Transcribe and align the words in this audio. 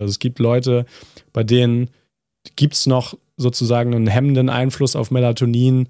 Also 0.00 0.10
es 0.10 0.18
gibt 0.18 0.38
Leute, 0.38 0.86
bei 1.32 1.44
denen 1.44 1.90
gibt 2.56 2.74
es 2.74 2.86
noch 2.86 3.16
sozusagen 3.36 3.94
einen 3.94 4.06
hemmenden 4.06 4.48
Einfluss 4.48 4.96
auf 4.96 5.10
Melatonin, 5.10 5.88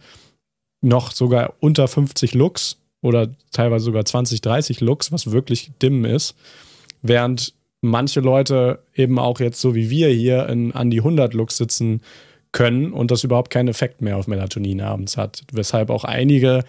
noch 0.83 1.13
sogar 1.13 1.55
unter 1.61 1.89
50 1.89 2.35
Lux 2.35 2.79
oder 3.03 3.31
teilweise 3.53 3.87
sogar 3.87 4.05
20, 4.05 4.41
30 4.41 4.81
Lux, 4.81 5.13
was 5.13 5.31
wirklich 5.31 5.73
dim 5.81 6.05
ist. 6.05 6.35
Während 7.03 7.55
manche 7.81 8.21
Leute 8.21 8.81
eben 8.95 9.19
auch 9.19 9.41
jetzt 9.41 9.61
so 9.61 9.75
wie 9.75 9.91
wir 9.91 10.09
hier 10.09 10.49
in, 10.49 10.73
an 10.73 10.91
die 10.91 10.99
100 10.99 11.35
Lux 11.35 11.57
sitzen 11.57 12.03
können 12.53 12.93
und 12.93 13.11
das 13.11 13.25
überhaupt 13.25 13.51
keinen 13.51 13.69
Effekt 13.69 14.03
mehr 14.03 14.17
auf 14.17 14.27
Melatonin 14.27 14.81
abends 14.81 15.17
hat. 15.17 15.45
Weshalb 15.53 15.91
auch 15.91 16.05
einige 16.05 16.65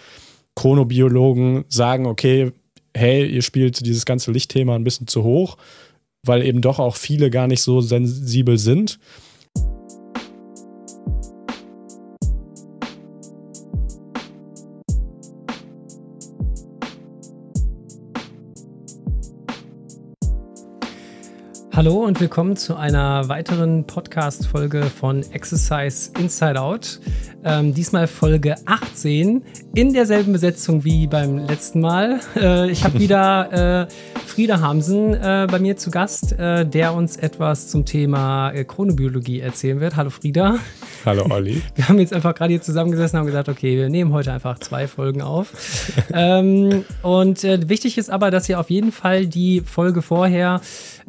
Chronobiologen 0.56 1.66
sagen, 1.70 2.06
okay, 2.06 2.52
hey, 2.96 3.26
ihr 3.26 3.42
spielt 3.42 3.86
dieses 3.86 4.06
ganze 4.06 4.32
Lichtthema 4.32 4.76
ein 4.76 4.84
bisschen 4.84 5.08
zu 5.08 5.24
hoch, 5.24 5.58
weil 6.24 6.46
eben 6.46 6.62
doch 6.62 6.80
auch 6.80 6.96
viele 6.96 7.30
gar 7.30 7.48
nicht 7.48 7.62
so 7.62 7.82
sensibel 7.82 8.58
sind. 8.58 9.00
Hallo 21.74 22.04
und 22.04 22.20
willkommen 22.20 22.58
zu 22.58 22.76
einer 22.76 23.28
weiteren 23.28 23.88
Podcast-Folge 23.88 24.84
von 24.84 25.24
Exercise 25.32 26.12
Inside 26.20 26.62
Out. 26.62 27.00
Ähm, 27.44 27.74
diesmal 27.74 28.06
Folge 28.06 28.56
18 28.66 29.42
in 29.74 29.94
derselben 29.94 30.34
Besetzung 30.34 30.84
wie 30.84 31.08
beim 31.08 31.40
letzten 31.40 31.80
Mal. 31.80 32.20
Äh, 32.36 32.70
ich 32.70 32.84
habe 32.84 33.00
wieder 33.00 33.88
äh, 33.88 34.21
Frieda 34.32 34.62
Hamsen 34.62 35.14
äh, 35.14 35.46
bei 35.52 35.60
mir 35.60 35.76
zu 35.76 35.92
Gast, 35.92 36.40
äh, 36.40 36.66
der 36.66 36.94
uns 36.94 37.18
etwas 37.18 37.68
zum 37.68 37.84
Thema 37.84 38.52
äh, 38.52 38.64
Chronobiologie 38.64 39.42
erzählen 39.42 39.82
wird. 39.82 39.98
Hallo 39.98 40.10
Frieda. 40.10 40.58
Hallo 41.04 41.26
Olli. 41.30 41.62
Wir 41.76 41.90
haben 41.90 42.00
jetzt 42.00 42.14
einfach 42.14 42.34
gerade 42.34 42.54
hier 42.54 42.62
zusammengesessen 42.62 43.18
und 43.18 43.20
haben 43.22 43.28
gesagt, 43.28 43.50
okay, 43.50 43.76
wir 43.76 43.90
nehmen 43.90 44.14
heute 44.14 44.32
einfach 44.32 44.58
zwei 44.60 44.88
Folgen 44.88 45.22
auf. 45.22 45.52
ähm, 46.14 46.86
und 47.02 47.44
äh, 47.44 47.68
wichtig 47.68 47.98
ist 47.98 48.10
aber, 48.10 48.32
dass 48.32 48.48
ihr 48.48 48.58
auf 48.60 48.70
jeden 48.70 48.94
Fall 48.94 49.26
die 49.26 49.62
Folge 49.62 50.02
vorher 50.02 50.62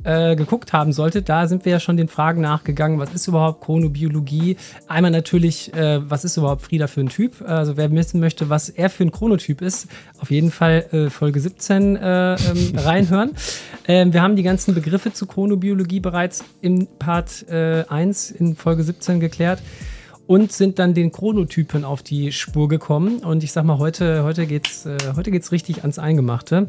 äh, 0.05 0.37
geguckt 0.37 0.73
haben 0.73 0.93
solltet. 0.93 1.29
Da 1.29 1.47
sind 1.47 1.65
wir 1.65 1.73
ja 1.73 1.81
schon 1.81 1.97
den 1.97 2.09
Fragen 2.09 2.41
nachgegangen, 2.41 2.99
was 2.99 3.13
ist 3.15 3.27
überhaupt 3.29 3.63
Chronobiologie? 3.65 4.57
Einmal 4.89 5.11
natürlich, 5.11 5.73
äh, 5.75 6.01
was 6.09 6.25
ist 6.25 6.37
überhaupt 6.37 6.63
Frieda 6.63 6.87
für 6.87 7.01
ein 7.01 7.09
Typ? 7.09 7.43
Also 7.43 7.77
wer 7.77 7.91
wissen 7.93 8.21
möchte, 8.21 8.49
was 8.51 8.69
er 8.69 8.91
für 8.91 9.05
ein 9.05 9.13
Chronotyp 9.13 9.63
ist, 9.63 9.89
auf 10.19 10.31
jeden 10.31 10.51
Fall 10.51 10.87
äh, 10.93 11.11
Folge 11.11 11.41
17 11.41 11.97
äh, 11.97 12.35
ähm, 12.35 12.39
reinhören. 12.77 13.33
Ähm, 13.87 14.13
wir 14.13 14.23
haben 14.23 14.37
die 14.37 14.43
ganzen 14.43 14.75
Begriffe 14.75 15.13
zu 15.13 15.27
Chronobiologie 15.27 16.01
bereits 16.01 16.45
im 16.61 16.87
Part 16.99 17.47
1 17.49 18.31
äh, 18.31 18.39
in 18.39 18.57
Folge 18.57 18.83
17 18.83 19.21
geklärt 19.21 19.61
und 20.27 20.53
sind 20.53 20.79
dann 20.79 20.95
den 20.95 21.13
Chronotypen 21.13 21.85
auf 21.85 22.03
die 22.03 22.33
Spur 22.33 22.69
gekommen. 22.69 23.19
Und 23.19 23.45
ich 23.45 23.53
sag 23.53 23.65
mal, 23.65 23.79
heute, 23.79 24.25
heute 24.25 24.47
geht 24.47 24.69
es 24.69 24.87
äh, 24.87 24.99
heute 25.17 25.31
geht's 25.31 25.53
richtig 25.53 25.83
ans 25.83 25.99
Eingemachte. 25.99 26.69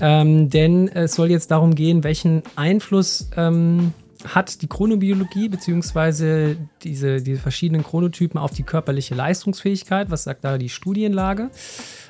Ähm, 0.00 0.50
denn 0.50 0.88
es 0.88 1.14
soll 1.14 1.30
jetzt 1.30 1.50
darum 1.50 1.74
gehen, 1.74 2.04
welchen 2.04 2.42
Einfluss 2.56 3.28
ähm, 3.36 3.92
hat 4.24 4.62
die 4.62 4.68
Chronobiologie 4.68 5.48
bzw. 5.48 6.56
Diese, 6.82 7.20
diese 7.20 7.40
verschiedenen 7.40 7.82
Chronotypen 7.82 8.38
auf 8.38 8.52
die 8.52 8.62
körperliche 8.62 9.14
Leistungsfähigkeit. 9.14 10.10
Was 10.10 10.24
sagt 10.24 10.44
da 10.44 10.56
die 10.58 10.68
Studienlage? 10.68 11.50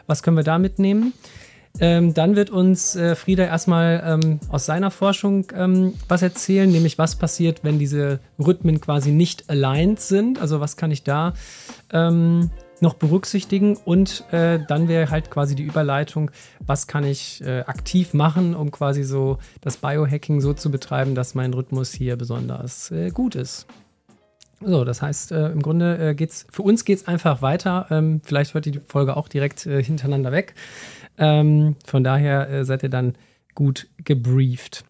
Was 0.07 0.23
können 0.23 0.37
wir 0.37 0.45
da 0.45 0.59
mitnehmen? 0.59 1.13
Ähm, 1.81 2.15
dann 2.15 2.37
wird 2.37 2.51
uns 2.51 2.95
äh, 2.95 3.17
Frieda 3.17 3.45
erstmal 3.45 4.03
ähm, 4.07 4.39
aus 4.49 4.65
seiner 4.65 4.93
Forschung 4.93 5.47
ähm, 5.57 5.95
was 6.07 6.23
erzählen, 6.23 6.71
nämlich 6.71 6.99
was 6.99 7.17
passiert, 7.17 7.65
wenn 7.65 7.81
diese 7.81 8.21
Rhythmen 8.39 8.81
quasi 8.81 9.11
nicht 9.11 9.51
aligned 9.51 9.99
sind. 10.01 10.41
Also 10.41 10.61
was 10.61 10.77
kann 10.77 10.93
ich 10.93 11.03
da 11.03 11.35
ähm, 11.93 12.51
noch 12.81 12.95
berücksichtigen 12.95 13.77
und 13.77 14.25
äh, 14.31 14.61
dann 14.69 14.87
wäre 14.87 15.11
halt 15.11 15.31
quasi 15.31 15.57
die 15.57 15.65
Überleitung, 15.65 16.31
was 16.65 16.87
kann 16.87 17.03
ich 17.03 17.43
äh, 17.43 17.61
aktiv 17.61 18.15
machen, 18.15 18.55
um 18.55 18.71
quasi 18.71 19.03
so 19.03 19.39
das 19.61 19.77
Biohacking 19.79 20.41
so 20.41 20.53
zu 20.53 20.71
betreiben, 20.71 21.17
dass 21.17 21.35
mein 21.35 21.55
Rhythmus 21.55 21.93
hier 21.93 22.17
besonders 22.17 22.93
äh, 22.93 23.11
gut 23.11 23.35
ist. 23.35 23.67
So, 24.61 24.85
das 24.85 25.03
heißt, 25.03 25.33
äh, 25.33 25.49
im 25.49 25.61
Grunde 25.61 25.99
äh, 26.11 26.15
geht's, 26.15 26.47
für 26.51 26.63
uns 26.63 26.85
geht 26.85 26.99
es 26.99 27.09
einfach 27.09 27.43
weiter. 27.43 27.87
Ähm, 27.91 28.21
vielleicht 28.25 28.55
hört 28.55 28.65
die 28.65 28.81
Folge 28.87 29.17
auch 29.17 29.29
direkt 29.29 29.67
äh, 29.67 29.83
hintereinander 29.83 30.33
weg. 30.33 30.55
Ähm, 31.19 31.77
von 31.85 32.05
daher 32.05 32.49
äh, 32.51 32.65
seid 32.65 32.83
ihr 32.83 32.89
dann 32.89 33.15
gut 33.55 33.89
gebrieft. 33.99 34.85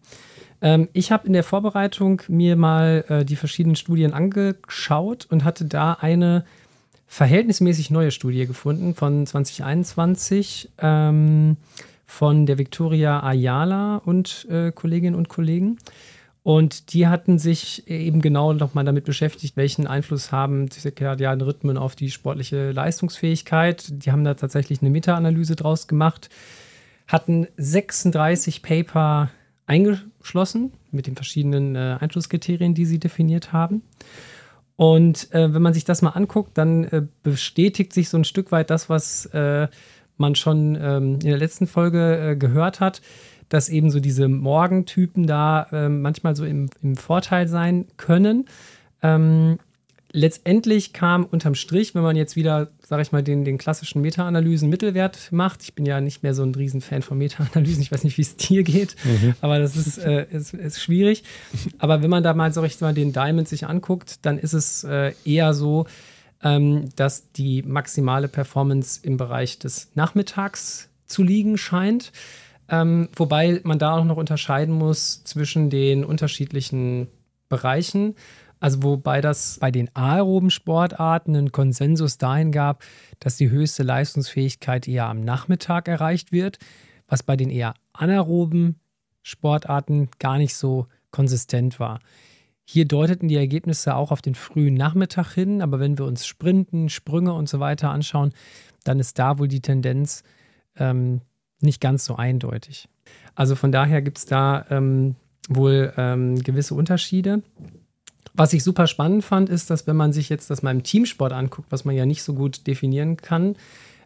Ähm, 0.61 0.89
ich 0.93 1.11
habe 1.11 1.27
in 1.27 1.33
der 1.33 1.43
Vorbereitung 1.43 2.21
mir 2.27 2.55
mal 2.55 3.05
äh, 3.07 3.25
die 3.25 3.35
verschiedenen 3.35 3.75
Studien 3.75 4.13
angeschaut 4.13 5.27
und 5.29 5.43
hatte 5.43 5.65
da 5.65 5.93
eine 5.93 6.45
verhältnismäßig 7.07 7.91
neue 7.91 8.11
Studie 8.11 8.47
gefunden 8.47 8.95
von 8.95 9.25
2021 9.25 10.71
ähm, 10.79 11.57
von 12.05 12.45
der 12.45 12.57
Victoria 12.57 13.21
Ayala 13.23 13.97
und 13.97 14.47
äh, 14.49 14.71
Kolleginnen 14.71 15.15
und 15.15 15.29
Kollegen. 15.29 15.77
Und 16.45 16.93
die 16.93 17.07
hatten 17.07 17.39
sich 17.39 17.87
eben 17.87 18.21
genau 18.21 18.53
nochmal 18.53 18.85
damit 18.85 19.03
beschäftigt, 19.05 19.57
welchen 19.57 19.87
Einfluss 19.87 20.31
haben 20.31 20.69
zirkadiane 20.69 21.43
Rhythmen 21.43 21.75
auf 21.75 21.95
die 21.95 22.11
sportliche 22.11 22.69
Leistungsfähigkeit. 22.69 23.87
Die 23.89 24.11
haben 24.11 24.23
da 24.23 24.35
tatsächlich 24.35 24.79
eine 24.79 24.91
Meta-Analyse 24.91 25.55
draus 25.55 25.87
gemacht, 25.87 26.29
hatten 27.07 27.47
36 27.57 28.61
Paper 28.61 29.31
eingeschlossen 29.65 30.71
mit 30.91 31.07
den 31.07 31.15
verschiedenen 31.15 31.75
äh, 31.75 31.97
Einflusskriterien, 31.99 32.75
die 32.75 32.85
sie 32.85 32.99
definiert 32.99 33.51
haben. 33.51 33.81
Und 34.75 35.33
äh, 35.33 35.51
wenn 35.51 35.63
man 35.63 35.73
sich 35.73 35.85
das 35.85 36.03
mal 36.03 36.11
anguckt, 36.11 36.59
dann 36.59 36.83
äh, 36.83 37.01
bestätigt 37.23 37.91
sich 37.91 38.09
so 38.09 38.17
ein 38.17 38.23
Stück 38.23 38.51
weit 38.51 38.69
das, 38.69 38.87
was 38.87 39.25
äh, 39.33 39.67
man 40.17 40.35
schon 40.35 40.77
ähm, 40.79 41.13
in 41.13 41.19
der 41.21 41.39
letzten 41.39 41.65
Folge 41.65 42.33
äh, 42.33 42.35
gehört 42.35 42.81
hat 42.81 43.01
dass 43.55 43.69
eben 43.69 43.89
so 43.89 44.01
diese 44.01 44.27
Morgentypen 44.27 45.27
da 45.27 45.67
äh, 45.71 45.87
manchmal 45.87 46.35
so 46.35 46.43
im, 46.43 46.69
im, 46.83 46.97
Vorteil 46.97 47.47
sein 47.47 47.85
können. 47.95 48.45
Ähm, 49.01 49.59
letztendlich 50.11 50.91
kam 50.91 51.23
unterm 51.23 51.55
Strich, 51.55 51.95
wenn 51.95 52.03
man 52.03 52.17
jetzt 52.17 52.35
wieder, 52.35 52.67
sage 52.85 53.01
ich 53.01 53.13
mal, 53.13 53.23
den, 53.23 53.45
den 53.45 53.57
klassischen 53.57 54.01
Meta-Analysen 54.01 54.69
Mittelwert 54.69 55.31
macht, 55.31 55.63
ich 55.63 55.73
bin 55.73 55.85
ja 55.85 56.01
nicht 56.01 56.21
mehr 56.21 56.33
so 56.33 56.43
ein 56.43 56.53
Riesenfan 56.53 57.01
von 57.01 57.17
Meta-Analysen, 57.17 57.81
ich 57.81 57.93
weiß 57.93 58.03
nicht, 58.03 58.17
wie 58.17 58.23
es 58.23 58.35
dir 58.35 58.63
geht, 58.63 58.97
mhm. 59.05 59.35
aber 59.39 59.59
das 59.59 59.77
ist, 59.77 59.99
äh, 59.99 60.25
ist, 60.31 60.53
ist, 60.53 60.81
schwierig. 60.81 61.23
Aber 61.77 62.03
wenn 62.03 62.09
man 62.09 62.23
da 62.23 62.33
mal, 62.33 62.51
sag 62.51 62.65
ich 62.65 62.81
mal, 62.81 62.93
den 62.93 63.13
Diamond 63.13 63.47
sich 63.47 63.67
anguckt, 63.67 64.25
dann 64.25 64.37
ist 64.37 64.53
es 64.53 64.83
äh, 64.83 65.13
eher 65.23 65.53
so, 65.53 65.85
ähm, 66.43 66.89
dass 66.97 67.31
die 67.31 67.63
maximale 67.63 68.27
Performance 68.27 68.99
im 69.01 69.15
Bereich 69.15 69.59
des 69.59 69.91
Nachmittags 69.95 70.89
zu 71.05 71.23
liegen 71.23 71.57
scheint. 71.57 72.11
Ähm, 72.69 73.09
wobei 73.15 73.61
man 73.63 73.79
da 73.79 73.97
auch 73.97 74.05
noch 74.05 74.17
unterscheiden 74.17 74.73
muss 74.73 75.23
zwischen 75.23 75.69
den 75.69 76.03
unterschiedlichen 76.03 77.07
Bereichen. 77.49 78.15
Also 78.59 78.81
wobei 78.83 79.21
das 79.21 79.59
bei 79.59 79.69
den 79.69 79.95
aeroben 79.95 80.49
Sportarten 80.49 81.35
einen 81.35 81.51
Konsensus 81.51 82.17
dahin 82.17 82.51
gab, 82.51 82.83
dass 83.19 83.37
die 83.37 83.49
höchste 83.49 83.83
Leistungsfähigkeit 83.83 84.87
eher 84.87 85.07
am 85.07 85.21
Nachmittag 85.21 85.87
erreicht 85.87 86.31
wird, 86.31 86.57
was 87.07 87.21
bei 87.21 87.35
den 87.35 87.49
eher 87.49 87.75
anaeroben 87.93 88.79
Sportarten 89.21 90.09
gar 90.19 90.37
nicht 90.37 90.55
so 90.55 90.87
konsistent 91.11 91.79
war. 91.79 91.99
Hier 92.63 92.85
deuteten 92.85 93.27
die 93.27 93.35
Ergebnisse 93.35 93.95
auch 93.95 94.11
auf 94.11 94.23
den 94.23 94.33
frühen 94.33 94.73
Nachmittag 94.73 95.33
hin, 95.33 95.61
aber 95.61 95.79
wenn 95.79 95.99
wir 95.99 96.05
uns 96.05 96.25
Sprinten, 96.25 96.89
Sprünge 96.89 97.33
und 97.33 97.47
so 97.47 97.59
weiter 97.59 97.91
anschauen, 97.91 98.33
dann 98.83 98.99
ist 98.99 99.19
da 99.19 99.37
wohl 99.37 99.47
die 99.47 99.61
Tendenz, 99.61 100.23
ähm, 100.77 101.21
nicht 101.61 101.81
ganz 101.81 102.05
so 102.05 102.15
eindeutig. 102.15 102.87
Also 103.35 103.55
von 103.55 103.71
daher 103.71 104.01
gibt 104.01 104.17
es 104.17 104.25
da 104.25 104.65
ähm, 104.69 105.15
wohl 105.47 105.93
ähm, 105.97 106.41
gewisse 106.41 106.75
Unterschiede. 106.75 107.43
Was 108.33 108.53
ich 108.53 108.63
super 108.63 108.87
spannend 108.87 109.23
fand, 109.23 109.49
ist, 109.49 109.69
dass 109.69 109.87
wenn 109.87 109.95
man 109.95 110.11
sich 110.11 110.29
jetzt 110.29 110.49
das 110.49 110.61
mal 110.61 110.71
im 110.71 110.83
Teamsport 110.83 111.31
anguckt, 111.31 111.71
was 111.71 111.85
man 111.85 111.95
ja 111.95 112.05
nicht 112.05 112.23
so 112.23 112.33
gut 112.33 112.67
definieren 112.67 113.17
kann, 113.17 113.55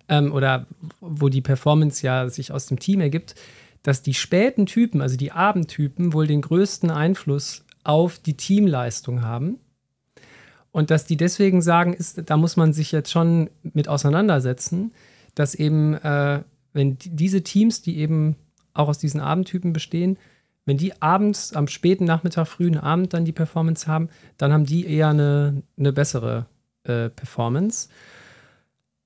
ähm, 0.09 0.33
oder 0.33 0.65
wo 1.00 1.29
die 1.29 1.41
Performance 1.41 2.06
ja 2.06 2.29
sich 2.29 2.51
aus 2.51 2.65
dem 2.65 2.79
Team 2.79 3.00
ergibt, 3.00 3.35
dass 3.83 4.01
die 4.01 4.13
späten 4.13 4.65
Typen, 4.65 5.01
also 5.01 5.15
die 5.15 5.31
Abendtypen, 5.31 6.13
wohl 6.13 6.27
den 6.27 6.41
größten 6.41 6.91
Einfluss 6.91 7.63
auf 7.83 8.19
die 8.19 8.35
Teamleistung 8.35 9.21
haben. 9.21 9.59
Und 10.71 10.91
dass 10.91 11.06
die 11.06 11.18
deswegen 11.18 11.62
sagen, 11.62 11.94
ist, 11.94 12.29
da 12.29 12.38
muss 12.38 12.57
man 12.57 12.74
sich 12.74 12.91
jetzt 12.91 13.12
schon 13.12 13.50
mit 13.63 13.88
auseinandersetzen, 13.88 14.91
dass 15.33 15.56
eben 15.56 15.95
äh, 15.95 16.41
wenn 16.79 16.97
diese 16.97 17.43
Teams, 17.43 17.81
die 17.81 17.97
eben 17.97 18.35
auch 18.73 18.87
aus 18.87 18.97
diesen 18.97 19.19
Abendtypen 19.19 19.73
bestehen, 19.73 20.17
wenn 20.65 20.77
die 20.77 21.01
abends, 21.01 21.53
am 21.53 21.67
späten 21.67 22.05
Nachmittag, 22.05 22.47
frühen 22.47 22.77
Abend 22.77 23.13
dann 23.13 23.25
die 23.25 23.31
Performance 23.31 23.87
haben, 23.87 24.09
dann 24.37 24.53
haben 24.53 24.65
die 24.65 24.87
eher 24.87 25.09
eine, 25.09 25.63
eine 25.77 25.91
bessere 25.91 26.45
äh, 26.83 27.09
Performance. 27.09 27.89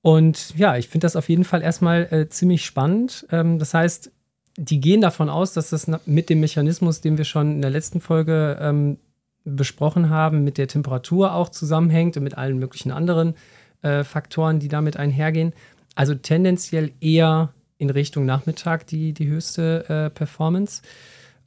Und 0.01 0.55
ja, 0.57 0.75
ich 0.77 0.89
finde 0.89 1.05
das 1.05 1.15
auf 1.15 1.29
jeden 1.29 1.45
Fall 1.45 1.61
erstmal 1.61 2.07
äh, 2.11 2.29
ziemlich 2.29 2.65
spannend. 2.65 3.25
Ähm, 3.31 3.59
das 3.59 3.73
heißt, 3.73 4.11
die 4.57 4.81
gehen 4.81 5.01
davon 5.01 5.29
aus, 5.29 5.53
dass 5.53 5.69
das 5.69 5.89
mit 6.05 6.29
dem 6.29 6.41
Mechanismus, 6.41 7.01
den 7.01 7.17
wir 7.17 7.25
schon 7.25 7.53
in 7.53 7.61
der 7.61 7.71
letzten 7.71 8.01
Folge 8.01 8.57
ähm, 8.59 8.97
besprochen 9.45 10.09
haben, 10.09 10.43
mit 10.43 10.57
der 10.57 10.67
Temperatur 10.67 11.33
auch 11.33 11.49
zusammenhängt 11.49 12.17
und 12.17 12.23
mit 12.23 12.37
allen 12.37 12.59
möglichen 12.59 12.91
anderen 12.91 13.35
äh, 13.81 14.03
Faktoren, 14.03 14.59
die 14.59 14.67
damit 14.67 14.97
einhergehen. 14.97 15.53
Also 15.95 16.15
tendenziell 16.15 16.91
eher 17.01 17.53
in 17.83 17.89
Richtung 17.89 18.25
Nachmittag 18.25 18.88
die, 18.88 19.13
die 19.13 19.27
höchste 19.27 19.85
äh, 19.88 20.09
Performance. 20.09 20.81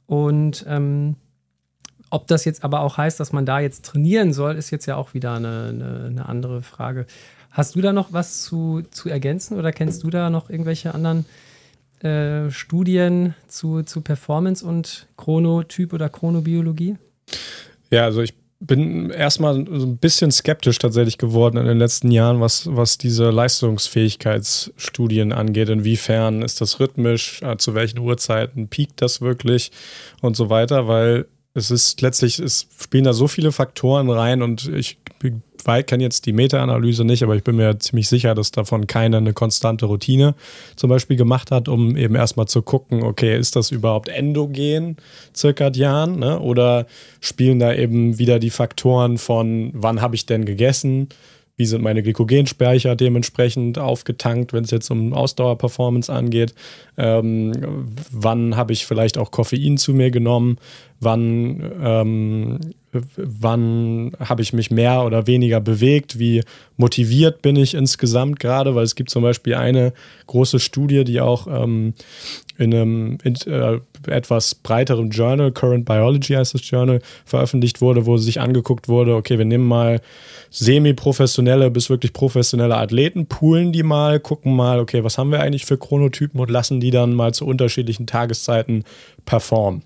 Und 0.05 0.65
ähm, 0.67 1.15
ob 2.09 2.27
das 2.27 2.45
jetzt 2.45 2.63
aber 2.63 2.79
auch 2.81 2.97
heißt, 2.97 3.19
dass 3.19 3.33
man 3.33 3.45
da 3.45 3.59
jetzt 3.59 3.83
trainieren 3.85 4.31
soll, 4.31 4.55
ist 4.55 4.71
jetzt 4.71 4.85
ja 4.85 4.95
auch 4.95 5.13
wieder 5.13 5.33
eine, 5.33 5.67
eine, 5.69 6.05
eine 6.05 6.29
andere 6.29 6.61
Frage. 6.61 7.05
Hast 7.51 7.75
du 7.75 7.81
da 7.81 7.91
noch 7.91 8.13
was 8.13 8.43
zu, 8.43 8.83
zu 8.91 9.09
ergänzen 9.09 9.57
oder 9.57 9.71
kennst 9.71 10.03
du 10.03 10.09
da 10.09 10.29
noch 10.29 10.49
irgendwelche 10.49 10.93
anderen 10.93 11.25
äh, 12.01 12.49
Studien 12.51 13.33
zu, 13.47 13.83
zu 13.83 14.01
Performance 14.01 14.65
und 14.65 15.07
Chronotyp 15.17 15.91
oder 15.91 16.07
Chronobiologie? 16.07 16.95
Ja, 17.89 18.03
also 18.03 18.21
ich 18.21 18.35
bin 18.59 19.09
erstmal 19.09 19.55
so 19.55 19.85
ein 19.85 19.97
bisschen 19.97 20.31
skeptisch 20.31 20.79
tatsächlich 20.79 21.17
geworden 21.17 21.57
in 21.57 21.65
den 21.65 21.77
letzten 21.77 22.11
Jahren, 22.11 22.41
was, 22.41 22.67
was 22.75 22.97
diese 22.97 23.29
Leistungsfähigkeitsstudien 23.29 25.31
angeht. 25.31 25.69
Inwiefern 25.69 26.41
ist 26.41 26.61
das 26.61 26.79
rhythmisch, 26.79 27.41
äh, 27.43 27.57
zu 27.57 27.75
welchen 27.75 27.99
Uhrzeiten 27.99 28.67
piekt 28.67 29.01
das 29.01 29.21
wirklich 29.21 29.71
und 30.21 30.35
so 30.35 30.49
weiter, 30.49 30.87
weil 30.87 31.27
es 31.53 31.71
ist 31.71 32.01
letztlich, 32.01 32.39
es 32.39 32.67
spielen 32.79 33.03
da 33.03 33.13
so 33.13 33.27
viele 33.27 33.51
Faktoren 33.51 34.09
rein 34.09 34.41
und 34.41 34.67
ich 34.67 34.97
kenne 35.85 36.03
jetzt 36.03 36.25
die 36.25 36.33
Meta-Analyse 36.33 37.03
nicht, 37.03 37.23
aber 37.23 37.35
ich 37.35 37.43
bin 37.43 37.57
mir 37.57 37.77
ziemlich 37.79 38.07
sicher, 38.07 38.35
dass 38.35 38.51
davon 38.51 38.87
keiner 38.87 39.17
eine 39.17 39.33
konstante 39.33 39.85
Routine 39.85 40.35
zum 40.75 40.89
Beispiel 40.89 41.17
gemacht 41.17 41.51
hat, 41.51 41.67
um 41.67 41.97
eben 41.97 42.15
erstmal 42.15 42.47
zu 42.47 42.61
gucken, 42.61 43.03
okay, 43.03 43.37
ist 43.37 43.55
das 43.55 43.71
überhaupt 43.71 44.09
endogen, 44.09 44.97
zirkadian, 45.33 46.19
ne? 46.19 46.39
oder 46.39 46.87
spielen 47.19 47.59
da 47.59 47.73
eben 47.73 48.17
wieder 48.17 48.39
die 48.39 48.49
Faktoren 48.49 49.17
von, 49.17 49.71
wann 49.73 50.01
habe 50.01 50.15
ich 50.15 50.25
denn 50.25 50.45
gegessen, 50.45 51.09
wie 51.57 51.65
sind 51.65 51.81
meine 51.81 52.03
Glykogenspeicher 52.03 52.95
dementsprechend 52.95 53.79
aufgetankt, 53.79 54.53
wenn 54.53 54.63
es 54.63 54.71
jetzt 54.71 54.91
um 54.91 55.13
Ausdauerperformance 55.13 56.13
angeht, 56.13 56.53
ähm, 56.97 57.51
wann 58.11 58.55
habe 58.55 58.73
ich 58.73 58.85
vielleicht 58.85 59.17
auch 59.17 59.31
Koffein 59.31 59.77
zu 59.77 59.93
mir 59.93 60.11
genommen, 60.11 60.59
wann, 60.99 61.71
ähm, 61.83 62.59
wann 63.15 64.11
habe 64.19 64.41
ich 64.41 64.53
mich 64.53 64.71
mehr 64.71 65.03
oder 65.03 65.27
weniger 65.27 65.59
bewegt, 65.59 66.19
wie 66.19 66.43
motiviert 66.77 67.41
bin 67.41 67.55
ich 67.55 67.73
insgesamt 67.73 68.39
gerade, 68.39 68.75
weil 68.75 68.83
es 68.83 68.95
gibt 68.95 69.09
zum 69.09 69.23
Beispiel 69.23 69.55
eine 69.55 69.93
große 70.27 70.59
Studie, 70.59 71.03
die 71.03 71.21
auch 71.21 71.47
ähm, 71.47 71.93
in 72.57 72.73
einem 72.73 73.17
in, 73.23 73.35
äh, 73.45 73.79
etwas 74.07 74.55
breiteren 74.55 75.09
Journal, 75.09 75.51
Current 75.51 75.85
Biology 75.85 76.33
heißt 76.33 76.53
das 76.53 76.69
Journal, 76.69 77.01
veröffentlicht 77.25 77.81
wurde, 77.81 78.05
wo 78.05 78.17
sich 78.17 78.39
angeguckt 78.39 78.87
wurde, 78.87 79.15
okay, 79.15 79.37
wir 79.37 79.45
nehmen 79.45 79.67
mal 79.67 80.01
semi-professionelle 80.49 81.71
bis 81.71 81.89
wirklich 81.89 82.13
professionelle 82.13 82.77
Athleten, 82.77 83.27
poolen 83.27 83.71
die 83.71 83.83
mal, 83.83 84.19
gucken 84.19 84.55
mal, 84.55 84.79
okay, 84.79 85.03
was 85.03 85.17
haben 85.17 85.31
wir 85.31 85.41
eigentlich 85.41 85.65
für 85.65 85.77
Chronotypen 85.77 86.39
und 86.39 86.49
lassen 86.49 86.79
die 86.79 86.91
dann 86.91 87.13
mal 87.13 87.33
zu 87.33 87.45
unterschiedlichen 87.45 88.07
Tageszeiten 88.07 88.83
performen. 89.25 89.83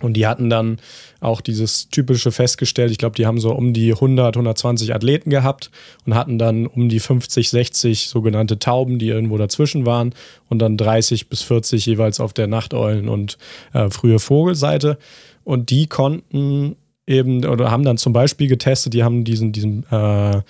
Und 0.00 0.14
die 0.14 0.26
hatten 0.26 0.50
dann 0.50 0.80
auch 1.20 1.40
dieses 1.40 1.88
typische 1.88 2.32
festgestellt. 2.32 2.90
Ich 2.90 2.98
glaube, 2.98 3.14
die 3.14 3.26
haben 3.26 3.38
so 3.38 3.52
um 3.52 3.72
die 3.72 3.92
100, 3.92 4.36
120 4.36 4.92
Athleten 4.92 5.30
gehabt 5.30 5.70
und 6.04 6.16
hatten 6.16 6.36
dann 6.36 6.66
um 6.66 6.88
die 6.88 6.98
50, 6.98 7.48
60 7.48 8.08
sogenannte 8.08 8.58
Tauben, 8.58 8.98
die 8.98 9.08
irgendwo 9.08 9.38
dazwischen 9.38 9.86
waren 9.86 10.12
und 10.48 10.58
dann 10.58 10.76
30 10.76 11.28
bis 11.28 11.42
40 11.42 11.86
jeweils 11.86 12.18
auf 12.18 12.32
der 12.32 12.48
Nachteulen- 12.48 13.08
und 13.08 13.38
äh, 13.72 13.88
frühe 13.88 14.18
Vogelseite. 14.18 14.98
Und 15.44 15.70
die 15.70 15.86
konnten 15.86 16.74
eben 17.06 17.44
oder 17.44 17.70
haben 17.70 17.84
dann 17.84 17.98
zum 17.98 18.12
Beispiel 18.12 18.48
getestet, 18.48 18.94
die 18.94 19.04
haben 19.04 19.24
diesen, 19.24 19.52
diesen 19.52 19.84
äh, 19.92 20.40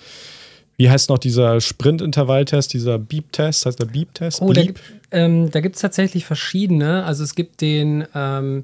wie 0.77 0.89
heißt 0.89 1.09
noch 1.09 1.19
dieser 1.19 1.61
Sprint-Intervalltest, 1.61 2.73
dieser 2.73 2.97
Beep-Test? 2.97 3.65
Heißt 3.65 3.79
der 3.79 3.85
Beep-Test? 3.85 4.41
Oh, 4.41 4.47
Beep? 4.47 4.79
Ähm, 5.11 5.49
da 5.51 5.61
gibt 5.61 5.75
es 5.75 5.81
tatsächlich 5.81 6.25
verschiedene. 6.25 7.03
Also 7.05 7.23
es 7.23 7.35
gibt 7.35 7.61
den 7.61 8.05
ähm, 8.13 8.63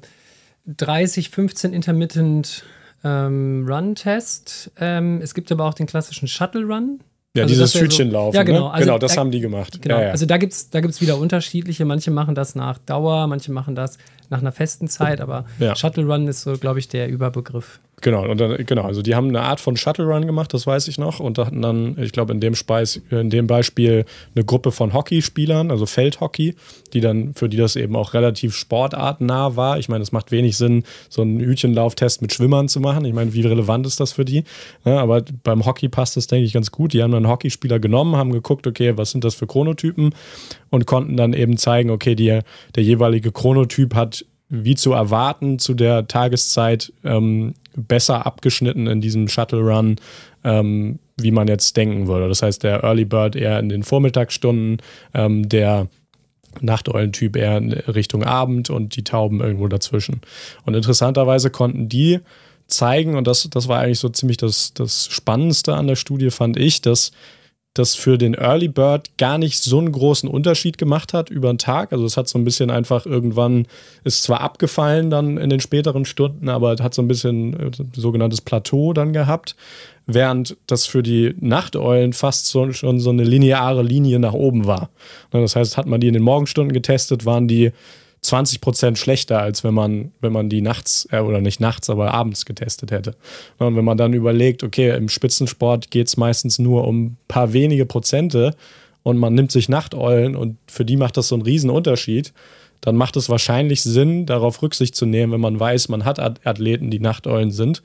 30, 0.66 1.30
15 1.30 1.72
Intermittent 1.72 2.64
ähm, 3.04 3.66
Run-Test. 3.68 4.72
Ähm, 4.78 5.20
es 5.22 5.34
gibt 5.34 5.50
aber 5.50 5.64
auch 5.64 5.74
den 5.74 5.86
klassischen 5.86 6.28
Shuttle 6.28 6.64
Run. 6.64 7.00
Ja, 7.34 7.44
also 7.44 7.54
dieses 7.54 7.74
Hütchenlaufen. 7.74 8.32
So, 8.32 8.38
ja, 8.38 8.42
genau. 8.42 8.68
Ne? 8.68 8.74
Also 8.74 8.84
genau, 8.84 8.98
das 8.98 9.14
da, 9.14 9.20
haben 9.20 9.30
die 9.30 9.40
gemacht. 9.40 9.80
Genau. 9.80 9.96
Ja, 9.96 10.02
ja. 10.04 10.10
Also 10.10 10.26
da 10.26 10.36
gibt 10.36 10.52
es 10.52 10.68
da 10.68 10.80
gibt's 10.80 11.00
wieder 11.00 11.16
unterschiedliche. 11.16 11.84
Manche 11.86 12.10
machen 12.10 12.34
das 12.34 12.54
nach 12.54 12.78
Dauer, 12.78 13.26
manche 13.26 13.50
machen 13.52 13.74
das 13.74 13.96
nach 14.28 14.40
einer 14.40 14.52
festen 14.52 14.88
Zeit, 14.88 15.20
aber. 15.20 15.46
Shuttle 15.74 16.04
Run 16.04 16.28
ist 16.28 16.42
so, 16.42 16.58
glaube 16.58 16.78
ich, 16.78 16.88
der 16.88 17.08
Überbegriff. 17.08 17.80
Genau, 18.02 18.28
und 18.28 18.40
dann, 18.40 18.66
genau, 18.66 18.82
also 18.82 19.00
die 19.00 19.14
haben 19.14 19.28
eine 19.28 19.42
Art 19.42 19.60
von 19.60 19.76
Shuttle 19.76 20.04
Run 20.04 20.26
gemacht, 20.26 20.52
das 20.52 20.66
weiß 20.66 20.88
ich 20.88 20.98
noch, 20.98 21.20
und 21.20 21.38
hatten 21.38 21.62
dann, 21.62 21.96
ich 22.00 22.10
glaube, 22.10 22.32
in 22.32 22.40
dem 22.40 22.56
Speis, 22.56 23.00
in 23.10 23.30
dem 23.30 23.46
Beispiel 23.46 24.04
eine 24.34 24.44
Gruppe 24.44 24.72
von 24.72 24.92
Hockeyspielern, 24.92 25.70
also 25.70 25.86
Feldhockey, 25.86 26.56
die 26.92 27.00
dann, 27.00 27.32
für 27.34 27.48
die 27.48 27.56
das 27.56 27.76
eben 27.76 27.94
auch 27.94 28.12
relativ 28.12 28.56
sportartnah 28.56 29.54
war. 29.54 29.78
Ich 29.78 29.88
meine, 29.88 30.02
es 30.02 30.10
macht 30.10 30.32
wenig 30.32 30.56
Sinn, 30.56 30.82
so 31.08 31.22
einen 31.22 31.38
Hütchenlauftest 31.38 32.22
mit 32.22 32.32
Schwimmern 32.34 32.68
zu 32.68 32.80
machen. 32.80 33.04
Ich 33.04 33.14
meine, 33.14 33.32
wie 33.34 33.42
relevant 33.42 33.86
ist 33.86 34.00
das 34.00 34.10
für 34.12 34.24
die? 34.24 34.42
Ja, 34.84 34.98
aber 34.98 35.22
beim 35.44 35.64
Hockey 35.64 35.88
passt 35.88 36.16
das, 36.16 36.26
denke 36.26 36.44
ich, 36.44 36.54
ganz 36.54 36.72
gut. 36.72 36.94
Die 36.94 37.04
haben 37.04 37.12
dann 37.12 37.28
Hockeyspieler 37.28 37.78
genommen, 37.78 38.16
haben 38.16 38.32
geguckt, 38.32 38.66
okay, 38.66 38.96
was 38.96 39.12
sind 39.12 39.22
das 39.22 39.36
für 39.36 39.46
Chronotypen 39.46 40.12
und 40.70 40.86
konnten 40.86 41.16
dann 41.16 41.34
eben 41.34 41.56
zeigen, 41.56 41.90
okay, 41.90 42.16
die, 42.16 42.40
der 42.74 42.82
jeweilige 42.82 43.30
Chronotyp 43.30 43.94
hat 43.94 44.24
wie 44.48 44.74
zu 44.74 44.92
erwarten 44.92 45.58
zu 45.58 45.72
der 45.72 46.06
Tageszeit 46.08 46.92
ähm, 47.04 47.54
besser 47.76 48.26
abgeschnitten 48.26 48.86
in 48.86 49.00
diesem 49.00 49.28
Shuttle 49.28 49.60
Run, 49.60 49.96
ähm, 50.44 50.98
wie 51.16 51.30
man 51.30 51.48
jetzt 51.48 51.76
denken 51.76 52.06
würde. 52.06 52.28
Das 52.28 52.42
heißt, 52.42 52.62
der 52.62 52.82
Early 52.82 53.04
Bird 53.04 53.36
eher 53.36 53.58
in 53.58 53.68
den 53.68 53.82
Vormittagsstunden, 53.82 54.78
ähm, 55.14 55.48
der 55.48 55.88
Nachteulentyp 56.60 57.36
eher 57.36 57.56
in 57.56 57.72
Richtung 57.72 58.24
Abend 58.24 58.68
und 58.70 58.96
die 58.96 59.04
Tauben 59.04 59.40
irgendwo 59.40 59.68
dazwischen. 59.68 60.20
Und 60.64 60.74
interessanterweise 60.74 61.50
konnten 61.50 61.88
die 61.88 62.20
zeigen, 62.66 63.16
und 63.16 63.26
das, 63.26 63.48
das 63.50 63.68
war 63.68 63.80
eigentlich 63.80 63.98
so 63.98 64.08
ziemlich 64.08 64.36
das, 64.36 64.74
das 64.74 65.06
Spannendste 65.06 65.74
an 65.74 65.86
der 65.86 65.96
Studie, 65.96 66.30
fand 66.30 66.58
ich, 66.58 66.82
dass 66.82 67.12
das 67.74 67.94
für 67.94 68.18
den 68.18 68.34
Early 68.34 68.68
Bird 68.68 69.16
gar 69.16 69.38
nicht 69.38 69.62
so 69.62 69.78
einen 69.78 69.92
großen 69.92 70.28
Unterschied 70.28 70.76
gemacht 70.76 71.14
hat 71.14 71.30
über 71.30 71.52
den 71.52 71.58
Tag. 71.58 71.92
Also 71.92 72.04
es 72.04 72.16
hat 72.16 72.28
so 72.28 72.38
ein 72.38 72.44
bisschen 72.44 72.70
einfach 72.70 73.06
irgendwann, 73.06 73.66
ist 74.04 74.22
zwar 74.22 74.42
abgefallen 74.42 75.08
dann 75.08 75.38
in 75.38 75.48
den 75.48 75.60
späteren 75.60 76.04
Stunden, 76.04 76.48
aber 76.50 76.76
hat 76.80 76.92
so 76.92 77.00
ein 77.00 77.08
bisschen 77.08 77.58
äh, 77.58 77.70
sogenanntes 77.94 78.42
Plateau 78.42 78.92
dann 78.92 79.14
gehabt, 79.14 79.56
während 80.06 80.56
das 80.66 80.86
für 80.86 81.02
die 81.02 81.34
Nachteulen 81.40 82.12
fast 82.12 82.46
so, 82.46 82.72
schon 82.72 83.00
so 83.00 83.10
eine 83.10 83.24
lineare 83.24 83.82
Linie 83.82 84.18
nach 84.18 84.34
oben 84.34 84.66
war. 84.66 84.90
Das 85.30 85.56
heißt, 85.56 85.78
hat 85.78 85.86
man 85.86 86.00
die 86.00 86.08
in 86.08 86.14
den 86.14 86.22
Morgenstunden 86.22 86.72
getestet, 86.72 87.24
waren 87.24 87.48
die 87.48 87.72
20 88.22 88.60
Prozent 88.60 88.98
schlechter, 88.98 89.40
als 89.40 89.64
wenn 89.64 89.74
man, 89.74 90.12
wenn 90.20 90.32
man 90.32 90.48
die 90.48 90.62
nachts, 90.62 91.08
äh, 91.10 91.18
oder 91.18 91.40
nicht 91.40 91.60
nachts, 91.60 91.90
aber 91.90 92.14
abends 92.14 92.46
getestet 92.46 92.90
hätte. 92.90 93.16
Und 93.58 93.76
wenn 93.76 93.84
man 93.84 93.98
dann 93.98 94.12
überlegt, 94.12 94.62
okay, 94.62 94.96
im 94.96 95.08
Spitzensport 95.08 95.90
geht 95.90 96.06
es 96.06 96.16
meistens 96.16 96.58
nur 96.58 96.86
um 96.86 97.06
ein 97.06 97.16
paar 97.28 97.52
wenige 97.52 97.84
Prozente 97.84 98.54
und 99.02 99.18
man 99.18 99.34
nimmt 99.34 99.50
sich 99.50 99.68
Nachteulen 99.68 100.36
und 100.36 100.56
für 100.68 100.84
die 100.84 100.96
macht 100.96 101.16
das 101.16 101.28
so 101.28 101.34
einen 101.34 101.42
riesen 101.42 101.70
Unterschied, 101.70 102.32
dann 102.80 102.96
macht 102.96 103.16
es 103.16 103.28
wahrscheinlich 103.28 103.82
Sinn, 103.82 104.26
darauf 104.26 104.62
Rücksicht 104.62 104.94
zu 104.94 105.06
nehmen, 105.06 105.32
wenn 105.32 105.40
man 105.40 105.58
weiß, 105.58 105.88
man 105.88 106.04
hat 106.04 106.18
Athleten, 106.46 106.90
die 106.90 107.00
Nachteulen 107.00 107.50
sind. 107.50 107.82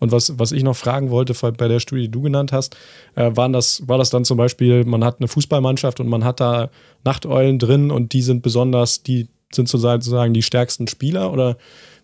Und 0.00 0.12
was, 0.12 0.38
was 0.38 0.52
ich 0.52 0.62
noch 0.62 0.76
fragen 0.76 1.10
wollte 1.10 1.34
bei 1.52 1.68
der 1.68 1.80
Studie, 1.80 2.02
die 2.02 2.10
du 2.10 2.22
genannt 2.22 2.52
hast, 2.52 2.76
äh, 3.14 3.30
waren 3.34 3.52
das, 3.52 3.88
war 3.88 3.98
das 3.98 4.10
dann 4.10 4.24
zum 4.24 4.36
Beispiel, 4.36 4.84
man 4.84 5.02
hat 5.02 5.16
eine 5.18 5.28
Fußballmannschaft 5.28 5.98
und 5.98 6.08
man 6.08 6.24
hat 6.24 6.40
da 6.40 6.70
Nachteulen 7.04 7.58
drin 7.58 7.90
und 7.90 8.12
die 8.12 8.22
sind 8.22 8.42
besonders, 8.42 9.02
die 9.02 9.28
sind 9.52 9.68
sozusagen 9.68 10.34
die 10.34 10.42
stärksten 10.42 10.86
Spieler 10.88 11.32
oder 11.32 11.56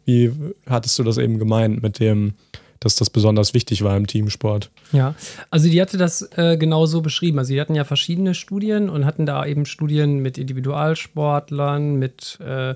wie 0.04 0.32
hattest 0.66 0.98
du 0.98 1.02
das 1.02 1.18
eben 1.18 1.38
gemeint 1.38 1.82
mit 1.82 1.98
dem, 1.98 2.34
dass 2.80 2.96
das 2.96 3.08
besonders 3.08 3.54
wichtig 3.54 3.82
war 3.82 3.96
im 3.96 4.06
Teamsport? 4.06 4.70
Ja, 4.92 5.14
also 5.50 5.68
die 5.68 5.80
hatte 5.80 5.96
das 5.96 6.28
äh, 6.36 6.56
genau 6.58 6.86
so 6.86 7.00
beschrieben. 7.00 7.38
Also 7.38 7.54
die 7.54 7.60
hatten 7.60 7.74
ja 7.74 7.84
verschiedene 7.84 8.34
Studien 8.34 8.90
und 8.90 9.06
hatten 9.06 9.26
da 9.26 9.44
eben 9.46 9.64
Studien 9.64 10.18
mit 10.18 10.36
Individualsportlern, 10.36 11.94
mit, 11.96 12.38
äh, 12.40 12.74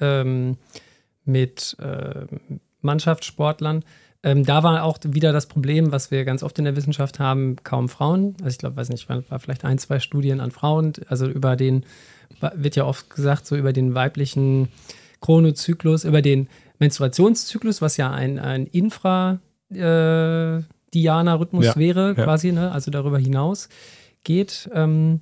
ähm, 0.00 0.58
mit 1.24 1.76
äh, 1.80 2.26
Mannschaftssportlern. 2.82 3.84
Ähm, 4.22 4.44
da 4.44 4.62
war 4.62 4.82
auch 4.82 4.98
wieder 5.04 5.32
das 5.32 5.46
Problem, 5.46 5.92
was 5.92 6.10
wir 6.10 6.24
ganz 6.24 6.42
oft 6.42 6.58
in 6.58 6.64
der 6.64 6.76
Wissenschaft 6.76 7.18
haben, 7.18 7.56
kaum 7.62 7.88
Frauen. 7.88 8.34
Also 8.40 8.50
ich 8.50 8.58
glaube, 8.58 8.76
weiß 8.76 8.90
nicht, 8.90 9.08
war, 9.08 9.22
war 9.30 9.38
vielleicht 9.38 9.64
ein, 9.64 9.78
zwei 9.78 10.00
Studien 10.00 10.40
an 10.40 10.50
Frauen, 10.50 10.92
also 11.08 11.26
über 11.26 11.56
den 11.56 11.84
wird 12.54 12.76
ja 12.76 12.84
oft 12.84 13.10
gesagt, 13.10 13.46
so 13.46 13.56
über 13.56 13.72
den 13.72 13.94
weiblichen 13.94 14.68
Chronozyklus, 15.20 16.04
über 16.04 16.22
den 16.22 16.48
Menstruationszyklus, 16.78 17.82
was 17.82 17.96
ja 17.96 18.10
ein, 18.10 18.38
ein 18.38 18.66
Infradiana-Rhythmus 18.66 21.66
ja, 21.66 21.76
wäre, 21.76 22.14
ja. 22.16 22.24
quasi, 22.24 22.52
ne? 22.52 22.70
also 22.72 22.90
darüber 22.90 23.18
hinaus 23.18 23.68
geht. 24.24 24.68
Ähm, 24.72 25.20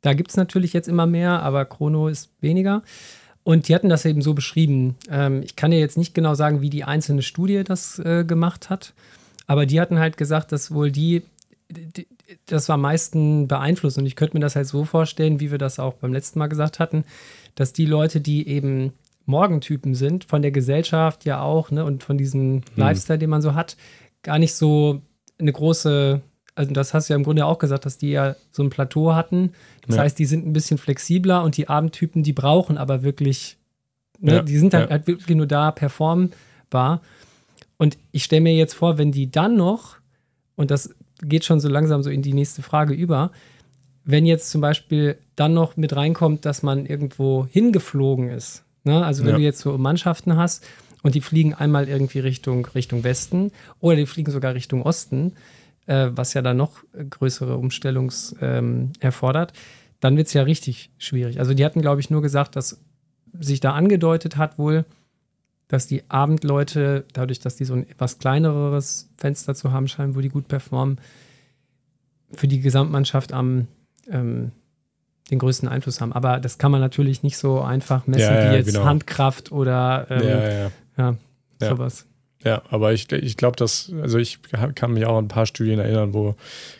da 0.00 0.14
gibt 0.14 0.30
es 0.30 0.36
natürlich 0.36 0.72
jetzt 0.72 0.88
immer 0.88 1.06
mehr, 1.06 1.42
aber 1.42 1.64
Chrono 1.64 2.08
ist 2.08 2.30
weniger. 2.40 2.82
Und 3.42 3.68
die 3.68 3.74
hatten 3.74 3.88
das 3.88 4.04
eben 4.04 4.22
so 4.22 4.34
beschrieben. 4.34 4.96
Ähm, 5.10 5.42
ich 5.42 5.56
kann 5.56 5.70
dir 5.70 5.80
jetzt 5.80 5.98
nicht 5.98 6.14
genau 6.14 6.34
sagen, 6.34 6.60
wie 6.60 6.70
die 6.70 6.84
einzelne 6.84 7.22
Studie 7.22 7.64
das 7.64 7.98
äh, 7.98 8.24
gemacht 8.24 8.70
hat, 8.70 8.92
aber 9.46 9.66
die 9.66 9.80
hatten 9.80 9.98
halt 9.98 10.16
gesagt, 10.16 10.52
dass 10.52 10.72
wohl 10.72 10.92
die, 10.92 11.22
die 11.68 12.06
das 12.46 12.68
war 12.68 12.74
am 12.74 12.82
meisten 12.82 13.48
beeinflusst. 13.48 13.98
Und 13.98 14.06
ich 14.06 14.16
könnte 14.16 14.36
mir 14.36 14.40
das 14.40 14.56
halt 14.56 14.66
so 14.66 14.84
vorstellen, 14.84 15.40
wie 15.40 15.50
wir 15.50 15.58
das 15.58 15.78
auch 15.78 15.94
beim 15.94 16.12
letzten 16.12 16.38
Mal 16.38 16.48
gesagt 16.48 16.78
hatten, 16.78 17.04
dass 17.54 17.72
die 17.72 17.86
Leute, 17.86 18.20
die 18.20 18.46
eben 18.48 18.92
Morgentypen 19.26 19.94
sind, 19.94 20.24
von 20.24 20.42
der 20.42 20.50
Gesellschaft 20.50 21.24
ja 21.24 21.40
auch, 21.40 21.70
ne, 21.70 21.84
und 21.84 22.02
von 22.02 22.18
diesem 22.18 22.54
mhm. 22.54 22.62
Lifestyle, 22.76 23.18
den 23.18 23.30
man 23.30 23.42
so 23.42 23.54
hat, 23.54 23.76
gar 24.22 24.38
nicht 24.38 24.54
so 24.54 25.02
eine 25.38 25.52
große, 25.52 26.20
also 26.54 26.72
das 26.72 26.94
hast 26.94 27.08
du 27.08 27.12
ja 27.14 27.16
im 27.16 27.24
Grunde 27.24 27.46
auch 27.46 27.58
gesagt, 27.58 27.86
dass 27.86 27.98
die 27.98 28.10
ja 28.10 28.36
so 28.50 28.62
ein 28.62 28.70
Plateau 28.70 29.14
hatten. 29.14 29.52
Das 29.86 29.96
ja. 29.96 30.02
heißt, 30.02 30.18
die 30.18 30.26
sind 30.26 30.46
ein 30.46 30.52
bisschen 30.52 30.78
flexibler 30.78 31.42
und 31.42 31.56
die 31.56 31.68
Abendtypen, 31.68 32.22
die 32.22 32.32
brauchen 32.32 32.76
aber 32.76 33.02
wirklich, 33.02 33.56
ne, 34.18 34.36
ja. 34.36 34.42
die 34.42 34.58
sind 34.58 34.74
halt, 34.74 34.86
ja. 34.86 34.90
halt 34.90 35.06
wirklich 35.06 35.36
nur 35.36 35.46
da 35.46 35.70
performbar. 35.70 37.00
Und 37.78 37.96
ich 38.12 38.24
stelle 38.24 38.42
mir 38.42 38.54
jetzt 38.54 38.74
vor, 38.74 38.98
wenn 38.98 39.12
die 39.12 39.30
dann 39.30 39.56
noch, 39.56 39.96
und 40.56 40.70
das 40.70 40.94
geht 41.22 41.44
schon 41.44 41.60
so 41.60 41.68
langsam 41.68 42.02
so 42.02 42.10
in 42.10 42.22
die 42.22 42.32
nächste 42.32 42.62
Frage 42.62 42.94
über, 42.94 43.30
wenn 44.04 44.26
jetzt 44.26 44.50
zum 44.50 44.60
Beispiel 44.60 45.18
dann 45.36 45.54
noch 45.54 45.76
mit 45.76 45.94
reinkommt, 45.94 46.44
dass 46.44 46.62
man 46.62 46.86
irgendwo 46.86 47.46
hingeflogen 47.50 48.30
ist, 48.30 48.64
ne? 48.84 49.04
also 49.04 49.24
wenn 49.24 49.36
du 49.36 49.40
jetzt 49.40 49.60
so 49.60 49.76
Mannschaften 49.78 50.36
hast 50.36 50.66
und 51.02 51.14
die 51.14 51.20
fliegen 51.20 51.54
einmal 51.54 51.88
irgendwie 51.88 52.20
Richtung, 52.20 52.66
Richtung 52.74 53.04
Westen 53.04 53.52
oder 53.80 53.96
die 53.96 54.06
fliegen 54.06 54.32
sogar 54.32 54.54
Richtung 54.54 54.82
Osten, 54.82 55.32
äh, 55.86 56.10
was 56.12 56.34
ja 56.34 56.42
dann 56.42 56.56
noch 56.56 56.82
größere 56.92 57.56
Umstellungs 57.56 58.34
ähm, 58.40 58.92
erfordert, 59.00 59.52
dann 60.00 60.16
wird 60.16 60.28
es 60.28 60.32
ja 60.32 60.42
richtig 60.42 60.90
schwierig. 60.98 61.38
Also 61.38 61.54
die 61.54 61.64
hatten, 61.64 61.82
glaube 61.82 62.00
ich, 62.00 62.10
nur 62.10 62.22
gesagt, 62.22 62.56
dass 62.56 62.80
sich 63.38 63.60
da 63.60 63.74
angedeutet 63.74 64.36
hat 64.36 64.58
wohl, 64.58 64.84
dass 65.70 65.86
die 65.86 66.02
Abendleute, 66.08 67.04
dadurch, 67.12 67.38
dass 67.38 67.54
die 67.54 67.64
so 67.64 67.74
ein 67.74 67.88
etwas 67.88 68.18
kleineres 68.18 69.08
Fenster 69.16 69.54
zu 69.54 69.72
haben 69.72 69.86
scheinen, 69.86 70.16
wo 70.16 70.20
die 70.20 70.28
gut 70.28 70.48
performen, 70.48 70.98
für 72.32 72.48
die 72.48 72.60
Gesamtmannschaft 72.60 73.32
am 73.32 73.68
ähm, 74.10 74.50
den 75.30 75.38
größten 75.38 75.68
Einfluss 75.68 76.00
haben. 76.00 76.12
Aber 76.12 76.40
das 76.40 76.58
kann 76.58 76.72
man 76.72 76.80
natürlich 76.80 77.22
nicht 77.22 77.36
so 77.36 77.60
einfach 77.60 78.08
messen 78.08 78.34
ja, 78.34 78.44
ja, 78.44 78.50
wie 78.50 78.56
jetzt 78.56 78.66
genau. 78.66 78.84
Handkraft 78.84 79.52
oder 79.52 80.06
ähm, 80.10 80.72
ja, 80.98 81.16
ja, 81.60 81.68
sowas. 81.68 82.06
Ja, 82.42 82.62
aber 82.70 82.92
ich, 82.92 83.12
ich 83.12 83.36
glaube, 83.36 83.56
dass, 83.56 83.92
also 84.00 84.18
ich 84.18 84.38
kann 84.74 84.92
mich 84.92 85.04
auch 85.04 85.18
an 85.18 85.26
ein 85.26 85.28
paar 85.28 85.46
Studien 85.46 85.78
erinnern, 85.78 86.14
wo 86.14 86.36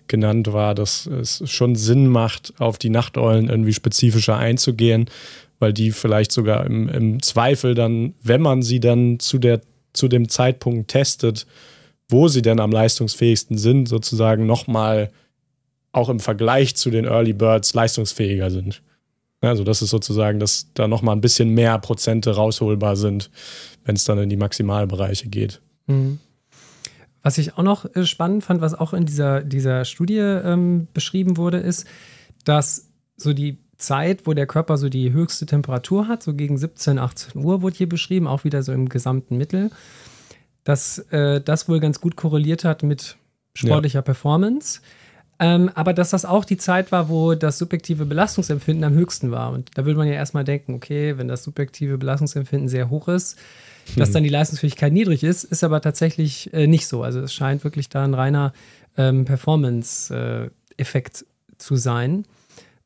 genannt 0.09 0.53
war, 0.53 0.75
dass 0.75 1.07
es 1.07 1.49
schon 1.51 1.77
Sinn 1.77 2.09
macht, 2.09 2.55
auf 2.59 2.79
die 2.79 2.91
Nachteulen 2.91 3.49
irgendwie 3.49 3.75
spezifischer 3.75 4.37
einzugehen, 4.37 5.09
weil 5.61 5.73
die 5.73 5.93
vielleicht 5.93 6.33
sogar 6.33 6.67
im, 6.67 6.89
im 6.89 7.23
Zweifel 7.23 7.75
dann, 7.75 8.15
wenn 8.23 8.41
man 8.41 8.63
sie 8.63 8.81
dann 8.81 9.21
zu, 9.21 9.39
der, 9.39 9.61
zu 9.93 10.09
dem 10.09 10.29
Zeitpunkt 10.29 10.91
testet, 10.91 11.47
wo 12.09 12.27
sie 12.27 12.43
denn 12.43 12.59
am 12.59 12.73
leistungsfähigsten 12.73 13.57
sind, 13.57 13.89
sozusagen 13.89 14.47
nochmal 14.47 15.11
auch 15.93 16.09
im 16.09 16.19
Vergleich 16.19 16.75
zu 16.75 16.91
den 16.91 17.05
Early 17.05 17.35
Birds 17.35 17.75
leistungsfähiger 17.75 18.51
sind. 18.51 18.83
Also 19.41 19.65
das 19.65 19.81
ist 19.81 19.91
sozusagen, 19.91 20.41
dass 20.41 20.69
da 20.75 20.89
nochmal 20.89 21.17
ein 21.17 21.21
bisschen 21.21 21.51
mehr 21.51 21.79
Prozente 21.79 22.35
rausholbar 22.35 22.97
sind, 22.97 23.31
wenn 23.85 23.97
es 23.97 24.05
dann 24.05 24.19
in 24.19 24.29
die 24.29 24.37
Maximalbereiche 24.37 25.29
geht. 25.29 25.61
Mhm. 25.87 26.19
Was 27.23 27.39
ich 27.39 27.57
auch 27.57 27.63
noch 27.63 27.85
äh, 27.95 28.07
spannend 28.07 28.45
fand, 28.45 28.61
was 28.61 28.75
auch 28.75 28.93
in 28.93 29.05
dieser, 29.05 29.43
dieser 29.43 29.85
Studie 29.85 30.19
ähm, 30.19 30.89
beschrieben 30.95 31.37
wurde, 31.37 31.59
ist, 31.59 31.87
dass 32.45 32.89
so 33.17 33.33
die 33.33 33.59
Zeit, 33.81 34.27
wo 34.27 34.35
der 34.35 34.47
Körper 34.47 34.77
so 34.77 34.89
die 34.89 35.13
höchste 35.13 35.47
Temperatur 35.47 36.09
hat, 36.09 36.23
so 36.23 36.35
gegen 36.35 36.57
17, 36.57 36.99
18 36.99 37.43
Uhr 37.43 37.63
wurde 37.63 37.77
hier 37.77 37.89
beschrieben, 37.89 38.27
auch 38.27 38.45
wieder 38.45 38.63
so 38.63 38.73
im 38.73 38.89
gesamten 38.89 39.37
Mittel, 39.37 39.71
dass 40.65 40.99
äh, 41.11 41.41
das 41.41 41.69
wohl 41.69 41.81
ganz 41.81 42.01
gut 42.01 42.17
korreliert 42.17 42.65
hat 42.65 42.83
mit 42.83 43.17
sportlicher 43.55 43.99
ja. 44.01 44.03
Performance. 44.03 44.81
Ähm, 45.43 45.71
aber 45.75 45.95
dass 45.95 46.11
das 46.11 46.27
auch 46.27 46.45
die 46.45 46.59
Zeit 46.59 46.93
war, 46.93 47.09
wo 47.09 47.35
das 47.35 47.57
subjektive 47.57 48.05
Belastungsempfinden 48.05 48.85
am 48.85 48.93
höchsten 48.93 49.31
war. 49.31 49.53
Und 49.53 49.71
da 49.75 49.87
würde 49.87 49.97
man 49.97 50.07
ja 50.07 50.13
erstmal 50.13 50.45
denken, 50.45 50.75
okay, 50.75 51.17
wenn 51.17 51.29
das 51.29 51.45
subjektive 51.45 51.97
Belastungsempfinden 51.97 52.69
sehr 52.69 52.91
hoch 52.91 53.09
ist, 53.09 53.39
dass 53.97 54.09
hm. 54.09 54.15
dann 54.15 54.23
die 54.25 54.29
Leistungsfähigkeit 54.29 54.93
niedrig 54.93 55.25
ist, 55.25 55.45
ist 55.45 55.65
aber 55.65 55.81
tatsächlich 55.81 56.53
äh, 56.53 56.67
nicht 56.67 56.87
so. 56.87 57.03
Also 57.03 57.21
es 57.21 57.33
scheint 57.33 57.65
wirklich 57.65 57.89
da 57.89 58.05
ein 58.05 58.13
reiner 58.13 58.53
ähm, 58.99 59.25
Performance-Effekt 59.25 61.23
äh, 61.23 61.25
zu 61.57 61.77
sein. 61.77 62.27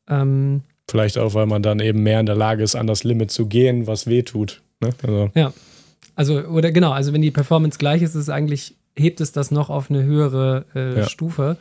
Ähm, 0.09 0.63
Vielleicht 0.91 1.19
auch, 1.19 1.35
weil 1.35 1.47
man 1.47 1.63
dann 1.63 1.81
eben 1.81 2.03
mehr 2.03 2.21
in 2.21 2.27
der 2.27 2.37
Lage 2.37 2.63
ist, 2.63 2.75
an 2.75 2.87
das 2.87 3.05
Limit 3.05 3.31
zu 3.31 3.47
gehen, 3.47 3.87
was 3.87 4.07
weh 4.07 4.23
tut. 4.23 4.63
Ne? 4.81 4.91
Also. 5.03 5.31
Ja. 5.35 5.53
Also, 6.17 6.41
oder 6.43 6.71
genau, 6.71 6.93
also 6.93 7.13
wenn 7.13 7.23
die 7.23 7.31
Performance 7.31 7.79
gleich 7.79 8.03
ist, 8.03 8.11
ist 8.11 8.23
es 8.23 8.29
eigentlich, 8.29 8.77
hebt 8.97 9.21
es 9.21 9.33
das 9.33 9.51
noch 9.51 9.71
auf 9.71 9.91
eine 9.91 10.05
höhere 10.05 10.67
äh, 10.75 11.01
ja. 11.01 11.09
Stufe. 11.09 11.57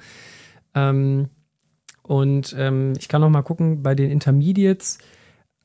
Ähm, 0.76 1.30
und 2.04 2.54
ähm, 2.58 2.94
ich 3.00 3.08
kann 3.08 3.22
noch 3.22 3.30
mal 3.30 3.42
gucken, 3.42 3.82
bei 3.82 3.96
den 3.96 4.12
Intermediates, 4.12 5.00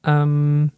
ähm, 0.05 0.71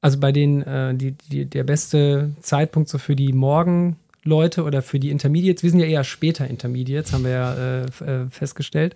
also 0.00 0.18
bei 0.18 0.32
den, 0.32 0.62
äh, 0.62 0.94
die, 0.94 1.12
die, 1.12 1.44
der 1.44 1.64
beste 1.64 2.32
Zeitpunkt 2.40 2.88
so 2.88 2.98
für 2.98 3.14
die 3.14 3.32
Morgenleute 3.32 4.64
oder 4.64 4.82
für 4.82 4.98
die 4.98 5.10
Intermediates, 5.10 5.62
wir 5.62 5.70
sind 5.70 5.80
ja 5.80 5.86
eher 5.86 6.04
später 6.04 6.48
Intermediates, 6.48 7.12
haben 7.12 7.24
wir 7.24 7.30
ja 7.30 7.54
äh, 7.54 7.84
äh 7.84 8.30
festgestellt, 8.30 8.94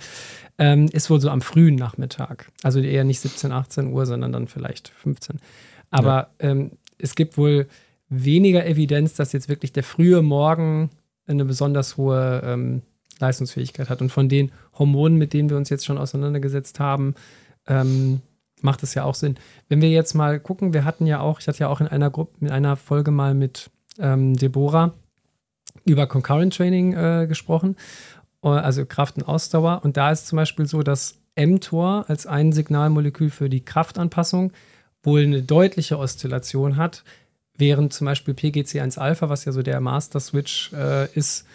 ähm, 0.61 0.89
ist 0.93 1.09
wohl 1.09 1.21
so 1.21 1.31
am 1.31 1.41
frühen 1.41 1.75
Nachmittag. 1.75 2.53
Also 2.63 2.81
eher 2.81 3.03
nicht 3.03 3.21
17, 3.21 3.51
18 3.51 3.93
Uhr, 3.93 4.05
sondern 4.05 4.31
dann 4.31 4.47
vielleicht 4.47 4.89
15. 4.91 5.41
Aber 5.91 6.29
ja. 6.41 6.51
ähm, 6.51 6.73
es 6.99 7.15
gibt 7.15 7.39
wohl 7.39 7.67
weniger 8.11 8.67
Evidenz, 8.67 9.15
dass 9.15 9.33
jetzt 9.33 9.49
wirklich 9.49 9.73
der 9.73 9.85
frühe 9.85 10.21
Morgen 10.21 10.91
eine 11.27 11.47
besonders 11.47 11.97
hohe 11.97 12.43
ähm, 12.45 12.83
Leistungsfähigkeit 13.19 13.89
hat. 13.89 14.03
Und 14.03 14.13
von 14.13 14.29
den 14.29 14.53
Hormonen, 14.79 15.17
mit 15.17 15.33
denen 15.33 15.49
wir 15.49 15.57
uns 15.57 15.71
jetzt 15.71 15.87
schon 15.87 15.97
auseinandergesetzt 15.97 16.79
haben, 16.79 17.15
ähm, 17.67 18.21
macht 18.61 18.83
es 18.83 18.93
ja 18.93 19.05
auch 19.05 19.15
Sinn. 19.15 19.37
Wenn 19.71 19.81
wir 19.81 19.89
jetzt 19.89 20.13
mal 20.13 20.39
gucken, 20.39 20.75
wir 20.75 20.85
hatten 20.85 21.07
ja 21.07 21.21
auch, 21.21 21.41
ich 21.41 21.49
hatte 21.49 21.61
ja 21.61 21.69
auch 21.69 21.81
in 21.81 21.89
einer 21.89 22.11
Gruppe, 22.11 22.37
in 22.45 22.51
einer 22.51 22.77
Folge 22.77 23.13
mal 23.13 23.33
mit 23.33 23.71
ähm, 23.99 24.35
Deborah 24.37 24.93
über 25.87 26.07
Concurrent 26.07 26.55
Training 26.55 26.93
äh, 26.93 27.27
gesprochen, 27.27 27.77
also 28.49 28.87
Kraft 28.87 29.17
und 29.17 29.25
Ausdauer. 29.25 29.81
Und 29.85 29.97
da 29.97 30.11
ist 30.11 30.27
zum 30.27 30.37
Beispiel 30.37 30.67
so, 30.67 30.83
dass 30.83 31.19
mTOR 31.37 32.05
als 32.09 32.27
ein 32.27 32.53
Signalmolekül 32.53 33.31
für 33.31 33.49
die 33.49 33.65
Kraftanpassung 33.65 34.53
wohl 35.03 35.23
eine 35.23 35.43
deutliche 35.43 35.99
Oszillation 35.99 36.77
hat, 36.77 37.05
während 37.57 37.93
zum 37.93 38.07
Beispiel 38.07 38.35
PGC1-Alpha, 38.35 39.29
was 39.29 39.45
ja 39.45 39.53
so 39.53 39.63
der 39.63 39.81
Master 39.81 40.21
Switch 40.21 40.73
äh, 40.73 41.11
ist, 41.13 41.47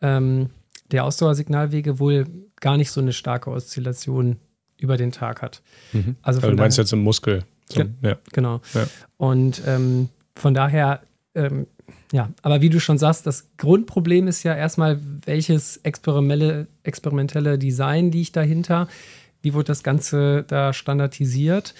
ähm, 0.00 0.50
der 0.90 1.04
Ausdauersignalwege 1.04 1.98
wohl 1.98 2.26
gar 2.56 2.76
nicht 2.76 2.90
so 2.90 3.00
eine 3.00 3.12
starke 3.12 3.50
Oszillation 3.50 4.36
über 4.78 4.96
den 4.96 5.12
Tag 5.12 5.42
hat. 5.42 5.62
Mhm. 5.92 6.16
Also, 6.22 6.40
also 6.40 6.50
du 6.50 6.56
meinst 6.56 6.78
jetzt 6.78 6.92
im 6.92 7.02
Muskel. 7.02 7.44
Zum, 7.66 7.96
ja. 8.00 8.16
Genau. 8.32 8.60
Ja. 8.74 8.86
Und 9.16 9.62
ähm, 9.66 10.08
von 10.34 10.54
daher, 10.54 11.02
ähm, 11.34 11.66
ja, 12.12 12.30
aber 12.42 12.60
wie 12.60 12.70
du 12.70 12.80
schon 12.80 12.98
sagst, 12.98 13.26
das 13.26 13.48
Grundproblem 13.56 14.28
ist 14.28 14.42
ja 14.42 14.54
erstmal, 14.54 15.00
welches 15.26 15.78
experimentelle, 15.78 17.58
Design 17.58 18.10
liegt 18.10 18.36
dahinter? 18.36 18.88
Wie 19.42 19.54
wird 19.54 19.68
das 19.68 19.82
Ganze 19.82 20.44
da 20.46 20.72
standardisiert? 20.72 21.74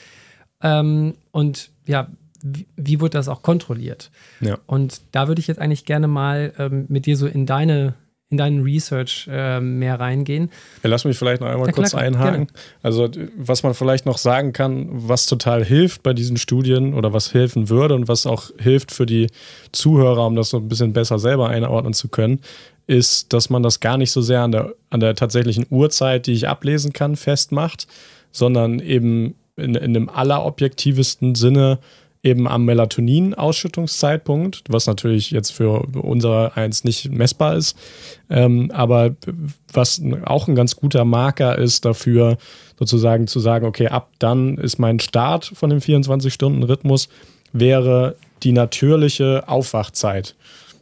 Ähm, 0.62 1.14
und 1.30 1.70
ja, 1.86 2.08
wie, 2.42 2.66
wie 2.76 3.00
wird 3.00 3.14
das 3.14 3.28
auch 3.28 3.42
kontrolliert? 3.42 4.10
Ja. 4.40 4.58
Und 4.66 5.00
da 5.12 5.28
würde 5.28 5.40
ich 5.40 5.46
jetzt 5.46 5.60
eigentlich 5.60 5.84
gerne 5.84 6.08
mal 6.08 6.52
ähm, 6.58 6.86
mit 6.88 7.06
dir 7.06 7.16
so 7.16 7.26
in 7.26 7.46
deine 7.46 7.94
in 8.30 8.36
deinen 8.36 8.62
Research 8.62 9.26
äh, 9.30 9.58
mehr 9.60 9.98
reingehen. 9.98 10.50
Lass 10.82 11.04
mich 11.04 11.16
vielleicht 11.16 11.40
noch 11.40 11.48
einmal 11.48 11.68
ja, 11.68 11.72
kurz 11.72 11.90
klar, 11.90 12.02
einhaken. 12.02 12.46
Gerne. 12.46 12.58
Also, 12.82 13.08
was 13.36 13.62
man 13.62 13.72
vielleicht 13.72 14.04
noch 14.04 14.18
sagen 14.18 14.52
kann, 14.52 14.88
was 14.90 15.26
total 15.26 15.64
hilft 15.64 16.02
bei 16.02 16.12
diesen 16.12 16.36
Studien 16.36 16.92
oder 16.92 17.12
was 17.14 17.32
helfen 17.32 17.70
würde 17.70 17.94
und 17.94 18.06
was 18.06 18.26
auch 18.26 18.50
hilft 18.58 18.92
für 18.92 19.06
die 19.06 19.28
Zuhörer, 19.72 20.26
um 20.26 20.36
das 20.36 20.50
so 20.50 20.58
ein 20.58 20.68
bisschen 20.68 20.92
besser 20.92 21.18
selber 21.18 21.48
einordnen 21.48 21.94
zu 21.94 22.08
können, 22.08 22.40
ist, 22.86 23.32
dass 23.32 23.48
man 23.48 23.62
das 23.62 23.80
gar 23.80 23.96
nicht 23.96 24.10
so 24.10 24.20
sehr 24.20 24.42
an 24.42 24.52
der, 24.52 24.74
an 24.90 25.00
der 25.00 25.14
tatsächlichen 25.14 25.66
Uhrzeit, 25.70 26.26
die 26.26 26.32
ich 26.32 26.48
ablesen 26.48 26.92
kann, 26.92 27.16
festmacht, 27.16 27.86
sondern 28.30 28.78
eben 28.80 29.36
in, 29.56 29.74
in 29.74 29.94
dem 29.94 30.08
allerobjektivsten 30.08 31.34
Sinne 31.34 31.78
eben 32.28 32.46
am 32.46 32.64
Melatonin-Ausschüttungszeitpunkt, 32.64 34.62
was 34.68 34.86
natürlich 34.86 35.30
jetzt 35.30 35.50
für 35.50 35.80
unser 36.00 36.56
eins 36.56 36.84
nicht 36.84 37.10
messbar 37.10 37.56
ist, 37.56 37.76
ähm, 38.30 38.70
aber 38.72 39.16
was 39.72 40.00
auch 40.24 40.46
ein 40.48 40.54
ganz 40.54 40.76
guter 40.76 41.04
Marker 41.04 41.58
ist 41.58 41.84
dafür, 41.84 42.38
sozusagen 42.78 43.26
zu 43.26 43.40
sagen, 43.40 43.66
okay, 43.66 43.88
ab 43.88 44.10
dann 44.18 44.56
ist 44.58 44.78
mein 44.78 45.00
Start 45.00 45.50
von 45.54 45.70
dem 45.70 45.80
24-Stunden-Rhythmus, 45.80 47.08
wäre 47.52 48.16
die 48.42 48.52
natürliche 48.52 49.48
Aufwachzeit. 49.48 50.36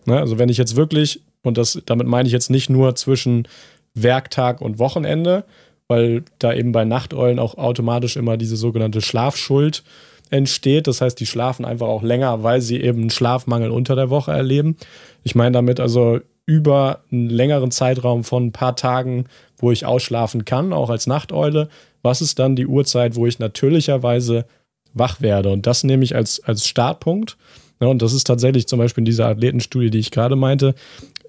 Ne? 0.04 0.18
Also 0.18 0.38
wenn 0.38 0.48
ich 0.48 0.58
jetzt 0.58 0.76
wirklich, 0.76 1.22
und 1.42 1.56
das, 1.58 1.80
damit 1.86 2.06
meine 2.06 2.26
ich 2.26 2.32
jetzt 2.32 2.50
nicht 2.50 2.68
nur 2.68 2.94
zwischen 2.96 3.48
Werktag 3.94 4.60
und 4.60 4.78
Wochenende, 4.78 5.44
weil 5.88 6.24
da 6.38 6.52
eben 6.52 6.72
bei 6.72 6.84
Nachteulen 6.84 7.38
auch 7.38 7.56
automatisch 7.56 8.16
immer 8.16 8.36
diese 8.36 8.56
sogenannte 8.56 9.00
Schlafschuld 9.00 9.84
entsteht. 10.30 10.86
Das 10.86 11.00
heißt, 11.00 11.18
die 11.18 11.26
schlafen 11.26 11.64
einfach 11.64 11.86
auch 11.86 12.02
länger, 12.02 12.42
weil 12.42 12.60
sie 12.60 12.80
eben 12.80 13.00
einen 13.02 13.10
Schlafmangel 13.10 13.70
unter 13.70 13.96
der 13.96 14.10
Woche 14.10 14.32
erleben. 14.32 14.76
Ich 15.22 15.34
meine 15.34 15.52
damit 15.52 15.80
also 15.80 16.20
über 16.46 17.00
einen 17.10 17.28
längeren 17.28 17.70
Zeitraum 17.70 18.24
von 18.24 18.46
ein 18.46 18.52
paar 18.52 18.76
Tagen, 18.76 19.26
wo 19.58 19.72
ich 19.72 19.84
ausschlafen 19.84 20.44
kann, 20.44 20.72
auch 20.72 20.90
als 20.90 21.06
Nachteule. 21.06 21.68
Was 22.02 22.20
ist 22.20 22.38
dann 22.38 22.56
die 22.56 22.66
Uhrzeit, 22.66 23.16
wo 23.16 23.26
ich 23.26 23.38
natürlicherweise 23.38 24.46
wach 24.94 25.20
werde? 25.20 25.50
Und 25.50 25.66
das 25.66 25.82
nehme 25.82 26.04
ich 26.04 26.14
als, 26.14 26.42
als 26.44 26.66
Startpunkt. 26.68 27.36
Ja, 27.80 27.88
und 27.88 28.00
das 28.00 28.14
ist 28.14 28.24
tatsächlich 28.24 28.68
zum 28.68 28.78
Beispiel 28.78 29.02
in 29.02 29.06
dieser 29.06 29.26
Athletenstudie, 29.26 29.90
die 29.90 29.98
ich 29.98 30.10
gerade 30.10 30.36
meinte, 30.36 30.74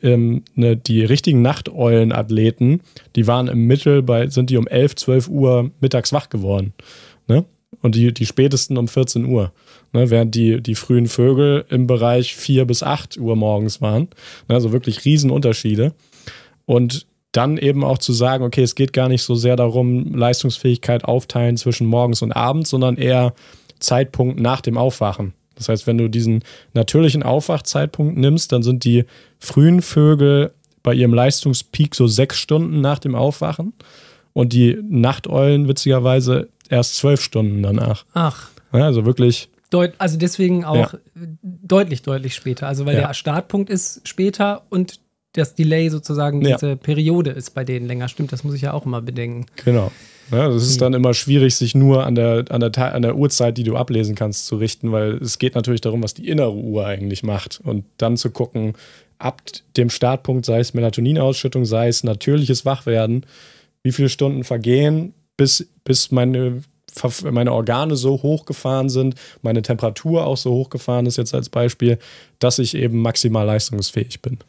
ähm, 0.01 0.43
ne, 0.55 0.77
die 0.77 1.03
richtigen 1.03 1.41
Nachteulen-Athleten, 1.41 2.81
die 3.15 3.27
waren 3.27 3.47
im 3.47 3.65
Mittel 3.65 4.03
bei, 4.03 4.27
sind 4.27 4.49
die 4.49 4.57
um 4.57 4.67
11, 4.67 4.95
12 4.95 5.27
Uhr 5.27 5.71
mittags 5.81 6.13
wach 6.13 6.29
geworden. 6.29 6.73
Und 7.87 7.95
die, 7.95 8.13
die 8.13 8.25
spätesten 8.25 8.77
um 8.77 8.89
14 8.89 9.23
Uhr. 9.23 9.53
Ne? 9.93 10.09
Während 10.09 10.35
die, 10.35 10.61
die 10.61 10.75
frühen 10.75 11.07
Vögel 11.07 11.63
im 11.69 11.87
Bereich 11.87 12.35
4 12.35 12.65
bis 12.65 12.83
8 12.83 13.17
Uhr 13.17 13.37
morgens 13.37 13.81
waren. 13.81 14.09
Ne? 14.49 14.55
Also 14.55 14.73
wirklich 14.73 15.05
Riesenunterschiede. 15.05 15.93
Und 16.65 17.07
dann 17.31 17.57
eben 17.57 17.85
auch 17.85 17.97
zu 17.97 18.11
sagen, 18.11 18.43
okay, 18.43 18.61
es 18.61 18.75
geht 18.75 18.91
gar 18.91 19.07
nicht 19.07 19.23
so 19.23 19.35
sehr 19.35 19.55
darum, 19.55 20.13
Leistungsfähigkeit 20.13 21.05
aufteilen 21.05 21.55
zwischen 21.55 21.87
morgens 21.87 22.21
und 22.21 22.33
abends, 22.33 22.71
sondern 22.71 22.97
eher 22.97 23.33
Zeitpunkt 23.79 24.37
nach 24.37 24.59
dem 24.59 24.77
Aufwachen. 24.77 25.33
Das 25.55 25.69
heißt, 25.69 25.87
wenn 25.87 25.97
du 25.97 26.09
diesen 26.09 26.43
natürlichen 26.73 27.23
Aufwachzeitpunkt 27.23 28.17
nimmst, 28.17 28.51
dann 28.51 28.63
sind 28.63 28.83
die 28.83 29.05
frühen 29.39 29.81
Vögel 29.81 30.51
bei 30.83 30.93
ihrem 30.93 31.13
Leistungspeak 31.13 31.95
so 31.95 32.07
sechs 32.07 32.37
Stunden 32.37 32.81
nach 32.81 32.99
dem 32.99 33.15
Aufwachen 33.15 33.71
und 34.37 34.53
die 34.53 34.77
Nachteulen 34.87 35.67
witzigerweise 35.67 36.49
erst 36.69 36.97
zwölf 36.97 37.21
Stunden 37.21 37.63
danach. 37.63 38.05
Ach. 38.13 38.49
Ja, 38.71 38.85
also 38.85 39.03
wirklich. 39.03 39.49
Deut 39.71 39.93
also 39.97 40.19
deswegen 40.19 40.63
auch 40.63 40.93
ja. 40.93 40.99
deutlich, 41.41 42.03
deutlich 42.03 42.35
später. 42.35 42.67
Also 42.67 42.85
weil 42.85 42.97
ja. 42.97 43.07
der 43.07 43.13
Startpunkt 43.15 43.71
ist 43.71 44.07
später 44.07 44.61
und 44.69 44.99
das 45.33 45.55
Delay 45.55 45.89
sozusagen, 45.89 46.41
diese 46.41 46.75
Periode 46.75 47.31
ist 47.31 47.55
bei 47.55 47.63
denen 47.63 47.87
länger. 47.87 48.09
Stimmt, 48.09 48.31
das 48.31 48.43
muss 48.43 48.53
ich 48.53 48.61
ja 48.61 48.73
auch 48.73 48.85
immer 48.85 49.01
bedenken. 49.01 49.47
Genau. 49.65 49.91
Ja, 50.29 50.49
das 50.49 50.61
ist 50.61 50.73
hm. 50.73 50.79
dann 50.81 50.93
immer 50.93 51.15
schwierig, 51.15 51.55
sich 51.55 51.73
nur 51.73 52.05
an 52.05 52.13
der, 52.13 52.45
an, 52.49 52.59
der, 52.59 52.93
an 52.93 53.01
der 53.01 53.17
Uhrzeit, 53.17 53.57
die 53.57 53.63
du 53.63 53.75
ablesen 53.75 54.13
kannst, 54.13 54.45
zu 54.45 54.57
richten, 54.57 54.91
weil 54.91 55.15
es 55.15 55.39
geht 55.39 55.55
natürlich 55.55 55.81
darum, 55.81 56.03
was 56.03 56.13
die 56.13 56.27
innere 56.27 56.53
Uhr 56.53 56.85
eigentlich 56.85 57.23
macht. 57.23 57.59
Und 57.63 57.85
dann 57.97 58.17
zu 58.17 58.29
gucken, 58.29 58.73
ab 59.17 59.41
dem 59.77 59.89
Startpunkt, 59.89 60.45
sei 60.45 60.59
es 60.59 60.75
Melatoninausschüttung, 60.75 61.65
sei 61.65 61.87
es 61.87 62.03
natürliches 62.03 62.65
Wachwerden, 62.65 63.25
wie 63.87 63.93
viele 63.93 64.09
Stunden 64.09 64.43
vergehen, 64.43 65.13
bis, 65.37 65.65
bis 65.85 66.11
meine, 66.11 66.61
meine 67.23 67.53
Organe 67.53 67.95
so 67.95 68.21
hochgefahren 68.21 68.89
sind, 68.89 69.15
meine 69.41 69.61
Temperatur 69.61 70.25
auch 70.25 70.35
so 70.35 70.51
hochgefahren 70.51 71.05
ist, 71.05 71.15
jetzt 71.15 71.33
als 71.33 71.47
Beispiel, 71.47 71.99
dass 72.39 72.59
ich 72.59 72.75
eben 72.75 73.01
maximal 73.01 73.45
leistungsfähig 73.45 74.21
bin. 74.21 74.39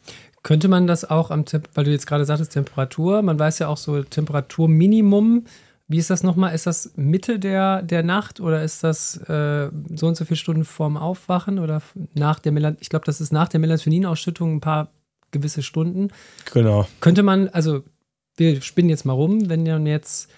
Könnte 0.43 0.67
man 0.67 0.87
das 0.87 1.09
auch 1.09 1.31
am, 1.31 1.45
weil 1.73 1.85
du 1.85 1.91
jetzt 1.91 2.05
gerade 2.05 2.25
sagtest, 2.25 2.51
Temperatur, 2.51 3.21
man 3.21 3.39
weiß 3.39 3.59
ja 3.59 3.69
auch 3.69 3.77
so 3.77 4.03
Temperaturminimum, 4.03 5.45
wie 5.87 5.97
ist 5.97 6.09
das 6.09 6.21
nochmal? 6.21 6.53
Ist 6.53 6.67
das 6.67 6.91
Mitte 6.97 7.39
der, 7.39 7.81
der 7.81 8.03
Nacht 8.03 8.41
oder 8.41 8.61
ist 8.61 8.83
das 8.83 9.17
äh, 9.29 9.69
so 9.95 10.07
und 10.07 10.17
so 10.17 10.25
viele 10.25 10.37
Stunden 10.37 10.65
vorm 10.65 10.97
Aufwachen 10.97 11.59
oder 11.59 11.81
nach 12.13 12.39
der 12.39 12.51
Melan 12.51 12.75
ich 12.81 12.89
glaube, 12.89 13.05
das 13.05 13.21
ist 13.21 13.31
nach 13.31 13.47
der 13.47 13.61
Melatoninausschüttung 13.61 14.57
ein 14.57 14.61
paar 14.61 14.89
gewisse 15.31 15.63
Stunden. 15.63 16.09
Genau. 16.53 16.87
Könnte 16.99 17.23
man, 17.23 17.47
also 17.49 17.83
wir 18.39 18.61
spinnen 18.61 18.89
jetzt 18.89 19.05
mal 19.05 19.13
rum, 19.13 19.49
wenn 19.49 19.63
man 19.63 19.85
jetzt 19.85 20.29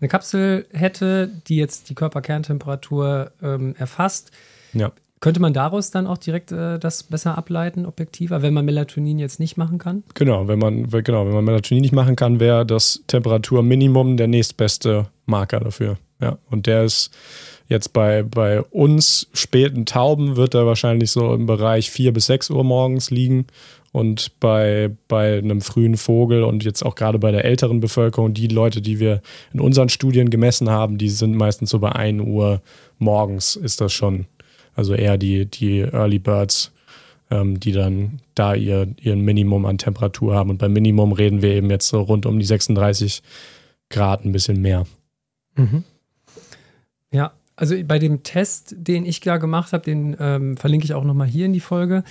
eine 0.00 0.08
Kapsel 0.08 0.66
hätte, 0.72 1.30
die 1.48 1.56
jetzt 1.56 1.90
die 1.90 1.94
Körperkerntemperatur 1.94 3.32
ähm, 3.42 3.74
erfasst, 3.78 4.30
ja. 4.72 4.92
Könnte 5.20 5.40
man 5.40 5.52
daraus 5.52 5.90
dann 5.90 6.06
auch 6.06 6.18
direkt 6.18 6.52
äh, 6.52 6.78
das 6.78 7.02
besser 7.02 7.36
ableiten, 7.36 7.86
objektiver, 7.86 8.40
wenn 8.42 8.54
man 8.54 8.64
Melatonin 8.64 9.18
jetzt 9.18 9.40
nicht 9.40 9.56
machen 9.56 9.78
kann? 9.78 10.04
Genau, 10.14 10.46
wenn 10.46 10.60
man, 10.60 10.88
genau, 10.88 11.26
wenn 11.26 11.34
man 11.34 11.44
Melatonin 11.44 11.82
nicht 11.82 11.92
machen 11.92 12.14
kann, 12.14 12.38
wäre 12.38 12.64
das 12.64 13.02
Temperaturminimum 13.08 14.16
der 14.16 14.28
nächstbeste 14.28 15.06
Marker 15.26 15.60
dafür. 15.60 15.98
Ja, 16.20 16.38
und 16.50 16.66
der 16.66 16.84
ist 16.84 17.10
jetzt 17.68 17.92
bei, 17.92 18.22
bei 18.22 18.62
uns 18.62 19.28
späten 19.32 19.86
Tauben 19.86 20.36
wird 20.36 20.54
er 20.54 20.66
wahrscheinlich 20.66 21.10
so 21.10 21.34
im 21.34 21.46
Bereich 21.46 21.90
4 21.90 22.12
bis 22.12 22.26
6 22.26 22.50
Uhr 22.50 22.62
morgens 22.62 23.10
liegen. 23.10 23.46
Und 23.90 24.38
bei, 24.38 24.90
bei 25.08 25.38
einem 25.38 25.60
frühen 25.60 25.96
Vogel 25.96 26.42
und 26.44 26.62
jetzt 26.62 26.84
auch 26.84 26.94
gerade 26.94 27.18
bei 27.18 27.32
der 27.32 27.44
älteren 27.44 27.80
Bevölkerung, 27.80 28.34
die 28.34 28.48
Leute, 28.48 28.82
die 28.82 29.00
wir 29.00 29.22
in 29.52 29.60
unseren 29.60 29.88
Studien 29.88 30.30
gemessen 30.30 30.68
haben, 30.68 30.98
die 30.98 31.08
sind 31.08 31.34
meistens 31.34 31.70
so 31.70 31.78
bei 31.78 31.92
1 31.92 32.22
Uhr 32.22 32.60
morgens 32.98 33.56
ist 33.56 33.80
das 33.80 33.92
schon 33.92 34.26
also 34.78 34.94
eher 34.94 35.18
die, 35.18 35.44
die 35.46 35.80
Early 35.80 36.20
Birds, 36.20 36.70
ähm, 37.32 37.58
die 37.58 37.72
dann 37.72 38.20
da 38.36 38.54
ihr, 38.54 38.86
ihren 39.00 39.22
Minimum 39.22 39.66
an 39.66 39.76
Temperatur 39.76 40.36
haben. 40.36 40.50
Und 40.50 40.58
beim 40.58 40.72
Minimum 40.72 41.10
reden 41.10 41.42
wir 41.42 41.50
eben 41.50 41.68
jetzt 41.68 41.88
so 41.88 42.00
rund 42.00 42.26
um 42.26 42.38
die 42.38 42.44
36 42.44 43.22
Grad, 43.90 44.24
ein 44.24 44.30
bisschen 44.30 44.62
mehr. 44.62 44.86
Mhm. 45.56 45.82
Ja, 47.10 47.32
also 47.56 47.74
bei 47.84 47.98
dem 47.98 48.22
Test, 48.22 48.76
den 48.78 49.04
ich 49.04 49.18
da 49.18 49.38
gemacht 49.38 49.72
habe, 49.72 49.82
den 49.82 50.16
ähm, 50.20 50.56
verlinke 50.56 50.84
ich 50.84 50.94
auch 50.94 51.02
nochmal 51.02 51.26
hier 51.26 51.46
in 51.46 51.52
die 51.52 51.58
Folge, 51.58 52.04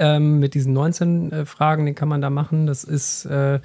ähm, 0.00 0.40
mit 0.40 0.54
diesen 0.54 0.72
19 0.72 1.30
äh, 1.30 1.46
Fragen, 1.46 1.86
den 1.86 1.94
kann 1.94 2.08
man 2.08 2.20
da 2.20 2.30
machen. 2.30 2.66
Das 2.66 2.82
ist 2.82 3.24
äh, 3.26 3.60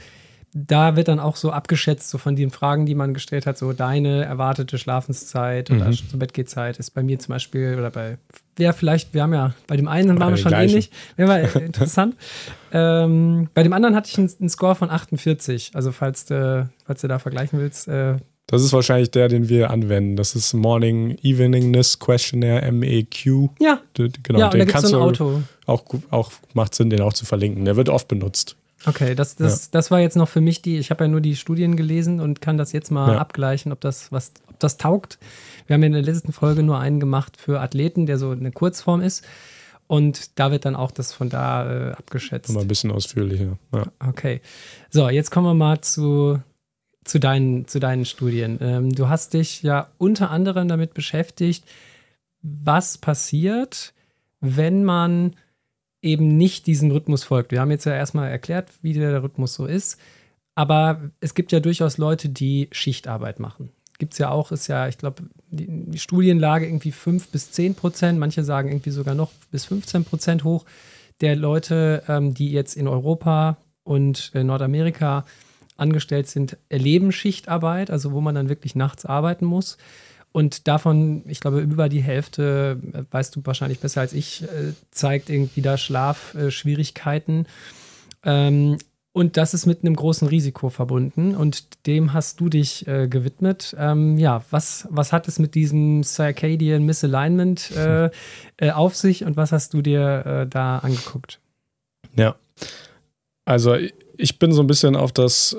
da 0.58 0.95
wird 0.95 1.10
dann 1.10 1.19
auch 1.19 1.36
so 1.36 1.52
abgeschätzt, 1.52 2.10
so 2.10 2.17
von 2.17 2.38
den 2.38 2.50
Fragen, 2.50 2.86
die 2.86 2.95
man 2.95 3.13
gestellt 3.13 3.45
hat, 3.45 3.58
so 3.58 3.74
deine 3.74 4.24
erwartete 4.24 4.78
Schlafenszeit 4.78 5.69
oder 5.69 5.88
mhm. 5.88 5.93
zur 5.93 6.17
Bettgehzeit 6.17 6.80
ist 6.80 6.91
bei 6.91 7.04
mir 7.04 7.19
zum 7.19 7.34
Beispiel 7.34 7.76
oder 7.78 7.91
bei, 7.91 8.17
ja, 8.58 8.71
vielleicht, 8.71 9.13
wir 9.13 9.24
haben 9.24 9.34
ja, 9.34 9.54
bei 9.67 9.76
dem 9.76 9.89
einen 9.89 10.17
waren 10.17 10.32
wir 10.32 10.38
schon 10.38 10.52
gleichen. 10.52 10.69
ähnlich, 10.69 10.91
wäre 11.17 11.30
war 11.30 11.62
interessant. 11.62 12.15
ähm, 12.71 13.50
bei 13.54 13.63
dem 13.63 13.74
anderen 13.74 13.95
hatte 13.95 14.10
ich 14.10 14.17
einen, 14.17 14.32
einen, 14.39 14.50
Score 14.50 14.76
von 14.76 14.89
48, 14.89 15.71
also 15.74 15.91
falls 15.91 16.24
du, 16.24 16.69
falls 16.86 17.02
du 17.02 17.10
da 17.10 17.19
vergleichen 17.19 17.60
willst. 17.60 17.89
Äh, 17.89 18.15
das 18.47 18.62
ist 18.62 18.73
wahrscheinlich 18.73 19.12
der, 19.12 19.27
den 19.27 19.49
wir 19.49 19.71
anwenden. 19.71 20.15
Das 20.15 20.36
ist 20.36 20.53
Morning 20.53 21.17
Eveningness 21.23 21.99
Questionnaire 21.99 22.71
MEQ. 22.71 23.49
Ja. 23.60 23.81
Genau, 23.95 24.39
ja, 24.39 24.49
den 24.49 24.67
kannst 24.67 24.88
so 24.88 24.97
ein 24.97 25.01
Auto. 25.01 25.41
Auch, 25.65 25.84
auch 26.12 26.31
macht 26.53 26.75
Sinn, 26.75 26.89
den 26.89 27.01
auch 27.01 27.13
zu 27.13 27.25
verlinken. 27.25 27.65
Der 27.65 27.75
wird 27.75 27.89
oft 27.89 28.08
benutzt. 28.08 28.55
Okay, 28.86 29.15
das, 29.15 29.36
das, 29.36 29.65
ja. 29.65 29.69
das 29.71 29.89
war 29.89 29.99
jetzt 29.99 30.15
noch 30.15 30.29
für 30.29 30.41
mich 30.41 30.62
die, 30.62 30.77
ich 30.77 30.91
habe 30.91 31.05
ja 31.05 31.08
nur 31.08 31.21
die 31.21 31.36
Studien 31.36 31.75
gelesen 31.75 32.19
und 32.19 32.39
kann 32.39 32.58
das 32.58 32.71
jetzt 32.71 32.91
mal 32.91 33.13
ja. 33.13 33.19
abgleichen, 33.19 33.71
ob 33.71 33.81
das, 33.81 34.12
was, 34.12 34.34
ob 34.47 34.60
das 34.60 34.77
taugt. 34.77 35.17
Wir 35.65 35.73
haben 35.73 35.81
ja 35.81 35.88
in 35.88 35.93
der 35.93 36.03
letzten 36.03 36.31
Folge 36.31 36.62
nur 36.62 36.77
einen 36.77 36.99
gemacht 36.99 37.38
für 37.38 37.62
Athleten, 37.62 38.05
der 38.05 38.19
so 38.19 38.29
eine 38.29 38.51
Kurzform 38.51 39.01
ist. 39.01 39.25
Und 39.88 40.39
da 40.39 40.51
wird 40.51 40.65
dann 40.65 40.75
auch 40.75 40.91
das 40.91 41.13
von 41.13 41.29
da 41.29 41.89
äh, 41.89 41.91
abgeschätzt. 41.93 42.51
Mal 42.51 42.62
ein 42.62 42.67
bisschen 42.67 42.91
ausführlicher. 42.91 43.58
Ja. 43.73 43.86
Okay. 44.08 44.41
So, 44.89 45.10
jetzt 45.10 45.31
kommen 45.31 45.47
wir 45.47 45.53
mal 45.53 45.81
zu, 45.81 46.39
zu, 47.06 47.20
deinen, 47.20 47.68
zu 47.68 47.80
deinen 47.80 48.04
Studien. 48.04 48.58
Ähm, 48.62 48.94
du 48.94 49.08
hast 49.08 49.34
dich 49.34 49.63
ja 49.63 49.88
unter 49.98 50.32
anderem 50.32 50.68
damit 50.68 50.94
beschäftigt, 50.94 51.63
was 52.41 52.98
passiert, 52.98 53.94
wenn 54.41 54.84
man 54.84 55.36
eben 56.02 56.28
nicht 56.38 56.68
diesem 56.68 56.91
Rhythmus 56.91 57.24
folgt. 57.24 57.52
Wir 57.52 57.62
haben 57.62 57.72
jetzt 57.72 57.86
ja 57.86 57.94
erstmal 57.94 58.30
erklärt, 58.30 58.70
wie 58.82 58.94
der 58.94 59.24
Rhythmus 59.24 59.54
so 59.54 59.65
ist. 59.65 59.98
Aber 60.54 61.12
es 61.20 61.34
gibt 61.34 61.52
ja 61.52 61.60
durchaus 61.60 61.98
Leute, 61.98 62.30
die 62.30 62.70
Schichtarbeit 62.72 63.39
machen. 63.39 63.70
Gibt 63.98 64.13
es 64.13 64.20
ja 64.20 64.30
auch, 64.30 64.52
ist 64.52 64.68
ja, 64.68 64.88
ich 64.88 64.98
glaube, 64.98 65.24
die, 65.50 65.68
die, 65.68 66.00
Studienlage 66.00 66.65
irgendwie 66.65 66.91
5 66.91 67.30
bis 67.30 67.52
10 67.52 67.76
Prozent, 67.76 68.20
manche 68.20 68.44
sagen 68.44 68.70
irgendwie 68.70 68.91
sogar 68.91 69.15
noch 69.15 69.32
bis 69.52 69.65
15 69.65 70.06
Prozent 70.06 70.44
hoch 70.44 70.65
der 71.22 71.36
Leute, 71.36 72.04
ähm, 72.08 72.34
die 72.34 72.52
jetzt 72.52 72.76
in 72.76 72.88
Europa 72.88 73.58
und 73.84 74.32
in 74.34 74.48
Nordamerika 74.48 75.26
angestellt 75.78 76.28
sind, 76.28 76.58
erleben 76.70 77.12
Schichtarbeit, 77.12 77.92
also 77.92 78.12
wo 78.12 78.22
man 78.22 78.36
dann 78.36 78.50
wirklich 78.50 78.76
nachts 78.76 79.06
arbeiten 79.06 79.46
muss. 79.46 79.78
Und 80.32 80.68
davon, 80.68 81.24
ich 81.28 81.40
glaube, 81.40 81.62
über 81.62 81.88
die 81.88 82.04
Hälfte, 82.04 82.82
äh, 82.94 83.04
weißt 83.10 83.36
du 83.36 83.42
wahrscheinlich 83.46 83.80
besser 83.80 84.02
als 84.02 84.12
ich, 84.12 84.44
äh, 84.44 84.74
zeigt 84.92 85.30
irgendwie 85.30 85.62
da 85.62 85.78
Schlafschwierigkeiten. 85.78 87.48
Ähm, 88.24 88.78
und 89.14 89.38
das 89.38 89.54
ist 89.54 89.66
mit 89.66 89.82
einem 89.82 89.96
großen 89.96 90.28
Risiko 90.28 90.70
verbunden. 90.70 91.38
Und 91.38 91.88
dem 91.88 92.12
hast 92.12 92.42
du 92.42 92.50
dich 92.50 92.86
äh, 92.86 93.08
gewidmet. 93.08 93.74
Ähm, 93.80 94.18
ja, 94.18 94.44
was, 94.50 94.90
was 94.92 95.14
hat 95.14 95.30
es 95.30 95.40
mit 95.40 95.56
diesem 95.56 96.04
Circadian 96.04 96.84
Misalignment 96.84 97.72
äh, 97.72 98.10
äh, 98.58 98.72
auf 98.72 98.94
sich 98.94 99.24
und 99.24 99.38
was 99.38 99.54
hast 99.54 99.74
du 99.74 99.82
dir 99.82 100.26
äh, 100.26 100.48
da 100.48 100.80
angeguckt? 100.80 101.40
Ja, 102.18 102.36
also 103.46 103.78
ich 104.17 104.39
bin 104.39 104.51
so 104.51 104.62
ein 104.62 104.67
bisschen 104.67 104.95
auf 104.95 105.12
das 105.12 105.56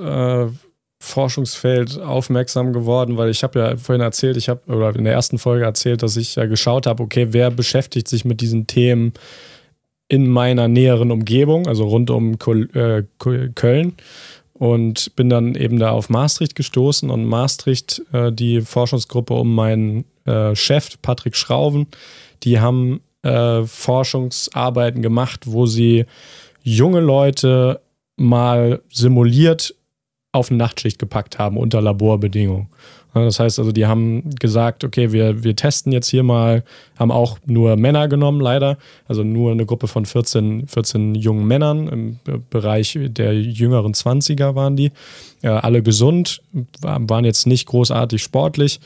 Forschungsfeld 0.99 2.01
aufmerksam 2.01 2.73
geworden, 2.73 3.17
weil 3.17 3.31
ich 3.31 3.43
habe 3.43 3.59
ja 3.59 3.77
vorhin 3.77 4.03
erzählt, 4.03 4.37
ich 4.37 4.49
habe 4.49 4.61
oder 4.67 4.95
in 4.97 5.05
der 5.05 5.13
ersten 5.13 5.39
Folge 5.39 5.65
erzählt, 5.65 6.03
dass 6.03 6.17
ich 6.17 6.37
ja 6.37 6.47
geschaut 6.47 6.87
habe, 6.87 7.03
okay, 7.03 7.29
wer 7.31 7.51
beschäftigt 7.51 8.09
sich 8.09 8.25
mit 8.25 8.41
diesen 8.41 8.67
Themen 8.67 9.13
in 10.09 10.29
meiner 10.29 10.69
näheren 10.69 11.11
Umgebung, 11.11 11.67
also 11.67 11.87
rund 11.87 12.11
um 12.11 12.37
äh, 12.75 13.03
Köln. 13.55 13.95
Und 14.55 15.15
bin 15.17 15.29
dann 15.29 15.55
eben 15.55 15.79
da 15.79 15.91
auf 15.91 16.09
Maastricht 16.09 16.55
gestoßen 16.55 17.11
und 17.11 17.27
Maastricht, 17.27 18.03
äh, 18.13 18.33
die 18.33 18.63
Forschungsgruppe 18.63 19.35
um 19.35 19.55
meinen 19.55 20.07
äh, 20.25 20.55
Chef, 20.55 20.97
Patrick 21.03 21.37
Schrauven, 21.37 21.89
die 22.43 22.59
haben 22.59 23.03
äh, 23.23 23.65
Forschungsarbeiten 23.65 25.03
gemacht, 25.03 25.43
wo 25.45 25.67
sie 25.67 26.07
junge 26.63 27.01
Leute 27.01 27.81
mal 28.17 28.83
simuliert 28.91 29.75
auf 30.33 30.51
eine 30.51 30.59
Nachtschicht 30.59 30.99
gepackt 30.99 31.39
haben 31.39 31.57
unter 31.57 31.81
Laborbedingungen. 31.81 32.69
Das 33.25 33.41
heißt 33.41 33.59
also, 33.59 33.73
die 33.73 33.87
haben 33.87 34.29
gesagt, 34.39 34.85
okay, 34.85 35.11
wir, 35.11 35.43
wir 35.43 35.57
testen 35.57 35.91
jetzt 35.91 36.09
hier 36.09 36.23
mal, 36.23 36.65
haben 36.99 37.11
auch 37.11 37.39
nur 37.47 37.77
Männer 37.77 38.09
genommen, 38.09 38.43
leider. 38.43 38.77
Also 39.09 39.23
nur 39.23 39.53
eine 39.53 39.65
Gruppe 39.65 39.89
von 39.89 40.05
14, 40.05 40.67
14 40.67 41.15
jungen 41.15 41.47
Männern 41.47 41.89
im 41.89 42.19
Bereich 42.51 42.99
der 43.01 43.41
jüngeren 43.41 43.95
20er 43.95 44.55
waren 44.55 44.77
die. 44.77 44.93
Ja, 45.43 45.61
alle 45.61 45.83
gesund, 45.83 46.43
waren 46.83 47.25
jetzt 47.25 47.47
nicht 47.47 47.67
großartig 47.67 48.23
sportlich 48.23 48.81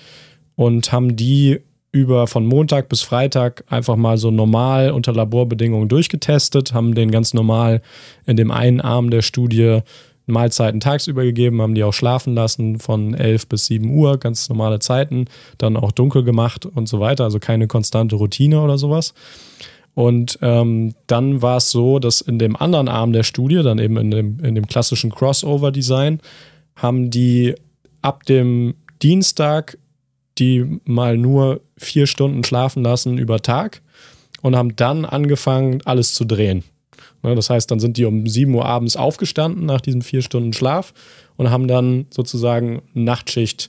und 0.54 0.92
haben 0.92 1.16
die 1.16 1.60
über 1.92 2.26
von 2.26 2.46
Montag 2.46 2.88
bis 2.88 3.02
Freitag 3.02 3.64
einfach 3.68 3.96
mal 3.96 4.16
so 4.16 4.30
normal 4.30 4.90
unter 4.90 5.12
Laborbedingungen 5.12 5.88
durchgetestet, 5.88 6.72
haben 6.72 6.94
den 6.94 7.10
ganz 7.10 7.34
normal 7.34 7.82
in 8.26 8.36
dem 8.36 8.50
einen 8.50 8.80
Arm 8.80 9.10
der 9.10 9.22
Studie 9.22 9.80
Mahlzeiten 10.26 10.80
tagsüber 10.80 11.24
gegeben, 11.24 11.60
haben 11.60 11.74
die 11.74 11.84
auch 11.84 11.92
schlafen 11.92 12.34
lassen 12.34 12.78
von 12.78 13.14
11 13.14 13.48
bis 13.48 13.66
7 13.66 13.90
Uhr, 13.92 14.18
ganz 14.18 14.48
normale 14.48 14.78
Zeiten, 14.78 15.26
dann 15.58 15.76
auch 15.76 15.92
dunkel 15.92 16.22
gemacht 16.22 16.66
und 16.66 16.88
so 16.88 17.00
weiter, 17.00 17.24
also 17.24 17.38
keine 17.38 17.66
konstante 17.66 18.16
Routine 18.16 18.60
oder 18.62 18.78
sowas. 18.78 19.14
Und 19.94 20.38
ähm, 20.40 20.94
dann 21.08 21.42
war 21.42 21.56
es 21.56 21.70
so, 21.70 21.98
dass 21.98 22.20
in 22.20 22.38
dem 22.38 22.56
anderen 22.56 22.88
Arm 22.88 23.12
der 23.12 23.24
Studie, 23.24 23.62
dann 23.62 23.78
eben 23.78 23.96
in 23.96 24.10
dem, 24.10 24.40
in 24.40 24.54
dem 24.54 24.66
klassischen 24.66 25.10
Crossover-Design, 25.10 26.20
haben 26.76 27.10
die 27.10 27.54
ab 28.00 28.24
dem 28.24 28.74
Dienstag 29.02 29.78
die 30.40 30.80
mal 30.84 31.16
nur 31.16 31.60
vier 31.76 32.06
Stunden 32.06 32.42
schlafen 32.42 32.82
lassen 32.82 33.18
über 33.18 33.40
Tag 33.40 33.82
und 34.42 34.56
haben 34.56 34.74
dann 34.76 35.04
angefangen, 35.04 35.82
alles 35.84 36.14
zu 36.14 36.24
drehen. 36.24 36.64
Ne, 37.22 37.34
das 37.34 37.50
heißt, 37.50 37.70
dann 37.70 37.80
sind 37.80 37.96
die 37.96 38.06
um 38.06 38.26
7 38.26 38.52
Uhr 38.54 38.64
abends 38.64 38.96
aufgestanden 38.96 39.66
nach 39.66 39.80
diesen 39.80 40.02
vier 40.02 40.22
Stunden 40.22 40.52
Schlaf 40.52 40.94
und 41.36 41.50
haben 41.50 41.68
dann 41.68 42.06
sozusagen 42.10 42.82
Nachtschichtplan 42.94 43.68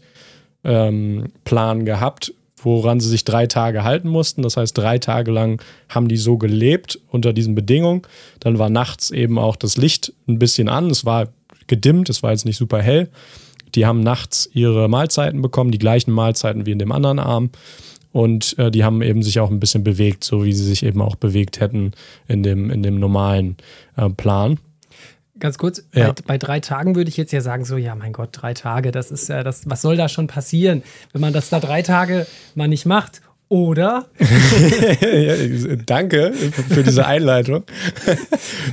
ähm, 0.64 1.86
gehabt, 1.86 2.34
woran 2.64 3.00
sie 3.00 3.10
sich 3.10 3.26
drei 3.26 3.48
Tage 3.48 3.84
halten 3.84 4.08
mussten. 4.08 4.42
Das 4.42 4.56
heißt, 4.56 4.78
drei 4.78 5.00
Tage 5.00 5.32
lang 5.32 5.62
haben 5.90 6.08
die 6.08 6.18
so 6.18 6.38
gelebt 6.38 7.00
unter 7.10 7.34
diesen 7.34 7.56
Bedingungen. 7.56 8.04
Dann 8.40 8.60
war 8.60 8.70
nachts 8.70 9.12
eben 9.12 9.38
auch 9.38 9.56
das 9.56 9.78
Licht 9.78 10.14
ein 10.28 10.40
bisschen 10.40 10.70
an. 10.70 10.90
Es 10.90 11.06
war 11.06 11.28
gedimmt, 11.68 12.10
es 12.10 12.24
war 12.24 12.32
jetzt 12.32 12.46
nicht 12.46 12.58
super 12.58 12.82
hell. 12.82 13.10
Die 13.76 13.86
haben 13.86 14.02
nachts 14.02 14.50
ihre 14.54 14.88
Mahlzeiten 14.88 15.42
bekommen, 15.42 15.72
die 15.72 15.80
gleichen 15.80 16.12
Mahlzeiten 16.12 16.66
wie 16.66 16.72
in 16.72 16.80
dem 16.80 16.92
anderen 16.92 17.20
Arm. 17.20 17.50
Und 18.12 18.58
äh, 18.60 18.72
die 18.72 18.84
haben 18.84 19.02
eben 19.02 19.24
sich 19.24 19.40
auch 19.40 19.50
ein 19.50 19.60
bisschen 19.60 19.84
bewegt, 19.84 20.24
so 20.24 20.44
wie 20.44 20.54
sie 20.54 20.66
sich 20.66 20.84
eben 20.84 21.02
auch 21.02 21.16
bewegt 21.16 21.60
hätten 21.60 21.92
in 22.28 22.44
dem, 22.44 22.70
in 22.70 22.84
dem 22.84 23.00
normalen 23.00 23.56
äh, 23.96 24.10
Plan. 24.10 24.60
Ganz 25.40 25.58
kurz, 25.58 25.84
ja. 25.94 26.12
bei, 26.12 26.22
bei, 26.28 26.38
drei 26.38 26.60
Tagen 26.60 26.96
würde 26.96 27.10
ich 27.10 27.18
jetzt 27.18 27.32
ja 27.32 27.42
sagen, 27.42 27.66
so, 27.66 27.78
ja, 27.78 27.96
mein 27.96 28.14
Gott, 28.14 28.30
drei 28.34 28.54
Tage, 28.54 28.92
das 28.92 29.10
ist 29.10 29.28
ja 29.30 29.44
das, 29.44 29.68
was 29.68 29.82
soll 29.82 29.96
da 29.96 30.08
schon 30.08 30.28
passieren, 30.28 30.84
wenn 31.14 31.22
man 31.22 31.34
das 31.34 31.50
da 31.50 31.60
drei 31.60 31.82
Tage 31.82 32.28
mal 32.54 32.68
nicht 32.68 32.86
macht? 32.86 33.22
Oder? 33.52 34.06
danke 35.86 36.32
für 36.70 36.84
diese 36.84 37.06
Einleitung, 37.06 37.64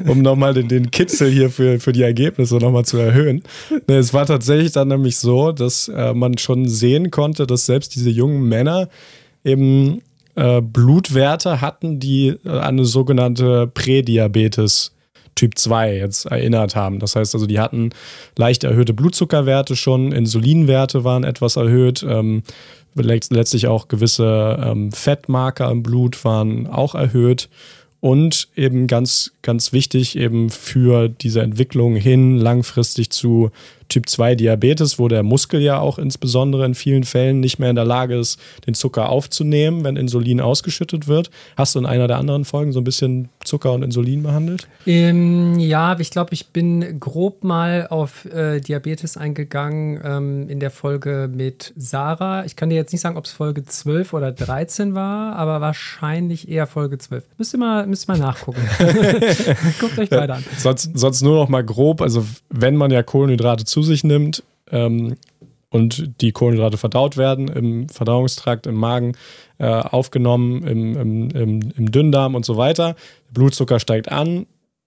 um 0.06 0.22
nochmal 0.22 0.54
den, 0.54 0.68
den 0.68 0.92
Kitzel 0.92 1.28
hier 1.28 1.50
für, 1.50 1.80
für 1.80 1.90
die 1.90 2.02
Ergebnisse 2.02 2.58
nochmal 2.58 2.84
zu 2.84 2.96
erhöhen. 2.96 3.42
Es 3.88 4.14
war 4.14 4.24
tatsächlich 4.24 4.70
dann 4.70 4.86
nämlich 4.86 5.16
so, 5.16 5.50
dass 5.50 5.88
äh, 5.88 6.14
man 6.14 6.38
schon 6.38 6.68
sehen 6.68 7.10
konnte, 7.10 7.48
dass 7.48 7.66
selbst 7.66 7.96
diese 7.96 8.10
jungen 8.10 8.48
Männer 8.48 8.88
eben 9.42 10.00
äh, 10.36 10.60
Blutwerte 10.60 11.60
hatten, 11.60 11.98
die 11.98 12.36
äh, 12.44 12.48
an 12.48 12.60
eine 12.60 12.84
sogenannte 12.84 13.66
Prädiabetes 13.66 14.92
Typ 15.38 15.56
2 15.56 15.96
jetzt 15.96 16.26
erinnert 16.26 16.74
haben. 16.74 16.98
Das 16.98 17.14
heißt 17.14 17.34
also, 17.34 17.46
die 17.46 17.60
hatten 17.60 17.90
leicht 18.36 18.64
erhöhte 18.64 18.92
Blutzuckerwerte 18.92 19.76
schon, 19.76 20.10
Insulinwerte 20.10 21.04
waren 21.04 21.22
etwas 21.22 21.54
erhöht, 21.54 22.04
ähm, 22.08 22.42
letztlich 22.94 23.66
auch 23.66 23.88
gewisse 23.88 24.58
ähm, 24.62 24.92
Fettmarker 24.92 25.70
im 25.70 25.82
Blut 25.82 26.24
waren 26.24 26.66
auch 26.66 26.94
erhöht. 26.94 27.48
Und 28.00 28.48
eben 28.54 28.86
ganz, 28.86 29.32
ganz 29.42 29.72
wichtig 29.72 30.16
eben 30.16 30.50
für 30.50 31.08
diese 31.08 31.42
Entwicklung 31.42 31.96
hin 31.96 32.36
langfristig 32.36 33.10
zu 33.10 33.50
Typ 33.88 34.08
2 34.08 34.34
Diabetes, 34.34 34.98
wo 34.98 35.08
der 35.08 35.22
Muskel 35.22 35.60
ja 35.62 35.78
auch 35.78 35.98
insbesondere 35.98 36.66
in 36.66 36.74
vielen 36.74 37.04
Fällen 37.04 37.40
nicht 37.40 37.58
mehr 37.58 37.70
in 37.70 37.76
der 37.76 37.84
Lage 37.84 38.16
ist, 38.16 38.38
den 38.66 38.74
Zucker 38.74 39.08
aufzunehmen, 39.08 39.84
wenn 39.84 39.96
Insulin 39.96 40.40
ausgeschüttet 40.40 41.08
wird. 41.08 41.30
Hast 41.56 41.74
du 41.74 41.78
in 41.78 41.86
einer 41.86 42.06
der 42.06 42.18
anderen 42.18 42.44
Folgen 42.44 42.72
so 42.72 42.80
ein 42.80 42.84
bisschen 42.84 43.28
Zucker 43.44 43.72
und 43.72 43.82
Insulin 43.82 44.22
behandelt? 44.22 44.68
Ähm, 44.86 45.58
ja, 45.58 45.98
ich 45.98 46.10
glaube, 46.10 46.34
ich 46.34 46.48
bin 46.48 47.00
grob 47.00 47.44
mal 47.44 47.86
auf 47.88 48.26
äh, 48.26 48.60
Diabetes 48.60 49.16
eingegangen 49.16 50.00
ähm, 50.04 50.48
in 50.48 50.60
der 50.60 50.70
Folge 50.70 51.30
mit 51.32 51.72
Sarah. 51.76 52.44
Ich 52.44 52.56
kann 52.56 52.68
dir 52.68 52.76
jetzt 52.76 52.92
nicht 52.92 53.00
sagen, 53.00 53.16
ob 53.16 53.24
es 53.24 53.32
Folge 53.32 53.64
12 53.64 54.12
oder 54.12 54.32
13 54.32 54.94
war, 54.94 55.36
aber 55.36 55.60
wahrscheinlich 55.60 56.48
eher 56.48 56.66
Folge 56.66 56.98
12. 56.98 57.24
Müsst 57.38 57.54
ihr 57.54 57.58
mal, 57.58 57.86
müsst 57.86 58.08
ihr 58.08 58.12
mal 58.12 58.18
nachgucken. 58.18 58.60
Guckt 59.80 59.98
euch 59.98 60.10
beide 60.10 60.34
an. 60.34 60.44
Sonst, 60.58 60.90
sonst 60.94 61.22
nur 61.22 61.36
noch 61.36 61.48
mal 61.48 61.64
grob, 61.64 62.02
also 62.02 62.24
wenn 62.50 62.76
man 62.76 62.90
ja 62.90 63.02
Kohlenhydrate 63.02 63.64
zu 63.64 63.77
zu 63.78 63.82
sich 63.82 64.02
nimmt 64.02 64.42
ähm, 64.72 65.16
und 65.70 66.20
die 66.20 66.32
Kohlenhydrate 66.32 66.78
verdaut 66.78 67.16
werden 67.16 67.48
im 67.48 67.88
Verdauungstrakt, 67.88 68.66
im 68.66 68.74
Magen 68.74 69.12
äh, 69.58 69.66
aufgenommen, 69.66 70.66
im, 70.66 70.96
im, 70.96 71.30
im, 71.30 71.72
im 71.76 71.92
Dünndarm 71.92 72.34
und 72.34 72.44
so 72.44 72.56
weiter. 72.56 72.96
Der 73.28 73.34
Blutzucker 73.34 73.78
steigt 73.78 74.10
an, 74.10 74.46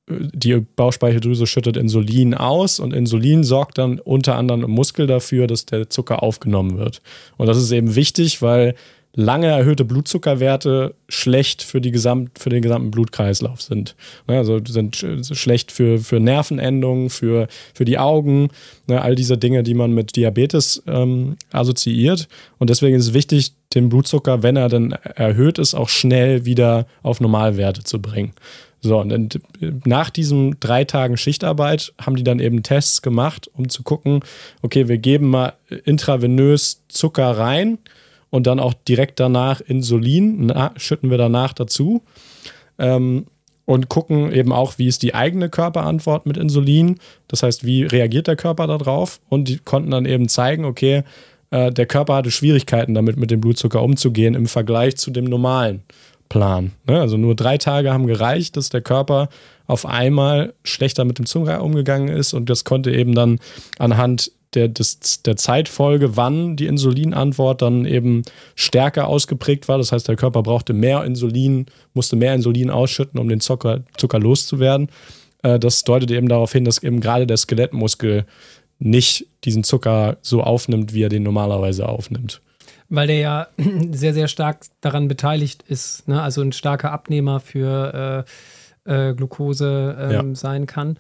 die 0.10 0.60
Bauchspeicheldrüse 0.60 1.48
schüttet 1.48 1.78
Insulin 1.78 2.34
aus 2.34 2.80
und 2.80 2.94
Insulin 2.94 3.44
sorgt 3.44 3.78
dann 3.78 4.00
unter 4.00 4.36
anderem 4.36 4.64
im 4.64 4.72
Muskel 4.72 5.08
dafür, 5.08 5.48
dass 5.48 5.66
der 5.66 5.90
Zucker 5.90 6.22
aufgenommen 6.22 6.78
wird. 6.78 7.02
Und 7.38 7.48
das 7.48 7.58
ist 7.58 7.72
eben 7.72 7.96
wichtig, 7.96 8.42
weil 8.42 8.76
lange 9.14 9.48
erhöhte 9.48 9.84
Blutzuckerwerte 9.84 10.96
schlecht 11.10 11.64
für, 11.64 11.82
die 11.82 11.92
Gesamt, 11.92 12.40
für 12.40 12.50
den 12.50 12.62
gesamten 12.62 12.92
Blutkreislauf 12.92 13.62
sind. 13.62 13.96
Also 14.28 14.60
sind 14.66 15.06
schlecht 15.32 15.72
für, 15.72 16.00
für 16.00 16.20
Nervenendungen, 16.20 17.10
für, 17.10 17.48
für 17.74 17.86
die 17.86 17.98
Augen, 17.98 18.50
ne, 18.88 19.02
all 19.02 19.16
diese 19.16 19.38
Dinge, 19.38 19.64
die 19.64 19.74
man 19.74 19.94
mit 19.94 20.16
Diabetes 20.16 20.82
ähm, 20.88 21.36
assoziiert. 21.52 22.28
Und 22.58 22.70
deswegen 22.70 22.96
ist 22.96 23.08
es 23.08 23.14
wichtig, 23.14 23.54
den 23.76 23.90
Blutzucker, 23.90 24.44
wenn 24.44 24.56
er 24.56 24.70
dann 24.70 24.92
erhöht 24.92 25.60
ist, 25.60 25.74
auch 25.74 25.90
schnell 25.90 26.46
wieder 26.46 26.88
auf 27.04 27.20
Normalwerte 27.20 27.84
zu 27.84 28.02
bringen. 28.02 28.34
So, 28.84 29.00
und 29.00 29.40
nach 29.86 30.10
diesen 30.10 30.60
drei 30.60 30.86
Tagen 30.86 31.16
Schichtarbeit 31.16 31.94
haben 32.02 32.16
die 32.16 32.24
dann 32.24 32.40
eben 32.40 32.64
Tests 32.64 33.04
gemacht, 33.04 33.50
um 33.54 33.70
zu 33.70 33.84
gucken, 33.84 34.22
okay, 34.64 34.88
wir 34.88 34.98
geben 34.98 35.30
mal 35.30 35.54
intravenös 35.86 36.82
Zucker 36.88 37.38
rein 37.38 37.78
und 38.32 38.48
dann 38.48 38.60
auch 38.60 38.74
direkt 38.74 39.20
danach 39.20 39.62
Insulin, 39.62 40.48
na, 40.48 40.72
schütten 40.78 41.12
wir 41.12 41.20
danach 41.20 41.54
dazu. 41.54 42.02
Ähm, 42.80 43.28
und 43.66 43.90
gucken 43.90 44.34
eben 44.34 44.52
auch, 44.52 44.80
wie 44.80 44.88
ist 44.88 45.04
die 45.04 45.14
eigene 45.14 45.48
Körperantwort 45.48 46.26
mit 46.26 46.36
Insulin. 46.36 46.98
Das 47.28 47.44
heißt, 47.44 47.64
wie 47.64 47.84
reagiert 47.84 48.28
der 48.28 48.36
Körper 48.36 48.68
darauf? 48.68 49.22
Und 49.30 49.48
die 49.48 49.60
konnten 49.60 49.92
dann 49.92 50.06
eben 50.06 50.28
zeigen, 50.28 50.66
okay, 50.66 51.04
äh, 51.52 51.72
der 51.72 51.86
Körper 51.86 52.16
hatte 52.16 52.32
Schwierigkeiten 52.32 52.94
damit, 52.96 53.18
mit 53.18 53.32
dem 53.32 53.40
Blutzucker 53.40 53.82
umzugehen 53.84 54.34
im 54.34 54.48
Vergleich 54.48 54.98
zu 54.98 55.12
dem 55.12 55.26
normalen 55.26 55.84
Plan. 56.28 56.72
Ne? 56.88 57.00
Also 57.00 57.18
nur 57.18 57.36
drei 57.36 57.58
Tage 57.58 57.94
haben 57.94 58.08
gereicht, 58.08 58.58
dass 58.58 58.70
der 58.70 58.82
Körper 58.82 59.30
auf 59.68 59.86
einmal 59.86 60.54
schlechter 60.64 61.06
mit 61.06 61.20
dem 61.20 61.26
Zucker 61.26 61.64
umgegangen 61.64 62.10
ist 62.10 62.34
und 62.34 62.50
das 62.50 62.64
konnte 62.64 62.92
eben 62.92 63.14
dann 63.16 63.40
anhand 63.80 64.32
der, 64.54 64.68
des, 64.68 65.22
der 65.24 65.38
Zeitfolge, 65.38 66.18
wann 66.18 66.56
die 66.56 66.68
Insulinantwort 66.68 67.62
dann 67.62 67.86
eben 67.86 68.24
stärker 68.56 69.08
ausgeprägt 69.08 69.68
war. 69.68 69.78
Das 69.78 69.92
heißt, 69.92 70.08
der 70.08 70.16
Körper 70.16 70.44
brauchte 70.44 70.74
mehr 70.74 71.04
Insulin, 71.04 71.68
musste 71.94 72.16
mehr 72.16 72.34
Insulin 72.34 72.70
ausschütten, 72.70 73.20
um 73.20 73.30
den 73.30 73.40
Zucker, 73.40 73.82
Zucker 73.98 74.20
loszuwerden. 74.20 74.90
Äh, 75.44 75.60
das 75.60 75.84
deutet 75.84 76.12
eben 76.12 76.28
darauf 76.28 76.52
hin, 76.52 76.66
dass 76.66 76.84
eben 76.84 77.00
gerade 77.00 77.28
der 77.28 77.38
Skelettmuskel 77.38 78.26
nicht 78.80 79.28
diesen 79.44 79.64
Zucker 79.64 80.18
so 80.22 80.42
aufnimmt, 80.42 80.94
wie 80.94 81.04
er 81.04 81.10
den 81.10 81.24
normalerweise 81.24 81.88
aufnimmt. 81.88 82.42
Weil 82.90 83.08
der 83.08 83.20
ja 83.20 83.48
sehr, 83.92 84.14
sehr 84.14 84.28
stark 84.28 84.66
daran 84.82 85.08
beteiligt 85.08 85.64
ist, 85.68 86.08
ne? 86.08 86.22
also 86.22 86.42
ein 86.42 86.52
starker 86.52 86.92
Abnehmer 86.92 87.40
für 87.40 88.26
äh, 88.86 89.10
äh, 89.10 89.14
Glucose 89.14 89.96
ähm, 90.00 90.12
ja. 90.12 90.36
sein 90.36 90.66
kann. 90.66 90.98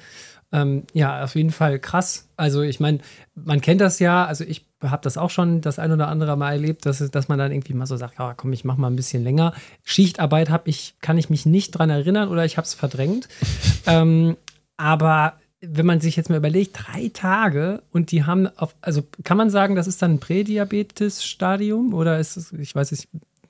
Ähm, 0.53 0.83
ja, 0.93 1.23
auf 1.23 1.35
jeden 1.35 1.51
Fall 1.51 1.79
krass. 1.79 2.27
Also 2.35 2.61
ich 2.61 2.79
meine, 2.79 2.99
man 3.35 3.61
kennt 3.61 3.81
das 3.81 3.99
ja, 3.99 4.25
also 4.25 4.43
ich 4.43 4.65
habe 4.81 5.01
das 5.03 5.17
auch 5.17 5.29
schon 5.29 5.61
das 5.61 5.79
ein 5.79 5.91
oder 5.91 6.07
andere 6.07 6.35
Mal 6.35 6.53
erlebt, 6.53 6.85
dass, 6.85 6.97
dass 7.09 7.27
man 7.27 7.39
dann 7.39 7.51
irgendwie 7.51 7.73
mal 7.73 7.85
so 7.85 7.95
sagt, 7.97 8.19
ja, 8.19 8.33
komm, 8.33 8.51
ich 8.51 8.65
mach 8.65 8.77
mal 8.77 8.87
ein 8.87 8.95
bisschen 8.95 9.23
länger. 9.23 9.53
Schichtarbeit 9.83 10.49
habe 10.49 10.69
ich, 10.69 10.95
kann 11.01 11.17
ich 11.17 11.29
mich 11.29 11.45
nicht 11.45 11.71
dran 11.71 11.89
erinnern 11.89 12.29
oder 12.29 12.45
ich 12.45 12.57
habe 12.57 12.65
es 12.65 12.73
verdrängt. 12.73 13.29
ähm, 13.85 14.35
aber 14.77 15.33
wenn 15.61 15.85
man 15.85 16.01
sich 16.01 16.15
jetzt 16.15 16.29
mal 16.29 16.37
überlegt, 16.37 16.77
drei 16.77 17.11
Tage 17.13 17.83
und 17.91 18.11
die 18.11 18.23
haben 18.23 18.47
auf, 18.57 18.75
also 18.81 19.03
kann 19.23 19.37
man 19.37 19.49
sagen, 19.49 19.75
das 19.75 19.87
ist 19.87 20.01
dann 20.01 20.15
ein 20.15 20.19
Prädiabetes-Stadium 20.19 21.93
oder 21.93 22.19
ist 22.19 22.35
es, 22.35 22.51
ich 22.53 22.73
weiß 22.73 22.91
nicht, 22.91 23.07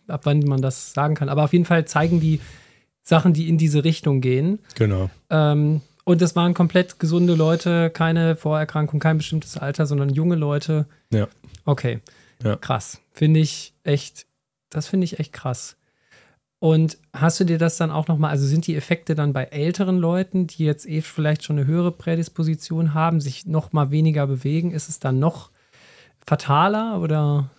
ab 0.07 0.21
wann 0.25 0.39
man 0.41 0.61
das 0.61 0.93
sagen 0.93 1.15
kann, 1.15 1.29
aber 1.29 1.45
auf 1.45 1.53
jeden 1.53 1.65
Fall 1.65 1.85
zeigen 1.85 2.19
die 2.19 2.41
Sachen, 3.01 3.33
die 3.33 3.47
in 3.49 3.57
diese 3.57 3.83
Richtung 3.83 4.21
gehen. 4.21 4.59
Genau. 4.75 5.09
Ähm, 5.29 5.81
und 6.11 6.21
das 6.21 6.35
waren 6.35 6.53
komplett 6.53 6.99
gesunde 6.99 7.35
Leute, 7.35 7.89
keine 7.89 8.35
Vorerkrankung, 8.35 8.99
kein 8.99 9.17
bestimmtes 9.17 9.57
Alter, 9.57 9.85
sondern 9.85 10.09
junge 10.09 10.35
Leute. 10.35 10.85
Ja. 11.09 11.29
Okay. 11.63 12.01
Ja. 12.43 12.57
Krass. 12.57 12.99
Finde 13.13 13.39
ich 13.39 13.73
echt, 13.85 14.25
das 14.69 14.89
finde 14.89 15.05
ich 15.05 15.19
echt 15.19 15.31
krass. 15.31 15.77
Und 16.59 16.97
hast 17.13 17.39
du 17.39 17.45
dir 17.45 17.57
das 17.57 17.77
dann 17.77 17.91
auch 17.91 18.09
nochmal, 18.09 18.31
also 18.31 18.45
sind 18.45 18.67
die 18.67 18.75
Effekte 18.75 19.15
dann 19.15 19.31
bei 19.31 19.45
älteren 19.45 19.97
Leuten, 19.97 20.47
die 20.47 20.65
jetzt 20.65 20.85
eh 20.85 20.99
vielleicht 20.99 21.45
schon 21.45 21.57
eine 21.57 21.65
höhere 21.65 21.93
Prädisposition 21.93 22.93
haben, 22.93 23.21
sich 23.21 23.45
nochmal 23.45 23.89
weniger 23.91 24.27
bewegen, 24.27 24.71
ist 24.71 24.89
es 24.89 24.99
dann 24.99 25.17
noch 25.17 25.49
fataler 26.27 26.99
oder? 26.99 27.49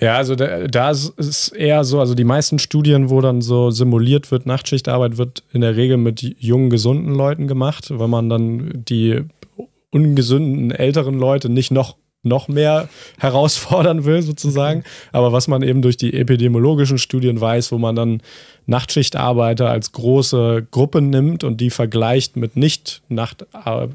Ja, 0.00 0.16
also 0.16 0.34
da, 0.34 0.66
da 0.66 0.90
ist 0.90 1.12
es 1.18 1.48
eher 1.48 1.84
so, 1.84 2.00
also 2.00 2.14
die 2.14 2.24
meisten 2.24 2.58
Studien, 2.58 3.10
wo 3.10 3.20
dann 3.20 3.42
so 3.42 3.70
simuliert 3.70 4.30
wird, 4.30 4.46
Nachtschichtarbeit 4.46 5.18
wird 5.18 5.44
in 5.52 5.60
der 5.60 5.76
Regel 5.76 5.98
mit 5.98 6.22
jungen, 6.22 6.70
gesunden 6.70 7.14
Leuten 7.14 7.46
gemacht, 7.46 7.90
weil 7.90 8.08
man 8.08 8.30
dann 8.30 8.84
die 8.88 9.24
ungesunden 9.90 10.70
älteren 10.70 11.18
Leute 11.18 11.50
nicht 11.50 11.70
noch 11.70 11.96
noch 12.22 12.48
mehr 12.48 12.88
herausfordern 13.18 14.04
will, 14.04 14.22
sozusagen. 14.22 14.84
Aber 15.12 15.32
was 15.32 15.48
man 15.48 15.62
eben 15.62 15.82
durch 15.82 15.96
die 15.96 16.14
epidemiologischen 16.14 16.98
Studien 16.98 17.40
weiß, 17.40 17.72
wo 17.72 17.78
man 17.78 17.96
dann 17.96 18.22
Nachtschichtarbeiter 18.66 19.68
als 19.68 19.92
große 19.92 20.66
Gruppe 20.70 21.00
nimmt 21.00 21.42
und 21.42 21.60
die 21.60 21.70
vergleicht 21.70 22.36
mit 22.36 22.56
nicht 22.56 23.02
-Nacht 23.10 23.46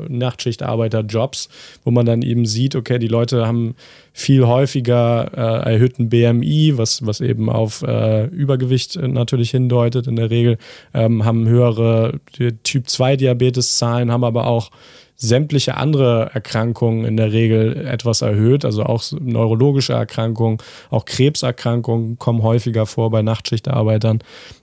Nachtschichtarbeiterjobs, 0.10 1.50
wo 1.86 1.92
man 1.92 2.06
dann 2.06 2.22
eben 2.22 2.46
sieht, 2.46 2.76
okay, 2.76 3.00
die 3.00 3.08
Leute 3.08 3.48
haben 3.48 3.76
viel 4.12 4.46
häufiger 4.46 5.32
äh, 5.34 5.74
erhöhten 5.74 6.10
BMI, 6.10 6.74
was, 6.78 7.06
was 7.06 7.22
eben 7.22 7.50
auf 7.50 7.84
äh, 7.84 8.26
Übergewicht 8.26 8.98
natürlich 9.02 9.52
hindeutet 9.52 10.08
in 10.08 10.16
der 10.16 10.30
Regel, 10.30 10.58
ähm, 10.94 11.24
haben 11.24 11.48
höhere 11.48 12.20
Typ-2-Diabetes-Zahlen, 12.64 14.12
haben 14.12 14.24
aber 14.24 14.48
auch 14.48 14.72
sämtliche 15.16 15.78
andere 15.78 16.32
Erkrankungen 16.34 17.06
in 17.06 17.18
der 17.18 17.32
Regel 17.32 17.86
etwas 17.88 18.22
erhöht. 18.22 18.66
Also 18.66 18.84
auch 18.84 19.04
neurologische 19.20 19.94
Erkrankungen, 19.94 20.58
auch 20.90 21.06
Krebserkrankungen 21.06 22.20
kommen 22.20 22.44
häufiger 22.44 22.86
vor 22.86 23.10
bei 23.12 23.22
Nachtschichtarbeitern, 23.22 24.20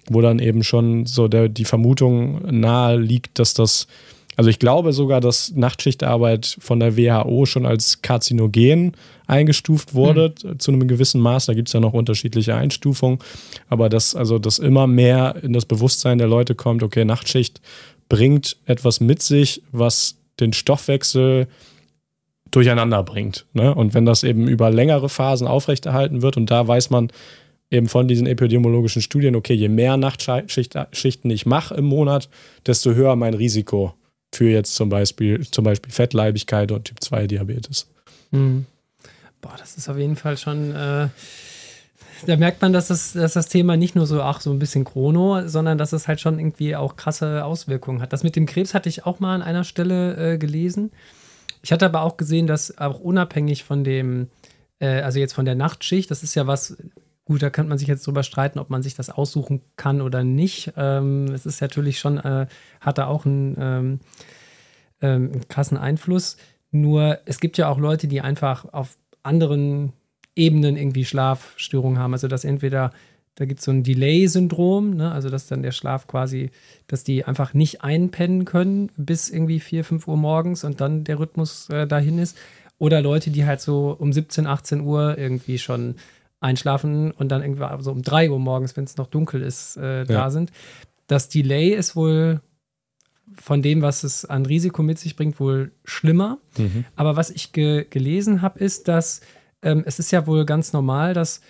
wo 0.09 0.21
dann 0.21 0.39
eben 0.39 0.63
schon 0.63 1.07
so 1.07 1.29
der, 1.29 1.49
die 1.49 1.65
Vermutung 1.65 2.41
nahe 2.51 2.97
liegt, 2.99 3.39
dass 3.39 3.55
das 3.55 3.87
also 4.37 4.49
ich 4.49 4.59
glaube 4.59 4.93
sogar, 4.95 5.21
dass 5.21 5.53
Nachtschichtarbeit 5.55 6.57
von 6.59 6.81
der 6.81 6.97
WHO 6.97 7.45
schon 7.45 7.67
als 7.67 8.01
karzinogen 8.01 8.97
eingestuft 9.27 9.95
wurde, 9.95 10.33
mhm. 10.43 10.59
zu 10.59 10.73
einem 10.73 10.89
gewissen 10.89 11.21
Maß. 11.21 11.47
Da 11.47 11.55
gibt 11.55 11.69
es 11.69 11.75
ja 11.75 11.81
noch 11.81 11.93
unterschiedliche 11.93 12.55
Einstufungen. 12.55 13.19
Aber 13.69 13.89
dass, 13.89 14.17
also, 14.17 14.39
dass 14.39 14.59
immer 14.59 14.87
mehr 14.87 15.37
in 15.43 15.53
das 15.53 15.67
Bewusstsein 15.67 16.19
der 16.19 16.29
Leute 16.29 16.55
kommt, 16.55 16.83
okay, 16.83 17.05
Nachtschicht 17.05 17.61
bringt 18.09 18.57
etwas 18.67 19.01
mit 19.01 19.23
sich, 19.23 19.63
was 19.71 20.17
den 20.43 20.53
Stoffwechsel 20.53 21.47
durcheinander 22.51 23.03
bringt. 23.03 23.47
Ne? 23.55 23.75
Und 23.75 23.95
wenn 23.95 24.05
das 24.05 24.23
eben 24.23 24.47
über 24.47 24.71
längere 24.71 25.09
Phasen 25.09 25.47
aufrechterhalten 25.47 26.23
wird, 26.23 26.37
und 26.37 26.51
da 26.51 26.67
weiß 26.67 26.91
man 26.91 27.11
eben 27.71 27.89
von 27.89 28.07
diesen 28.07 28.27
epidemiologischen 28.27 29.01
Studien, 29.01 29.35
okay, 29.35 29.55
je 29.55 29.69
mehr 29.69 29.97
Nachtschichten 29.97 31.31
ich 31.31 31.47
mache 31.47 31.75
im 31.75 31.87
Monat, 31.87 32.29
desto 32.67 32.93
höher 32.93 33.17
mein 33.17 33.35
Risiko 33.35 33.95
für 34.35 34.51
jetzt 34.51 34.75
zum 34.75 34.91
Beispiel, 34.91 35.41
zum 35.51 35.65
Beispiel 35.65 35.93
Fettleibigkeit 35.93 36.71
und 36.73 36.85
Typ-2-Diabetes. 36.85 37.89
Mhm. 38.31 38.67
Boah, 39.41 39.55
das 39.59 39.77
ist 39.77 39.89
auf 39.89 39.99
jeden 39.99 40.17
Fall 40.17 40.37
schon. 40.37 40.75
Äh 40.75 41.09
da 42.27 42.37
merkt 42.37 42.63
man, 42.63 42.73
dass 42.73 42.89
das, 42.89 43.13
dass 43.13 43.33
das 43.35 43.49
Thema 43.49 43.77
nicht 43.77 43.95
nur 43.95 44.07
so, 44.07 44.23
ach, 44.23 44.41
so 44.41 44.51
ein 44.51 44.59
bisschen 44.59 44.85
Chrono, 44.85 45.47
sondern 45.49 45.79
dass 45.79 45.93
es 45.93 46.09
halt 46.09 46.21
schon 46.21 46.39
irgendwie 46.39 46.77
auch 46.77 46.97
krasse 46.97 47.45
Auswirkungen 47.45 48.01
hat. 48.01 48.13
Das 48.13 48.23
mit 48.23 48.37
dem 48.37 48.47
Krebs 48.47 48.75
hatte 48.75 48.89
ich 48.89 49.07
auch 49.07 49.21
mal 49.21 49.35
an 49.35 49.43
einer 49.43 49.65
Stelle 49.65 50.35
äh, 50.35 50.39
gelesen. 50.39 50.93
Ich 51.63 51.73
hatte 51.73 51.87
aber 51.87 52.03
auch 52.03 52.17
gesehen, 52.17 52.47
dass 52.47 52.79
auch 52.79 53.01
unabhängig 53.01 53.65
von 53.65 53.85
dem, 53.85 54.29
äh, 54.81 55.01
also 55.01 55.19
jetzt 55.19 55.33
von 55.33 55.45
der 55.45 55.55
Nachtschicht, 55.55 56.11
das 56.11 56.23
ist 56.23 56.35
ja 56.35 56.47
was, 56.47 56.77
gut, 57.25 57.43
da 57.43 57.51
könnte 57.51 57.69
man 57.69 57.79
sich 57.79 57.89
jetzt 57.89 58.07
drüber 58.07 58.23
streiten, 58.23 58.59
ob 58.59 58.71
man 58.71 58.83
sich 58.83 58.95
das 58.95 59.11
aussuchen 59.11 59.63
kann 59.77 60.01
oder 60.01 60.25
nicht. 60.25 60.73
Ähm, 60.77 61.27
es 61.33 61.47
ist 61.47 61.61
natürlich 61.61 61.99
schon, 61.99 62.19
äh, 62.19 62.47
hat 62.81 62.99
da 62.99 63.07
auch 63.07 63.27
einen, 63.27 63.57
ähm, 63.59 64.01
ähm, 65.01 65.33
einen 65.33 65.49
krassen 65.49 65.79
Einfluss. 65.79 66.37
Nur 66.71 67.19
es 67.27 67.39
gibt 67.39 67.59
ja 67.59 67.69
auch 67.69 67.79
Leute, 67.79 68.09
die 68.09 68.21
einfach 68.21 68.73
auf 68.73 68.97
anderen 69.23 69.93
Ebenen 70.35 70.77
irgendwie 70.77 71.05
Schlafstörungen 71.05 71.99
haben. 71.99 72.13
Also 72.13 72.29
dass 72.29 72.45
entweder, 72.45 72.93
da 73.35 73.45
gibt 73.45 73.61
es 73.61 73.67
so 73.67 73.71
ein 73.71 73.83
Delay-Syndrom, 73.83 74.97
ne? 74.97 75.13
also 75.13 75.29
dass 75.29 75.47
dann 75.47 75.63
der 75.63 75.73
Schlaf 75.73 76.07
quasi, 76.07 76.51
dass 76.87 77.05
die 77.05 77.25
einfach 77.25 77.55
nicht 77.55 77.83
einpennen 77.83 78.45
können 78.45 78.91
bis 78.97 79.31
irgendwie 79.31 79.61
4, 79.61 79.85
5 79.85 80.09
Uhr 80.09 80.17
morgens 80.17 80.65
und 80.65 80.81
dann 80.81 81.05
der 81.05 81.19
Rhythmus 81.19 81.69
äh, 81.71 81.87
dahin 81.87 82.19
ist. 82.19 82.37
Oder 82.79 83.01
Leute, 83.01 83.31
die 83.31 83.45
halt 83.45 83.61
so 83.61 83.97
um 83.99 84.13
17, 84.13 84.47
18 84.47 84.81
Uhr 84.81 85.17
irgendwie 85.17 85.59
schon 85.59 85.97
einschlafen 86.41 87.13
und 87.13 87.29
dann 87.29 87.43
irgendwie 87.43 87.65
so 87.83 87.93
um 87.93 88.03
3 88.03 88.31
Uhr 88.31 88.41
morgens, 88.41 88.77
wenn 88.77 88.85
es 88.85 88.97
noch 88.97 89.07
dunkel 89.07 89.43
ist, 89.43 89.77
äh, 89.77 90.05
da 90.05 90.15
ja. 90.15 90.31
sind. 90.31 90.51
Das 91.07 91.29
Delay 91.29 91.71
ist 91.71 91.95
wohl 91.95 92.41
von 93.41 93.63
dem, 93.63 93.83
was 93.83 94.03
es 94.03 94.25
an 94.25 94.47
Risiko 94.47 94.83
mit 94.83 94.99
sich 94.99 95.17
bringt, 95.17 95.39
wohl 95.41 95.73
schlimmer. 95.85 96.39
Mhm. 96.59 96.85
Aber 96.97 97.17
was 97.17 97.31
ich 97.31 97.53
ge 97.53 97.87
gelesen 97.89 98.43
habe, 98.43 98.59
ist, 98.59 98.89
dass 98.89 99.21
ähm, 99.63 99.83
es 99.87 99.99
ist 99.99 100.11
ja 100.11 100.27
wohl 100.27 100.45
ganz 100.45 100.73
normal, 100.73 101.15
dass, 101.15 101.41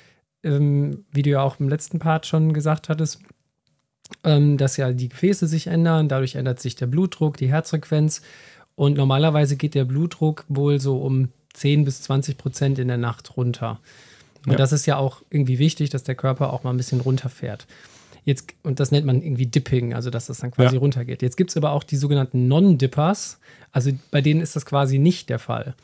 ähm, 0.43 1.05
wie 1.11 1.23
du 1.23 1.31
ja 1.31 1.43
auch 1.43 1.61
im 1.61 1.69
letzten 1.69 1.99
Part 1.99 2.27
schon 2.27 2.53
gesagt 2.53 2.89
hattest, 2.89 3.21
ähm, 4.25 4.59
dass 4.59 4.77
ja 4.77 4.93
die 4.93 5.09
Gefäße 5.09 5.47
sich 5.47 5.67
ändern, 5.67 6.09
dadurch 6.09 6.35
ändert 6.35 6.61
sich 6.61 6.77
der 6.77 6.87
Blutdruck, 6.87 7.37
die 7.37 7.49
Herzfrequenz 7.49 8.23
und 8.75 8.97
normalerweise 8.97 9.57
geht 9.57 9.75
der 9.75 9.85
Blutdruck 9.85 10.45
wohl 10.49 10.81
so 10.81 10.99
um 10.99 11.29
10 11.55 11.85
bis 11.85 12.03
20 12.03 12.39
Prozent 12.39 12.79
in 12.79 12.89
der 12.89 12.97
Nacht 12.97 13.37
runter. 13.37 13.81
Und 14.45 14.53
ja. 14.53 14.59
das 14.59 14.73
ist 14.73 14.87
ja 14.87 14.97
auch 14.97 15.23
irgendwie 15.31 15.59
wichtig, 15.59 15.91
dass 15.91 16.03
der 16.03 16.15
Körper 16.15 16.53
auch 16.53 16.65
mal 16.65 16.71
ein 16.71 16.77
bisschen 16.77 17.01
runterfährt. 17.01 17.67
Jetzt, 18.25 18.55
und 18.63 18.81
das 18.81 18.91
nennt 18.91 19.05
man 19.05 19.21
irgendwie 19.21 19.47
Dipping, 19.47 19.95
also 19.95 20.11
dass 20.11 20.27
das 20.27 20.39
dann 20.39 20.53
quasi 20.53 20.77
ja. 20.77 20.81
runtergeht. 20.81 21.23
Jetzt 21.23 21.37
gibt 21.37 21.51
es 21.51 21.57
aber 21.57 21.73
auch 21.73 21.83
die 21.83 21.97
sogenannten 21.97 22.49
Non-Dippers, 22.49 23.39
also 23.73 23.91
bei 24.11 24.21
denen 24.21 24.41
ist 24.41 24.55
das 24.55 24.65
quasi 24.65 24.99
nicht 24.99 25.29
der 25.29 25.39
Fall. 25.39 25.75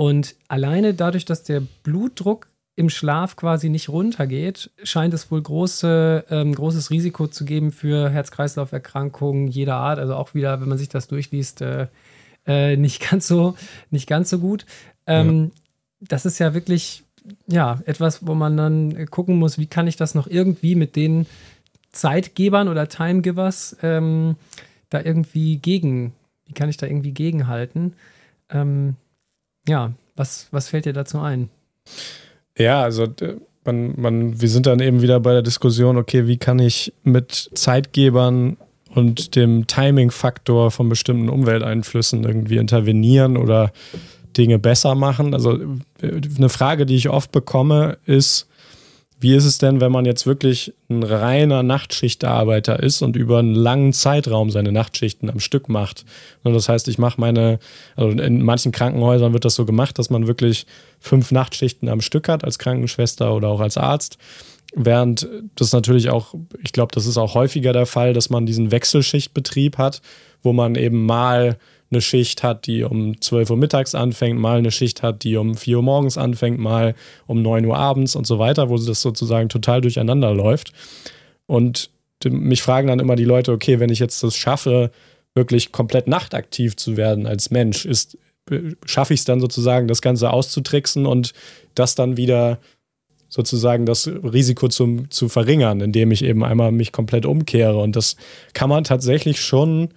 Und 0.00 0.34
alleine 0.48 0.94
dadurch, 0.94 1.26
dass 1.26 1.42
der 1.42 1.60
Blutdruck 1.82 2.48
im 2.74 2.88
Schlaf 2.88 3.36
quasi 3.36 3.68
nicht 3.68 3.90
runtergeht, 3.90 4.70
scheint 4.82 5.12
es 5.12 5.30
wohl 5.30 5.42
große, 5.42 6.24
ähm, 6.30 6.54
großes 6.54 6.90
Risiko 6.90 7.26
zu 7.26 7.44
geben 7.44 7.70
für 7.70 8.08
Herz-Kreislauf-Erkrankungen 8.08 9.48
jeder 9.48 9.76
Art. 9.76 9.98
Also 9.98 10.14
auch 10.14 10.32
wieder, 10.32 10.58
wenn 10.62 10.70
man 10.70 10.78
sich 10.78 10.88
das 10.88 11.06
durchliest, 11.06 11.60
äh, 11.60 11.88
äh, 12.46 12.78
nicht, 12.78 13.10
ganz 13.10 13.26
so, 13.26 13.56
nicht 13.90 14.08
ganz 14.08 14.30
so 14.30 14.38
gut. 14.38 14.64
Ähm, 15.06 15.50
ja. 15.52 16.06
Das 16.08 16.24
ist 16.24 16.38
ja 16.38 16.54
wirklich 16.54 17.02
ja, 17.46 17.82
etwas, 17.84 18.26
wo 18.26 18.34
man 18.34 18.56
dann 18.56 19.04
gucken 19.10 19.36
muss, 19.36 19.58
wie 19.58 19.66
kann 19.66 19.86
ich 19.86 19.96
das 19.96 20.14
noch 20.14 20.28
irgendwie 20.28 20.76
mit 20.76 20.96
den 20.96 21.26
Zeitgebern 21.92 22.68
oder 22.68 22.88
Timegivers 22.88 23.76
ähm, 23.82 24.36
da 24.88 25.02
irgendwie 25.02 25.58
gegen, 25.58 26.14
wie 26.46 26.54
kann 26.54 26.70
ich 26.70 26.78
da 26.78 26.86
irgendwie 26.86 27.12
gegenhalten? 27.12 27.92
Ähm, 28.48 28.96
ja, 29.68 29.92
was, 30.16 30.48
was 30.50 30.68
fällt 30.68 30.84
dir 30.84 30.92
dazu 30.92 31.18
ein? 31.18 31.48
Ja, 32.56 32.82
also 32.82 33.06
man, 33.64 33.94
man, 34.00 34.40
wir 34.40 34.48
sind 34.48 34.66
dann 34.66 34.80
eben 34.80 35.02
wieder 35.02 35.20
bei 35.20 35.32
der 35.32 35.42
Diskussion, 35.42 35.96
okay, 35.96 36.26
wie 36.26 36.36
kann 36.36 36.58
ich 36.58 36.92
mit 37.02 37.50
Zeitgebern 37.54 38.56
und 38.94 39.36
dem 39.36 39.66
Timing-Faktor 39.66 40.70
von 40.70 40.88
bestimmten 40.88 41.28
Umwelteinflüssen 41.28 42.24
irgendwie 42.24 42.56
intervenieren 42.56 43.36
oder 43.36 43.72
Dinge 44.36 44.58
besser 44.58 44.94
machen? 44.94 45.34
Also 45.34 45.58
eine 46.02 46.48
Frage, 46.48 46.86
die 46.86 46.96
ich 46.96 47.08
oft 47.08 47.32
bekomme, 47.32 47.98
ist, 48.06 48.48
wie 49.20 49.34
ist 49.34 49.44
es 49.44 49.58
denn, 49.58 49.82
wenn 49.82 49.92
man 49.92 50.06
jetzt 50.06 50.26
wirklich 50.26 50.72
ein 50.88 51.02
reiner 51.02 51.62
Nachtschichtarbeiter 51.62 52.82
ist 52.82 53.02
und 53.02 53.16
über 53.16 53.38
einen 53.38 53.54
langen 53.54 53.92
Zeitraum 53.92 54.50
seine 54.50 54.72
Nachtschichten 54.72 55.28
am 55.28 55.40
Stück 55.40 55.68
macht? 55.68 56.06
Und 56.42 56.54
das 56.54 56.70
heißt, 56.70 56.88
ich 56.88 56.96
mache 56.96 57.20
meine, 57.20 57.58
also 57.96 58.08
in 58.10 58.42
manchen 58.42 58.72
Krankenhäusern 58.72 59.34
wird 59.34 59.44
das 59.44 59.54
so 59.54 59.66
gemacht, 59.66 59.98
dass 59.98 60.08
man 60.08 60.26
wirklich 60.26 60.66
fünf 61.00 61.32
Nachtschichten 61.32 61.90
am 61.90 62.00
Stück 62.00 62.28
hat 62.28 62.44
als 62.44 62.58
Krankenschwester 62.58 63.34
oder 63.34 63.48
auch 63.48 63.60
als 63.60 63.76
Arzt. 63.76 64.16
Während 64.74 65.28
das 65.54 65.72
natürlich 65.72 66.08
auch, 66.08 66.34
ich 66.62 66.72
glaube, 66.72 66.92
das 66.94 67.06
ist 67.06 67.18
auch 67.18 67.34
häufiger 67.34 67.74
der 67.74 67.86
Fall, 67.86 68.14
dass 68.14 68.30
man 68.30 68.46
diesen 68.46 68.70
Wechselschichtbetrieb 68.70 69.76
hat, 69.76 70.00
wo 70.42 70.54
man 70.54 70.76
eben 70.76 71.04
mal 71.04 71.58
eine 71.90 72.00
Schicht 72.00 72.42
hat, 72.42 72.66
die 72.66 72.84
um 72.84 73.20
12 73.20 73.50
Uhr 73.50 73.56
mittags 73.56 73.94
anfängt, 73.94 74.38
mal 74.38 74.58
eine 74.58 74.70
Schicht 74.70 75.02
hat, 75.02 75.24
die 75.24 75.36
um 75.36 75.56
4 75.56 75.78
Uhr 75.78 75.82
morgens 75.82 76.16
anfängt, 76.18 76.58
mal 76.58 76.94
um 77.26 77.42
9 77.42 77.64
Uhr 77.66 77.76
abends 77.76 78.14
und 78.14 78.26
so 78.26 78.38
weiter, 78.38 78.68
wo 78.68 78.76
das 78.76 79.02
sozusagen 79.02 79.48
total 79.48 79.80
durcheinander 79.80 80.32
läuft. 80.32 80.72
Und 81.46 81.90
mich 82.24 82.62
fragen 82.62 82.88
dann 82.88 83.00
immer 83.00 83.16
die 83.16 83.24
Leute, 83.24 83.52
okay, 83.52 83.80
wenn 83.80 83.90
ich 83.90 83.98
jetzt 83.98 84.22
das 84.22 84.36
schaffe, 84.36 84.90
wirklich 85.34 85.72
komplett 85.72 86.06
nachtaktiv 86.06 86.76
zu 86.76 86.96
werden 86.96 87.26
als 87.26 87.50
Mensch? 87.50 87.84
Ist, 87.84 88.18
schaffe 88.84 89.14
ich 89.14 89.20
es 89.20 89.24
dann 89.24 89.40
sozusagen, 89.40 89.88
das 89.88 90.02
Ganze 90.02 90.30
auszutricksen 90.30 91.06
und 91.06 91.32
das 91.74 91.94
dann 91.94 92.16
wieder 92.16 92.58
sozusagen 93.28 93.86
das 93.86 94.08
Risiko 94.08 94.68
zum, 94.68 95.10
zu 95.10 95.28
verringern, 95.28 95.80
indem 95.80 96.10
ich 96.10 96.24
eben 96.24 96.44
einmal 96.44 96.72
mich 96.72 96.90
komplett 96.92 97.26
umkehre. 97.26 97.78
Und 97.78 97.94
das 97.94 98.16
kann 98.54 98.68
man 98.68 98.82
tatsächlich 98.84 99.40
schon 99.40 99.90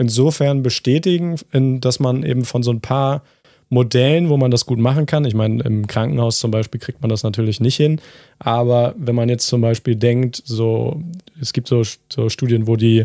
insofern 0.00 0.62
bestätigen, 0.62 1.36
in, 1.52 1.80
dass 1.80 2.00
man 2.00 2.24
eben 2.24 2.44
von 2.44 2.62
so 2.62 2.72
ein 2.72 2.80
paar 2.80 3.22
Modellen, 3.68 4.30
wo 4.30 4.36
man 4.36 4.50
das 4.50 4.66
gut 4.66 4.78
machen 4.78 5.06
kann. 5.06 5.24
Ich 5.24 5.34
meine, 5.34 5.62
im 5.62 5.86
Krankenhaus 5.86 6.40
zum 6.40 6.50
Beispiel 6.50 6.80
kriegt 6.80 7.02
man 7.02 7.10
das 7.10 7.22
natürlich 7.22 7.60
nicht 7.60 7.76
hin. 7.76 8.00
Aber 8.38 8.94
wenn 8.98 9.14
man 9.14 9.28
jetzt 9.28 9.46
zum 9.46 9.60
Beispiel 9.60 9.94
denkt, 9.94 10.42
so, 10.44 11.00
es 11.40 11.52
gibt 11.52 11.68
so, 11.68 11.82
so 12.12 12.28
Studien, 12.30 12.66
wo 12.66 12.76
die 12.76 13.04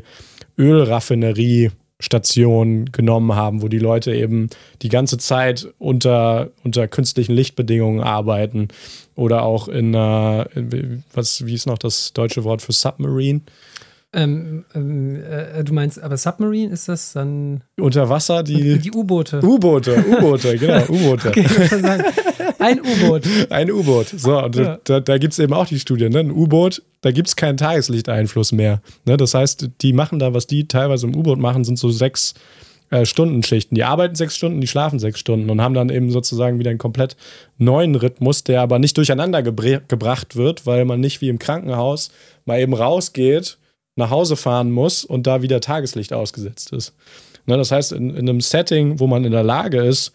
Ölraffinerie 0.58 1.70
Station 2.00 2.86
genommen 2.92 3.36
haben, 3.36 3.62
wo 3.62 3.68
die 3.68 3.80
Leute 3.80 4.14
eben 4.14 4.50
die 4.82 4.90
ganze 4.90 5.18
Zeit 5.18 5.68
unter, 5.78 6.50
unter 6.64 6.88
künstlichen 6.88 7.34
Lichtbedingungen 7.34 8.02
arbeiten 8.02 8.70
oder 9.16 9.44
auch 9.44 9.68
in, 9.68 9.94
äh, 9.94 10.46
was, 11.14 11.46
wie 11.46 11.54
ist 11.54 11.68
noch 11.68 11.78
das 11.78 12.14
deutsche 12.14 12.44
Wort 12.44 12.62
für 12.62 12.74
Submarine? 12.74 13.42
Ähm, 14.16 14.64
ähm, 14.74 15.22
äh, 15.24 15.62
du 15.66 15.74
meinst, 15.74 16.02
aber 16.02 16.16
Submarine 16.16 16.72
ist 16.72 16.88
das 16.88 17.12
dann. 17.12 17.62
Unter 17.78 18.08
Wasser 18.10 18.44
die. 18.44 18.80
Die 18.80 18.92
U-Boote. 18.92 19.44
U-Boote, 19.44 20.06
U-Boote, 20.08 20.58
genau, 20.58 20.84
U-Boote. 20.90 21.30
Okay, 21.30 21.46
ein 22.60 22.80
U-Boot. 22.80 23.24
Ein 23.50 23.72
U-Boot. 23.72 24.08
So, 24.08 24.42
und 24.42 24.56
ja. 24.56 24.80
da, 24.86 25.02
da 25.02 25.18
gibt 25.18 25.34
es 25.34 25.40
eben 25.40 25.52
auch 25.52 25.68
die 25.68 25.80
Studie, 25.80 26.08
ne? 26.08 26.20
Ein 26.20 26.32
U-Boot, 26.32 26.82
da 27.02 27.12
gibt 27.12 27.28
es 27.28 27.36
keinen 27.36 27.58
Tageslichteinfluss 27.58 28.54
mehr. 28.54 28.82
Ne? 29.04 29.18
Das 29.18 29.34
heißt, 29.34 29.70
die 29.82 29.92
machen 29.92 30.20
da, 30.20 30.34
was 30.34 30.48
die 30.48 30.70
teilweise 30.70 31.08
im 31.08 31.16
U-Boot 31.16 31.38
machen, 31.38 31.66
sind 31.66 31.78
so 31.78 31.90
sechs 31.90 32.36
äh, 32.92 33.06
Stundenschichten. 33.06 33.76
Die 33.76 33.84
arbeiten 33.84 34.16
sechs 34.16 34.38
Stunden, 34.38 34.62
die 34.62 34.68
schlafen 34.68 34.98
sechs 34.98 35.20
Stunden 35.20 35.50
und 35.50 35.60
haben 35.60 35.74
dann 35.74 35.90
eben 35.90 36.10
sozusagen 36.10 36.58
wieder 36.58 36.70
einen 36.70 36.80
komplett 36.80 37.18
neuen 37.58 37.96
Rhythmus, 37.96 38.46
der 38.46 38.62
aber 38.62 38.80
nicht 38.80 38.96
durcheinander 38.96 39.44
gebracht 39.44 40.38
wird, 40.38 40.66
weil 40.66 40.86
man 40.86 41.02
nicht 41.02 41.20
wie 41.20 41.28
im 41.28 41.38
Krankenhaus 41.38 42.12
mal 42.46 42.62
eben 42.62 42.74
rausgeht 42.74 43.58
nach 43.96 44.10
Hause 44.10 44.36
fahren 44.36 44.72
muss 44.72 45.04
und 45.06 45.26
da 45.28 45.42
wieder 45.42 45.62
Tageslicht 45.62 46.14
ausgesetzt 46.14 46.72
ist. 46.74 46.94
Ne, 47.46 47.58
das 47.58 47.72
heißt, 47.72 47.92
in, 47.92 48.10
in 48.10 48.30
einem 48.30 48.42
Setting, 48.42 49.00
wo 49.00 49.08
man 49.08 49.24
in 49.24 49.32
der 49.32 49.44
Lage 49.44 49.82
ist, 49.84 50.12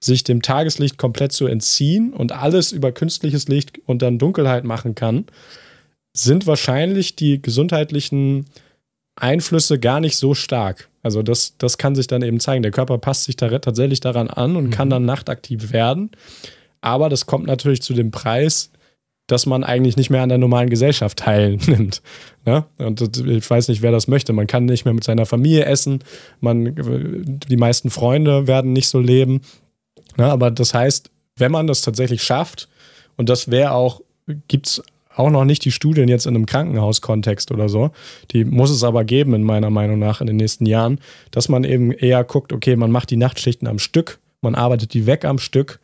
sich 0.00 0.22
dem 0.24 0.42
Tageslicht 0.42 0.96
komplett 0.96 1.32
zu 1.32 1.46
entziehen 1.46 2.12
und 2.12 2.32
alles 2.32 2.72
über 2.72 2.92
künstliches 2.92 3.48
Licht 3.48 3.80
und 3.86 4.00
dann 4.00 4.18
Dunkelheit 4.18 4.64
machen 4.64 4.94
kann, 4.94 5.26
sind 6.12 6.46
wahrscheinlich 6.46 7.16
die 7.16 7.42
gesundheitlichen 7.42 8.46
Einflüsse 9.16 9.78
gar 9.78 10.00
nicht 10.00 10.16
so 10.16 10.34
stark. 10.34 10.88
Also 11.02 11.22
das, 11.22 11.54
das 11.58 11.78
kann 11.78 11.96
sich 11.96 12.06
dann 12.06 12.22
eben 12.22 12.38
zeigen. 12.38 12.62
Der 12.62 12.72
Körper 12.72 12.98
passt 12.98 13.24
sich 13.24 13.36
da 13.36 13.58
tatsächlich 13.58 14.00
daran 14.00 14.28
an 14.28 14.56
und 14.56 14.66
mhm. 14.66 14.70
kann 14.70 14.90
dann 14.90 15.04
nachtaktiv 15.04 15.72
werden. 15.72 16.10
Aber 16.80 17.08
das 17.08 17.26
kommt 17.26 17.46
natürlich 17.46 17.82
zu 17.82 17.92
dem 17.92 18.12
Preis, 18.12 18.70
dass 19.28 19.46
man 19.46 19.62
eigentlich 19.62 19.96
nicht 19.96 20.10
mehr 20.10 20.22
an 20.22 20.30
der 20.30 20.38
normalen 20.38 20.70
Gesellschaft 20.70 21.20
teilnimmt. 21.20 22.02
Ne? 22.44 22.64
Und 22.78 23.18
ich 23.26 23.50
weiß 23.50 23.68
nicht, 23.68 23.82
wer 23.82 23.92
das 23.92 24.08
möchte. 24.08 24.32
Man 24.32 24.46
kann 24.46 24.64
nicht 24.64 24.86
mehr 24.86 24.94
mit 24.94 25.04
seiner 25.04 25.26
Familie 25.26 25.66
essen. 25.66 26.02
Man, 26.40 26.74
die 27.46 27.58
meisten 27.58 27.90
Freunde 27.90 28.46
werden 28.46 28.72
nicht 28.72 28.88
so 28.88 29.00
leben. 29.00 29.42
Ne? 30.16 30.24
Aber 30.24 30.50
das 30.50 30.72
heißt, 30.72 31.10
wenn 31.36 31.52
man 31.52 31.66
das 31.66 31.82
tatsächlich 31.82 32.22
schafft, 32.22 32.70
und 33.18 33.28
das 33.28 33.50
wäre 33.50 33.72
auch, 33.72 34.00
gibt 34.46 34.66
es 34.66 34.82
auch 35.14 35.28
noch 35.28 35.44
nicht 35.44 35.62
die 35.66 35.72
Studien 35.72 36.08
jetzt 36.08 36.26
in 36.26 36.34
einem 36.34 36.46
Krankenhauskontext 36.46 37.52
oder 37.52 37.68
so. 37.68 37.90
Die 38.30 38.46
muss 38.46 38.70
es 38.70 38.82
aber 38.82 39.04
geben, 39.04 39.34
in 39.34 39.42
meiner 39.42 39.68
Meinung 39.68 39.98
nach, 39.98 40.22
in 40.22 40.26
den 40.26 40.36
nächsten 40.36 40.64
Jahren, 40.64 41.00
dass 41.32 41.50
man 41.50 41.64
eben 41.64 41.92
eher 41.92 42.24
guckt, 42.24 42.54
okay, 42.54 42.76
man 42.76 42.90
macht 42.90 43.10
die 43.10 43.18
Nachtschichten 43.18 43.68
am 43.68 43.78
Stück, 43.78 44.20
man 44.40 44.54
arbeitet 44.54 44.94
die 44.94 45.04
weg 45.04 45.26
am 45.26 45.38
Stück 45.38 45.80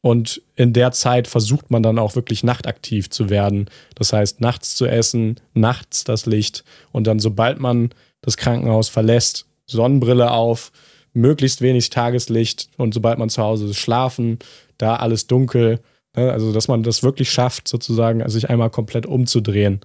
und 0.00 0.42
in 0.54 0.72
der 0.72 0.92
Zeit 0.92 1.26
versucht 1.26 1.70
man 1.70 1.82
dann 1.82 1.98
auch 1.98 2.14
wirklich 2.14 2.44
nachtaktiv 2.44 3.10
zu 3.10 3.30
werden. 3.30 3.68
Das 3.94 4.12
heißt, 4.12 4.40
nachts 4.40 4.76
zu 4.76 4.86
essen, 4.86 5.40
nachts 5.54 6.04
das 6.04 6.26
Licht 6.26 6.64
und 6.92 7.06
dann, 7.06 7.18
sobald 7.18 7.58
man 7.58 7.90
das 8.20 8.36
Krankenhaus 8.36 8.88
verlässt, 8.88 9.46
Sonnenbrille 9.66 10.30
auf, 10.30 10.72
möglichst 11.12 11.60
wenig 11.62 11.90
Tageslicht 11.90 12.70
und 12.76 12.94
sobald 12.94 13.18
man 13.18 13.28
zu 13.28 13.42
Hause 13.42 13.66
ist, 13.66 13.76
schlafen, 13.76 14.38
da 14.78 14.96
alles 14.96 15.26
dunkel. 15.26 15.80
Ne? 16.16 16.32
Also, 16.32 16.52
dass 16.52 16.68
man 16.68 16.82
das 16.82 17.02
wirklich 17.02 17.30
schafft, 17.30 17.68
sozusagen, 17.68 18.26
sich 18.28 18.48
einmal 18.48 18.70
komplett 18.70 19.06
umzudrehen 19.06 19.80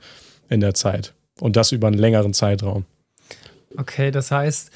in 0.49 0.59
der 0.59 0.73
Zeit. 0.73 1.13
Und 1.39 1.55
das 1.55 1.71
über 1.71 1.87
einen 1.87 1.97
längeren 1.97 2.33
Zeitraum. 2.33 2.85
Okay, 3.77 4.11
das 4.11 4.29
heißt, 4.31 4.69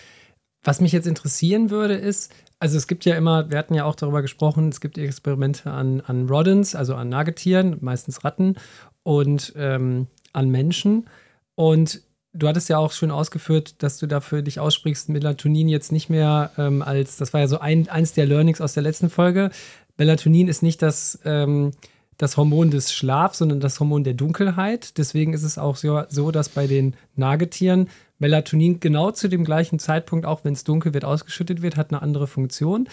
was 0.64 0.82
mich 0.82 0.92
jetzt 0.92 1.08
interessieren 1.08 1.70
würde, 1.70 1.94
ist, 1.94 2.32
also 2.60 2.78
es 2.78 2.88
gibt 2.88 3.06
ja 3.06 3.16
immer, 3.16 3.50
wir 3.52 3.58
hatten 3.58 3.74
ja 3.74 3.86
auch 3.86 3.96
darüber 3.96 4.22
gesprochen, 4.22 4.70
es 4.70 4.82
gibt 4.82 4.98
Experimente 4.98 5.72
an, 5.72 6.02
an 6.02 6.28
Rodents, 6.28 6.76
also 6.76 6.96
an 6.96 7.10
Nagetieren, 7.10 7.78
meistens 7.82 8.24
Ratten 8.24 8.56
und 9.04 9.54
ähm, 9.56 10.08
an 10.34 10.50
Menschen. 10.50 11.08
Und 11.56 12.02
du 12.34 12.48
hattest 12.48 12.70
ja 12.70 12.78
auch 12.78 12.92
schon 12.92 13.12
ausgeführt, 13.12 13.82
dass 13.84 14.00
du 14.00 14.08
dafür 14.08 14.42
dich 14.42 14.60
aussprichst, 14.60 15.10
Melatonin 15.10 15.70
jetzt 15.70 15.92
nicht 15.92 16.10
mehr 16.10 16.52
ähm, 16.58 16.82
als, 16.82 17.18
das 17.18 17.34
war 17.34 17.42
ja 17.42 17.48
so 17.48 17.60
ein, 17.60 17.90
eins 17.90 18.14
der 18.14 18.26
Learnings 18.26 18.62
aus 18.62 18.74
der 18.74 18.84
letzten 18.84 19.10
Folge. 19.10 19.52
Melatonin 19.98 20.48
ist 20.48 20.64
nicht 20.64 20.82
das, 20.82 21.20
ähm, 21.26 21.72
das 22.18 22.38
Hormon 22.38 22.72
des 22.72 22.94
Schlafs, 22.94 23.38
sondern 23.38 23.60
das 23.60 23.80
Hormon 23.80 24.04
der 24.04 24.14
Dunkelheit. 24.14 24.98
Deswegen 24.98 25.34
ist 25.34 25.44
es 25.44 25.58
auch 25.58 25.76
so, 25.76 26.04
so 26.10 26.32
dass 26.32 26.50
bei 26.50 26.68
den 26.68 26.96
Nagetieren 27.16 27.90
Melatonin 28.20 28.80
genau 28.80 29.12
zu 29.12 29.28
dem 29.28 29.44
gleichen 29.44 29.80
Zeitpunkt, 29.80 30.26
auch 30.26 30.44
wenn 30.44 30.54
es 30.54 30.64
dunkel 30.64 30.94
wird, 30.94 31.06
ausgeschüttet 31.06 31.62
wird, 31.62 31.78
hat 31.78 31.92
eine 31.92 32.02
andere 32.02 32.28
Funktion. 32.28 32.90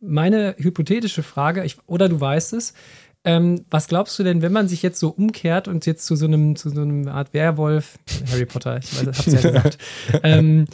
Meine 0.00 0.56
hypothetische 0.58 1.22
Frage, 1.22 1.64
ich, 1.64 1.76
oder 1.86 2.08
du 2.08 2.20
weißt 2.20 2.54
es, 2.54 2.72
ähm, 3.24 3.64
was 3.70 3.86
glaubst 3.86 4.18
du 4.18 4.24
denn, 4.24 4.42
wenn 4.42 4.52
man 4.52 4.66
sich 4.66 4.82
jetzt 4.82 4.98
so 4.98 5.10
umkehrt 5.10 5.68
und 5.68 5.86
jetzt 5.86 6.06
zu 6.06 6.16
so 6.16 6.26
einem, 6.26 6.56
zu 6.56 6.70
so 6.70 6.80
einem 6.80 7.06
Art 7.06 7.32
Werwolf, 7.34 7.98
Harry 8.30 8.46
Potter, 8.46 8.78
ich 8.78 8.96
weiß, 8.96 9.06
hab's 9.06 9.26
ja 9.26 9.40
gesagt, 9.52 9.78
ähm, 10.24 10.64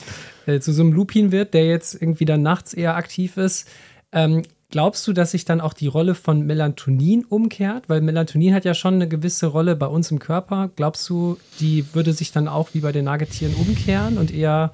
äh, 0.46 0.60
zu 0.60 0.72
so 0.72 0.82
einem 0.82 0.92
Lupin 0.92 1.30
wird, 1.30 1.52
der 1.52 1.66
jetzt 1.66 2.00
irgendwie 2.00 2.24
dann 2.24 2.42
nachts 2.42 2.72
eher 2.72 2.96
aktiv 2.96 3.36
ist, 3.36 3.68
ähm, 4.12 4.42
Glaubst 4.70 5.08
du, 5.08 5.14
dass 5.14 5.30
sich 5.30 5.46
dann 5.46 5.62
auch 5.62 5.72
die 5.72 5.86
Rolle 5.86 6.14
von 6.14 6.42
Melatonin 6.42 7.24
umkehrt? 7.24 7.88
Weil 7.88 8.02
Melatonin 8.02 8.52
hat 8.52 8.66
ja 8.66 8.74
schon 8.74 8.94
eine 8.94 9.08
gewisse 9.08 9.46
Rolle 9.46 9.76
bei 9.76 9.86
uns 9.86 10.10
im 10.10 10.18
Körper. 10.18 10.70
Glaubst 10.76 11.08
du, 11.08 11.38
die 11.58 11.86
würde 11.94 12.12
sich 12.12 12.32
dann 12.32 12.48
auch 12.48 12.74
wie 12.74 12.80
bei 12.80 12.92
den 12.92 13.06
Nagetieren 13.06 13.54
umkehren 13.54 14.18
und 14.18 14.32
eher 14.32 14.72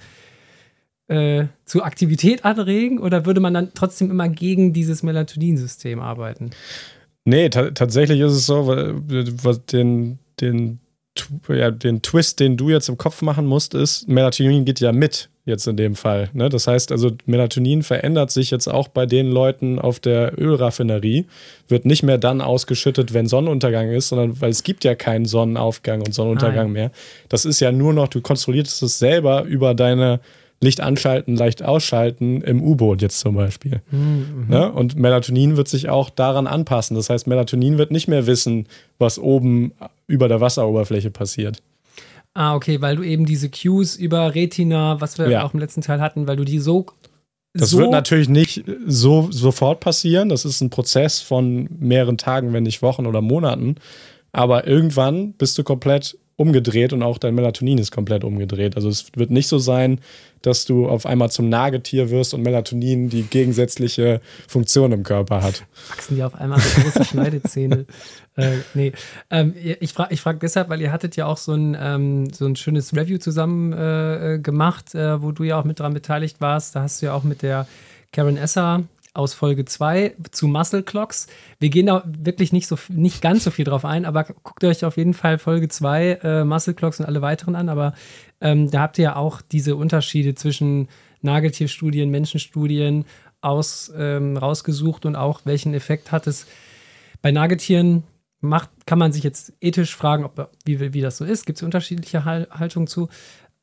äh, 1.07 1.45
zu 1.65 1.85
Aktivität 1.85 2.45
anregen? 2.45 2.99
Oder 2.99 3.25
würde 3.25 3.39
man 3.39 3.55
dann 3.55 3.71
trotzdem 3.73 4.11
immer 4.11 4.29
gegen 4.29 4.73
dieses 4.73 5.05
Melatoninsystem 5.05 6.01
arbeiten? 6.01 6.51
Nee, 7.25 7.49
tatsächlich 7.49 8.19
ist 8.19 8.33
es 8.33 8.47
so, 8.47 8.67
was 8.67 9.65
den, 9.65 10.19
den, 10.41 10.81
ja, 11.49 11.71
den 11.71 12.03
Twist, 12.03 12.41
den 12.41 12.57
du 12.57 12.69
jetzt 12.69 12.89
im 12.89 12.99
Kopf 12.99 13.23
machen 13.23 13.47
musst, 13.47 13.75
ist, 13.75 14.09
Melatonin 14.09 14.65
geht 14.65 14.81
ja 14.81 14.91
mit 14.91 15.31
jetzt 15.45 15.67
in 15.67 15.77
dem 15.77 15.95
Fall. 15.95 16.31
Ne? 16.33 16.49
Das 16.49 16.67
heißt 16.67 16.91
also, 16.91 17.11
Melatonin 17.27 17.83
verändert 17.83 18.31
sich 18.31 18.51
jetzt 18.51 18.67
auch 18.67 18.89
bei 18.89 19.07
den 19.07 19.31
Leuten 19.31 19.79
auf 19.79 20.01
der 20.01 20.39
Ölraffinerie, 20.41 21.27
wird 21.69 21.85
nicht 21.85 22.03
mehr 22.03 22.19
dann 22.19 22.41
ausgeschüttet, 22.41 23.13
wenn 23.13 23.27
Sonnenuntergang 23.27 23.91
ist, 23.91 24.09
sondern 24.09 24.41
weil 24.41 24.51
es 24.51 24.63
gibt 24.63 24.85
ja 24.85 24.95
keinen 24.95 25.27
Sonnenaufgang 25.27 26.01
und 26.01 26.15
Sonnenuntergang 26.15 26.67
Nein. 26.67 26.73
mehr. 26.73 26.91
Das 27.29 27.45
ist 27.45 27.61
ja 27.61 27.73
nur 27.73 27.93
noch, 27.93 28.09
du 28.09 28.21
kontrollierst 28.21 28.83
es 28.83 28.99
selber 28.99 29.43
über 29.43 29.75
deine 29.75 30.21
Licht 30.61 30.81
anschalten, 30.81 31.37
leicht 31.37 31.63
ausschalten 31.63 32.41
im 32.41 32.63
U-Boot 32.63 33.03
jetzt 33.03 33.21
zum 33.21 33.35
Beispiel. 33.35 33.83
Mhm. 33.91 34.47
Ne? 34.49 34.73
Und 34.73 34.97
Melatonin 34.97 35.59
wird 35.59 35.69
sich 35.69 35.91
auch 35.91 36.09
daran 36.09 36.47
anpassen. 36.47 36.97
Das 36.97 37.11
heißt, 37.11 37.27
Melatonin 37.27 37.77
wird 37.77 37.91
nicht 37.91 38.09
mehr 38.09 38.27
wissen, 38.27 38.67
was 38.99 39.19
oben 39.19 39.73
über 40.07 40.29
der 40.29 40.41
Wasseroberfläche 40.41 41.11
passiert. 41.11 41.63
Ah, 42.35 42.57
okay, 42.57 42.81
weil 42.81 42.97
du 42.97 43.05
eben 43.05 43.27
diese 43.27 43.49
Cues 43.49 43.95
über 43.95 44.35
Retina, 44.35 45.01
was 45.01 45.19
wir 45.19 45.29
ja. 45.29 45.45
auch 45.45 45.55
im 45.55 45.61
letzten 45.61 45.83
Teil 45.83 46.01
hatten, 46.01 46.27
weil 46.27 46.37
du 46.37 46.45
die 46.45 46.59
so. 46.59 46.87
Das 47.53 47.71
so 47.71 47.79
wird 47.79 47.93
natürlich 47.93 48.29
nicht 48.29 48.65
so 48.87 49.29
sofort 49.31 49.79
passieren. 49.79 50.29
Das 50.29 50.45
ist 50.45 50.61
ein 50.61 50.71
Prozess 50.71 51.21
von 51.21 51.69
mehreren 51.79 52.19
Tagen, 52.19 52.53
wenn 52.53 52.65
nicht 52.65 52.83
Wochen 52.83 53.07
oder 53.07 53.21
Monaten. 53.21 53.77
Aber 54.33 54.67
irgendwann 54.67 55.35
bist 55.35 55.57
du 55.57 55.63
komplett 55.63 56.19
umgedreht 56.35 56.93
und 56.93 57.05
auch 57.05 57.19
dein 57.19 57.37
Melatonin 57.37 57.79
ist 57.79 57.93
komplett 57.93 58.25
umgedreht. 58.25 58.75
Also 58.75 58.89
es 58.89 59.07
wird 59.15 59.31
nicht 59.31 59.47
so 59.47 59.59
sein, 59.59 60.01
dass 60.47 60.65
du 60.65 60.89
auf 60.89 61.07
einmal 61.07 61.31
zum 61.31 61.49
Nagetier 61.49 62.11
wirst 62.11 62.35
und 62.35 62.43
Melatonin 62.43 63.09
die 63.09 63.23
gegensätzliche 63.23 64.21
Funktion 64.47 64.93
im 64.93 65.03
Körper 65.03 65.43
hat. 65.43 65.65
Wachsen 65.89 66.17
die 66.17 66.23
auf 66.23 66.35
einmal 66.35 66.61
so 66.61 66.83
große 66.83 67.05
Schneidezähne? 67.11 67.87
äh, 68.37 68.59
nee. 68.75 68.93
Ähm, 69.31 69.55
ich 69.57 69.93
frage 69.93 70.13
ich 70.15 70.21
frag 70.21 70.41
deshalb, 70.41 70.69
weil 70.69 70.81
ihr 70.81 70.93
hattet 70.93 71.17
ja 71.17 71.27
auch 71.27 71.39
so 71.39 71.53
ein, 71.53 71.77
ähm, 71.79 72.31
so 72.33 72.47
ein 72.47 72.57
schönes 72.57 72.95
Review 72.95 73.19
zusammen 73.19 73.73
äh, 73.73 74.39
gemacht, 74.43 74.95
äh, 74.95 75.23
wo 75.23 75.33
du 75.33 75.45
ja 75.45 75.59
auch 75.59 75.65
mit 75.65 75.81
dran 75.81 75.95
beteiligt 75.95 76.41
warst. 76.41 76.77
Da 76.77 76.83
hast 76.83 77.01
du 77.01 77.07
ja 77.07 77.15
auch 77.15 77.25
mit 77.25 77.43
der 77.43 77.67
Karen 78.13 78.37
Esser 78.37 78.85
aus 79.15 79.33
Folge 79.33 79.65
2 79.65 80.17
zu 80.33 80.49
Muscle 80.49 80.83
Clocks. 80.83 81.29
Wir 81.61 81.71
gehen 81.71 81.87
da 81.87 82.05
wirklich 82.07 82.53
nicht, 82.53 82.67
so, 82.67 82.77
nicht 82.89 83.23
ganz 83.23 83.45
so 83.45 83.51
viel 83.51 83.65
drauf 83.65 83.85
ein, 83.85 84.05
aber 84.05 84.25
guckt 84.25 84.65
euch 84.65 84.85
auf 84.85 84.97
jeden 84.97 85.15
Fall 85.15 85.39
Folge 85.39 85.69
2 85.69 86.19
äh, 86.23 86.45
Muscle 86.45 86.75
Clocks 86.75 87.01
und 87.01 87.07
alle 87.07 87.23
weiteren 87.23 87.55
an. 87.55 87.69
Aber 87.69 87.95
ähm, 88.41 88.71
da 88.71 88.81
habt 88.81 88.99
ihr 88.99 89.05
ja 89.05 89.17
auch 89.17 89.41
diese 89.41 89.77
Unterschiede 89.77 90.35
zwischen 90.35 90.89
Nageltierstudien, 91.23 92.11
Menschenstudien 92.11 93.05
aus, 93.41 93.93
ähm, 93.97 94.37
rausgesucht 94.37 95.07
und 95.07 95.17
auch 95.17 95.43
welchen 95.45 95.75
Effekt 95.75 96.13
hat 96.13 96.27
es 96.27 96.47
bei 97.23 97.31
Nagetieren 97.31 98.05
macht, 98.45 98.71
kann 98.87 98.99
man 98.99 99.13
sich 99.13 99.25
jetzt 99.25 99.55
ethisch 99.61 99.97
fragen, 99.97 100.25
ob, 100.25 100.51
wie, 100.65 100.93
wie 100.93 101.01
das 101.01 101.17
so 101.17 101.25
ist. 101.25 101.47
Gibt 101.47 101.59
es 101.59 101.63
unterschiedliche 101.63 102.25
Haltungen 102.25 102.87
zu. 102.87 103.09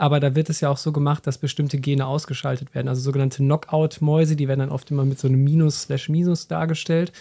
Aber 0.01 0.19
da 0.19 0.33
wird 0.33 0.49
es 0.49 0.61
ja 0.61 0.69
auch 0.69 0.79
so 0.79 0.91
gemacht, 0.91 1.27
dass 1.27 1.37
bestimmte 1.37 1.77
Gene 1.77 2.07
ausgeschaltet 2.07 2.73
werden. 2.73 2.87
Also 2.87 3.03
sogenannte 3.03 3.43
Knockout-Mäuse, 3.43 4.35
die 4.35 4.47
werden 4.47 4.61
dann 4.61 4.71
oft 4.71 4.89
immer 4.89 5.05
mit 5.05 5.19
so 5.19 5.27
einem 5.27 5.43
Minus 5.43 5.83
slash 5.83 6.09
Minus 6.09 6.47
dargestellt. 6.47 7.11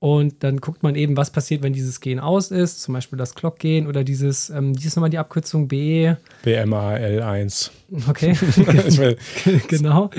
Und 0.00 0.42
dann 0.42 0.56
guckt 0.56 0.82
man 0.82 0.96
eben, 0.96 1.16
was 1.16 1.30
passiert, 1.30 1.62
wenn 1.62 1.72
dieses 1.72 2.00
Gen 2.00 2.18
aus 2.18 2.50
ist, 2.50 2.82
zum 2.82 2.94
Beispiel 2.94 3.16
das 3.16 3.36
Clock-Gen 3.36 3.86
oder 3.86 4.02
dieses, 4.02 4.50
ähm, 4.50 4.72
die 4.72 4.88
ist 4.88 4.96
nochmal 4.96 5.10
die 5.10 5.18
Abkürzung 5.18 5.68
B. 5.68 6.14
BMAL1. 6.44 7.70
Okay, 8.08 8.32
genau. 9.68 10.10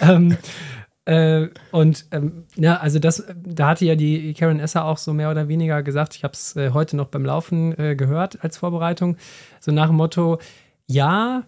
ähm, 0.00 0.36
äh, 1.04 1.48
und 1.70 2.06
ähm, 2.10 2.44
ja, 2.56 2.78
also 2.78 2.98
das, 2.98 3.24
da 3.36 3.68
hatte 3.68 3.84
ja 3.84 3.94
die 3.94 4.34
Karen 4.34 4.58
Esser 4.58 4.84
auch 4.84 4.98
so 4.98 5.12
mehr 5.12 5.30
oder 5.30 5.46
weniger 5.46 5.84
gesagt, 5.84 6.16
ich 6.16 6.24
habe 6.24 6.34
es 6.34 6.56
äh, 6.56 6.70
heute 6.70 6.96
noch 6.96 7.06
beim 7.06 7.24
Laufen 7.24 7.78
äh, 7.78 7.94
gehört 7.94 8.42
als 8.42 8.56
Vorbereitung, 8.56 9.16
so 9.60 9.70
nach 9.70 9.86
dem 9.88 9.96
Motto, 9.96 10.38
ja, 10.92 11.44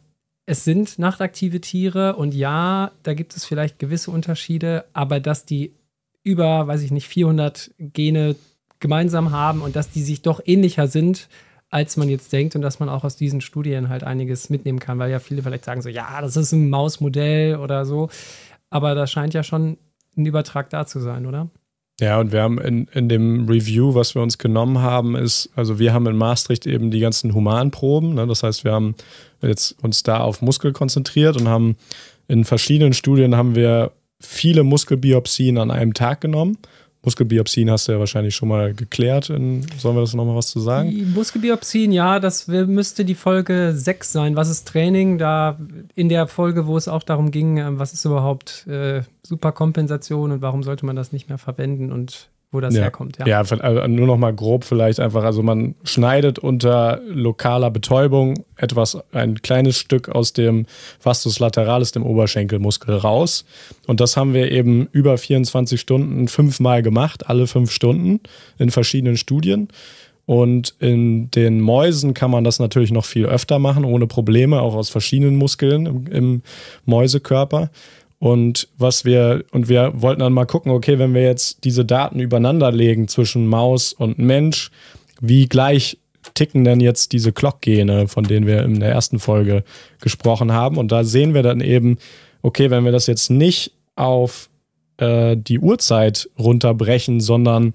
es 0.47 0.65
sind 0.65 0.99
nachtaktive 0.99 1.61
Tiere 1.61 2.17
und 2.17 2.35
ja, 2.35 2.93
da 3.03 3.15
gibt 3.15 3.37
es 3.37 3.45
vielleicht 3.45 3.79
gewisse 3.79 4.11
Unterschiede, 4.11 4.85
aber 4.93 5.21
dass 5.21 5.45
die 5.45 5.73
über, 6.23 6.67
weiß 6.67 6.83
ich 6.83 6.91
nicht, 6.91 7.09
400 7.09 7.71
Gene 7.79 8.37
gemeinsam 8.81 9.31
haben 9.31 9.63
und 9.63 9.77
dass 9.77 9.91
die 9.91 10.03
sich 10.03 10.23
doch 10.23 10.41
ähnlicher 10.45 10.89
sind, 10.89 11.29
als 11.71 11.97
man 11.97 12.09
jetzt 12.09 12.33
denkt 12.33 12.55
und 12.57 12.63
dass 12.63 12.81
man 12.81 12.89
auch 12.89 13.05
aus 13.05 13.17
diesen 13.17 13.41
Studien 13.41 13.89
halt 13.89 14.05
einiges 14.05 14.51
mitnehmen 14.51 14.79
kann, 14.79 14.99
weil 14.99 15.11
ja 15.11 15.19
viele 15.19 15.43
vielleicht 15.43 15.65
sagen 15.65 15.83
so, 15.83 15.89
ja, 15.89 16.21
das 16.21 16.37
ist 16.37 16.53
ein 16.53 16.69
Mausmodell 16.71 17.57
oder 17.57 17.85
so, 17.85 18.11
aber 18.71 18.95
da 18.95 19.07
scheint 19.07 19.35
ja 19.35 19.43
schon 19.43 19.79
ein 20.17 20.27
Übertrag 20.27 20.71
da 20.71 20.87
zu 20.87 21.01
sein, 21.01 21.27
oder? 21.27 21.51
Ja, 22.01 22.19
und 22.19 22.33
wir 22.33 22.43
haben 22.43 22.59
in, 22.61 22.89
in 22.93 23.09
dem 23.09 23.49
Review, 23.49 23.95
was 23.95 24.17
wir 24.17 24.23
uns 24.23 24.39
genommen 24.39 24.79
haben, 24.79 25.15
ist, 25.15 25.51
also 25.55 25.79
wir 25.79 25.93
haben 25.93 26.07
in 26.09 26.17
Maastricht 26.17 26.67
eben 26.67 26.91
die 26.91 26.99
ganzen 26.99 27.35
Humanproben. 27.35 28.15
Ne? 28.15 28.27
Das 28.27 28.43
heißt, 28.43 28.65
wir 28.65 28.73
haben 28.73 28.97
jetzt 29.47 29.77
uns 29.83 30.03
da 30.03 30.19
auf 30.19 30.43
Muskel 30.43 30.73
konzentriert 30.73 31.37
und 31.37 31.49
haben 31.49 31.77
in 32.29 32.45
verschiedenen 32.45 32.93
Studien 32.93 33.37
haben 33.37 33.55
wir 33.55 33.93
viele 34.21 34.63
Muskelbiopsien 34.63 35.59
an 35.59 35.71
einem 35.71 35.95
Tag 35.95 36.21
genommen 36.21 36.59
Muskelbiopsien 37.05 37.71
hast 37.71 37.89
du 37.89 37.93
ja 37.93 37.99
wahrscheinlich 37.99 38.35
schon 38.35 38.49
mal 38.49 38.75
geklärt. 38.75 39.31
In, 39.31 39.67
sollen 39.79 39.97
wir 39.97 40.01
das 40.01 40.15
nochmal 40.15 40.37
was 40.37 40.49
zu 40.49 40.61
sagen? 40.61 40.91
Die 40.91 41.05
Muskelbiopsien, 41.05 41.93
ja, 41.93 42.19
das 42.19 42.49
müsste 42.49 43.05
die 43.05 43.15
Folge 43.15 43.73
6 43.75 44.13
sein. 44.13 44.37
Was 44.37 44.49
ist 44.49 44.67
Training? 44.67 45.19
Da 45.19 45.59
in 45.95 46.09
der 46.09 46.27
Folge, 46.27 46.67
wo 46.67 46.77
es 46.77 46.89
auch 46.89 47.03
darum 47.03 47.31
ging, 47.31 47.59
ähm, 47.59 47.79
was 47.79 47.93
ist 47.93 48.05
überhaupt 48.05 48.67
äh, 48.67 49.03
Superkompensation 49.23 50.33
und 50.33 50.43
warum 50.43 50.63
sollte 50.63 50.87
man 50.87 50.97
das 50.97 51.13
nicht 51.13 51.29
mehr 51.29 51.39
verwenden 51.39 51.93
und 51.93 52.31
wo 52.55 52.61
das 52.61 52.75
ja. 52.75 52.83
herkommt. 52.83 53.19
Ja, 53.19 53.27
ja 53.27 53.39
also 53.39 53.87
nur 53.89 54.07
noch 54.07 54.17
mal 54.17 54.33
grob 54.33 54.65
vielleicht 54.65 55.01
einfach. 55.01 55.25
Also 55.25 55.43
man 55.43 55.75
schneidet 55.85 56.39
unter 56.39 57.01
lokaler 57.07 57.71
Betäubung 57.71 58.45
etwas, 58.57 58.97
ein 59.13 59.43
kleines 59.43 59.79
Stück 59.79 60.09
aus 60.09 60.33
dem 60.33 60.67
Vastus 61.03 61.41
lateralis, 61.41 61.93
dem 61.93 62.05
Oberschenkelmuskel, 62.05 62.97
raus. 62.97 63.45
Und 63.87 64.01
das 64.01 64.17
haben 64.17 64.33
wir 64.33 64.51
eben 64.53 64.89
über 64.93 65.19
24 65.19 65.81
Stunden 65.81 66.29
fünfmal 66.29 66.83
gemacht, 66.83 67.29
alle 67.29 67.47
fünf 67.47 67.73
Stunden 67.73 68.21
in 68.59 68.71
verschiedenen 68.71 69.17
Studien. 69.17 69.69
Und 70.27 70.75
in 70.79 71.31
den 71.33 71.61
Mäusen 71.61 72.15
kann 72.15 72.31
man 72.31 72.45
das 72.45 72.59
natürlich 72.59 72.93
noch 72.93 73.05
viel 73.05 73.27
öfter 73.27 73.59
machen, 73.59 73.85
ohne 73.85 74.07
Probleme, 74.07 74.63
auch 74.63 74.75
aus 74.75 74.89
verschiedenen 74.89 75.37
Muskeln 75.37 75.85
im, 75.87 76.07
im 76.07 76.43
Mäusekörper. 76.87 77.71
Und 78.25 78.69
was 78.79 79.05
wir, 79.05 79.45
und 79.51 79.69
wir 79.69 79.93
wollten 80.01 80.21
dann 80.21 80.33
mal 80.33 80.47
gucken, 80.47 80.73
okay, 80.73 80.99
wenn 80.99 81.13
wir 81.13 81.21
jetzt 81.21 81.63
diese 81.65 81.85
Daten 81.85 82.21
übereinander 82.21 82.73
legen 82.73 83.07
zwischen 83.07 83.47
Maus 83.47 83.93
und 83.93 84.19
Mensch, 84.19 84.71
wie 85.21 85.45
gleich 85.45 85.99
ticken 86.33 86.65
denn 86.65 86.81
jetzt 86.81 87.13
diese 87.13 87.33
Clock-Gene, 87.33 88.09
von 88.09 88.25
denen 88.25 88.47
wir 88.47 88.63
in 88.63 88.81
der 88.81 88.89
ersten 88.89 89.19
Folge 89.19 89.63
gesprochen 90.01 90.53
haben. 90.53 90.79
Und 90.79 90.91
da 90.91 91.05
sehen 91.05 91.35
wir 91.35 91.43
dann 91.43 91.61
eben, 91.61 91.99
okay, 92.41 92.71
wenn 92.71 92.87
wir 92.87 92.93
das 92.93 93.09
jetzt 93.09 93.29
nicht 93.29 93.73
auf 93.95 94.49
äh, 94.97 95.37
die 95.37 95.59
Uhrzeit 95.59 96.31
runterbrechen, 96.39 97.21
sondern 97.21 97.73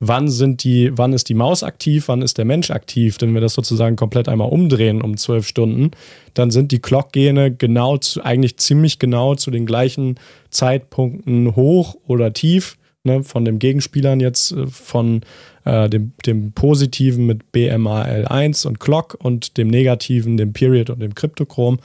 wann 0.00 0.28
sind 0.28 0.64
die, 0.64 0.90
wann 0.96 1.12
ist 1.12 1.28
die 1.28 1.34
Maus 1.34 1.62
aktiv, 1.62 2.08
wann 2.08 2.22
ist 2.22 2.38
der 2.38 2.46
Mensch 2.46 2.70
aktiv, 2.70 3.18
wenn 3.20 3.34
wir 3.34 3.42
das 3.42 3.52
sozusagen 3.52 3.96
komplett 3.96 4.28
einmal 4.28 4.48
umdrehen 4.48 5.02
um 5.02 5.18
zwölf 5.18 5.46
Stunden, 5.46 5.90
dann 6.34 6.50
sind 6.50 6.72
die 6.72 6.80
Clock-Gene 6.80 7.54
genau 7.54 7.98
zu, 7.98 8.24
eigentlich 8.24 8.56
ziemlich 8.56 8.98
genau 8.98 9.34
zu 9.34 9.50
den 9.50 9.66
gleichen 9.66 10.18
Zeitpunkten 10.48 11.54
hoch 11.54 11.96
oder 12.06 12.32
tief. 12.32 12.76
Ne, 13.02 13.24
von 13.24 13.46
den 13.46 13.58
Gegenspielern 13.58 14.20
jetzt 14.20 14.52
äh, 14.52 14.66
von 14.66 15.22
äh, 15.64 15.88
dem, 15.88 16.12
dem 16.26 16.52
positiven 16.52 17.24
mit 17.24 17.44
BMAL1 17.54 18.66
und 18.66 18.78
Clock 18.78 19.16
und 19.18 19.56
dem 19.56 19.68
negativen, 19.68 20.36
dem 20.36 20.52
Period 20.52 20.90
und 20.90 21.00
dem 21.00 21.14
Kryptochrom 21.14 21.78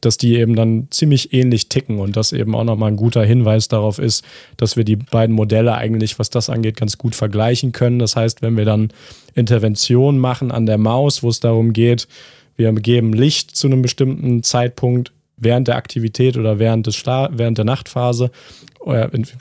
dass 0.00 0.16
die 0.16 0.36
eben 0.36 0.54
dann 0.54 0.88
ziemlich 0.90 1.32
ähnlich 1.32 1.68
ticken 1.68 1.98
und 1.98 2.16
das 2.16 2.32
eben 2.32 2.54
auch 2.54 2.64
nochmal 2.64 2.90
ein 2.90 2.96
guter 2.96 3.24
Hinweis 3.24 3.68
darauf 3.68 3.98
ist, 3.98 4.24
dass 4.56 4.76
wir 4.76 4.84
die 4.84 4.96
beiden 4.96 5.34
Modelle 5.34 5.74
eigentlich, 5.74 6.18
was 6.18 6.30
das 6.30 6.50
angeht, 6.50 6.76
ganz 6.76 6.98
gut 6.98 7.14
vergleichen 7.14 7.72
können. 7.72 7.98
Das 7.98 8.16
heißt, 8.16 8.42
wenn 8.42 8.56
wir 8.56 8.64
dann 8.64 8.92
Interventionen 9.34 10.20
machen 10.20 10.50
an 10.50 10.66
der 10.66 10.78
Maus, 10.78 11.22
wo 11.22 11.28
es 11.28 11.40
darum 11.40 11.72
geht, 11.72 12.08
wir 12.56 12.72
geben 12.72 13.12
Licht 13.12 13.56
zu 13.56 13.66
einem 13.66 13.82
bestimmten 13.82 14.42
Zeitpunkt 14.42 15.12
während 15.36 15.68
der 15.68 15.76
Aktivität 15.76 16.36
oder 16.36 16.58
während, 16.58 16.86
des 16.86 17.04
während 17.06 17.58
der 17.58 17.64
Nachtphase 17.64 18.30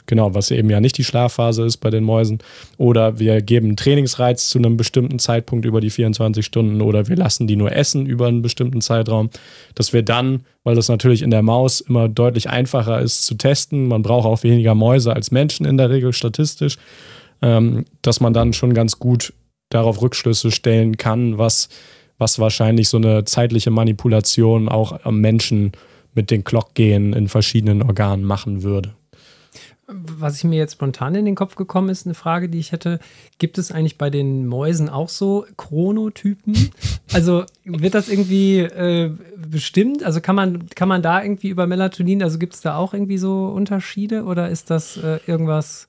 genau, 0.06 0.34
was 0.34 0.52
eben 0.52 0.70
ja 0.70 0.82
nicht 0.82 0.98
die 0.98 1.04
Schlafphase 1.04 1.64
ist 1.64 1.78
bei 1.78 1.90
den 1.90 2.04
Mäusen. 2.04 2.40
Oder 2.78 3.20
wir 3.20 3.42
geben 3.42 3.78
Trainingsreiz 3.78 4.50
zu 4.50 4.58
einem 4.58 4.76
bestimmten 4.76 5.18
Zeitpunkt 5.18 5.66
über 5.66 5.80
die 5.80 5.90
24 5.90 6.46
Stunden 6.46 6.82
oder 6.82 7.08
wir 7.08 7.16
lassen 7.16 7.48
die 7.48 7.56
nur 7.56 7.72
essen 7.72 8.06
über 8.06 8.28
einen 8.28 8.42
bestimmten 8.42 8.82
Zeitraum, 8.82 9.30
dass 9.76 9.94
wir 9.94 10.04
dann, 10.04 10.46
weil 10.64 10.76
das 10.76 10.90
natürlich 10.90 11.22
in 11.22 11.32
der 11.32 11.42
Maus 11.42 11.80
immer 11.80 12.10
deutlich 12.10 12.50
einfacher 12.50 13.00
ist 13.00 13.26
zu 13.26 13.36
testen, 13.36 13.88
man 13.88 14.02
braucht 14.02 14.26
auch 14.26 14.44
weniger 14.44 14.76
Mäuse 14.76 15.14
als 15.14 15.32
Menschen 15.32 15.66
in 15.66 15.78
der 15.78 15.90
Regel 15.90 16.12
statistisch, 16.12 16.78
ähm, 17.42 17.86
dass 18.02 18.20
man 18.20 18.34
dann 18.34 18.52
schon 18.52 18.74
ganz 18.74 19.00
gut 19.00 19.34
darauf 19.70 20.02
Rückschlüsse 20.02 20.52
stellen 20.52 20.98
kann, 20.98 21.38
was, 21.38 21.70
was 22.18 22.40
wahrscheinlich 22.40 22.90
so 22.90 22.98
eine 22.98 23.24
zeitliche 23.24 23.72
Manipulation 23.72 24.68
auch 24.68 25.06
am 25.06 25.22
Menschen 25.22 25.72
mit 26.14 26.32
den 26.32 26.44
Clock-Genen 26.44 27.14
in 27.14 27.30
verschiedenen 27.30 27.84
Organen 27.84 28.26
machen 28.26 28.64
würde. 28.64 28.96
Was 29.92 30.38
ich 30.38 30.44
mir 30.44 30.58
jetzt 30.58 30.74
spontan 30.74 31.16
in 31.16 31.26
den 31.26 31.36
Kopf 31.36 31.56
gekommen 31.56 31.90
ist, 31.90 32.06
eine 32.06 32.14
Frage, 32.14 32.48
die 32.48 32.60
ich 32.60 32.72
hätte. 32.72 33.00
Gibt 33.40 33.58
es 33.58 33.72
eigentlich 33.72 33.98
bei 33.98 34.10
den 34.10 34.46
Mäusen 34.46 34.88
auch 34.90 35.10
so 35.10 35.46
Chronotypen? 35.58 36.72
Also 37.12 37.44
wird 37.66 37.96
das 37.96 38.08
irgendwie 38.08 38.60
äh, 38.60 39.12
bestimmt? 39.36 40.04
Also 40.04 40.22
kann 40.22 40.36
man, 40.36 40.70
kann 40.70 40.88
man 40.88 41.02
da 41.02 41.24
irgendwie 41.24 41.50
über 41.50 41.66
Melatonin, 41.66 42.22
also 42.22 42.38
gibt 42.38 42.54
es 42.54 42.62
da 42.62 42.78
auch 42.78 42.94
irgendwie 42.94 43.18
so 43.18 43.48
Unterschiede 43.48 44.26
oder 44.26 44.50
ist 44.50 44.70
das 44.70 44.96
äh, 44.98 45.18
irgendwas? 45.26 45.88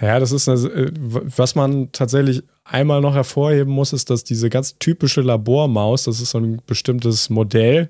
Ja, 0.00 0.18
das 0.18 0.32
ist, 0.32 0.48
eine, 0.48 0.58
äh, 0.58 0.90
was 0.92 1.54
man 1.54 1.92
tatsächlich 1.92 2.42
einmal 2.64 3.00
noch 3.00 3.14
hervorheben 3.14 3.72
muss, 3.72 3.92
ist, 3.92 4.10
dass 4.10 4.24
diese 4.24 4.50
ganz 4.50 4.78
typische 4.78 5.20
Labormaus, 5.20 6.04
das 6.04 6.20
ist 6.20 6.30
so 6.30 6.38
ein 6.38 6.60
bestimmtes 6.66 7.30
Modell, 7.30 7.88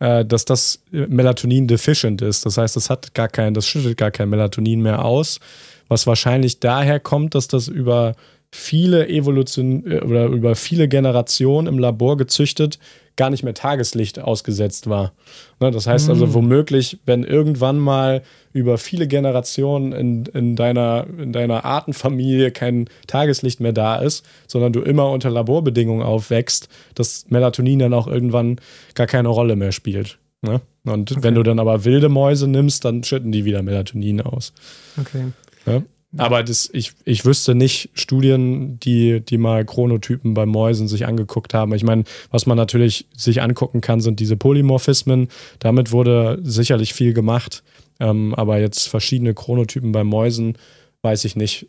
äh, 0.00 0.24
dass 0.24 0.44
das 0.44 0.82
Melatonin 0.90 1.66
deficient 1.66 2.22
ist. 2.22 2.46
Das 2.46 2.58
heißt, 2.58 2.76
das 2.76 2.90
hat 2.90 3.14
gar 3.14 3.28
kein, 3.28 3.54
das 3.54 3.66
schüttet 3.66 3.96
gar 3.96 4.10
kein 4.10 4.28
Melatonin 4.28 4.82
mehr 4.82 5.04
aus, 5.04 5.40
was 5.88 6.06
wahrscheinlich 6.06 6.60
daher 6.60 7.00
kommt, 7.00 7.34
dass 7.34 7.48
das 7.48 7.68
über 7.68 8.14
viele 8.50 9.08
Evolution 9.08 9.84
äh, 9.90 10.00
oder 10.00 10.26
über 10.26 10.54
viele 10.54 10.88
Generationen 10.88 11.66
im 11.66 11.78
Labor 11.78 12.16
gezüchtet 12.16 12.78
gar 13.18 13.28
nicht 13.28 13.42
mehr 13.42 13.52
Tageslicht 13.52 14.18
ausgesetzt 14.18 14.88
war. 14.88 15.12
Ne, 15.60 15.70
das 15.70 15.86
heißt 15.86 16.08
also, 16.08 16.28
mhm. 16.28 16.34
womöglich, 16.34 16.98
wenn 17.04 17.24
irgendwann 17.24 17.76
mal 17.76 18.22
über 18.58 18.78
viele 18.78 19.08
Generationen 19.08 19.92
in, 19.92 20.26
in, 20.26 20.56
deiner, 20.56 21.06
in 21.18 21.32
deiner 21.32 21.64
Artenfamilie 21.64 22.50
kein 22.50 22.88
Tageslicht 23.06 23.60
mehr 23.60 23.72
da 23.72 23.96
ist, 23.96 24.24
sondern 24.46 24.72
du 24.72 24.80
immer 24.80 25.10
unter 25.10 25.30
Laborbedingungen 25.30 26.04
aufwächst, 26.04 26.68
dass 26.94 27.26
Melatonin 27.28 27.78
dann 27.78 27.94
auch 27.94 28.06
irgendwann 28.06 28.60
gar 28.94 29.06
keine 29.06 29.28
Rolle 29.28 29.56
mehr 29.56 29.72
spielt. 29.72 30.18
Ne? 30.42 30.60
Und 30.84 31.12
okay. 31.12 31.22
wenn 31.22 31.34
du 31.34 31.42
dann 31.42 31.58
aber 31.58 31.84
wilde 31.84 32.08
Mäuse 32.08 32.46
nimmst, 32.46 32.84
dann 32.84 33.02
schütten 33.02 33.32
die 33.32 33.44
wieder 33.44 33.62
Melatonin 33.62 34.20
aus. 34.20 34.52
Okay. 34.98 35.32
Ja? 35.66 35.82
Aber 36.16 36.42
das, 36.42 36.70
ich, 36.72 36.92
ich 37.04 37.26
wüsste 37.26 37.54
nicht 37.54 37.90
Studien, 37.92 38.80
die, 38.80 39.20
die 39.20 39.36
mal 39.36 39.64
Chronotypen 39.66 40.32
bei 40.32 40.46
Mäusen 40.46 40.88
sich 40.88 41.06
angeguckt 41.06 41.52
haben. 41.52 41.74
Ich 41.74 41.84
meine, 41.84 42.04
was 42.30 42.46
man 42.46 42.56
natürlich 42.56 43.06
sich 43.14 43.42
angucken 43.42 43.82
kann, 43.82 44.00
sind 44.00 44.18
diese 44.18 44.36
Polymorphismen. 44.36 45.28
Damit 45.58 45.92
wurde 45.92 46.38
sicherlich 46.42 46.94
viel 46.94 47.12
gemacht. 47.12 47.62
Ähm, 48.00 48.34
aber 48.34 48.58
jetzt 48.58 48.88
verschiedene 48.88 49.34
Chronotypen 49.34 49.92
bei 49.92 50.04
Mäusen, 50.04 50.56
weiß 51.02 51.24
ich 51.24 51.36
nicht, 51.36 51.68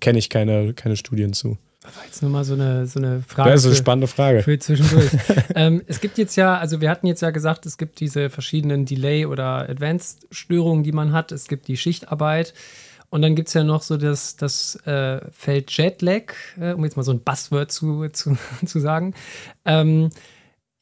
kenne 0.00 0.18
ich 0.18 0.30
keine, 0.30 0.74
keine 0.74 0.96
Studien 0.96 1.32
zu. 1.32 1.58
Das 1.84 1.96
war 1.96 2.04
jetzt 2.06 2.22
nur 2.22 2.30
mal 2.30 2.44
so 2.44 2.54
eine, 2.54 2.86
so 2.86 2.98
eine 2.98 3.22
Frage. 3.22 3.50
Das 3.50 3.60
ist 3.60 3.66
eine 3.66 3.74
für, 3.74 3.78
spannende 3.78 4.06
Frage. 4.06 4.42
Für 4.42 4.58
zwischendurch. 4.58 5.10
ähm, 5.54 5.82
es 5.86 6.00
gibt 6.00 6.16
jetzt 6.16 6.34
ja, 6.34 6.56
also 6.56 6.80
wir 6.80 6.88
hatten 6.88 7.06
jetzt 7.06 7.20
ja 7.20 7.30
gesagt, 7.30 7.66
es 7.66 7.76
gibt 7.76 8.00
diese 8.00 8.30
verschiedenen 8.30 8.86
Delay- 8.86 9.26
oder 9.26 9.68
Advanced-Störungen, 9.68 10.82
die 10.82 10.92
man 10.92 11.12
hat. 11.12 11.30
Es 11.30 11.46
gibt 11.46 11.68
die 11.68 11.76
Schichtarbeit. 11.76 12.54
Und 13.10 13.20
dann 13.20 13.36
gibt 13.36 13.48
es 13.48 13.54
ja 13.54 13.64
noch 13.64 13.82
so 13.82 13.98
das, 13.98 14.36
das 14.36 14.76
äh, 14.86 15.20
Feld 15.30 15.70
Jetlag, 15.76 16.32
äh, 16.58 16.72
um 16.72 16.84
jetzt 16.84 16.96
mal 16.96 17.02
so 17.02 17.12
ein 17.12 17.20
Buzzword 17.20 17.70
zu, 17.70 18.08
zu, 18.08 18.38
zu 18.66 18.80
sagen. 18.80 19.14
Ähm, 19.66 20.08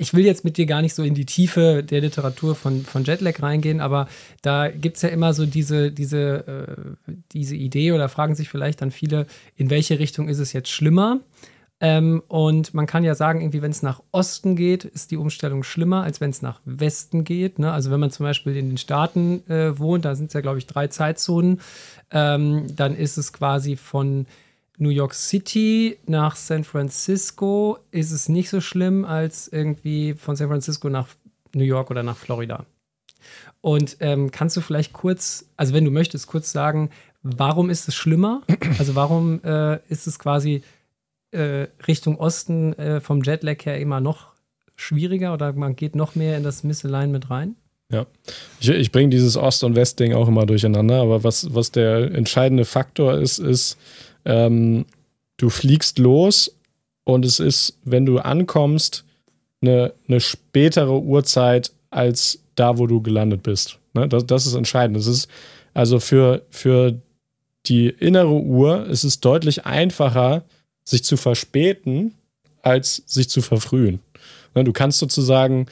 ich 0.02 0.14
will 0.14 0.26
jetzt 0.26 0.44
mit 0.44 0.56
dir 0.56 0.66
gar 0.66 0.82
nicht 0.82 0.94
so 0.94 1.02
in 1.02 1.14
die 1.14 1.24
Tiefe 1.24 1.84
der 1.84 2.00
Literatur 2.00 2.54
von, 2.54 2.84
von 2.84 3.04
Jetlag 3.04 3.40
reingehen, 3.40 3.80
aber 3.80 4.08
da 4.42 4.68
gibt 4.68 4.96
es 4.96 5.02
ja 5.02 5.08
immer 5.08 5.32
so 5.32 5.46
diese, 5.46 5.92
diese, 5.92 6.96
äh, 7.06 7.12
diese 7.32 7.54
Idee 7.54 7.92
oder 7.92 8.08
fragen 8.08 8.34
sich 8.34 8.48
vielleicht 8.48 8.82
dann 8.82 8.90
viele, 8.90 9.26
in 9.56 9.70
welche 9.70 9.98
Richtung 9.98 10.28
ist 10.28 10.38
es 10.38 10.52
jetzt 10.52 10.70
schlimmer? 10.70 11.20
Ähm, 11.80 12.22
und 12.28 12.74
man 12.74 12.86
kann 12.86 13.04
ja 13.04 13.14
sagen, 13.14 13.40
irgendwie, 13.40 13.62
wenn 13.62 13.70
es 13.70 13.82
nach 13.82 14.02
Osten 14.10 14.56
geht, 14.56 14.84
ist 14.84 15.10
die 15.12 15.16
Umstellung 15.16 15.62
schlimmer, 15.62 16.02
als 16.02 16.20
wenn 16.20 16.30
es 16.30 16.42
nach 16.42 16.60
Westen 16.64 17.24
geht. 17.24 17.58
Ne? 17.58 17.72
Also 17.72 17.90
wenn 17.90 18.00
man 18.00 18.10
zum 18.10 18.24
Beispiel 18.24 18.56
in 18.56 18.70
den 18.70 18.78
Staaten 18.78 19.48
äh, 19.48 19.78
wohnt, 19.78 20.04
da 20.04 20.14
sind 20.14 20.26
es 20.28 20.32
ja, 20.32 20.40
glaube 20.40 20.58
ich, 20.58 20.66
drei 20.66 20.88
Zeitzonen, 20.88 21.60
ähm, 22.10 22.66
dann 22.74 22.96
ist 22.96 23.18
es 23.18 23.32
quasi 23.32 23.76
von 23.76 24.26
New 24.82 24.90
York 24.90 25.14
City 25.14 25.98
nach 26.06 26.34
San 26.34 26.64
Francisco 26.64 27.78
ist 27.92 28.10
es 28.10 28.28
nicht 28.28 28.50
so 28.50 28.60
schlimm 28.60 29.04
als 29.04 29.48
irgendwie 29.48 30.14
von 30.14 30.34
San 30.34 30.48
Francisco 30.48 30.88
nach 30.88 31.06
New 31.54 31.64
York 31.64 31.90
oder 31.90 32.02
nach 32.02 32.16
Florida. 32.16 32.66
Und 33.60 33.98
ähm, 34.00 34.32
kannst 34.32 34.56
du 34.56 34.60
vielleicht 34.60 34.92
kurz, 34.92 35.46
also 35.56 35.72
wenn 35.72 35.84
du 35.84 35.92
möchtest, 35.92 36.26
kurz 36.26 36.50
sagen, 36.50 36.90
warum 37.22 37.70
ist 37.70 37.86
es 37.86 37.94
schlimmer? 37.94 38.42
Also 38.78 38.96
warum 38.96 39.40
äh, 39.44 39.78
ist 39.88 40.08
es 40.08 40.18
quasi 40.18 40.62
äh, 41.30 41.68
Richtung 41.86 42.18
Osten 42.18 42.72
äh, 42.74 43.00
vom 43.00 43.22
Jetlag 43.22 43.64
her 43.64 43.78
immer 43.78 44.00
noch 44.00 44.32
schwieriger 44.74 45.32
oder 45.32 45.52
man 45.52 45.76
geht 45.76 45.94
noch 45.94 46.16
mehr 46.16 46.36
in 46.36 46.42
das 46.42 46.64
Misalignment 46.64 47.30
rein? 47.30 47.54
Ja, 47.92 48.06
ich, 48.58 48.70
ich 48.70 48.90
bringe 48.90 49.10
dieses 49.10 49.36
Ost- 49.36 49.62
und 49.62 49.76
West-Ding 49.76 50.14
auch 50.14 50.26
immer 50.26 50.46
durcheinander, 50.46 51.02
aber 51.02 51.22
was, 51.22 51.54
was 51.54 51.70
der 51.70 52.12
entscheidende 52.12 52.64
Faktor 52.64 53.18
ist, 53.18 53.38
ist, 53.38 53.78
ähm, 54.24 54.86
du 55.36 55.50
fliegst 55.50 55.98
los 55.98 56.54
und 57.04 57.24
es 57.24 57.40
ist, 57.40 57.78
wenn 57.84 58.06
du 58.06 58.18
ankommst, 58.18 59.04
eine, 59.60 59.92
eine 60.08 60.20
spätere 60.20 61.00
Uhrzeit 61.00 61.72
als 61.90 62.40
da, 62.54 62.78
wo 62.78 62.86
du 62.86 63.00
gelandet 63.00 63.42
bist. 63.42 63.78
Ne? 63.94 64.08
Das, 64.08 64.26
das 64.26 64.46
ist 64.46 64.54
entscheidend. 64.54 64.96
Das 64.96 65.06
ist 65.06 65.28
also 65.74 66.00
für, 66.00 66.42
für 66.50 67.00
die 67.66 67.88
innere 67.88 68.32
Uhr 68.32 68.86
ist 68.86 69.04
es 69.04 69.20
deutlich 69.20 69.64
einfacher, 69.64 70.44
sich 70.84 71.04
zu 71.04 71.16
verspäten, 71.16 72.14
als 72.62 73.02
sich 73.06 73.28
zu 73.28 73.40
verfrühen. 73.40 74.00
Ne? 74.54 74.64
Du 74.64 74.72
kannst 74.72 74.98
sozusagen 74.98 75.66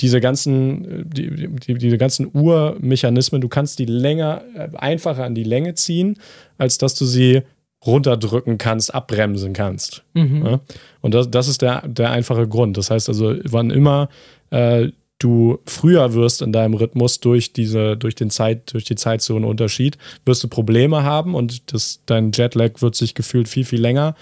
diese 0.00 0.20
ganzen, 0.20 1.10
die, 1.10 1.48
die, 1.48 1.74
diese 1.74 1.98
ganzen 1.98 2.30
Uhrmechanismen, 2.32 3.40
du 3.40 3.48
kannst 3.48 3.80
die 3.80 3.84
länger, 3.84 4.44
äh, 4.54 4.68
einfacher 4.76 5.24
an 5.24 5.34
die 5.34 5.44
Länge 5.44 5.74
ziehen, 5.74 6.18
als 6.56 6.78
dass 6.78 6.94
du 6.94 7.04
sie 7.04 7.42
runterdrücken 7.84 8.58
kannst, 8.58 8.94
abbremsen 8.94 9.52
kannst. 9.52 10.02
Mhm. 10.14 10.44
Ja? 10.44 10.60
Und 11.00 11.14
das, 11.14 11.30
das 11.30 11.48
ist 11.48 11.62
der, 11.62 11.86
der 11.86 12.10
einfache 12.10 12.48
Grund. 12.48 12.76
Das 12.76 12.90
heißt 12.90 13.08
also, 13.08 13.34
wann 13.44 13.70
immer 13.70 14.08
äh, 14.50 14.88
du 15.18 15.58
früher 15.66 16.14
wirst 16.14 16.42
in 16.42 16.52
deinem 16.52 16.74
Rhythmus 16.74 17.20
durch 17.20 17.52
diese, 17.52 17.96
durch 17.96 18.14
den 18.14 18.30
Zeit, 18.30 18.72
durch 18.72 18.84
die 18.84 18.94
Zeitzonenunterschied, 18.94 19.98
wirst 20.24 20.44
du 20.44 20.48
Probleme 20.48 21.02
haben 21.02 21.34
und 21.34 21.72
das, 21.72 22.00
dein 22.06 22.30
Jetlag 22.32 22.80
wird 22.80 22.94
sich 22.94 23.14
gefühlt 23.14 23.48
viel, 23.48 23.64
viel 23.64 23.80
länger 23.80 24.14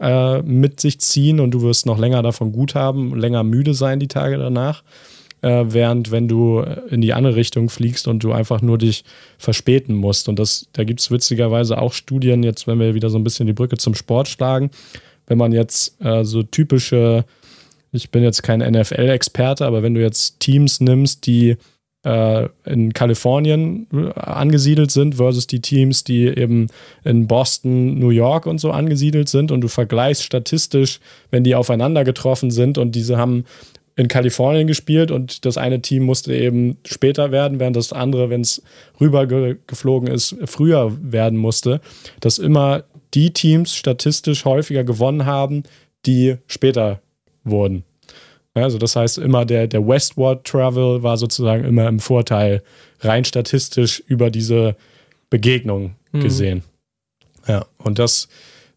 äh, 0.00 0.42
mit 0.42 0.80
sich 0.80 1.00
ziehen 1.00 1.40
und 1.40 1.50
du 1.50 1.62
wirst 1.62 1.86
noch 1.86 1.98
länger 1.98 2.22
davon 2.22 2.52
gut 2.52 2.74
haben, 2.74 3.16
länger 3.16 3.42
müde 3.42 3.74
sein 3.74 3.98
die 3.98 4.08
Tage 4.08 4.38
danach 4.38 4.82
äh, 5.44 5.74
während 5.74 6.10
wenn 6.10 6.26
du 6.26 6.60
in 6.88 7.02
die 7.02 7.12
andere 7.12 7.36
Richtung 7.36 7.68
fliegst 7.68 8.08
und 8.08 8.24
du 8.24 8.32
einfach 8.32 8.62
nur 8.62 8.78
dich 8.78 9.04
verspäten 9.36 9.94
musst. 9.94 10.28
Und 10.28 10.38
das, 10.38 10.66
da 10.72 10.84
gibt 10.84 11.00
es 11.00 11.10
witzigerweise 11.10 11.76
auch 11.76 11.92
Studien, 11.92 12.42
jetzt 12.42 12.66
wenn 12.66 12.80
wir 12.80 12.94
wieder 12.94 13.10
so 13.10 13.18
ein 13.18 13.24
bisschen 13.24 13.46
die 13.46 13.52
Brücke 13.52 13.76
zum 13.76 13.94
Sport 13.94 14.28
schlagen, 14.28 14.70
wenn 15.26 15.36
man 15.36 15.52
jetzt 15.52 16.00
äh, 16.02 16.24
so 16.24 16.42
typische, 16.42 17.26
ich 17.92 18.10
bin 18.10 18.22
jetzt 18.22 18.42
kein 18.42 18.60
NFL-Experte, 18.60 19.66
aber 19.66 19.82
wenn 19.82 19.92
du 19.92 20.00
jetzt 20.00 20.40
Teams 20.40 20.80
nimmst, 20.80 21.26
die 21.26 21.56
äh, 22.04 22.48
in 22.64 22.94
Kalifornien 22.94 23.86
angesiedelt 24.14 24.92
sind 24.92 25.16
versus 25.16 25.46
die 25.46 25.60
Teams, 25.60 26.04
die 26.04 26.26
eben 26.26 26.68
in 27.04 27.26
Boston, 27.26 27.98
New 27.98 28.10
York 28.10 28.46
und 28.46 28.58
so 28.58 28.70
angesiedelt 28.70 29.28
sind 29.28 29.50
und 29.50 29.60
du 29.60 29.68
vergleichst 29.68 30.22
statistisch, 30.22 31.00
wenn 31.30 31.44
die 31.44 31.54
aufeinander 31.54 32.04
getroffen 32.04 32.50
sind 32.50 32.78
und 32.78 32.94
diese 32.94 33.18
haben 33.18 33.44
in 33.96 34.08
Kalifornien 34.08 34.66
gespielt 34.66 35.10
und 35.10 35.44
das 35.44 35.56
eine 35.56 35.80
Team 35.80 36.02
musste 36.02 36.34
eben 36.34 36.78
später 36.84 37.30
werden, 37.30 37.60
während 37.60 37.76
das 37.76 37.92
andere, 37.92 38.28
wenn 38.28 38.40
es 38.40 38.62
rübergeflogen 39.00 40.08
ist, 40.08 40.36
früher 40.46 40.96
werden 41.00 41.38
musste, 41.38 41.80
dass 42.20 42.38
immer 42.38 42.84
die 43.14 43.32
Teams 43.32 43.74
statistisch 43.74 44.44
häufiger 44.44 44.82
gewonnen 44.82 45.26
haben, 45.26 45.62
die 46.06 46.36
später 46.48 47.00
wurden. 47.44 47.84
Also 48.54 48.78
das 48.78 48.94
heißt 48.96 49.18
immer 49.18 49.44
der, 49.44 49.66
der 49.66 49.86
Westward 49.86 50.46
Travel 50.46 51.02
war 51.02 51.16
sozusagen 51.16 51.64
immer 51.64 51.88
im 51.88 51.98
Vorteil, 51.98 52.62
rein 53.00 53.24
statistisch 53.24 54.02
über 54.06 54.30
diese 54.30 54.76
Begegnung 55.28 55.96
mhm. 56.12 56.20
gesehen. 56.20 56.58
Mhm. 56.58 57.52
Ja, 57.52 57.66
und 57.78 57.98
das, 57.98 58.28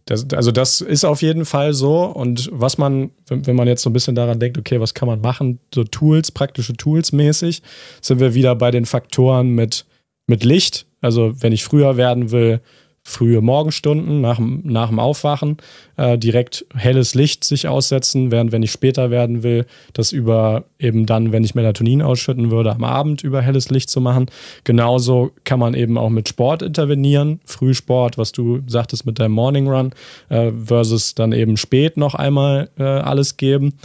das, 0.07 0.25
also 0.33 0.51
das 0.51 0.81
ist 0.81 1.03
auf 1.05 1.21
jeden 1.21 1.45
Fall 1.45 1.73
so. 1.73 2.05
Und 2.05 2.49
was 2.51 2.77
man, 2.77 3.11
wenn 3.29 3.55
man 3.55 3.67
jetzt 3.67 3.83
so 3.83 3.89
ein 3.89 3.93
bisschen 3.93 4.15
daran 4.15 4.39
denkt, 4.39 4.57
okay, 4.57 4.79
was 4.79 4.93
kann 4.93 5.07
man 5.07 5.21
machen, 5.21 5.59
so 5.73 5.83
Tools, 5.83 6.31
praktische 6.31 6.73
Tools 6.73 7.11
mäßig, 7.11 7.61
sind 8.01 8.19
wir 8.19 8.33
wieder 8.33 8.55
bei 8.55 8.71
den 8.71 8.85
Faktoren 8.85 9.49
mit, 9.49 9.85
mit 10.25 10.43
Licht. 10.43 10.87
Also 11.01 11.33
wenn 11.41 11.51
ich 11.51 11.63
früher 11.63 11.97
werden 11.97 12.31
will, 12.31 12.61
frühe 13.07 13.39
Morgenstunden 13.39 14.19
nach, 14.19 14.37
nach 14.37 14.89
dem 14.89 14.99
Aufwachen 14.99 15.57
äh, 15.95 16.17
direkt 16.17 16.65
helles 16.75 17.15
Licht 17.15 17.45
sich 17.45 17.69
aussetzen, 17.69 18.31
während 18.31 18.51
wenn 18.51 18.63
ich 18.63 18.71
später 18.71 19.09
werden 19.09 19.43
will, 19.43 19.65
das 19.93 20.11
über 20.11 20.65
eben 20.77 21.05
dann, 21.05 21.31
wenn 21.31 21.45
ich 21.45 21.55
Melatonin 21.55 22.01
ausschütten 22.01 22.51
würde, 22.51 22.73
am 22.73 22.83
Abend 22.83 23.23
über 23.23 23.41
helles 23.41 23.69
Licht 23.69 23.89
zu 23.89 24.01
machen. 24.01 24.25
Genauso 24.65 25.31
kann 25.45 25.57
man 25.57 25.73
eben 25.73 25.97
auch 25.97 26.09
mit 26.09 26.27
Sport 26.27 26.61
intervenieren, 26.61 27.39
Frühsport, 27.45 28.17
was 28.17 28.33
du 28.33 28.59
sagtest 28.67 29.05
mit 29.05 29.19
deinem 29.19 29.31
Morning 29.31 29.69
Run, 29.69 29.93
äh, 30.27 30.51
versus 30.65 31.15
dann 31.15 31.31
eben 31.31 31.55
spät 31.55 31.95
noch 31.95 32.13
einmal 32.13 32.69
äh, 32.77 32.83
alles 32.83 33.37
geben. 33.37 33.75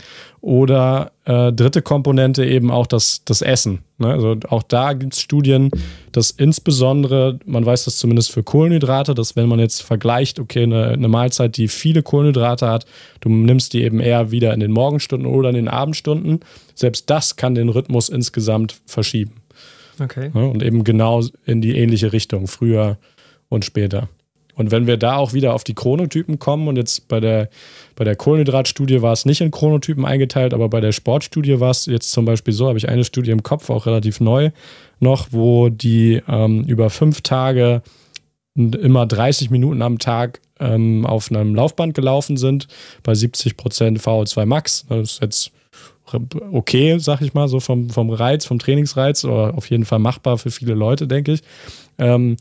Oder 0.43 1.13
äh, 1.25 1.53
dritte 1.53 1.83
Komponente 1.83 2.45
eben 2.45 2.73
auch 2.73 2.89
das, 2.89 3.23
das 3.25 3.43
Essen. 3.43 3.85
Ne? 3.99 4.09
Also 4.09 4.37
auch 4.49 4.65
da 4.65 4.93
gibt 4.93 5.15
es 5.15 5.21
Studien, 5.21 5.71
dass 6.11 6.33
insbesondere, 6.33 7.39
man 7.47 7.65
weiß 7.65 7.85
das 7.85 7.97
zumindest 7.97 8.33
für 8.33 8.43
Kohlenhydrate, 8.43 9.15
dass 9.15 9.37
wenn 9.37 9.49
man 9.49 9.61
jetzt 9.61 9.85
vergleicht, 9.85 10.41
okay, 10.41 10.65
eine, 10.65 10.89
eine 10.89 11.07
Mahlzeit, 11.07 11.57
die 11.57 11.69
viele 11.69 12.03
Kohlenhydrate 12.03 12.69
hat, 12.69 12.87
du 13.21 13.29
nimmst 13.29 13.73
die 13.73 13.85
eben 13.85 14.01
eher 14.01 14.33
wieder 14.33 14.53
in 14.53 14.59
den 14.59 14.73
Morgenstunden 14.73 15.29
oder 15.29 15.49
in 15.51 15.55
den 15.55 15.69
Abendstunden, 15.69 16.41
selbst 16.75 17.09
das 17.09 17.37
kann 17.37 17.55
den 17.55 17.69
Rhythmus 17.69 18.09
insgesamt 18.09 18.81
verschieben. 18.85 19.43
Okay. 20.01 20.33
Ne? 20.35 20.49
Und 20.49 20.65
eben 20.65 20.83
genau 20.83 21.23
in 21.47 21.61
die 21.61 21.77
ähnliche 21.77 22.13
Richtung, 22.13 22.49
früher 22.49 22.99
und 23.49 23.65
später. 23.65 24.09
Und 24.55 24.71
wenn 24.71 24.87
wir 24.87 24.97
da 24.97 25.17
auch 25.17 25.33
wieder 25.33 25.55
auf 25.55 25.65
die 25.65 25.75
Chronotypen 25.75 26.39
kommen 26.39 26.69
und 26.69 26.77
jetzt 26.77 27.09
bei 27.09 27.21
der, 27.21 27.49
bei 27.97 28.05
der 28.05 28.17
Kohlenhydratstudie 28.17 29.01
war 29.01 29.13
es 29.13 29.25
nicht 29.25 29.41
in 29.41 29.51
Chronotypen 29.51 30.05
eingeteilt, 30.05 30.53
aber 30.53 30.69
bei 30.69 30.81
der 30.81 30.93
Sportstudie 30.93 31.61
war 31.61 31.71
es 31.71 31.87
jetzt 31.87 32.13
zum 32.13 32.25
Beispiel 32.25 32.53
so, 32.53 32.69
habe 32.69 32.79
ich 32.79 32.89
eine 32.89 33.05
Studie 33.05 33.31
im 33.31 33.43
Kopf, 33.43 33.71
auch 33.71 33.87
relativ 33.87 34.21
neu 34.21 34.51
noch, 35.01 35.29
wo 35.31 35.69
die 35.69 36.23
ähm, 36.29 36.65
über 36.65 36.91
fünf 36.91 37.23
Tage 37.23 37.83
immer 38.55 39.07
30 39.07 39.51
Minuten 39.51 39.81
am 39.81 39.99
Tag 39.99 40.41
ähm, 40.61 41.07
auf 41.07 41.31
einem 41.31 41.55
Laufband 41.55 41.95
gelaufen 41.95 42.37
sind, 42.37 42.69
bei 43.03 43.15
70 43.15 43.57
Prozent 43.57 44.01
VO2 44.01 44.45
Max. 44.47 44.87
Das 44.89 45.13
ist 45.13 45.23
jetzt 45.23 45.53
okay, 46.53 46.99
sag 46.99 47.23
ich 47.23 47.33
mal, 47.33 47.49
so 47.49 47.61
vom, 47.61 47.89
vom 47.89 48.11
Reiz, 48.11 48.45
vom 48.45 48.59
Trainingsreiz, 48.59 49.25
oder 49.25 49.57
auf 49.57 49.71
jeden 49.71 49.85
Fall 49.85 49.99
machbar 49.99 50.37
für 50.37 50.51
viele 50.51 50.75
Leute, 50.75 51.07
denke 51.07 51.33
ich. 51.33 51.43
Ähm, 51.99 52.37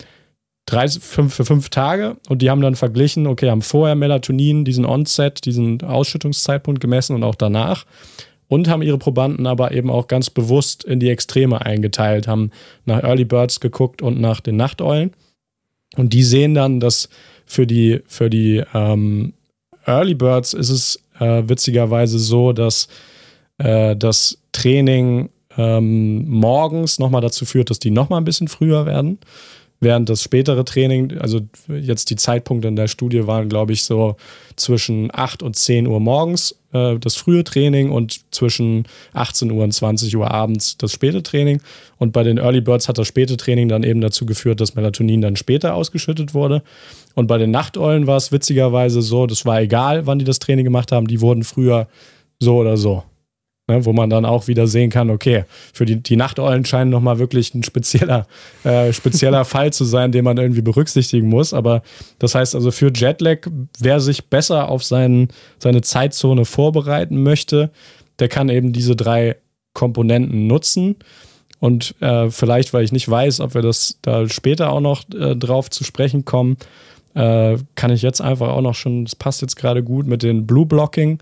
drei, 0.65 0.87
fünf, 0.87 1.33
für 1.33 1.45
fünf 1.45 1.69
Tage. 1.69 2.17
Und 2.29 2.41
die 2.41 2.49
haben 2.49 2.61
dann 2.61 2.75
verglichen, 2.75 3.27
okay, 3.27 3.49
haben 3.49 3.61
vorher 3.61 3.95
Melatonin, 3.95 4.65
diesen 4.65 4.85
Onset, 4.85 5.45
diesen 5.45 5.81
Ausschüttungszeitpunkt 5.81 6.79
gemessen 6.79 7.15
und 7.15 7.23
auch 7.23 7.35
danach. 7.35 7.85
Und 8.47 8.67
haben 8.67 8.81
ihre 8.81 8.97
Probanden 8.97 9.47
aber 9.47 9.71
eben 9.71 9.89
auch 9.89 10.07
ganz 10.07 10.29
bewusst 10.29 10.83
in 10.83 10.99
die 10.99 11.09
Extreme 11.09 11.65
eingeteilt, 11.65 12.27
haben 12.27 12.51
nach 12.85 13.01
Early 13.03 13.23
Birds 13.23 13.61
geguckt 13.61 14.01
und 14.01 14.19
nach 14.19 14.41
den 14.41 14.57
Nachteulen. 14.57 15.11
Und 15.95 16.13
die 16.13 16.23
sehen 16.23 16.53
dann, 16.53 16.79
dass 16.79 17.09
für 17.45 17.65
die, 17.65 18.01
für 18.07 18.29
die 18.29 18.63
ähm, 18.73 19.33
Early 19.85 20.15
Birds 20.15 20.53
ist 20.53 20.69
es 20.69 21.03
äh, 21.19 21.43
witzigerweise 21.47 22.19
so, 22.19 22.51
dass 22.51 22.87
äh, 23.57 23.95
das 23.95 24.37
Training 24.51 25.29
ähm, 25.57 26.29
morgens 26.29 26.99
nochmal 26.99 27.21
dazu 27.21 27.45
führt, 27.45 27.69
dass 27.69 27.79
die 27.79 27.91
nochmal 27.91 28.21
ein 28.21 28.25
bisschen 28.25 28.47
früher 28.47 28.85
werden 28.85 29.19
während 29.81 30.09
das 30.09 30.21
spätere 30.21 30.63
Training, 30.63 31.17
also 31.17 31.41
jetzt 31.67 32.11
die 32.11 32.15
Zeitpunkte 32.15 32.67
in 32.67 32.75
der 32.75 32.87
Studie 32.87 33.25
waren, 33.25 33.49
glaube 33.49 33.73
ich, 33.73 33.83
so 33.83 34.15
zwischen 34.55 35.09
8 35.11 35.41
und 35.41 35.55
10 35.55 35.87
Uhr 35.87 35.99
morgens 35.99 36.55
äh, 36.71 36.97
das 36.99 37.15
frühe 37.15 37.43
Training 37.43 37.89
und 37.89 38.21
zwischen 38.31 38.85
18 39.13 39.51
Uhr 39.51 39.63
und 39.63 39.71
20 39.73 40.15
Uhr 40.15 40.29
abends 40.29 40.77
das 40.77 40.93
späte 40.93 41.23
Training. 41.23 41.61
Und 41.97 42.13
bei 42.13 42.21
den 42.21 42.37
Early 42.37 42.61
Birds 42.61 42.87
hat 42.87 42.99
das 42.99 43.07
späte 43.07 43.37
Training 43.37 43.69
dann 43.69 43.83
eben 43.83 44.01
dazu 44.01 44.27
geführt, 44.27 44.61
dass 44.61 44.75
Melatonin 44.75 45.21
dann 45.21 45.35
später 45.35 45.73
ausgeschüttet 45.73 46.35
wurde. 46.35 46.61
Und 47.15 47.25
bei 47.25 47.39
den 47.39 47.49
Nachteulen 47.49 48.05
war 48.05 48.17
es 48.17 48.31
witzigerweise 48.31 49.01
so, 49.01 49.25
das 49.25 49.45
war 49.45 49.61
egal, 49.61 50.05
wann 50.05 50.19
die 50.19 50.25
das 50.25 50.39
Training 50.39 50.63
gemacht 50.63 50.91
haben, 50.91 51.07
die 51.07 51.21
wurden 51.21 51.43
früher 51.43 51.87
so 52.39 52.57
oder 52.57 52.77
so. 52.77 53.03
Ne, 53.71 53.85
wo 53.85 53.93
man 53.93 54.09
dann 54.09 54.25
auch 54.25 54.49
wieder 54.49 54.67
sehen 54.67 54.89
kann, 54.89 55.09
okay, 55.09 55.45
für 55.73 55.85
die, 55.85 56.03
die 56.03 56.17
Nachteulen 56.17 56.65
scheinen 56.65 56.91
nochmal 56.91 57.19
wirklich 57.19 57.53
ein 57.53 57.63
spezieller, 57.63 58.27
äh, 58.65 58.91
spezieller 58.91 59.45
Fall 59.45 59.71
zu 59.71 59.85
sein, 59.85 60.11
den 60.11 60.25
man 60.25 60.37
irgendwie 60.37 60.61
berücksichtigen 60.61 61.29
muss. 61.29 61.53
Aber 61.53 61.81
das 62.19 62.35
heißt 62.35 62.53
also 62.53 62.71
für 62.71 62.91
Jetlag, 62.93 63.47
wer 63.79 64.01
sich 64.01 64.25
besser 64.25 64.67
auf 64.67 64.83
seinen, 64.83 65.29
seine 65.57 65.81
Zeitzone 65.81 66.43
vorbereiten 66.43 67.23
möchte, 67.23 67.71
der 68.19 68.27
kann 68.27 68.49
eben 68.49 68.73
diese 68.73 68.97
drei 68.97 69.37
Komponenten 69.73 70.47
nutzen. 70.47 70.97
Und 71.59 71.95
äh, 72.01 72.29
vielleicht, 72.29 72.73
weil 72.73 72.83
ich 72.83 72.91
nicht 72.91 73.07
weiß, 73.07 73.39
ob 73.39 73.53
wir 73.53 73.61
das 73.61 73.99
da 74.01 74.27
später 74.27 74.71
auch 74.71 74.81
noch 74.81 75.03
äh, 75.13 75.35
drauf 75.37 75.69
zu 75.69 75.85
sprechen 75.85 76.25
kommen, 76.25 76.57
äh, 77.13 77.57
kann 77.75 77.91
ich 77.91 78.01
jetzt 78.01 78.21
einfach 78.21 78.49
auch 78.49 78.61
noch 78.61 78.75
schon, 78.75 79.05
das 79.05 79.15
passt 79.15 79.41
jetzt 79.41 79.55
gerade 79.55 79.83
gut 79.83 80.07
mit 80.07 80.23
den 80.23 80.47
Blue 80.47 80.65
Blocking 80.65 81.19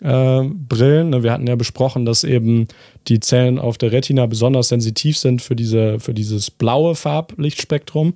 äh, 0.00 0.42
Brillen. 0.44 1.10
Ne, 1.10 1.22
wir 1.22 1.32
hatten 1.32 1.46
ja 1.46 1.56
besprochen, 1.56 2.04
dass 2.04 2.24
eben 2.24 2.68
die 3.08 3.20
Zellen 3.20 3.58
auf 3.58 3.78
der 3.78 3.92
Retina 3.92 4.26
besonders 4.26 4.68
sensitiv 4.68 5.18
sind 5.18 5.42
für, 5.42 5.56
diese, 5.56 5.98
für 6.00 6.14
dieses 6.14 6.50
blaue 6.50 6.94
Farblichtspektrum. 6.94 8.14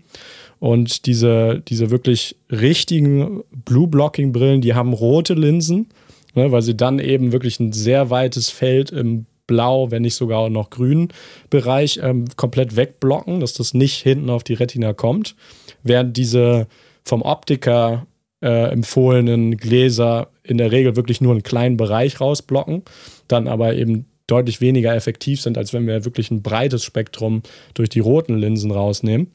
Und 0.58 1.06
diese, 1.06 1.62
diese 1.68 1.90
wirklich 1.90 2.36
richtigen 2.50 3.42
Blue 3.64 3.88
Blocking 3.88 4.32
Brillen, 4.32 4.62
die 4.62 4.74
haben 4.74 4.92
rote 4.92 5.34
Linsen, 5.34 5.88
ne, 6.34 6.50
weil 6.50 6.62
sie 6.62 6.76
dann 6.76 6.98
eben 6.98 7.32
wirklich 7.32 7.60
ein 7.60 7.72
sehr 7.72 8.08
weites 8.10 8.50
Feld 8.50 8.90
im 8.90 9.26
Blau, 9.46 9.90
wenn 9.90 10.02
nicht 10.02 10.14
sogar 10.14 10.48
noch 10.50 10.70
grünen 10.70 11.08
Bereich 11.50 12.00
ähm, 12.02 12.26
komplett 12.36 12.74
wegblocken, 12.76 13.40
dass 13.40 13.52
das 13.52 13.74
nicht 13.74 14.02
hinten 14.02 14.30
auf 14.30 14.42
die 14.42 14.54
Retina 14.54 14.92
kommt. 14.92 15.36
Während 15.82 16.16
diese 16.16 16.66
vom 17.06 17.22
Optiker 17.22 18.06
äh, 18.42 18.70
empfohlenen 18.70 19.56
Gläser 19.56 20.28
in 20.42 20.58
der 20.58 20.72
Regel 20.72 20.96
wirklich 20.96 21.20
nur 21.20 21.32
einen 21.32 21.42
kleinen 21.42 21.76
Bereich 21.76 22.20
rausblocken, 22.20 22.82
dann 23.28 23.48
aber 23.48 23.74
eben 23.74 24.06
deutlich 24.26 24.60
weniger 24.60 24.94
effektiv 24.94 25.40
sind, 25.40 25.56
als 25.56 25.72
wenn 25.72 25.86
wir 25.86 26.04
wirklich 26.04 26.30
ein 26.30 26.42
breites 26.42 26.84
Spektrum 26.84 27.42
durch 27.74 27.88
die 27.88 28.00
roten 28.00 28.36
Linsen 28.36 28.72
rausnehmen. 28.72 29.30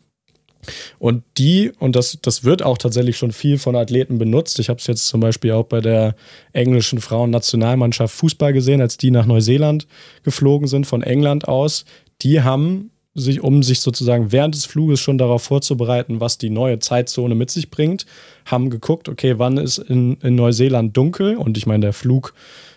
Und 1.00 1.24
die, 1.38 1.72
und 1.80 1.96
das, 1.96 2.20
das 2.22 2.44
wird 2.44 2.62
auch 2.62 2.78
tatsächlich 2.78 3.18
schon 3.18 3.32
viel 3.32 3.58
von 3.58 3.76
Athleten 3.76 4.20
benutzt. 4.20 4.60
Ich 4.60 4.70
habe 4.70 4.80
es 4.80 4.86
jetzt 4.86 5.08
zum 5.08 5.20
Beispiel 5.20 5.54
auch 5.54 5.66
bei 5.66 5.82
der 5.82 6.16
englischen 6.54 7.02
Frauennationalmannschaft 7.02 8.14
Fußball 8.14 8.54
gesehen, 8.54 8.82
als 8.82 8.98
die 8.98 9.10
nach 9.10 9.26
Neuseeland 9.26 9.88
geflogen 10.24 10.68
sind, 10.68 10.86
von 10.86 11.02
England 11.02 11.48
aus. 11.48 11.86
Die 12.22 12.42
haben 12.42 12.92
sich, 13.14 13.41
um 13.41 13.62
sich 13.62 13.82
sozusagen 13.82 14.32
während 14.32 14.55
des 14.55 14.66
Fluges 14.66 14.99
schon 14.99 15.18
darauf 15.18 15.43
vorzubereiten, 15.43 16.20
was 16.20 16.38
die 16.38 16.49
neue 16.49 16.80
Zeitzone 16.80 17.36
mit 17.36 17.51
sich 17.51 17.70
bringt, 17.70 18.05
haben 18.45 18.70
geguckt, 18.70 19.09
okay, 19.09 19.38
wann 19.38 19.57
ist 19.57 19.80
in, 19.80 20.16
in 20.22 20.36
Neuseeland 20.36 20.95
dunkel? 20.95 21.36
Und 21.36 21.57
ich 21.57 21.66
meine, 21.66 21.82
der 21.82 21.93
Flug 21.93 22.34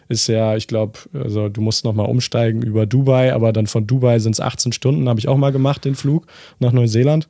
ist 0.09 0.27
ja, 0.27 0.57
ich 0.57 0.67
glaube, 0.67 0.99
also 1.13 1.49
du 1.49 1.61
musst 1.61 1.85
nochmal 1.85 2.07
umsteigen 2.07 2.63
über 2.63 2.85
Dubai, 2.85 3.33
aber 3.33 3.53
dann 3.53 3.67
von 3.67 3.87
Dubai 3.87 4.19
sind 4.19 4.33
es 4.33 4.41
18 4.41 4.73
Stunden, 4.73 5.09
habe 5.09 5.21
ich 5.21 5.29
auch 5.29 5.37
mal 5.37 5.53
gemacht, 5.53 5.85
den 5.85 5.95
Flug 5.95 6.27
nach 6.59 6.73
Neuseeland. 6.73 7.29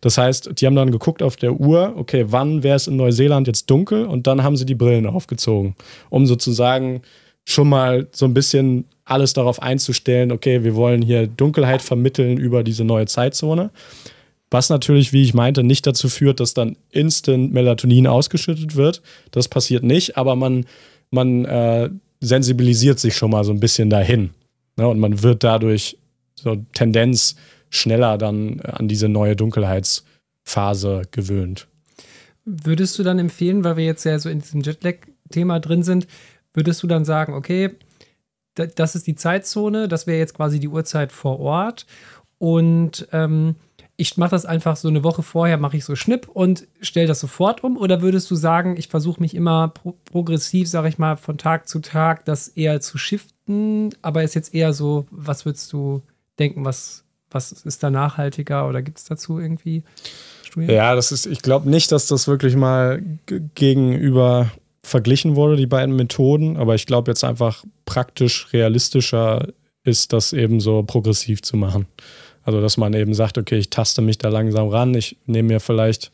Das 0.00 0.18
heißt, 0.18 0.60
die 0.60 0.66
haben 0.66 0.76
dann 0.76 0.90
geguckt 0.90 1.22
auf 1.22 1.36
der 1.36 1.54
Uhr, 1.58 1.94
okay, 1.96 2.26
wann 2.28 2.62
wäre 2.62 2.76
es 2.76 2.86
in 2.86 2.96
Neuseeland 2.96 3.46
jetzt 3.46 3.70
dunkel? 3.70 4.06
Und 4.06 4.26
dann 4.26 4.42
haben 4.42 4.56
sie 4.56 4.66
die 4.66 4.74
Brillen 4.74 5.06
aufgezogen, 5.06 5.74
um 6.10 6.26
sozusagen 6.26 7.02
schon 7.44 7.68
mal 7.68 8.06
so 8.12 8.26
ein 8.26 8.34
bisschen 8.34 8.84
alles 9.06 9.32
darauf 9.32 9.62
einzustellen, 9.62 10.32
okay, 10.32 10.64
wir 10.64 10.74
wollen 10.74 11.00
hier 11.00 11.26
Dunkelheit 11.28 11.80
vermitteln 11.80 12.36
über 12.36 12.62
diese 12.62 12.84
neue 12.84 13.06
Zeitzone. 13.06 13.70
Was 14.50 14.68
natürlich, 14.68 15.12
wie 15.12 15.22
ich 15.22 15.32
meinte, 15.32 15.62
nicht 15.62 15.86
dazu 15.86 16.08
führt, 16.08 16.40
dass 16.40 16.54
dann 16.54 16.76
instant 16.90 17.52
Melatonin 17.52 18.06
ausgeschüttet 18.06 18.76
wird. 18.76 19.02
Das 19.30 19.48
passiert 19.48 19.82
nicht, 19.82 20.16
aber 20.16 20.36
man, 20.36 20.66
man 21.10 21.44
äh, 21.44 21.88
sensibilisiert 22.20 22.98
sich 22.98 23.16
schon 23.16 23.30
mal 23.30 23.44
so 23.44 23.52
ein 23.52 23.60
bisschen 23.60 23.90
dahin. 23.90 24.30
Ne? 24.76 24.86
Und 24.88 24.98
man 24.98 25.22
wird 25.22 25.44
dadurch 25.44 25.98
so 26.34 26.56
Tendenz 26.74 27.36
schneller 27.70 28.18
dann 28.18 28.60
an 28.60 28.88
diese 28.88 29.08
neue 29.08 29.36
Dunkelheitsphase 29.36 31.02
gewöhnt. 31.10 31.66
Würdest 32.44 32.98
du 32.98 33.02
dann 33.02 33.18
empfehlen, 33.18 33.64
weil 33.64 33.76
wir 33.76 33.84
jetzt 33.84 34.04
ja 34.04 34.18
so 34.18 34.28
in 34.28 34.40
diesem 34.40 34.60
Jetlag-Thema 34.60 35.60
drin 35.60 35.82
sind, 35.82 36.06
würdest 36.54 36.82
du 36.82 36.86
dann 36.86 37.04
sagen, 37.04 37.34
okay, 37.34 37.70
das 38.56 38.94
ist 38.94 39.06
die 39.06 39.14
Zeitzone, 39.14 39.88
das 39.88 40.06
wäre 40.06 40.18
jetzt 40.18 40.34
quasi 40.34 40.58
die 40.58 40.68
Uhrzeit 40.68 41.12
vor 41.12 41.38
Ort 41.40 41.86
und 42.38 43.06
ähm, 43.12 43.56
ich 43.96 44.16
mache 44.16 44.30
das 44.30 44.44
einfach 44.44 44.76
so 44.76 44.88
eine 44.88 45.04
Woche 45.04 45.22
vorher, 45.22 45.56
mache 45.56 45.78
ich 45.78 45.84
so 45.84 45.96
Schnipp 45.96 46.28
und 46.28 46.66
stelle 46.80 47.06
das 47.06 47.20
sofort 47.20 47.64
um? 47.64 47.78
Oder 47.78 48.02
würdest 48.02 48.30
du 48.30 48.34
sagen, 48.34 48.76
ich 48.76 48.88
versuche 48.88 49.20
mich 49.20 49.34
immer 49.34 49.68
pro 49.68 49.94
progressiv, 50.04 50.68
sage 50.68 50.88
ich 50.88 50.98
mal, 50.98 51.16
von 51.16 51.38
Tag 51.38 51.66
zu 51.66 51.80
Tag 51.80 52.24
das 52.26 52.48
eher 52.48 52.80
zu 52.80 52.98
shiften, 52.98 53.94
aber 54.02 54.22
ist 54.22 54.34
jetzt 54.34 54.54
eher 54.54 54.72
so, 54.72 55.06
was 55.10 55.46
würdest 55.46 55.72
du 55.72 56.02
denken, 56.38 56.64
was, 56.64 57.04
was 57.30 57.52
ist 57.52 57.82
da 57.82 57.90
nachhaltiger 57.90 58.68
oder 58.68 58.82
gibt 58.82 58.98
es 58.98 59.04
dazu 59.04 59.38
irgendwie 59.38 59.82
Studien? 60.44 60.70
Ja, 60.70 60.94
das 60.94 61.10
ist, 61.10 61.24
ich 61.24 61.40
glaube 61.40 61.70
nicht, 61.70 61.90
dass 61.90 62.06
das 62.06 62.28
wirklich 62.28 62.54
mal 62.54 63.02
gegenüber 63.54 64.50
verglichen 64.86 65.36
wurde, 65.36 65.56
die 65.56 65.66
beiden 65.66 65.96
Methoden, 65.96 66.56
aber 66.56 66.74
ich 66.74 66.86
glaube 66.86 67.10
jetzt 67.10 67.24
einfach 67.24 67.64
praktisch 67.84 68.48
realistischer 68.52 69.48
ist, 69.84 70.12
das 70.12 70.32
eben 70.32 70.60
so 70.60 70.82
progressiv 70.82 71.42
zu 71.42 71.56
machen. 71.56 71.86
Also, 72.44 72.60
dass 72.60 72.76
man 72.76 72.94
eben 72.94 73.12
sagt, 73.12 73.38
okay, 73.38 73.58
ich 73.58 73.70
taste 73.70 74.02
mich 74.02 74.18
da 74.18 74.28
langsam 74.28 74.68
ran, 74.68 74.94
ich 74.94 75.16
nehme 75.26 75.48
mir 75.54 75.60
vielleicht 75.60 76.12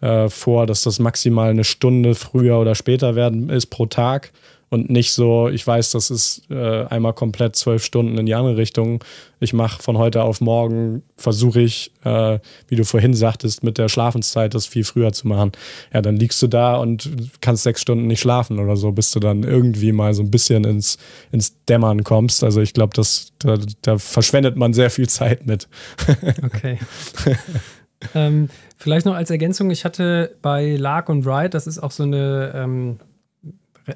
äh, 0.00 0.28
vor, 0.28 0.66
dass 0.66 0.82
das 0.82 0.98
maximal 0.98 1.50
eine 1.50 1.64
Stunde 1.64 2.14
früher 2.14 2.58
oder 2.58 2.74
später 2.74 3.14
werden 3.14 3.48
ist 3.50 3.66
pro 3.66 3.86
Tag 3.86 4.32
und 4.70 4.90
nicht 4.90 5.12
so, 5.12 5.48
ich 5.48 5.66
weiß, 5.66 5.92
das 5.92 6.10
ist 6.10 6.42
äh, 6.50 6.84
einmal 6.84 7.14
komplett 7.14 7.56
zwölf 7.56 7.82
Stunden 7.82 8.18
in 8.18 8.26
die 8.26 8.34
andere 8.34 8.58
Richtung. 8.58 9.02
Ich 9.40 9.54
mache 9.54 9.82
von 9.82 9.96
heute 9.96 10.22
auf 10.22 10.42
morgen, 10.42 11.02
versuche 11.16 11.60
ich, 11.60 11.92
äh, 12.04 12.38
wie 12.68 12.76
du 12.76 12.84
vorhin 12.84 13.14
sagtest, 13.14 13.62
mit 13.62 13.78
der 13.78 13.88
Schlafenszeit 13.88 14.54
das 14.54 14.66
viel 14.66 14.84
früher 14.84 15.12
zu 15.12 15.26
machen. 15.26 15.52
Ja, 15.92 16.02
dann 16.02 16.16
liegst 16.16 16.42
du 16.42 16.48
da 16.48 16.76
und 16.76 17.10
kannst 17.40 17.62
sechs 17.62 17.80
Stunden 17.80 18.06
nicht 18.06 18.20
schlafen 18.20 18.58
oder 18.58 18.76
so, 18.76 18.92
bis 18.92 19.10
du 19.10 19.20
dann 19.20 19.42
irgendwie 19.42 19.92
mal 19.92 20.12
so 20.12 20.22
ein 20.22 20.30
bisschen 20.30 20.64
ins, 20.64 20.98
ins 21.32 21.64
Dämmern 21.64 22.04
kommst. 22.04 22.44
Also 22.44 22.60
ich 22.60 22.74
glaube, 22.74 22.92
da, 23.38 23.58
da 23.80 23.98
verschwendet 23.98 24.56
man 24.56 24.74
sehr 24.74 24.90
viel 24.90 25.08
Zeit 25.08 25.46
mit. 25.46 25.66
okay. 26.44 26.78
ähm, 28.14 28.50
vielleicht 28.76 29.06
noch 29.06 29.14
als 29.14 29.30
Ergänzung, 29.30 29.70
ich 29.70 29.86
hatte 29.86 30.36
bei 30.42 30.76
Lark 30.76 31.08
und 31.08 31.24
Wright, 31.24 31.54
das 31.54 31.66
ist 31.66 31.78
auch 31.78 31.90
so 31.90 32.02
eine 32.02 32.52
ähm, 32.54 32.98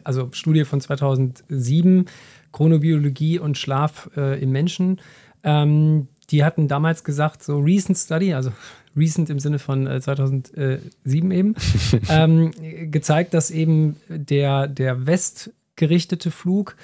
also 0.05 0.28
Studie 0.32 0.64
von 0.64 0.80
2007, 0.80 2.07
Chronobiologie 2.53 3.38
und 3.38 3.59
Schlaf 3.59 4.11
äh, 4.16 4.40
im 4.40 4.51
Menschen. 4.51 5.01
Ähm, 5.43 6.09
die 6.30 6.45
hatten 6.45 6.68
damals 6.68 7.05
gesagt, 7.05 7.43
so 7.43 7.59
Recent 7.59 7.99
Study, 7.99 8.34
also 8.34 8.53
recent 8.97 9.30
im 9.30 9.38
Sinne 9.38 9.59
von 9.59 9.86
äh, 9.86 10.01
2007 10.01 11.30
eben, 11.30 11.55
ähm, 12.09 12.51
gezeigt, 12.90 13.34
dass 13.34 13.51
eben 13.51 13.97
der, 14.09 14.68
der 14.68 15.07
westgerichtete 15.07 16.30
Flug 16.30 16.76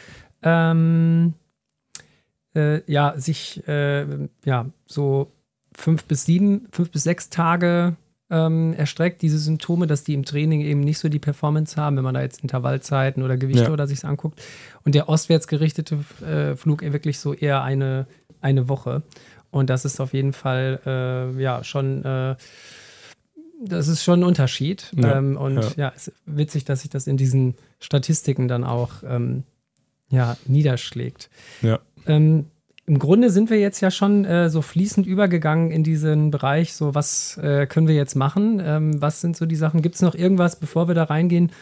ähm, 0.43 1.35
äh, 2.55 2.81
ja, 2.91 3.15
sich 3.17 3.67
äh, 3.69 4.07
ja, 4.45 4.67
so 4.87 5.33
fünf 5.75 6.05
bis 6.05 6.25
sieben, 6.25 6.67
fünf 6.73 6.91
bis 6.91 7.05
sechs 7.05 7.31
Tage 7.31 7.97
ähm, 8.31 8.75
erstreckt, 8.75 9.23
diese 9.23 9.39
Symptome, 9.39 9.87
dass 9.87 10.05
die 10.05 10.15
im 10.15 10.25
Training 10.25 10.61
eben 10.61 10.81
nicht 10.81 10.99
so 10.99 11.09
die 11.09 11.19
Performance 11.19 11.77
haben, 11.81 11.97
wenn 11.97 12.05
man 12.05 12.15
da 12.15 12.23
jetzt 12.23 12.43
Intervallzeiten 12.43 13.23
oder 13.23 13.37
Gewichte 13.37 13.65
ja. 13.65 13.71
oder 13.71 13.87
sich 13.87 14.05
anguckt. 14.05 14.43
Und 14.85 14.95
der 14.95 15.09
ostwärts 15.09 15.49
gerichtete 15.49 15.99
äh, 16.25 16.57
Flug 16.57 16.83
wirklich 16.83 17.19
so 17.19 17.33
eher 17.33 17.63
eine, 17.63 18.07
eine 18.41 18.69
Woche. 18.69 19.03
Und 19.51 19.71
das 19.71 19.85
ist 19.85 20.01
auf 20.01 20.13
jeden 20.13 20.33
Fall 20.33 20.81
äh, 20.85 21.43
ja 21.43 21.65
schon 21.65 22.05
äh, 22.05 22.37
das 23.61 23.89
ist 23.89 24.05
schon 24.05 24.21
ein 24.21 24.25
Unterschied. 24.25 24.93
Ja, 24.97 25.19
ähm, 25.19 25.37
und 25.37 25.57
ja. 25.57 25.71
ja, 25.77 25.93
es 25.95 26.09
ist 26.09 26.17
witzig, 26.27 26.65
dass 26.65 26.83
sich 26.83 26.91
das 26.91 27.07
in 27.07 27.17
diesen 27.17 27.57
Statistiken 27.81 28.49
dann 28.49 28.65
auch 28.65 29.03
ähm, 29.05 29.45
ja, 30.11 30.37
niederschlägt. 30.47 31.29
Ja. 31.63 31.81
Ähm, 32.07 32.47
im 32.89 32.99
Grunde 32.99 33.29
sind 33.29 33.51
wir 33.51 33.61
jetzt 33.61 33.83
ja 33.83 33.91
schon 33.91 34.25
äh, 34.25 34.49
so 34.49 34.63
fließend 34.63 35.07
übergegangen 35.07 35.71
in 35.71 35.85
diesen 35.85 36.31
Bereich, 36.31 36.73
so 36.73 36.95
was 36.95 37.37
äh, 37.37 37.67
können 37.67 37.87
wir 37.87 37.95
jetzt 37.95 38.15
machen? 38.15 38.63
Ähm, 38.65 39.03
was 39.03 39.21
sind 39.21 39.37
so 39.37 39.45
die 39.45 39.57
Sachen? 39.57 39.83
Gibt 39.83 39.97
es 39.97 40.03
noch 40.03 40.15
irgendwas, 40.15 40.57
bevor 40.57 40.89
wir 40.89 40.95
da 40.95 41.05
reingehen, 41.05 41.53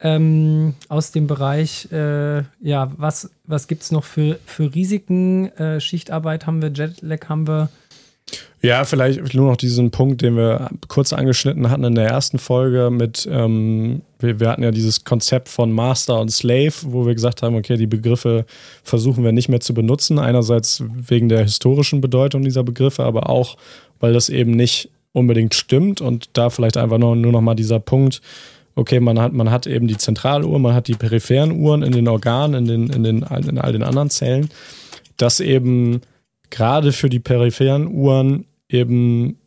ähm, 0.00 0.74
aus 0.88 1.12
dem 1.12 1.28
Bereich, 1.28 1.90
äh, 1.92 2.42
ja, 2.60 2.90
was, 2.96 3.30
was 3.44 3.68
gibt 3.68 3.82
es 3.82 3.92
noch 3.92 4.02
für, 4.02 4.40
für 4.46 4.74
Risiken? 4.74 5.46
Äh, 5.56 5.78
Schichtarbeit 5.78 6.48
haben 6.48 6.60
wir, 6.60 6.72
Jetlag 6.72 7.28
haben 7.28 7.46
wir. 7.46 7.68
Ja, 8.60 8.84
vielleicht 8.84 9.32
nur 9.32 9.50
noch 9.50 9.56
diesen 9.56 9.92
Punkt, 9.92 10.22
den 10.22 10.36
wir 10.36 10.70
kurz 10.88 11.12
angeschnitten 11.12 11.70
hatten 11.70 11.84
in 11.84 11.94
der 11.94 12.08
ersten 12.08 12.40
Folge 12.40 12.90
mit, 12.90 13.28
ähm, 13.30 14.02
wir, 14.24 14.40
wir, 14.40 14.48
hatten 14.48 14.62
ja 14.62 14.70
dieses 14.70 15.04
Konzept 15.04 15.48
von 15.48 15.70
Master 15.70 16.20
und 16.20 16.30
Slave, 16.30 16.72
wo 16.86 17.06
wir 17.06 17.14
gesagt 17.14 17.42
haben, 17.42 17.54
okay, 17.54 17.76
die 17.76 17.86
Begriffe 17.86 18.46
versuchen 18.82 19.22
wir 19.22 19.32
nicht 19.32 19.48
mehr 19.48 19.60
zu 19.60 19.74
benutzen. 19.74 20.18
Einerseits 20.18 20.82
wegen 20.86 21.28
der 21.28 21.42
historischen 21.42 22.00
Bedeutung 22.00 22.42
dieser 22.42 22.64
Begriffe, 22.64 23.04
aber 23.04 23.28
auch, 23.28 23.56
weil 24.00 24.12
das 24.12 24.28
eben 24.28 24.52
nicht 24.52 24.90
unbedingt 25.12 25.54
stimmt 25.54 26.00
und 26.00 26.30
da 26.32 26.50
vielleicht 26.50 26.76
einfach 26.76 26.98
nur, 26.98 27.14
nur 27.14 27.32
noch 27.32 27.40
mal 27.40 27.54
dieser 27.54 27.78
Punkt, 27.78 28.20
okay, 28.74 29.00
man 29.00 29.20
hat, 29.20 29.32
man 29.32 29.50
hat 29.50 29.66
eben 29.66 29.86
die 29.86 29.96
Zentraluhr, 29.96 30.58
man 30.58 30.74
hat 30.74 30.88
die 30.88 30.94
peripheren 30.94 31.52
Uhren 31.52 31.82
in 31.82 31.92
den 31.92 32.08
Organen, 32.08 32.54
in, 32.54 32.88
den, 32.88 32.90
in, 32.90 33.04
den, 33.04 33.22
in 33.48 33.58
all 33.58 33.72
den 33.72 33.82
anderen 33.82 34.10
Zellen, 34.10 34.48
dass 35.16 35.40
eben 35.40 36.00
gerade 36.50 36.92
für 36.92 37.08
die 37.08 37.20
peripheren 37.20 37.86
Uhren 37.86 38.46
eben 38.68 39.38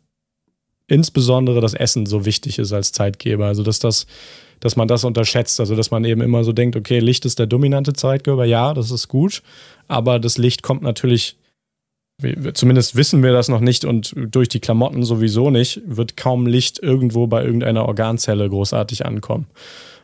insbesondere 0.86 1.60
das 1.60 1.74
Essen 1.74 2.06
so 2.06 2.24
wichtig 2.24 2.58
ist 2.58 2.72
als 2.72 2.92
Zeitgeber. 2.92 3.46
Also 3.46 3.62
dass 3.62 3.78
das, 3.78 4.06
dass 4.60 4.76
man 4.76 4.88
das 4.88 5.04
unterschätzt. 5.04 5.60
Also 5.60 5.76
dass 5.76 5.90
man 5.90 6.04
eben 6.04 6.20
immer 6.20 6.44
so 6.44 6.52
denkt, 6.52 6.76
okay, 6.76 6.98
Licht 6.98 7.24
ist 7.24 7.38
der 7.38 7.46
dominante 7.46 7.92
Zeitgeber, 7.92 8.44
ja, 8.44 8.74
das 8.74 8.90
ist 8.90 9.08
gut, 9.08 9.42
aber 9.86 10.18
das 10.18 10.38
Licht 10.38 10.62
kommt 10.62 10.82
natürlich, 10.82 11.36
zumindest 12.54 12.96
wissen 12.96 13.22
wir 13.22 13.32
das 13.32 13.48
noch 13.48 13.60
nicht 13.60 13.84
und 13.84 14.14
durch 14.16 14.48
die 14.48 14.60
Klamotten 14.60 15.04
sowieso 15.04 15.50
nicht, 15.50 15.82
wird 15.86 16.16
kaum 16.16 16.46
Licht 16.46 16.82
irgendwo 16.82 17.26
bei 17.26 17.44
irgendeiner 17.44 17.86
Organzelle 17.86 18.48
großartig 18.48 19.06
ankommen. 19.06 19.46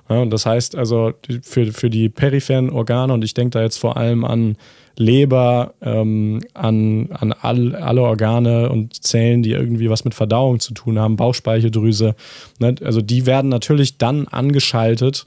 Ja, 0.09 0.21
und 0.21 0.31
das 0.31 0.45
heißt 0.45 0.77
also 0.77 1.13
für, 1.43 1.73
für 1.73 1.91
die 1.91 2.09
peripheren 2.09 2.71
Organe, 2.71 3.13
und 3.13 3.25
ich 3.25 3.35
denke 3.35 3.51
da 3.51 3.63
jetzt 3.63 3.79
vor 3.79 3.97
allem 3.97 4.25
an 4.25 4.57
Leber, 4.97 5.75
ähm, 5.83 6.41
an, 6.55 7.09
an 7.13 7.33
all, 7.33 7.75
alle 7.75 8.03
Organe 8.03 8.71
und 8.71 9.03
Zellen, 9.03 9.43
die 9.43 9.51
irgendwie 9.51 9.91
was 9.91 10.05
mit 10.05 10.15
Verdauung 10.15 10.61
zu 10.61 10.73
tun 10.73 10.99
haben, 10.99 11.17
Bauchspeicheldrüse. 11.17 12.15
Ne? 12.61 12.77
Also 12.85 13.01
die 13.01 13.27
werden 13.27 13.49
natürlich 13.49 13.99
dann 13.99 14.29
angeschaltet 14.29 15.27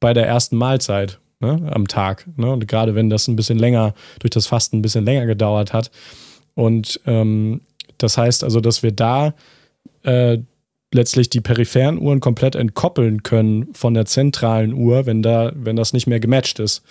bei 0.00 0.12
der 0.12 0.26
ersten 0.26 0.56
Mahlzeit 0.56 1.20
ne? 1.40 1.70
am 1.72 1.88
Tag. 1.88 2.26
Ne? 2.36 2.52
Und 2.52 2.68
gerade 2.68 2.94
wenn 2.94 3.08
das 3.08 3.28
ein 3.28 3.36
bisschen 3.36 3.58
länger, 3.58 3.94
durch 4.18 4.30
das 4.30 4.46
Fasten 4.46 4.78
ein 4.78 4.82
bisschen 4.82 5.06
länger 5.06 5.26
gedauert 5.26 5.72
hat. 5.72 5.90
Und 6.54 7.00
ähm, 7.06 7.62
das 7.96 8.18
heißt 8.18 8.44
also, 8.44 8.60
dass 8.60 8.82
wir 8.82 8.92
da 8.92 9.34
äh, 10.02 10.38
letztlich 10.92 11.28
die 11.28 11.40
peripheren 11.40 11.98
Uhren 11.98 12.20
komplett 12.20 12.54
entkoppeln 12.54 13.22
können 13.22 13.68
von 13.74 13.94
der 13.94 14.06
zentralen 14.06 14.72
Uhr, 14.72 15.06
wenn 15.06 15.22
da, 15.22 15.52
wenn 15.54 15.76
das 15.76 15.92
nicht 15.92 16.06
mehr 16.06 16.20
gematcht 16.20 16.58
ist 16.58 16.82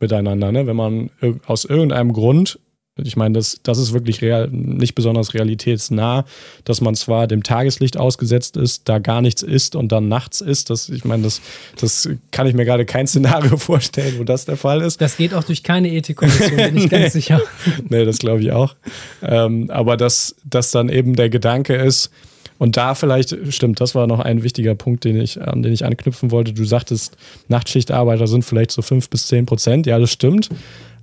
miteinander. 0.00 0.52
Ne? 0.52 0.66
Wenn 0.66 0.76
man 0.76 1.10
aus 1.46 1.64
irgendeinem 1.64 2.12
Grund, 2.12 2.58
ich 3.02 3.16
meine, 3.16 3.34
das, 3.34 3.60
das 3.62 3.78
ist 3.78 3.92
wirklich 3.92 4.22
real, 4.22 4.48
nicht 4.50 4.94
besonders 4.94 5.34
realitätsnah, 5.34 6.24
dass 6.64 6.80
man 6.80 6.94
zwar 6.94 7.26
dem 7.26 7.42
Tageslicht 7.42 7.98
ausgesetzt 7.98 8.56
ist, 8.56 8.88
da 8.88 8.98
gar 8.98 9.20
nichts 9.20 9.42
ist 9.42 9.76
und 9.76 9.92
dann 9.92 10.08
nachts 10.08 10.40
ist. 10.40 10.70
Das, 10.70 10.88
ich 10.88 11.04
meine, 11.04 11.24
das, 11.24 11.42
das 11.78 12.08
kann 12.30 12.46
ich 12.46 12.54
mir 12.54 12.64
gerade 12.64 12.86
kein 12.86 13.06
Szenario 13.06 13.56
vorstellen, 13.58 14.18
wo 14.18 14.24
das 14.24 14.46
der 14.46 14.56
Fall 14.56 14.80
ist. 14.80 15.00
Das 15.00 15.16
geht 15.18 15.34
auch 15.34 15.44
durch 15.44 15.62
keine 15.62 15.92
Ethikkommission, 15.92 16.56
bin 16.56 16.76
ich 16.78 16.88
ganz 16.88 17.12
sicher. 17.14 17.42
nee, 17.88 18.04
das 18.04 18.18
glaube 18.18 18.42
ich 18.42 18.52
auch. 18.52 18.76
Ähm, 19.22 19.70
aber 19.70 19.98
dass, 19.98 20.36
dass 20.44 20.70
dann 20.70 20.88
eben 20.88 21.16
der 21.16 21.28
Gedanke 21.28 21.74
ist, 21.74 22.10
und 22.58 22.76
da 22.76 22.94
vielleicht, 22.94 23.36
stimmt, 23.52 23.80
das 23.80 23.94
war 23.94 24.06
noch 24.06 24.20
ein 24.20 24.42
wichtiger 24.42 24.74
Punkt, 24.74 25.04
den 25.04 25.20
ich, 25.20 25.40
an 25.40 25.62
den 25.62 25.72
ich 25.72 25.84
anknüpfen 25.84 26.30
wollte. 26.30 26.52
Du 26.52 26.64
sagtest, 26.64 27.16
Nachtschichtarbeiter 27.48 28.26
sind 28.26 28.44
vielleicht 28.44 28.70
so 28.70 28.82
fünf 28.82 29.10
bis 29.10 29.26
zehn 29.26 29.46
Prozent. 29.46 29.86
Ja, 29.86 29.98
das 29.98 30.10
stimmt. 30.10 30.48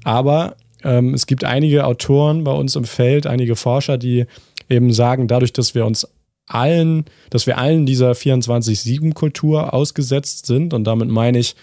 Aber 0.04 0.56
ähm, 0.84 1.14
es 1.14 1.28
gibt 1.28 1.44
einige 1.44 1.86
Autoren 1.86 2.44
bei 2.44 2.52
uns 2.52 2.76
im 2.76 2.86
Feld, 2.86 3.28
einige 3.28 3.56
Forscher, 3.56 3.98
die 3.98 4.26
eben 4.70 4.92
sagen, 4.92 5.28
dadurch, 5.28 5.54
dass 5.54 5.76
wir 5.76 5.86
uns 5.86 6.08
allen, 6.48 7.06
dass 7.30 7.48
wir 7.48 7.58
allen 7.58 7.86
dieser 7.86 8.12
24-7-Kultur 8.12 9.74
ausgesetzt 9.74 10.46
sind, 10.46 10.74
und 10.74 10.84
damit 10.84 11.10
meine 11.10 11.40
ich, 11.40 11.56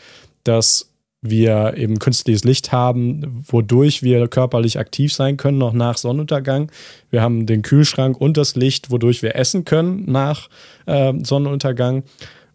dass 0.44 0.89
wir 1.22 1.74
eben 1.76 1.98
künstliches 1.98 2.44
Licht 2.44 2.72
haben, 2.72 3.44
wodurch 3.46 4.02
wir 4.02 4.26
körperlich 4.28 4.78
aktiv 4.78 5.12
sein 5.12 5.36
können, 5.36 5.58
noch 5.58 5.72
nach 5.72 5.98
Sonnenuntergang. 5.98 6.72
Wir 7.10 7.20
haben 7.20 7.46
den 7.46 7.62
Kühlschrank 7.62 8.18
und 8.20 8.36
das 8.36 8.56
Licht, 8.56 8.90
wodurch 8.90 9.22
wir 9.22 9.36
essen 9.36 9.64
können 9.64 10.10
nach 10.10 10.48
äh, 10.86 11.12
Sonnenuntergang. 11.22 12.04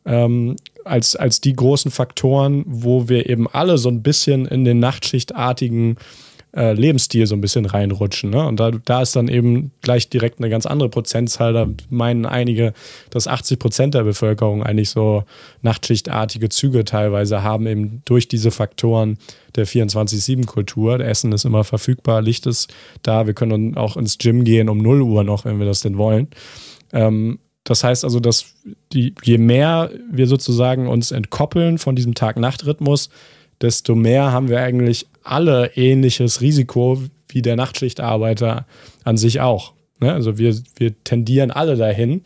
Ähm, 0.05 0.55
als, 0.84 1.16
als 1.16 1.41
die 1.41 1.55
großen 1.55 1.91
Faktoren, 1.91 2.63
wo 2.68 3.09
wir 3.09 3.30
eben 3.30 3.47
alle 3.47 3.78
so 3.78 3.89
ein 3.89 4.03
bisschen 4.03 4.45
in 4.45 4.66
den 4.66 4.80
nachtschichtartigen 4.80 5.97
äh, 5.97 5.99
Lebensstil 6.55 7.27
so 7.27 7.35
ein 7.35 7.41
bisschen 7.41 7.65
reinrutschen. 7.65 8.29
Ne? 8.29 8.47
Und 8.47 8.59
da, 8.59 8.71
da 8.71 9.01
ist 9.01 9.15
dann 9.15 9.27
eben 9.27 9.71
gleich 9.81 10.09
direkt 10.09 10.39
eine 10.39 10.49
ganz 10.49 10.65
andere 10.65 10.89
Prozentzahl. 10.89 11.51
Da 11.51 11.67
meinen 11.89 12.25
einige, 12.25 12.73
dass 13.09 13.27
80 13.27 13.59
Prozent 13.59 13.93
der 13.93 14.03
Bevölkerung 14.03 14.63
eigentlich 14.63 14.89
so 14.89 15.23
nachtschichtartige 15.61 16.47
Züge 16.49 16.85
teilweise 16.85 17.43
haben, 17.43 17.67
eben 17.67 18.01
durch 18.05 18.29
diese 18.29 18.51
Faktoren 18.51 19.17
der 19.55 19.67
24-7-Kultur. 19.67 21.01
Essen 21.01 21.33
ist 21.33 21.43
immer 21.43 21.65
verfügbar, 21.65 22.21
Licht 22.21 22.45
ist 22.45 22.73
da. 23.01 23.27
Wir 23.27 23.33
können 23.33 23.75
auch 23.75 23.97
ins 23.97 24.17
Gym 24.17 24.45
gehen 24.45 24.69
um 24.69 24.77
0 24.77 25.01
Uhr 25.01 25.23
noch, 25.25 25.43
wenn 25.43 25.59
wir 25.59 25.65
das 25.65 25.81
denn 25.81 25.97
wollen. 25.97 26.29
Ähm, 26.93 27.39
das 27.65 27.83
heißt 27.83 28.05
also, 28.05 28.19
dass 28.19 28.45
die, 28.93 29.13
je 29.23 29.39
mehr 29.39 29.89
wir 30.09 30.27
sozusagen 30.27 30.87
uns 30.87 31.11
entkoppeln 31.11 31.79
von 31.79 31.95
diesem 31.95 32.13
Tag-Nacht-Rhythmus, 32.13 33.09
desto 33.59 33.95
mehr 33.95 34.31
haben 34.31 34.49
wir 34.49 34.61
eigentlich 34.61 35.07
alle 35.26 35.71
ähnliches 35.76 36.41
Risiko 36.41 37.01
wie 37.28 37.41
der 37.41 37.55
Nachtschichtarbeiter 37.55 38.65
an 39.03 39.17
sich 39.17 39.41
auch. 39.41 39.73
Ne? 39.99 40.13
Also 40.13 40.38
wir, 40.38 40.55
wir 40.78 41.03
tendieren 41.03 41.51
alle 41.51 41.76
dahin 41.76 42.21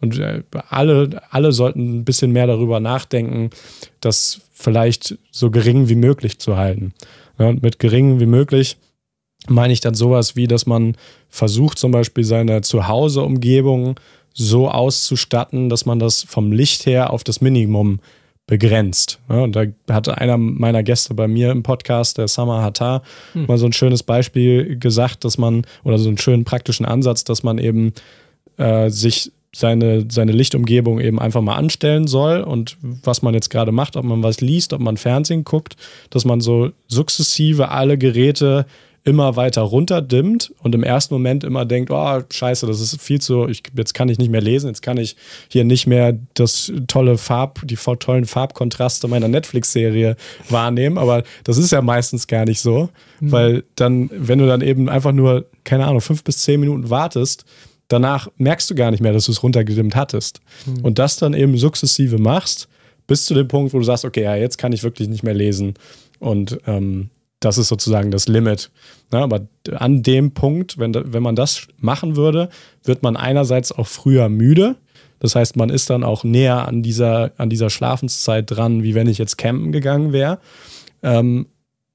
und 0.00 0.18
äh, 0.18 0.42
alle, 0.68 1.22
alle 1.30 1.52
sollten 1.52 1.98
ein 1.98 2.04
bisschen 2.04 2.32
mehr 2.32 2.46
darüber 2.46 2.80
nachdenken, 2.80 3.50
das 4.00 4.40
vielleicht 4.52 5.18
so 5.30 5.50
gering 5.50 5.88
wie 5.88 5.96
möglich 5.96 6.38
zu 6.38 6.56
halten. 6.56 6.94
und 7.38 7.62
mit 7.62 7.78
gering 7.78 8.20
wie 8.20 8.26
möglich 8.26 8.78
meine 9.48 9.72
ich 9.72 9.80
dann 9.80 9.94
sowas 9.94 10.36
wie, 10.36 10.46
dass 10.46 10.66
man 10.66 10.96
versucht 11.28 11.78
zum 11.78 11.92
Beispiel 11.92 12.24
seine 12.24 12.62
Zuhause-Umgebung 12.62 13.98
so 14.32 14.68
auszustatten, 14.68 15.68
dass 15.68 15.86
man 15.86 15.98
das 15.98 16.22
vom 16.22 16.52
Licht 16.52 16.86
her 16.86 17.10
auf 17.10 17.24
das 17.24 17.40
Minimum 17.40 18.00
begrenzt. 18.46 19.18
Ja, 19.28 19.40
und 19.40 19.56
da 19.56 19.64
hatte 19.90 20.18
einer 20.18 20.38
meiner 20.38 20.82
Gäste 20.82 21.14
bei 21.14 21.26
mir 21.26 21.50
im 21.50 21.62
Podcast, 21.62 22.18
der 22.18 22.28
Summer 22.28 22.62
Hattar, 22.62 23.02
hm. 23.32 23.46
mal 23.46 23.58
so 23.58 23.66
ein 23.66 23.72
schönes 23.72 24.02
Beispiel 24.02 24.78
gesagt, 24.78 25.24
dass 25.24 25.36
man, 25.36 25.66
oder 25.82 25.98
so 25.98 26.08
einen 26.08 26.18
schönen 26.18 26.44
praktischen 26.44 26.86
Ansatz, 26.86 27.24
dass 27.24 27.42
man 27.42 27.58
eben 27.58 27.92
äh, 28.56 28.88
sich 28.88 29.32
seine, 29.54 30.04
seine 30.10 30.32
Lichtumgebung 30.32 31.00
eben 31.00 31.18
einfach 31.18 31.40
mal 31.40 31.54
anstellen 31.54 32.06
soll 32.06 32.40
und 32.42 32.76
was 32.82 33.22
man 33.22 33.32
jetzt 33.32 33.48
gerade 33.48 33.72
macht, 33.72 33.96
ob 33.96 34.04
man 34.04 34.22
was 34.22 34.40
liest, 34.40 34.72
ob 34.74 34.80
man 34.80 34.96
Fernsehen 34.96 35.44
guckt, 35.44 35.76
dass 36.10 36.24
man 36.24 36.40
so 36.40 36.70
sukzessive 36.88 37.70
alle 37.70 37.96
Geräte 37.96 38.66
immer 39.06 39.36
weiter 39.36 39.62
runterdimmt 39.62 40.52
und 40.58 40.74
im 40.74 40.82
ersten 40.82 41.14
Moment 41.14 41.44
immer 41.44 41.64
denkt, 41.64 41.92
oh, 41.92 42.22
scheiße, 42.28 42.66
das 42.66 42.80
ist 42.80 43.00
viel 43.00 43.20
zu, 43.20 43.46
ich, 43.46 43.62
jetzt 43.76 43.94
kann 43.94 44.08
ich 44.08 44.18
nicht 44.18 44.32
mehr 44.32 44.40
lesen, 44.40 44.66
jetzt 44.66 44.82
kann 44.82 44.98
ich 44.98 45.14
hier 45.48 45.64
nicht 45.64 45.86
mehr 45.86 46.18
das 46.34 46.72
tolle 46.88 47.16
Farb, 47.16 47.60
die 47.64 47.76
tollen 47.76 48.24
Farbkontraste 48.24 49.06
meiner 49.06 49.28
Netflix-Serie 49.28 50.16
wahrnehmen, 50.50 50.98
aber 50.98 51.22
das 51.44 51.56
ist 51.56 51.70
ja 51.70 51.82
meistens 51.82 52.26
gar 52.26 52.44
nicht 52.44 52.60
so, 52.60 52.88
mhm. 53.20 53.32
weil 53.32 53.64
dann, 53.76 54.10
wenn 54.12 54.40
du 54.40 54.46
dann 54.48 54.60
eben 54.60 54.88
einfach 54.88 55.12
nur, 55.12 55.46
keine 55.62 55.86
Ahnung, 55.86 56.00
fünf 56.00 56.24
bis 56.24 56.38
zehn 56.38 56.58
Minuten 56.58 56.90
wartest, 56.90 57.44
danach 57.86 58.28
merkst 58.38 58.68
du 58.68 58.74
gar 58.74 58.90
nicht 58.90 59.00
mehr, 59.00 59.12
dass 59.12 59.26
du 59.26 59.32
es 59.32 59.42
runtergedimmt 59.44 59.94
hattest. 59.94 60.40
Mhm. 60.66 60.84
Und 60.84 60.98
das 60.98 61.16
dann 61.16 61.32
eben 61.32 61.56
sukzessive 61.56 62.18
machst, 62.18 62.66
bis 63.06 63.24
zu 63.24 63.34
dem 63.34 63.46
Punkt, 63.46 63.72
wo 63.72 63.78
du 63.78 63.84
sagst, 63.84 64.04
okay, 64.04 64.24
ja, 64.24 64.34
jetzt 64.34 64.58
kann 64.58 64.72
ich 64.72 64.82
wirklich 64.82 65.06
nicht 65.08 65.22
mehr 65.22 65.34
lesen. 65.34 65.74
Und 66.18 66.58
ähm, 66.66 67.10
das 67.40 67.58
ist 67.58 67.68
sozusagen 67.68 68.10
das 68.10 68.28
Limit. 68.28 68.70
Ja, 69.12 69.22
aber 69.22 69.46
an 69.72 70.02
dem 70.02 70.32
Punkt, 70.32 70.78
wenn, 70.78 70.94
wenn 70.94 71.22
man 71.22 71.36
das 71.36 71.68
machen 71.78 72.16
würde, 72.16 72.48
wird 72.82 73.02
man 73.02 73.16
einerseits 73.16 73.72
auch 73.72 73.86
früher 73.86 74.28
müde. 74.28 74.76
Das 75.18 75.34
heißt, 75.34 75.56
man 75.56 75.70
ist 75.70 75.90
dann 75.90 76.04
auch 76.04 76.24
näher 76.24 76.66
an 76.68 76.82
dieser, 76.82 77.32
an 77.36 77.50
dieser 77.50 77.70
Schlafenszeit 77.70 78.50
dran, 78.50 78.82
wie 78.82 78.94
wenn 78.94 79.08
ich 79.08 79.18
jetzt 79.18 79.38
campen 79.38 79.72
gegangen 79.72 80.12
wäre. 80.12 80.38
Ähm, 81.02 81.46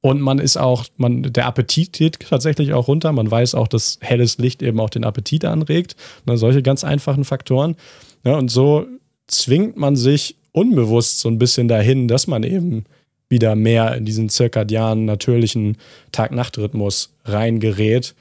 und 0.02 0.20
man 0.20 0.39
ist 0.39 0.58
auch, 0.58 0.86
man, 0.98 1.22
der 1.22 1.46
Appetit 1.46 1.94
geht 1.94 2.20
tatsächlich 2.20 2.74
auch 2.74 2.88
runter. 2.88 3.12
Man 3.12 3.30
weiß 3.30 3.54
auch, 3.54 3.68
dass 3.68 4.00
helles 4.02 4.39
Licht 4.39 4.64
eben 4.64 4.80
auch 4.80 4.89
den 4.89 5.04
Appetit 5.04 5.46
anregt. 5.46 5.96
Ne, 6.26 6.38
solche 6.38 6.64
ganz 6.64 6.84
einfachen 6.84 7.24
Faktoren. 7.24 7.76
Ja, 8.24 8.38
und 8.38 8.50
so 8.50 8.88
zwingt 9.28 9.78
man 9.78 9.96
sich 9.96 10.38
unbewusst 10.52 11.20
so 11.20 11.30
ein 11.30 11.38
bisschen 11.38 11.68
dahin, 11.68 12.08
dass 12.08 12.26
man 12.26 12.44
eben 12.44 12.86
wieder 13.32 13.55
mehr 13.55 13.95
in 13.95 14.05
diesen 14.05 14.29
zirkadianen, 14.29 15.05
natürlichen 15.05 15.77
Tag-Nacht-Rhythmus 16.11 17.15
reingerät, 17.25 18.13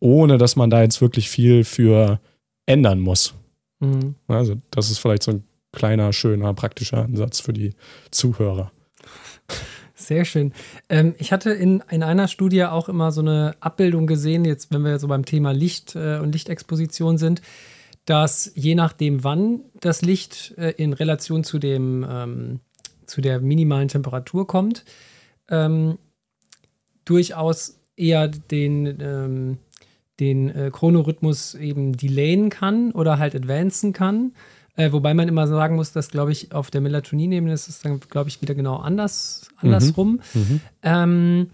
ohne 0.00 0.38
dass 0.38 0.56
man 0.56 0.70
da 0.70 0.82
jetzt 0.82 1.00
wirklich 1.00 1.28
viel 1.28 1.64
für 1.64 2.20
ändern 2.66 3.00
muss. 3.00 3.34
Mhm. 3.80 4.14
Also, 4.28 4.56
das 4.70 4.90
ist 4.90 4.98
vielleicht 4.98 5.24
so 5.24 5.32
ein 5.32 5.44
kleiner, 5.72 6.12
schöner, 6.12 6.54
praktischer 6.54 7.04
Ansatz 7.04 7.40
für 7.40 7.52
die 7.52 7.74
Zuhörer. 8.10 8.72
Sehr 9.94 10.24
schön. 10.24 10.52
Ähm, 10.88 11.14
ich 11.18 11.32
hatte 11.32 11.50
in, 11.50 11.82
in 11.90 12.02
einer 12.02 12.28
Studie 12.28 12.64
auch 12.64 12.88
immer 12.88 13.12
so 13.12 13.20
eine 13.20 13.54
Abbildung 13.60 14.06
gesehen, 14.06 14.44
jetzt 14.44 14.72
wenn 14.72 14.82
wir 14.82 14.98
so 14.98 15.08
beim 15.08 15.24
Thema 15.24 15.52
Licht 15.52 15.94
äh, 15.94 16.18
und 16.18 16.32
Lichtexposition 16.32 17.18
sind, 17.18 17.40
dass 18.04 18.50
je 18.54 18.74
nachdem, 18.74 19.22
wann 19.22 19.60
das 19.80 20.02
Licht 20.02 20.54
äh, 20.58 20.70
in 20.70 20.92
Relation 20.92 21.44
zu, 21.44 21.58
dem, 21.58 22.04
ähm, 22.08 22.60
zu 23.12 23.20
der 23.20 23.40
minimalen 23.40 23.88
Temperatur 23.88 24.46
kommt, 24.46 24.84
ähm, 25.50 25.98
durchaus 27.04 27.78
eher 27.94 28.28
den, 28.28 28.98
ähm, 29.00 29.58
den 30.18 30.48
äh, 30.48 30.70
Chronorhythmus 30.72 31.54
eben 31.54 31.94
delayen 31.94 32.48
kann 32.48 32.90
oder 32.92 33.18
halt 33.18 33.34
advancen 33.34 33.92
kann. 33.92 34.32
Äh, 34.76 34.92
wobei 34.92 35.12
man 35.12 35.28
immer 35.28 35.46
sagen 35.46 35.76
muss, 35.76 35.92
dass, 35.92 36.10
glaube 36.10 36.32
ich, 36.32 36.52
auf 36.52 36.70
der 36.70 36.80
Melatonin-Ebene 36.80 37.52
ist 37.52 37.68
es 37.68 37.80
dann, 37.80 38.00
glaube 38.00 38.30
ich, 38.30 38.40
wieder 38.40 38.54
genau 38.54 38.76
anders, 38.76 39.50
andersrum. 39.58 40.22
Mhm. 40.32 40.40
Mhm. 40.40 40.60
Ähm, 40.82 41.50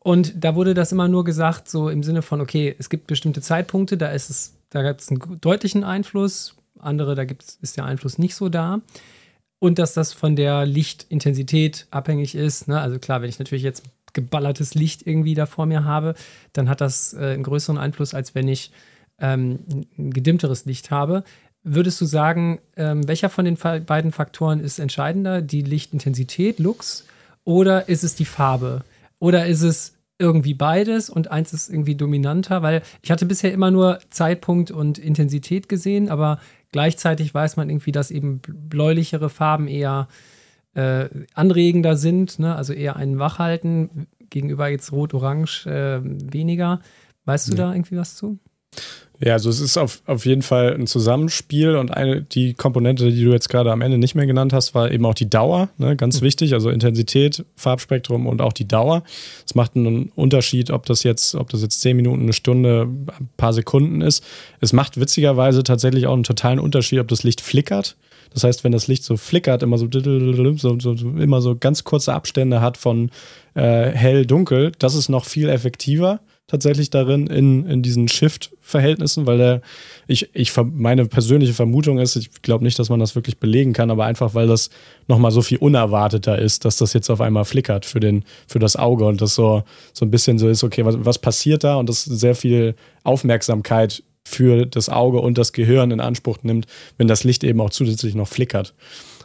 und 0.00 0.44
da 0.44 0.54
wurde 0.54 0.74
das 0.74 0.92
immer 0.92 1.08
nur 1.08 1.24
gesagt, 1.24 1.70
so 1.70 1.88
im 1.88 2.02
Sinne 2.02 2.20
von, 2.20 2.42
okay, 2.42 2.76
es 2.78 2.90
gibt 2.90 3.06
bestimmte 3.06 3.40
Zeitpunkte, 3.40 3.96
da 3.96 4.08
ist 4.08 4.28
es, 4.28 4.52
da 4.68 4.82
gibt 4.82 5.00
es 5.00 5.10
einen 5.10 5.40
deutlichen 5.40 5.84
Einfluss, 5.84 6.54
andere, 6.78 7.14
da 7.14 7.24
gibt's, 7.24 7.58
ist 7.62 7.78
der 7.78 7.86
Einfluss 7.86 8.18
nicht 8.18 8.34
so 8.34 8.50
da. 8.50 8.82
Und 9.60 9.78
dass 9.78 9.94
das 9.94 10.12
von 10.12 10.36
der 10.36 10.66
Lichtintensität 10.66 11.86
abhängig 11.90 12.34
ist. 12.34 12.68
Ne? 12.68 12.80
Also 12.80 12.98
klar, 12.98 13.22
wenn 13.22 13.28
ich 13.28 13.38
natürlich 13.38 13.64
jetzt 13.64 13.82
geballertes 14.12 14.74
Licht 14.74 15.06
irgendwie 15.06 15.34
da 15.34 15.46
vor 15.46 15.66
mir 15.66 15.84
habe, 15.84 16.14
dann 16.52 16.68
hat 16.68 16.80
das 16.80 17.14
äh, 17.14 17.34
einen 17.34 17.42
größeren 17.42 17.78
Einfluss, 17.78 18.14
als 18.14 18.34
wenn 18.34 18.48
ich 18.48 18.70
ähm, 19.20 19.58
ein 19.98 20.10
gedimmteres 20.10 20.64
Licht 20.64 20.90
habe. 20.90 21.24
Würdest 21.64 22.00
du 22.00 22.04
sagen, 22.04 22.60
ähm, 22.76 23.06
welcher 23.08 23.30
von 23.30 23.44
den 23.44 23.56
beiden 23.56 24.12
Faktoren 24.12 24.60
ist 24.60 24.78
entscheidender? 24.78 25.42
Die 25.42 25.62
Lichtintensität, 25.62 26.58
Lux, 26.58 27.04
oder 27.44 27.88
ist 27.88 28.04
es 28.04 28.14
die 28.14 28.24
Farbe? 28.24 28.84
Oder 29.18 29.46
ist 29.46 29.62
es 29.62 29.94
irgendwie 30.18 30.54
beides 30.54 31.10
und 31.10 31.30
eins 31.30 31.52
ist 31.52 31.68
irgendwie 31.68 31.94
dominanter? 31.94 32.62
Weil 32.62 32.82
ich 33.02 33.10
hatte 33.10 33.26
bisher 33.26 33.52
immer 33.52 33.70
nur 33.70 33.98
Zeitpunkt 34.10 34.70
und 34.70 34.98
Intensität 34.98 35.68
gesehen, 35.68 36.08
aber 36.08 36.40
gleichzeitig 36.72 37.32
weiß 37.34 37.56
man 37.56 37.70
irgendwie, 37.70 37.92
dass 37.92 38.10
eben 38.10 38.40
bläulichere 38.40 39.30
Farben 39.30 39.68
eher 39.68 40.08
äh, 40.74 41.08
anregender 41.34 41.96
sind, 41.96 42.38
ne? 42.38 42.54
also 42.54 42.72
eher 42.72 42.96
einen 42.96 43.18
wachhalten, 43.18 44.06
gegenüber 44.30 44.68
jetzt 44.68 44.92
Rot-Orange 44.92 45.66
äh, 45.66 46.00
weniger. 46.02 46.80
Weißt 47.24 47.48
du 47.48 47.52
ja. 47.52 47.56
da 47.66 47.74
irgendwie 47.74 47.96
was 47.96 48.16
zu? 48.16 48.38
Ja, 49.20 49.32
also 49.32 49.50
es 49.50 49.58
ist 49.58 49.76
auf, 49.76 50.00
auf 50.06 50.26
jeden 50.26 50.42
Fall 50.42 50.74
ein 50.74 50.86
Zusammenspiel 50.86 51.74
und 51.74 51.90
eine, 51.90 52.22
die 52.22 52.54
Komponente, 52.54 53.10
die 53.10 53.24
du 53.24 53.32
jetzt 53.32 53.48
gerade 53.48 53.72
am 53.72 53.80
Ende 53.80 53.98
nicht 53.98 54.14
mehr 54.14 54.26
genannt 54.26 54.52
hast, 54.52 54.76
war 54.76 54.92
eben 54.92 55.04
auch 55.06 55.14
die 55.14 55.28
Dauer, 55.28 55.70
ne? 55.76 55.96
ganz 55.96 56.20
mhm. 56.20 56.26
wichtig, 56.26 56.54
also 56.54 56.70
Intensität, 56.70 57.44
Farbspektrum 57.56 58.28
und 58.28 58.40
auch 58.40 58.52
die 58.52 58.68
Dauer. 58.68 59.02
Es 59.44 59.56
macht 59.56 59.74
einen 59.74 60.12
Unterschied, 60.14 60.70
ob 60.70 60.86
das 60.86 61.02
jetzt, 61.02 61.34
ob 61.34 61.48
das 61.48 61.62
jetzt 61.62 61.80
zehn 61.80 61.96
Minuten, 61.96 62.22
eine 62.22 62.32
Stunde, 62.32 62.82
ein 62.82 63.28
paar 63.36 63.52
Sekunden 63.52 64.02
ist. 64.02 64.22
Es 64.60 64.72
macht 64.72 65.00
witzigerweise 65.00 65.64
tatsächlich 65.64 66.06
auch 66.06 66.14
einen 66.14 66.22
totalen 66.22 66.60
Unterschied, 66.60 67.00
ob 67.00 67.08
das 67.08 67.24
Licht 67.24 67.40
flickert. 67.40 67.96
Das 68.32 68.44
heißt, 68.44 68.62
wenn 68.62 68.72
das 68.72 68.86
Licht 68.86 69.02
so 69.02 69.16
flickert, 69.16 69.64
immer 69.64 69.78
so, 69.78 69.88
so, 69.90 70.78
so, 70.78 70.92
immer 70.92 71.40
so 71.40 71.56
ganz 71.56 71.82
kurze 71.82 72.12
Abstände 72.12 72.60
hat 72.60 72.76
von 72.76 73.10
äh, 73.54 73.90
hell, 73.90 74.26
dunkel, 74.26 74.70
das 74.78 74.94
ist 74.94 75.08
noch 75.08 75.24
viel 75.24 75.48
effektiver 75.48 76.20
tatsächlich 76.48 76.88
darin 76.90 77.26
in, 77.26 77.66
in 77.66 77.82
diesen 77.82 78.08
Shift-Verhältnissen, 78.08 79.26
weil 79.26 79.38
der, 79.38 79.60
ich, 80.06 80.30
ich, 80.32 80.52
meine 80.56 81.06
persönliche 81.06 81.52
Vermutung 81.52 81.98
ist, 81.98 82.16
ich 82.16 82.42
glaube 82.42 82.64
nicht, 82.64 82.78
dass 82.78 82.88
man 82.88 82.98
das 82.98 83.14
wirklich 83.14 83.38
belegen 83.38 83.74
kann, 83.74 83.90
aber 83.90 84.06
einfach, 84.06 84.34
weil 84.34 84.48
das 84.48 84.70
nochmal 85.06 85.30
so 85.30 85.42
viel 85.42 85.58
unerwarteter 85.58 86.38
ist, 86.38 86.64
dass 86.64 86.78
das 86.78 86.94
jetzt 86.94 87.10
auf 87.10 87.20
einmal 87.20 87.44
flickert 87.44 87.84
für, 87.84 88.00
den, 88.00 88.24
für 88.46 88.58
das 88.58 88.76
Auge 88.76 89.04
und 89.04 89.20
das 89.20 89.34
so, 89.34 89.62
so 89.92 90.06
ein 90.06 90.10
bisschen 90.10 90.38
so 90.38 90.48
ist, 90.48 90.64
okay, 90.64 90.84
was, 90.84 90.96
was 90.98 91.18
passiert 91.18 91.64
da 91.64 91.76
und 91.76 91.88
das 91.88 92.04
sehr 92.04 92.34
viel 92.34 92.74
Aufmerksamkeit 93.04 94.02
für 94.24 94.64
das 94.64 94.88
Auge 94.88 95.20
und 95.20 95.36
das 95.36 95.52
Gehirn 95.52 95.90
in 95.90 96.00
Anspruch 96.00 96.38
nimmt, 96.42 96.66
wenn 96.96 97.08
das 97.08 97.24
Licht 97.24 97.44
eben 97.44 97.60
auch 97.60 97.70
zusätzlich 97.70 98.14
noch 98.14 98.28
flickert. 98.28 98.74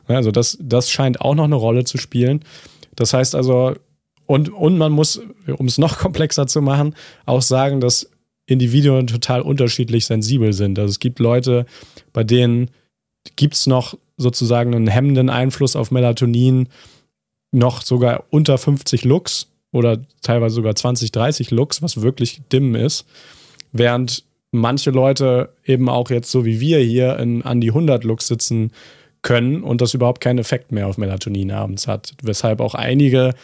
Also 0.08 0.32
das, 0.32 0.58
das 0.62 0.92
scheint 0.92 1.22
auch 1.22 1.36
noch 1.36 1.46
eine 1.46 1.56
Rolle 1.56 1.86
zu 1.86 1.98
spielen. 1.98 2.44
Das 2.96 3.14
heißt 3.14 3.34
also, 3.34 3.76
und, 4.34 4.50
und 4.50 4.80
man 4.80 4.92
muss, 4.92 5.22
um 5.58 5.68
es 5.68 5.78
noch 5.78 5.98
komplexer 6.00 6.48
zu 6.48 6.62
machen, 6.64 6.96
auch 7.28 7.44
sagen, 7.44 7.80
dass 7.80 8.10
Individuen 8.48 9.06
total 9.06 9.42
unterschiedlich 9.42 10.06
sensibel 10.06 10.54
sind. 10.54 10.80
Also 10.80 10.90
es 10.90 11.00
gibt 11.00 11.20
Leute, 11.20 11.68
bei 12.14 12.24
denen 12.24 12.72
gibt 13.36 13.54
es 13.54 13.68
noch 13.68 13.96
sozusagen 14.18 14.74
einen 14.74 14.88
hemmenden 14.88 15.30
Einfluss 15.30 15.76
auf 15.76 15.92
Melatonin, 15.92 16.68
noch 17.52 17.84
sogar 17.84 18.24
unter 18.32 18.58
50 18.58 19.06
Lux 19.06 19.50
oder 19.72 20.00
teilweise 20.24 20.56
sogar 20.56 20.76
20, 20.76 21.12
30 21.12 21.52
Lux, 21.52 21.84
was 21.84 22.02
wirklich 22.02 22.42
dimm 22.52 22.74
ist. 22.74 23.06
Während 23.72 24.24
manche 24.52 24.90
Leute 24.90 25.50
eben 25.64 25.90
auch 25.90 26.10
jetzt 26.10 26.32
so 26.32 26.44
wie 26.44 26.60
wir 26.60 26.80
hier 26.80 27.20
in, 27.20 27.44
an 27.44 27.62
die 27.62 27.70
100 27.70 28.04
Lux 28.04 28.28
sitzen 28.28 28.72
können 29.22 29.62
und 29.62 29.80
das 29.80 29.94
überhaupt 29.94 30.22
keinen 30.22 30.40
Effekt 30.40 30.72
mehr 30.72 30.88
auf 30.88 30.98
Melatonin 30.98 31.52
abends 31.52 31.88
hat. 31.88 32.16
Weshalb 32.24 32.62
auch 32.62 32.74
einige 32.74 33.36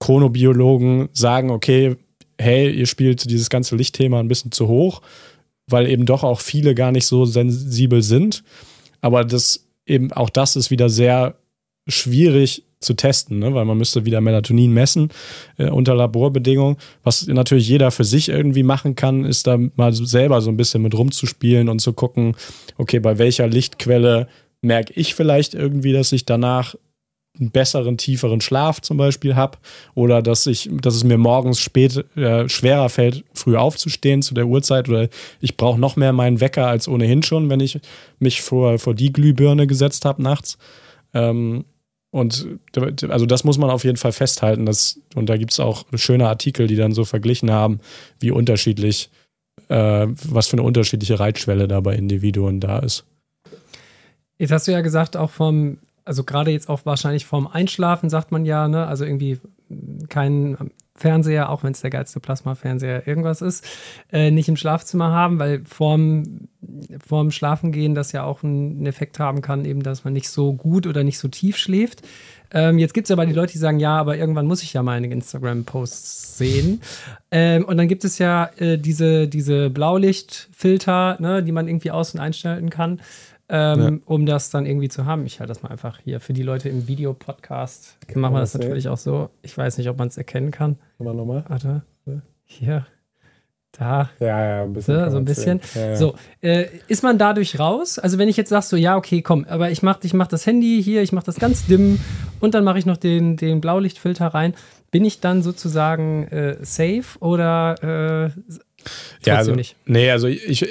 Chronobiologen 0.00 1.08
sagen, 1.12 1.50
okay, 1.50 1.96
hey, 2.38 2.70
ihr 2.70 2.86
spielt 2.86 3.28
dieses 3.30 3.50
ganze 3.50 3.76
Lichtthema 3.76 4.20
ein 4.20 4.28
bisschen 4.28 4.52
zu 4.52 4.68
hoch, 4.68 5.02
weil 5.66 5.88
eben 5.88 6.06
doch 6.06 6.22
auch 6.22 6.40
viele 6.40 6.74
gar 6.74 6.92
nicht 6.92 7.06
so 7.06 7.24
sensibel 7.24 8.02
sind. 8.02 8.44
Aber 9.00 9.24
das 9.24 9.66
eben 9.86 10.12
auch 10.12 10.30
das 10.30 10.56
ist 10.56 10.70
wieder 10.70 10.88
sehr 10.88 11.34
schwierig 11.88 12.64
zu 12.80 12.94
testen, 12.94 13.40
ne? 13.40 13.54
weil 13.54 13.64
man 13.64 13.78
müsste 13.78 14.04
wieder 14.04 14.20
Melatonin 14.20 14.72
messen 14.72 15.08
äh, 15.56 15.68
unter 15.68 15.94
Laborbedingungen. 15.94 16.76
Was 17.02 17.26
natürlich 17.26 17.68
jeder 17.68 17.90
für 17.90 18.04
sich 18.04 18.28
irgendwie 18.28 18.62
machen 18.62 18.94
kann, 18.94 19.24
ist 19.24 19.46
da 19.48 19.58
mal 19.74 19.92
selber 19.92 20.40
so 20.40 20.50
ein 20.50 20.56
bisschen 20.56 20.82
mit 20.82 20.94
rumzuspielen 20.96 21.68
und 21.68 21.80
zu 21.80 21.92
gucken, 21.92 22.36
okay, 22.76 23.00
bei 23.00 23.18
welcher 23.18 23.48
Lichtquelle 23.48 24.28
merke 24.60 24.92
ich 24.94 25.14
vielleicht 25.14 25.54
irgendwie, 25.54 25.92
dass 25.92 26.12
ich 26.12 26.24
danach 26.24 26.76
einen 27.38 27.50
besseren, 27.50 27.98
tieferen 27.98 28.40
Schlaf 28.40 28.80
zum 28.80 28.96
Beispiel 28.96 29.36
habe 29.36 29.58
oder 29.94 30.22
dass 30.22 30.46
ich, 30.46 30.68
dass 30.72 30.94
es 30.94 31.04
mir 31.04 31.18
morgens 31.18 31.60
spät 31.60 32.04
äh, 32.16 32.48
schwerer 32.48 32.88
fällt, 32.88 33.24
früh 33.34 33.56
aufzustehen 33.56 34.22
zu 34.22 34.34
der 34.34 34.46
Uhrzeit 34.46 34.88
oder 34.88 35.08
ich 35.40 35.56
brauche 35.56 35.78
noch 35.78 35.96
mehr 35.96 36.12
meinen 36.12 36.40
Wecker 36.40 36.66
als 36.66 36.88
ohnehin 36.88 37.22
schon, 37.22 37.48
wenn 37.48 37.60
ich 37.60 37.78
mich 38.18 38.42
vor, 38.42 38.78
vor 38.78 38.94
die 38.94 39.12
Glühbirne 39.12 39.66
gesetzt 39.66 40.04
habe 40.04 40.22
nachts. 40.22 40.58
Ähm, 41.14 41.64
und 42.10 42.48
also 43.08 43.26
das 43.26 43.44
muss 43.44 43.58
man 43.58 43.70
auf 43.70 43.84
jeden 43.84 43.98
Fall 43.98 44.12
festhalten. 44.12 44.64
Dass, 44.64 44.98
und 45.14 45.28
da 45.28 45.36
gibt 45.36 45.52
es 45.52 45.60
auch 45.60 45.84
schöne 45.94 46.26
Artikel, 46.26 46.66
die 46.66 46.76
dann 46.76 46.92
so 46.92 47.04
verglichen 47.04 47.50
haben, 47.50 47.80
wie 48.18 48.30
unterschiedlich, 48.30 49.10
äh, 49.68 50.06
was 50.24 50.48
für 50.48 50.54
eine 50.54 50.62
unterschiedliche 50.62 51.20
Reitschwelle 51.20 51.68
da 51.68 51.80
bei 51.80 51.94
Individuen 51.94 52.60
da 52.60 52.78
ist. 52.78 53.04
Jetzt 54.38 54.52
hast 54.52 54.68
du 54.68 54.72
ja 54.72 54.80
gesagt, 54.80 55.16
auch 55.16 55.30
vom 55.30 55.78
also 56.08 56.24
gerade 56.24 56.50
jetzt 56.50 56.70
auch 56.70 56.80
wahrscheinlich 56.86 57.26
vorm 57.26 57.46
Einschlafen 57.46 58.08
sagt 58.08 58.32
man 58.32 58.46
ja, 58.46 58.66
ne, 58.66 58.86
also 58.86 59.04
irgendwie 59.04 59.38
kein 60.08 60.56
Fernseher, 60.94 61.50
auch 61.50 61.62
wenn 61.62 61.72
es 61.72 61.82
der 61.82 61.90
geilste 61.90 62.18
Plasma-Fernseher 62.18 63.06
irgendwas 63.06 63.42
ist, 63.42 63.64
äh, 64.10 64.30
nicht 64.30 64.48
im 64.48 64.56
Schlafzimmer 64.56 65.12
haben, 65.12 65.38
weil 65.38 65.62
vorm, 65.66 66.48
vorm 67.06 67.30
Schlafengehen 67.30 67.94
das 67.94 68.12
ja 68.12 68.24
auch 68.24 68.42
einen 68.42 68.86
Effekt 68.86 69.20
haben 69.20 69.42
kann, 69.42 69.66
eben, 69.66 69.82
dass 69.82 70.04
man 70.04 70.14
nicht 70.14 70.30
so 70.30 70.54
gut 70.54 70.86
oder 70.86 71.04
nicht 71.04 71.18
so 71.18 71.28
tief 71.28 71.58
schläft. 71.58 72.02
Ähm, 72.50 72.78
jetzt 72.78 72.94
gibt 72.94 73.06
es 73.06 73.10
aber 73.10 73.26
die 73.26 73.34
Leute, 73.34 73.52
die 73.52 73.58
sagen, 73.58 73.78
ja, 73.78 73.98
aber 73.98 74.16
irgendwann 74.16 74.46
muss 74.46 74.62
ich 74.62 74.72
ja 74.72 74.82
meine 74.82 75.08
Instagram-Posts 75.08 76.38
sehen. 76.38 76.80
Ähm, 77.30 77.66
und 77.66 77.76
dann 77.76 77.86
gibt 77.86 78.04
es 78.04 78.18
ja 78.18 78.50
äh, 78.56 78.78
diese, 78.78 79.28
diese 79.28 79.68
Blaulichtfilter, 79.68 81.18
ne, 81.20 81.42
die 81.42 81.52
man 81.52 81.68
irgendwie 81.68 81.90
aus- 81.90 82.14
und 82.14 82.20
einstellen 82.20 82.70
kann 82.70 83.00
ähm, 83.48 83.80
ja. 83.80 83.98
um 84.04 84.26
das 84.26 84.50
dann 84.50 84.66
irgendwie 84.66 84.88
zu 84.88 85.06
haben. 85.06 85.26
Ich 85.26 85.40
halte 85.40 85.48
das 85.48 85.62
mal 85.62 85.70
einfach 85.70 85.98
hier 86.04 86.20
für 86.20 86.32
die 86.32 86.42
Leute 86.42 86.68
im 86.68 86.86
Videopodcast. 86.86 87.96
Machen 88.14 88.34
wir 88.34 88.40
das 88.40 88.52
sehen? 88.52 88.62
natürlich 88.62 88.88
auch 88.88 88.98
so. 88.98 89.30
Ich 89.42 89.56
weiß 89.56 89.78
nicht, 89.78 89.88
ob 89.88 89.98
man 89.98 90.08
es 90.08 90.18
erkennen 90.18 90.50
kann. 90.50 90.76
Mal 90.98 91.14
nochmal. 91.14 91.44
Warte. 91.48 91.82
Hier. 92.44 92.86
Da. 93.72 94.10
Ja, 94.18 94.44
ja, 94.44 94.62
ein 94.64 94.72
bisschen. 94.72 95.04
So, 95.04 95.10
so 95.10 95.16
ein 95.18 95.24
bisschen. 95.24 95.60
Ja, 95.74 95.86
ja. 95.88 95.96
So, 95.96 96.14
äh, 96.40 96.66
ist 96.88 97.02
man 97.02 97.18
dadurch 97.18 97.58
raus? 97.58 97.98
Also, 97.98 98.18
wenn 98.18 98.28
ich 98.28 98.36
jetzt 98.36 98.48
sage, 98.48 98.64
so, 98.64 98.76
ja, 98.76 98.96
okay, 98.96 99.20
komm, 99.22 99.44
aber 99.48 99.70
ich 99.70 99.82
mache 99.82 100.00
ich 100.02 100.14
mach 100.14 100.26
das 100.26 100.46
Handy 100.46 100.82
hier, 100.82 101.02
ich 101.02 101.12
mache 101.12 101.26
das 101.26 101.36
ganz 101.36 101.66
dimm 101.66 102.00
und 102.40 102.54
dann 102.54 102.64
mache 102.64 102.78
ich 102.78 102.86
noch 102.86 102.96
den, 102.96 103.36
den 103.36 103.60
Blaulichtfilter 103.60 104.28
rein, 104.28 104.54
bin 104.90 105.04
ich 105.04 105.20
dann 105.20 105.42
sozusagen 105.42 106.26
äh, 106.28 106.56
safe 106.62 107.18
oder 107.20 108.32
äh, 108.34 108.58
ja, 109.24 109.36
also, 109.36 109.54
nicht? 109.54 109.76
Nee, 109.84 110.10
also 110.10 110.28
ich, 110.28 110.66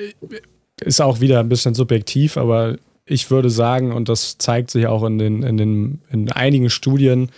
ist 0.81 1.01
auch 1.01 1.19
wieder 1.19 1.39
ein 1.39 1.49
bisschen 1.49 1.73
subjektiv, 1.73 2.37
aber 2.37 2.77
ich 3.05 3.31
würde 3.31 3.49
sagen, 3.49 3.91
und 3.93 4.09
das 4.09 4.37
zeigt 4.37 4.71
sich 4.71 4.87
auch 4.87 5.03
in, 5.03 5.17
den, 5.17 5.43
in, 5.43 5.57
den, 5.57 6.01
in 6.11 6.31
einigen 6.31 6.69
Studien, 6.69 7.31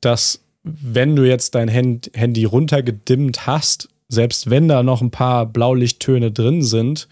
dass 0.00 0.40
wenn 0.62 1.16
du 1.16 1.26
jetzt 1.26 1.54
dein 1.54 1.68
Handy 1.68 2.44
runtergedimmt 2.44 3.46
hast, 3.46 3.88
selbst 4.08 4.50
wenn 4.50 4.68
da 4.68 4.82
noch 4.82 5.02
ein 5.02 5.10
paar 5.10 5.46
Blaulichttöne 5.46 6.32
drin 6.32 6.62
sind, 6.62 7.08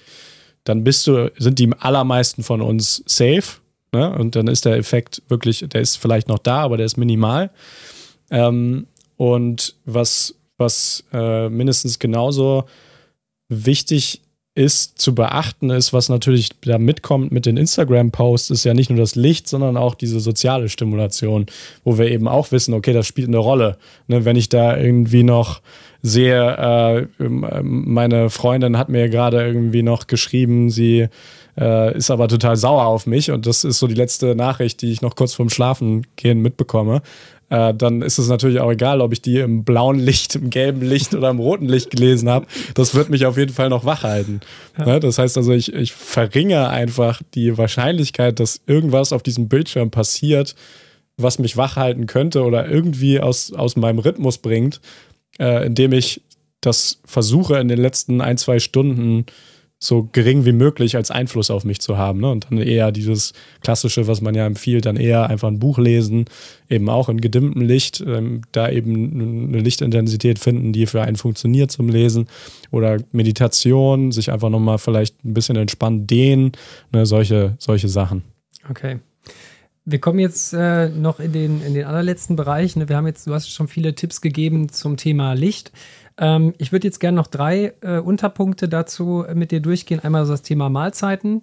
dann 0.65 0.85
bist 0.85 1.07
du, 1.07 1.31
sind 1.39 1.59
die 1.59 1.71
allermeisten 1.79 2.43
von 2.43 2.61
uns 2.61 3.03
safe. 3.07 3.61
Ne? 3.93 4.13
Und 4.13 4.37
dann 4.37 4.49
ist 4.49 4.65
der 4.65 4.77
Effekt 4.77 5.23
wirklich, 5.29 5.65
der 5.69 5.81
ist 5.81 5.97
vielleicht 5.97 6.29
noch 6.29 6.39
da, 6.39 6.61
aber 6.61 6.77
der 6.77 6.87
ist 6.87 6.97
minimal. 6.97 7.51
Ähm, 8.31 8.87
Und 9.17 9.75
was, 9.85 10.35
was 10.59 11.05
äh, 11.13 11.49
mindestens 11.49 11.99
genauso 11.99 12.65
wichtig 13.49 14.21
ist 14.59 15.01
zu 15.01 15.15
beachten, 15.15 15.71
ist, 15.71 15.93
was 15.93 16.09
natürlich 16.09 16.51
da 16.63 16.79
mitkommt 16.79 17.31
mit 17.31 17.47
den 17.47 17.57
Instagram-Posts, 17.57 18.51
ist 18.51 18.65
ja 18.65 18.75
nicht 18.75 18.91
nur 18.91 18.99
das 18.99 19.15
Licht, 19.15 19.47
sondern 19.47 19.77
auch 19.77 19.95
diese 19.95 20.19
soziale 20.19 20.69
Stimulation, 20.69 21.47
wo 21.85 21.97
wir 21.97 22.11
eben 22.11 22.27
auch 22.27 22.51
wissen, 22.51 22.75
okay, 22.75 22.93
das 22.93 23.07
spielt 23.07 23.29
eine 23.29 23.39
Rolle. 23.39 23.79
Ne, 24.09 24.25
wenn 24.25 24.35
ich 24.35 24.49
da 24.49 24.77
irgendwie 24.77 25.23
noch 25.23 25.61
sehe, 26.03 27.07
äh, 27.19 27.29
meine 27.63 28.31
Freundin 28.31 28.77
hat 28.77 28.89
mir 28.89 29.09
gerade 29.09 29.47
irgendwie 29.47 29.85
noch 29.85 30.09
geschrieben, 30.09 30.71
sie 30.71 31.09
äh, 31.59 31.97
ist 31.97 32.11
aber 32.11 32.29
total 32.29 32.57
sauer 32.57 32.87
auf 32.87 33.07
mich 33.07 33.31
und 33.31 33.47
das 33.47 33.65
ist 33.65 33.79
so 33.79 33.87
die 33.87 33.95
letzte 33.95 34.35
Nachricht, 34.35 34.83
die 34.83 34.93
ich 34.93 35.03
noch 35.03 35.17
kurz 35.17 35.35
vorm 35.35 35.51
Schlafen 35.51 36.07
gehen 36.17 36.41
mitbekomme 36.41 37.03
äh, 37.51 37.73
dann 37.75 38.03
ist 38.03 38.19
es 38.19 38.29
natürlich 38.29 38.61
auch 38.61 38.71
egal, 38.71 39.01
ob 39.01 39.13
ich 39.13 39.23
die 39.23 39.39
im 39.39 39.65
blauen 39.65 39.99
Licht, 39.99 40.35
im 40.35 40.51
gelben 40.51 40.83
Licht 40.83 41.15
oder 41.15 41.31
im 41.31 41.39
roten 41.39 41.67
Licht 41.67 41.91
gelesen 41.91 42.29
habe. 42.29 42.47
Das 42.75 42.95
wird 42.95 43.09
mich 43.09 43.25
auf 43.25 43.39
jeden 43.39 43.53
Fall 43.53 43.71
noch 43.71 43.85
wach 43.85 44.03
halten. 44.03 44.41
Ja. 44.79 44.87
Ne? 44.87 45.01
Das 45.01 45.19
heißt 45.19 45.37
also, 45.39 45.53
ich, 45.53 45.73
ich 45.73 45.93
verringere 45.93 46.69
einfach 46.69 47.23
die 47.35 47.57
Wahrscheinlichkeit, 47.57 48.39
dass 48.39 48.61
irgendwas 48.67 49.13
auf 49.13 49.23
diesem 49.23 49.49
Bildschirm 49.49 49.91
passiert, 49.91 50.55
was 51.17 51.39
mich 51.39 51.57
wach 51.57 51.77
halten 51.77 52.07
könnte 52.07 52.45
oder 52.45 52.69
irgendwie 52.69 53.21
aus, 53.21 53.53
aus 53.53 53.77
meinem 53.77 53.99
Rhythmus 53.99 54.39
bringt, 54.39 54.81
äh, 55.39 55.67
indem 55.67 55.93
ich 55.93 56.23
das 56.61 57.01
versuche 57.05 57.59
in 57.59 57.69
den 57.69 57.79
letzten 57.79 58.21
ein, 58.21 58.37
zwei 58.37 58.59
Stunden 58.59 59.25
so 59.81 60.09
gering 60.11 60.45
wie 60.45 60.53
möglich 60.53 60.97
als 60.97 61.11
Einfluss 61.11 61.51
auf 61.51 61.65
mich 61.65 61.81
zu 61.81 61.97
haben. 61.97 62.21
Ne? 62.21 62.31
Und 62.31 62.51
dann 62.51 62.59
eher 62.59 62.91
dieses 62.91 63.33
klassische, 63.63 64.09
was 64.09 64.21
man 64.21 64.35
ja 64.35 64.45
empfiehlt, 64.45 64.87
dann 64.87 64.97
eher 64.97 65.31
einfach 65.31 65.49
ein 65.49 65.61
Buch 65.61 65.79
lesen, 65.79 66.25
eben 66.69 66.89
auch 66.89 67.09
in 67.09 67.21
gedimmtem 67.21 67.63
Licht, 67.63 68.03
ähm, 68.05 68.43
da 68.51 68.69
eben 68.69 69.49
eine 69.49 69.61
Lichtintensität 69.61 70.41
finden, 70.41 70.73
die 70.73 70.87
für 70.87 71.03
einen 71.03 71.17
funktioniert 71.17 71.71
zum 71.71 71.89
Lesen. 71.89 72.27
Oder 72.73 72.99
Meditation, 73.13 74.11
sich 74.11 74.33
einfach 74.33 74.51
nochmal 74.51 74.79
vielleicht 74.79 75.25
ein 75.25 75.35
bisschen 75.35 75.57
entspannt 75.57 76.11
dehnen, 76.11 76.53
ne? 76.93 77.07
solche, 77.07 77.55
solche 77.59 77.89
Sachen. 77.89 78.25
Okay. 78.69 78.99
Wir 79.85 80.01
kommen 80.01 80.19
jetzt 80.19 80.53
äh, 80.53 80.89
noch 80.91 81.19
in 81.19 81.33
den, 81.33 81.63
in 81.63 81.73
den 81.73 81.87
allerletzten 81.87 82.37
Bereich. 82.37 82.77
Ne? 82.77 82.89
Wir 82.91 82.97
haben 82.97 83.07
jetzt, 83.07 83.27
du 83.27 83.33
hast 83.33 83.49
schon 83.51 83.69
viele 83.69 83.95
Tipps 83.95 84.21
gegeben 84.21 84.69
zum 84.71 84.97
Thema 84.99 85.33
Licht. 85.33 85.73
Ähm, 86.19 86.55
ich 86.59 86.73
würde 86.73 86.87
jetzt 86.87 86.99
gerne 86.99 87.17
noch 87.17 87.29
drei 87.29 87.75
äh, 87.81 87.99
Unterpunkte 87.99 88.69
dazu 88.69 89.25
mit 89.35 89.51
dir 89.51 89.61
durchgehen. 89.61 90.01
Einmal 90.01 90.27
so 90.27 90.33
das 90.33 90.43
Thema 90.43 90.69
Mahlzeiten, 90.69 91.43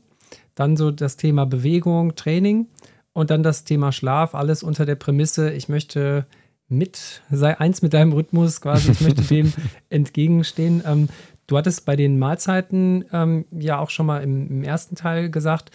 dann 0.53 0.77
so 0.77 0.91
das 0.91 1.17
Thema 1.17 1.45
Bewegung, 1.45 2.15
Training 2.15 2.67
und 3.13 3.29
dann 3.29 3.43
das 3.43 3.63
Thema 3.63 3.91
Schlaf. 3.91 4.35
Alles 4.35 4.61
unter 4.61 4.85
der 4.85 4.95
Prämisse, 4.95 5.51
ich 5.51 5.69
möchte 5.69 6.25
mit, 6.67 7.21
sei 7.31 7.59
eins 7.59 7.81
mit 7.81 7.93
deinem 7.93 8.11
Rhythmus 8.11 8.61
quasi, 8.61 8.91
ich 8.91 9.01
möchte 9.01 9.21
dem 9.29 9.53
entgegenstehen. 9.89 10.83
Ähm, 10.85 11.09
du 11.47 11.57
hattest 11.57 11.85
bei 11.85 11.95
den 11.95 12.19
Mahlzeiten 12.19 13.05
ähm, 13.13 13.45
ja 13.51 13.79
auch 13.79 13.89
schon 13.89 14.05
mal 14.05 14.21
im, 14.23 14.49
im 14.49 14.63
ersten 14.63 14.95
Teil 14.95 15.29
gesagt, 15.29 15.71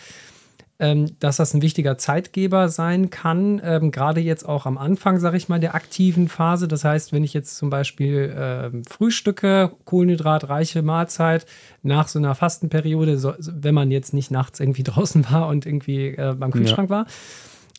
dass 0.80 1.36
das 1.36 1.52
ein 1.52 1.60
wichtiger 1.60 1.98
Zeitgeber 1.98 2.70
sein 2.70 3.10
kann, 3.10 3.60
ähm, 3.62 3.90
gerade 3.90 4.20
jetzt 4.20 4.48
auch 4.48 4.64
am 4.64 4.78
Anfang, 4.78 5.18
sage 5.18 5.36
ich 5.36 5.48
mal, 5.48 5.60
der 5.60 5.74
aktiven 5.74 6.28
Phase. 6.28 6.68
Das 6.68 6.84
heißt, 6.84 7.12
wenn 7.12 7.22
ich 7.22 7.34
jetzt 7.34 7.58
zum 7.58 7.68
Beispiel 7.68 8.34
ähm, 8.34 8.82
frühstücke, 8.84 9.72
kohlenhydratreiche 9.84 10.80
Mahlzeit, 10.80 11.44
nach 11.82 12.08
so 12.08 12.18
einer 12.18 12.34
Fastenperiode, 12.34 13.18
so, 13.18 13.34
wenn 13.38 13.74
man 13.74 13.90
jetzt 13.90 14.14
nicht 14.14 14.30
nachts 14.30 14.58
irgendwie 14.58 14.82
draußen 14.84 15.30
war 15.30 15.48
und 15.48 15.66
irgendwie 15.66 16.08
äh, 16.08 16.34
beim 16.38 16.50
Kühlschrank 16.50 16.88
ja. 16.88 16.96
war, 16.96 17.06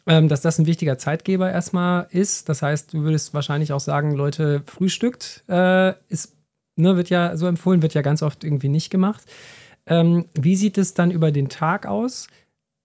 ähm, 0.06 0.28
dass 0.28 0.41
das 0.41 0.60
ein 0.60 0.68
wichtiger 0.68 0.99
Zeitgeber 0.99 1.52
erstmal 1.52 2.08
ist. 2.12 2.49
Das 2.49 2.62
heißt, 2.62 2.93
du 2.93 3.02
würdest 3.02 3.34
wahrscheinlich 3.34 3.74
auch 3.74 3.80
sagen, 3.80 4.12
Leute, 4.12 4.62
frühstückt, 4.68 5.43
äh, 5.49 5.93
ist, 6.08 6.36
ne, 6.76 6.95
wird 6.97 7.10
ja 7.10 7.36
so 7.36 7.47
empfohlen, 7.47 7.82
wird 7.82 7.95
ja 7.95 8.04
ganz 8.04 8.22
oft 8.22 8.43
irgendwie 8.43 8.70
nicht 8.70 8.91
gemacht. 8.91 9.24
Ähm, 9.88 10.26
wie 10.34 10.56
sieht 10.56 10.78
es 10.78 10.93
dann 10.93 11.10
über 11.10 11.32
den 11.32 11.49
Tag 11.49 11.88
aus? 11.88 12.28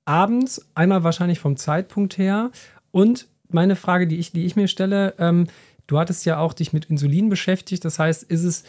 Abends, 0.06 0.66
einmal 0.74 1.04
wahrscheinlich 1.04 1.38
vom 1.38 1.56
Zeitpunkt 1.56 2.16
her. 2.16 2.50
Und 2.90 3.26
meine 3.48 3.76
Frage, 3.76 4.06
die 4.06 4.16
ich, 4.16 4.32
die 4.32 4.46
ich 4.46 4.56
mir 4.56 4.68
stelle, 4.68 5.14
ähm, 5.18 5.48
du 5.86 5.98
hattest 5.98 6.24
ja 6.24 6.38
auch 6.38 6.52
dich 6.52 6.72
mit 6.72 6.86
Insulin 6.86 7.28
beschäftigt. 7.28 7.84
Das 7.84 7.98
heißt, 7.98 8.22
ist 8.22 8.44
es, 8.44 8.64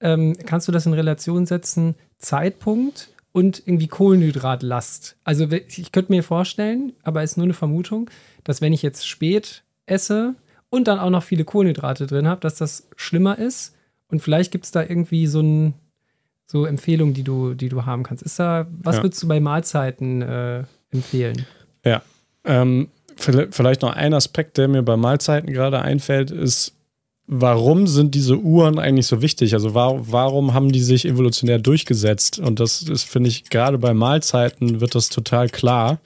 ähm, 0.00 0.36
kannst 0.46 0.68
du 0.68 0.72
das 0.72 0.86
in 0.86 0.92
Relation 0.92 1.46
setzen, 1.46 1.94
Zeitpunkt 2.18 3.14
und 3.32 3.62
irgendwie 3.66 3.88
Kohlenhydratlast? 3.88 5.16
Also 5.24 5.50
ich 5.50 5.92
könnte 5.92 6.12
mir 6.12 6.22
vorstellen, 6.22 6.92
aber 7.02 7.22
ist 7.22 7.36
nur 7.36 7.44
eine 7.44 7.54
Vermutung, 7.54 8.10
dass 8.44 8.60
wenn 8.60 8.72
ich 8.72 8.82
jetzt 8.82 9.06
spät 9.06 9.62
esse 9.86 10.34
und 10.68 10.88
dann 10.88 10.98
auch 10.98 11.10
noch 11.10 11.22
viele 11.22 11.44
Kohlenhydrate 11.44 12.06
drin 12.06 12.28
habe, 12.28 12.40
dass 12.40 12.56
das 12.56 12.88
schlimmer 12.96 13.38
ist. 13.38 13.74
Und 14.08 14.20
vielleicht 14.20 14.52
gibt 14.52 14.64
es 14.64 14.70
da 14.72 14.82
irgendwie 14.82 15.26
so 15.26 15.40
ein 15.40 15.74
so 16.52 16.66
Empfehlungen, 16.66 17.14
die 17.14 17.24
du, 17.24 17.54
die 17.54 17.70
du 17.70 17.86
haben 17.86 18.02
kannst. 18.02 18.22
Ist 18.22 18.38
da, 18.38 18.66
was 18.82 18.96
ja. 18.96 19.02
würdest 19.02 19.22
du 19.22 19.28
bei 19.28 19.40
Mahlzeiten 19.40 20.20
äh, 20.20 20.64
empfehlen? 20.90 21.46
Ja. 21.82 22.02
Ähm, 22.44 22.88
vielleicht 23.16 23.80
noch 23.80 23.94
ein 23.94 24.12
Aspekt, 24.12 24.58
der 24.58 24.68
mir 24.68 24.82
bei 24.82 24.98
Mahlzeiten 24.98 25.50
gerade 25.50 25.80
einfällt, 25.80 26.30
ist, 26.30 26.74
warum 27.26 27.86
sind 27.86 28.14
diese 28.14 28.36
Uhren 28.36 28.78
eigentlich 28.78 29.06
so 29.06 29.22
wichtig? 29.22 29.54
Also 29.54 29.72
war, 29.72 30.12
warum 30.12 30.52
haben 30.52 30.72
die 30.72 30.82
sich 30.82 31.06
evolutionär 31.06 31.58
durchgesetzt? 31.58 32.38
Und 32.38 32.60
das 32.60 32.82
ist, 32.82 33.04
finde 33.04 33.30
ich, 33.30 33.48
gerade 33.48 33.78
bei 33.78 33.94
Mahlzeiten 33.94 34.82
wird 34.82 34.94
das 34.94 35.08
total 35.08 35.48
klar. 35.48 36.00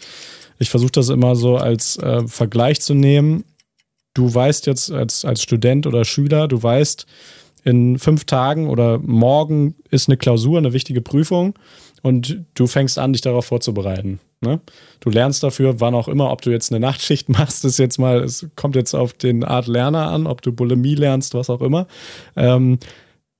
Ich 0.60 0.70
versuche 0.70 0.92
das 0.92 1.08
immer 1.08 1.34
so 1.34 1.56
als 1.56 1.98
äh, 1.98 2.26
Vergleich 2.28 2.80
zu 2.80 2.94
nehmen. 2.94 3.42
Du 4.14 4.32
weißt 4.32 4.66
jetzt 4.66 4.92
als, 4.92 5.24
als 5.24 5.42
Student 5.42 5.88
oder 5.88 6.04
Schüler, 6.04 6.46
du 6.46 6.62
weißt, 6.62 7.06
in 7.66 7.98
fünf 7.98 8.24
Tagen 8.24 8.68
oder 8.68 8.98
morgen 8.98 9.74
ist 9.90 10.08
eine 10.08 10.16
Klausur, 10.16 10.56
eine 10.56 10.72
wichtige 10.72 11.02
Prüfung 11.02 11.54
und 12.00 12.44
du 12.54 12.68
fängst 12.68 12.96
an, 12.96 13.12
dich 13.12 13.22
darauf 13.22 13.46
vorzubereiten. 13.46 14.20
Ne? 14.40 14.60
Du 15.00 15.10
lernst 15.10 15.42
dafür, 15.42 15.80
wann 15.80 15.96
auch 15.96 16.06
immer, 16.06 16.30
ob 16.30 16.42
du 16.42 16.50
jetzt 16.50 16.70
eine 16.70 16.78
Nachtschicht 16.78 17.28
machst, 17.28 17.64
ist 17.64 17.78
jetzt 17.78 17.98
mal, 17.98 18.22
es 18.22 18.46
kommt 18.54 18.76
jetzt 18.76 18.94
auf 18.94 19.14
den 19.14 19.42
Art 19.42 19.66
Lerner 19.66 20.12
an, 20.12 20.28
ob 20.28 20.42
du 20.42 20.52
Bulimie 20.52 20.94
lernst, 20.94 21.34
was 21.34 21.50
auch 21.50 21.60
immer. 21.60 21.88
Ähm, 22.36 22.78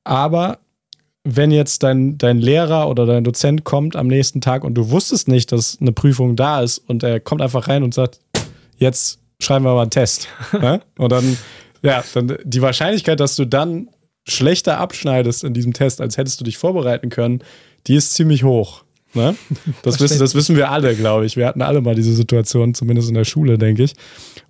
aber 0.02 0.58
wenn 1.22 1.52
jetzt 1.52 1.84
dein, 1.84 2.18
dein 2.18 2.38
Lehrer 2.38 2.88
oder 2.88 3.06
dein 3.06 3.22
Dozent 3.22 3.62
kommt 3.62 3.94
am 3.94 4.08
nächsten 4.08 4.40
Tag 4.40 4.64
und 4.64 4.74
du 4.74 4.90
wusstest 4.90 5.28
nicht, 5.28 5.52
dass 5.52 5.78
eine 5.80 5.92
Prüfung 5.92 6.34
da 6.34 6.62
ist 6.62 6.78
und 6.78 7.04
er 7.04 7.20
kommt 7.20 7.42
einfach 7.42 7.68
rein 7.68 7.84
und 7.84 7.94
sagt, 7.94 8.18
jetzt 8.76 9.20
schreiben 9.38 9.64
wir 9.64 9.74
mal 9.74 9.82
einen 9.82 9.90
Test. 9.90 10.26
ne? 10.52 10.80
Und 10.98 11.12
dann, 11.12 11.38
ja, 11.82 12.02
dann 12.12 12.38
die 12.42 12.62
Wahrscheinlichkeit, 12.62 13.20
dass 13.20 13.36
du 13.36 13.44
dann 13.44 13.88
schlechter 14.28 14.78
abschneidest 14.78 15.44
in 15.44 15.54
diesem 15.54 15.72
Test, 15.72 16.00
als 16.00 16.16
hättest 16.16 16.40
du 16.40 16.44
dich 16.44 16.58
vorbereiten 16.58 17.10
können, 17.10 17.42
die 17.86 17.94
ist 17.94 18.14
ziemlich 18.14 18.44
hoch. 18.44 18.82
Ne? 19.14 19.36
Das, 19.82 20.00
wissen, 20.00 20.18
das 20.18 20.34
wissen 20.34 20.56
wir 20.56 20.70
alle, 20.70 20.94
glaube 20.94 21.26
ich. 21.26 21.36
Wir 21.36 21.46
hatten 21.46 21.62
alle 21.62 21.80
mal 21.80 21.94
diese 21.94 22.12
Situation, 22.12 22.74
zumindest 22.74 23.08
in 23.08 23.14
der 23.14 23.24
Schule, 23.24 23.58
denke 23.58 23.84
ich. 23.84 23.94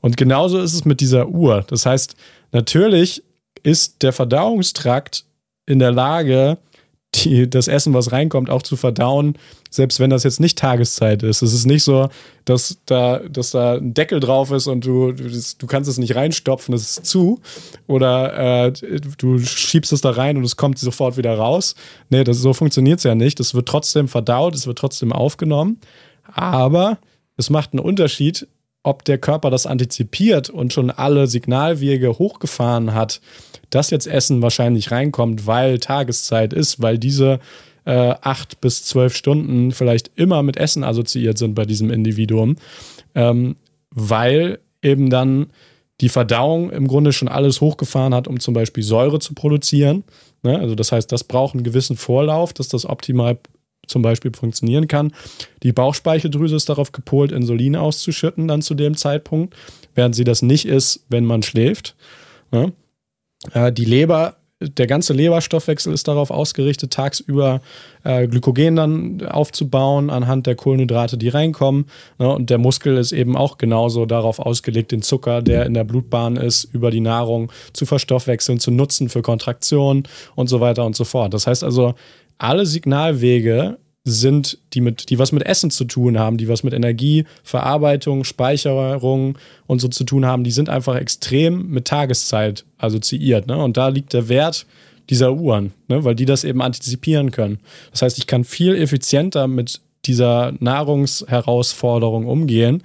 Und 0.00 0.16
genauso 0.16 0.58
ist 0.58 0.74
es 0.74 0.84
mit 0.84 1.00
dieser 1.00 1.28
Uhr. 1.28 1.64
Das 1.68 1.86
heißt, 1.86 2.16
natürlich 2.52 3.22
ist 3.62 4.02
der 4.02 4.12
Verdauungstrakt 4.12 5.24
in 5.66 5.78
der 5.78 5.92
Lage, 5.92 6.58
die, 7.16 7.48
das 7.48 7.68
Essen, 7.68 7.94
was 7.94 8.12
reinkommt, 8.12 8.50
auch 8.50 8.62
zu 8.62 8.76
verdauen, 8.76 9.36
selbst 9.70 10.00
wenn 10.00 10.10
das 10.10 10.24
jetzt 10.24 10.40
nicht 10.40 10.58
Tageszeit 10.58 11.22
ist. 11.22 11.42
Es 11.42 11.52
ist 11.52 11.66
nicht 11.66 11.82
so, 11.82 12.08
dass 12.44 12.78
da, 12.86 13.20
dass 13.28 13.50
da 13.50 13.74
ein 13.74 13.94
Deckel 13.94 14.20
drauf 14.20 14.50
ist 14.50 14.66
und 14.66 14.84
du, 14.84 15.12
du, 15.12 15.66
kannst 15.66 15.90
es 15.90 15.98
nicht 15.98 16.14
reinstopfen, 16.14 16.74
es 16.74 16.82
ist 16.82 17.06
zu. 17.06 17.40
Oder 17.86 18.66
äh, 18.66 18.72
du 19.18 19.38
schiebst 19.38 19.92
es 19.92 20.00
da 20.00 20.10
rein 20.10 20.36
und 20.36 20.44
es 20.44 20.56
kommt 20.56 20.78
sofort 20.78 21.16
wieder 21.16 21.36
raus. 21.36 21.74
Nee, 22.10 22.24
das, 22.24 22.38
so 22.38 22.52
funktioniert 22.52 22.98
es 22.98 23.04
ja 23.04 23.14
nicht. 23.14 23.40
Es 23.40 23.54
wird 23.54 23.68
trotzdem 23.68 24.08
verdaut, 24.08 24.54
es 24.54 24.66
wird 24.66 24.78
trotzdem 24.78 25.12
aufgenommen. 25.12 25.80
Aber 26.32 26.98
es 27.36 27.50
macht 27.50 27.72
einen 27.72 27.80
Unterschied, 27.80 28.48
ob 28.86 29.04
der 29.04 29.18
Körper 29.18 29.50
das 29.50 29.66
antizipiert 29.66 30.48
und 30.48 30.72
schon 30.72 30.90
alle 30.90 31.26
Signalwege 31.26 32.18
hochgefahren 32.18 32.94
hat, 32.94 33.20
dass 33.68 33.90
jetzt 33.90 34.06
Essen 34.06 34.42
wahrscheinlich 34.42 34.92
reinkommt, 34.92 35.46
weil 35.46 35.80
Tageszeit 35.80 36.52
ist, 36.52 36.80
weil 36.80 36.96
diese 36.96 37.40
äh, 37.84 38.14
acht 38.20 38.60
bis 38.60 38.84
zwölf 38.84 39.16
Stunden 39.16 39.72
vielleicht 39.72 40.12
immer 40.14 40.44
mit 40.44 40.56
Essen 40.56 40.84
assoziiert 40.84 41.36
sind 41.36 41.54
bei 41.54 41.64
diesem 41.64 41.90
Individuum, 41.90 42.56
ähm, 43.16 43.56
weil 43.90 44.60
eben 44.82 45.10
dann 45.10 45.46
die 46.00 46.08
Verdauung 46.08 46.70
im 46.70 46.86
Grunde 46.86 47.12
schon 47.12 47.28
alles 47.28 47.60
hochgefahren 47.60 48.14
hat, 48.14 48.28
um 48.28 48.38
zum 48.38 48.54
Beispiel 48.54 48.84
Säure 48.84 49.18
zu 49.18 49.34
produzieren. 49.34 50.04
Ne? 50.44 50.58
Also 50.60 50.76
das 50.76 50.92
heißt, 50.92 51.10
das 51.10 51.24
braucht 51.24 51.54
einen 51.54 51.64
gewissen 51.64 51.96
Vorlauf, 51.96 52.52
dass 52.52 52.68
das 52.68 52.86
optimal 52.86 53.38
zum 53.86 54.02
Beispiel 54.02 54.32
funktionieren 54.34 54.88
kann. 54.88 55.12
Die 55.62 55.72
Bauchspeicheldrüse 55.72 56.56
ist 56.56 56.68
darauf 56.68 56.92
gepolt, 56.92 57.32
Insulin 57.32 57.76
auszuschütten 57.76 58.48
dann 58.48 58.62
zu 58.62 58.74
dem 58.74 58.96
Zeitpunkt, 58.96 59.54
während 59.94 60.14
sie 60.14 60.24
das 60.24 60.42
nicht 60.42 60.66
ist, 60.66 61.04
wenn 61.08 61.24
man 61.24 61.42
schläft. 61.42 61.96
Ne? 62.50 62.72
Äh, 63.52 63.72
die 63.72 63.84
Leber 63.84 64.36
der 64.60 64.86
ganze 64.86 65.12
Leberstoffwechsel 65.12 65.92
ist 65.92 66.08
darauf 66.08 66.30
ausgerichtet, 66.30 66.90
tagsüber 66.90 67.60
äh, 68.04 68.26
Glykogen 68.26 68.76
dann 68.76 69.26
aufzubauen 69.26 70.08
anhand 70.08 70.46
der 70.46 70.54
Kohlenhydrate, 70.54 71.18
die 71.18 71.28
reinkommen. 71.28 71.86
Ne? 72.18 72.32
Und 72.32 72.48
der 72.48 72.56
Muskel 72.56 72.96
ist 72.96 73.12
eben 73.12 73.36
auch 73.36 73.58
genauso 73.58 74.06
darauf 74.06 74.38
ausgelegt, 74.38 74.92
den 74.92 75.02
Zucker, 75.02 75.42
der 75.42 75.66
in 75.66 75.74
der 75.74 75.84
Blutbahn 75.84 76.36
ist, 76.36 76.64
über 76.64 76.90
die 76.90 77.00
Nahrung 77.00 77.52
zu 77.74 77.84
verstoffwechseln, 77.84 78.58
zu 78.58 78.70
nutzen 78.70 79.10
für 79.10 79.20
Kontraktion 79.20 80.04
und 80.36 80.48
so 80.48 80.60
weiter 80.60 80.86
und 80.86 80.96
so 80.96 81.04
fort. 81.04 81.34
Das 81.34 81.46
heißt 81.46 81.62
also, 81.62 81.94
alle 82.38 82.66
Signalwege 82.66 83.78
sind, 84.04 84.58
die 84.72 84.80
mit, 84.80 85.10
die 85.10 85.18
was 85.18 85.32
mit 85.32 85.44
Essen 85.44 85.70
zu 85.70 85.84
tun 85.84 86.16
haben, 86.18 86.38
die 86.38 86.48
was 86.48 86.62
mit 86.62 86.72
Energie, 86.72 87.24
Verarbeitung, 87.42 88.22
Speicherung 88.22 89.36
und 89.66 89.80
so 89.80 89.88
zu 89.88 90.04
tun 90.04 90.24
haben, 90.24 90.44
die 90.44 90.52
sind 90.52 90.68
einfach 90.68 90.94
extrem 90.94 91.68
mit 91.68 91.86
Tageszeit 91.86 92.64
assoziiert. 92.78 93.48
Ne? 93.48 93.56
Und 93.56 93.76
da 93.76 93.88
liegt 93.88 94.12
der 94.12 94.28
Wert 94.28 94.64
dieser 95.10 95.34
Uhren, 95.34 95.72
ne? 95.88 96.04
weil 96.04 96.14
die 96.14 96.24
das 96.24 96.44
eben 96.44 96.62
antizipieren 96.62 97.32
können. 97.32 97.58
Das 97.90 98.02
heißt, 98.02 98.18
ich 98.18 98.28
kann 98.28 98.44
viel 98.44 98.76
effizienter 98.76 99.48
mit 99.48 99.80
dieser 100.04 100.52
Nahrungsherausforderung 100.60 102.26
umgehen, 102.26 102.84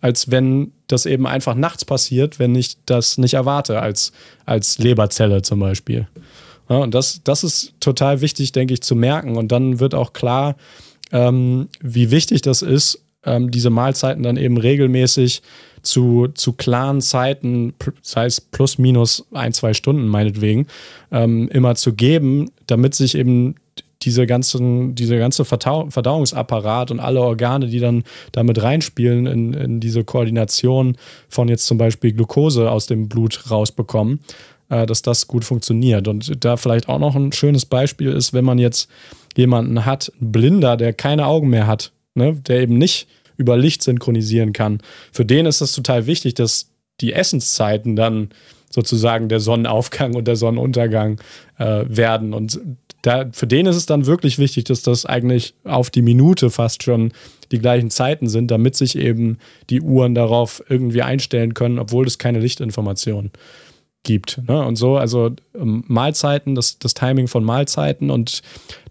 als 0.00 0.30
wenn 0.30 0.70
das 0.86 1.04
eben 1.04 1.26
einfach 1.26 1.56
nachts 1.56 1.84
passiert, 1.84 2.38
wenn 2.38 2.54
ich 2.54 2.76
das 2.86 3.18
nicht 3.18 3.34
erwarte, 3.34 3.80
als, 3.80 4.12
als 4.46 4.78
Leberzelle 4.78 5.42
zum 5.42 5.58
Beispiel. 5.58 6.06
Ja, 6.70 6.76
und 6.76 6.94
das, 6.94 7.22
das 7.24 7.42
ist 7.42 7.74
total 7.80 8.20
wichtig, 8.20 8.52
denke 8.52 8.74
ich, 8.74 8.80
zu 8.80 8.94
merken. 8.94 9.36
Und 9.36 9.50
dann 9.50 9.80
wird 9.80 9.94
auch 9.94 10.12
klar, 10.12 10.56
ähm, 11.12 11.68
wie 11.80 12.12
wichtig 12.12 12.42
das 12.42 12.62
ist, 12.62 13.02
ähm, 13.24 13.50
diese 13.50 13.70
Mahlzeiten 13.70 14.22
dann 14.22 14.36
eben 14.36 14.56
regelmäßig 14.56 15.42
zu, 15.82 16.28
zu 16.34 16.52
klaren 16.52 17.00
Zeiten, 17.00 17.74
sei 18.02 18.26
es 18.26 18.40
plus 18.40 18.78
minus 18.78 19.26
ein, 19.32 19.52
zwei 19.52 19.74
Stunden 19.74 20.06
meinetwegen, 20.06 20.68
ähm, 21.10 21.48
immer 21.48 21.74
zu 21.74 21.92
geben, 21.92 22.50
damit 22.66 22.94
sich 22.94 23.16
eben 23.16 23.56
diese 24.02 24.26
ganzen, 24.26 24.94
diese 24.94 25.18
ganze 25.18 25.44
Verdau 25.44 25.90
Verdauungsapparat 25.90 26.90
und 26.90 27.00
alle 27.00 27.20
Organe, 27.20 27.66
die 27.66 27.80
dann 27.80 28.04
damit 28.32 28.62
reinspielen 28.62 29.26
in, 29.26 29.52
in 29.52 29.80
diese 29.80 30.04
Koordination 30.04 30.96
von 31.28 31.48
jetzt 31.48 31.66
zum 31.66 31.76
Beispiel 31.76 32.12
Glucose 32.12 32.70
aus 32.70 32.86
dem 32.86 33.08
Blut 33.08 33.50
rausbekommen, 33.50 34.20
dass 34.70 35.02
das 35.02 35.26
gut 35.26 35.44
funktioniert. 35.44 36.08
Und 36.08 36.44
da 36.44 36.56
vielleicht 36.56 36.88
auch 36.88 36.98
noch 36.98 37.16
ein 37.16 37.32
schönes 37.32 37.66
Beispiel 37.66 38.12
ist, 38.12 38.32
wenn 38.32 38.44
man 38.44 38.58
jetzt 38.58 38.88
jemanden 39.36 39.84
hat, 39.84 40.12
einen 40.20 40.32
Blinder, 40.32 40.76
der 40.76 40.92
keine 40.92 41.26
Augen 41.26 41.50
mehr 41.50 41.66
hat, 41.66 41.92
ne, 42.14 42.34
der 42.34 42.60
eben 42.60 42.78
nicht 42.78 43.08
über 43.36 43.56
Licht 43.56 43.82
synchronisieren 43.82 44.52
kann. 44.52 44.80
Für 45.12 45.24
den 45.24 45.46
ist 45.46 45.60
das 45.60 45.72
total 45.72 46.06
wichtig, 46.06 46.34
dass 46.34 46.70
die 47.00 47.12
Essenszeiten 47.12 47.96
dann 47.96 48.30
sozusagen 48.68 49.28
der 49.28 49.40
Sonnenaufgang 49.40 50.14
und 50.14 50.28
der 50.28 50.36
Sonnenuntergang 50.36 51.20
äh, 51.58 51.84
werden. 51.88 52.34
Und 52.34 52.60
da, 53.02 53.26
für 53.32 53.46
den 53.46 53.66
ist 53.66 53.76
es 53.76 53.86
dann 53.86 54.06
wirklich 54.06 54.38
wichtig, 54.38 54.64
dass 54.64 54.82
das 54.82 55.06
eigentlich 55.06 55.54
auf 55.64 55.90
die 55.90 56.02
Minute 56.02 56.50
fast 56.50 56.82
schon 56.82 57.12
die 57.50 57.58
gleichen 57.58 57.90
Zeiten 57.90 58.28
sind, 58.28 58.50
damit 58.50 58.76
sich 58.76 58.96
eben 58.96 59.38
die 59.70 59.80
Uhren 59.80 60.14
darauf 60.14 60.62
irgendwie 60.68 61.02
einstellen 61.02 61.54
können, 61.54 61.78
obwohl 61.78 62.06
es 62.06 62.18
keine 62.18 62.38
Lichtinformation 62.38 63.30
gibt. 64.02 64.40
Ne? 64.48 64.64
Und 64.64 64.76
so, 64.76 64.96
also 64.96 65.30
ähm, 65.54 65.84
Mahlzeiten, 65.86 66.54
das, 66.54 66.78
das 66.78 66.94
Timing 66.94 67.28
von 67.28 67.44
Mahlzeiten 67.44 68.10
und 68.10 68.42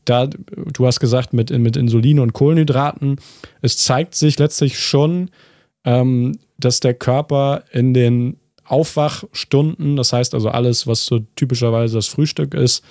da, 0.06 0.28
du 0.28 0.88
hast 0.88 1.00
gesagt, 1.00 1.34
mit, 1.34 1.52
mit 1.52 1.78
Insulin 1.78 2.20
und 2.20 2.34
Kohlenhydraten, 2.34 3.18
es 3.62 3.78
zeigt 3.78 4.16
sich 4.16 4.40
letztlich 4.40 4.80
schon, 4.80 5.30
ähm, 5.86 6.38
dass 6.58 6.80
der 6.80 6.94
Körper 6.94 7.64
in 7.72 7.94
den 7.94 8.38
Aufwachstunden, 8.66 9.96
das 9.96 10.14
heißt 10.14 10.34
also 10.34 10.50
alles, 10.50 10.86
was 10.86 11.06
so 11.06 11.20
typischerweise 11.36 11.96
das 11.96 12.08
Frühstück 12.08 12.54
ist, 12.54 12.84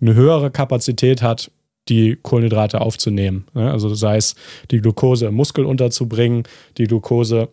eine 0.00 0.14
höhere 0.14 0.50
Kapazität 0.50 1.22
hat, 1.22 1.50
die 1.88 2.16
Kohlenhydrate 2.20 2.80
aufzunehmen. 2.80 3.46
Ne? 3.54 3.70
Also 3.70 3.94
sei 3.94 4.16
es 4.16 4.34
die 4.70 4.80
Glucose 4.80 5.26
im 5.26 5.34
Muskel 5.34 5.64
unterzubringen, 5.64 6.44
die 6.78 6.84
Glucose 6.84 7.48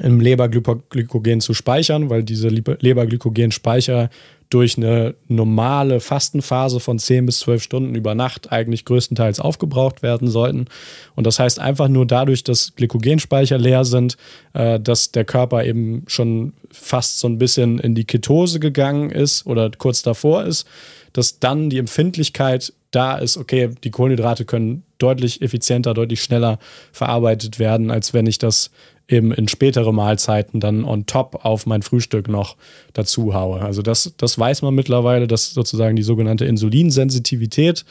im 0.00 0.20
Leberglykogen 0.20 1.40
zu 1.40 1.54
speichern, 1.54 2.10
weil 2.10 2.22
diese 2.22 2.48
Leberglykogen-Speicher 2.48 4.10
durch 4.50 4.76
eine 4.76 5.14
normale 5.28 6.00
Fastenphase 6.00 6.80
von 6.80 6.98
10 6.98 7.26
bis 7.26 7.38
12 7.40 7.62
Stunden 7.62 7.94
über 7.94 8.16
Nacht 8.16 8.50
eigentlich 8.50 8.84
größtenteils 8.84 9.38
aufgebraucht 9.38 10.02
werden 10.02 10.28
sollten. 10.28 10.66
Und 11.14 11.26
das 11.26 11.38
heißt 11.38 11.60
einfach 11.60 11.88
nur 11.88 12.04
dadurch, 12.04 12.42
dass 12.42 12.74
Glykogenspeicher 12.74 13.58
leer 13.58 13.84
sind, 13.84 14.16
äh, 14.52 14.80
dass 14.80 15.12
der 15.12 15.24
Körper 15.24 15.64
eben 15.64 16.04
schon 16.08 16.52
fast 16.72 17.20
so 17.20 17.28
ein 17.28 17.38
bisschen 17.38 17.78
in 17.78 17.94
die 17.94 18.04
Ketose 18.04 18.58
gegangen 18.58 19.10
ist 19.10 19.46
oder 19.46 19.70
kurz 19.70 20.02
davor 20.02 20.44
ist, 20.44 20.66
dass 21.12 21.38
dann 21.38 21.70
die 21.70 21.78
Empfindlichkeit 21.78 22.72
da 22.90 23.18
ist, 23.18 23.36
okay, 23.36 23.70
die 23.84 23.90
Kohlenhydrate 23.90 24.44
können 24.44 24.82
deutlich 24.98 25.42
effizienter, 25.42 25.94
deutlich 25.94 26.22
schneller 26.22 26.58
verarbeitet 26.92 27.60
werden, 27.60 27.90
als 27.92 28.14
wenn 28.14 28.26
ich 28.26 28.38
das 28.38 28.70
eben 29.10 29.32
in 29.32 29.48
spätere 29.48 29.92
Mahlzeiten 29.92 30.60
dann 30.60 30.84
on 30.84 31.06
top 31.06 31.44
auf 31.44 31.66
mein 31.66 31.82
Frühstück 31.82 32.28
noch 32.28 32.56
dazu 32.92 33.34
haue. 33.34 33.60
Also 33.60 33.82
das, 33.82 34.14
das 34.16 34.38
weiß 34.38 34.62
man 34.62 34.74
mittlerweile, 34.74 35.26
dass 35.26 35.52
sozusagen 35.52 35.96
die 35.96 36.02
sogenannte 36.02 36.44
Insulinsensitivität 36.44 37.84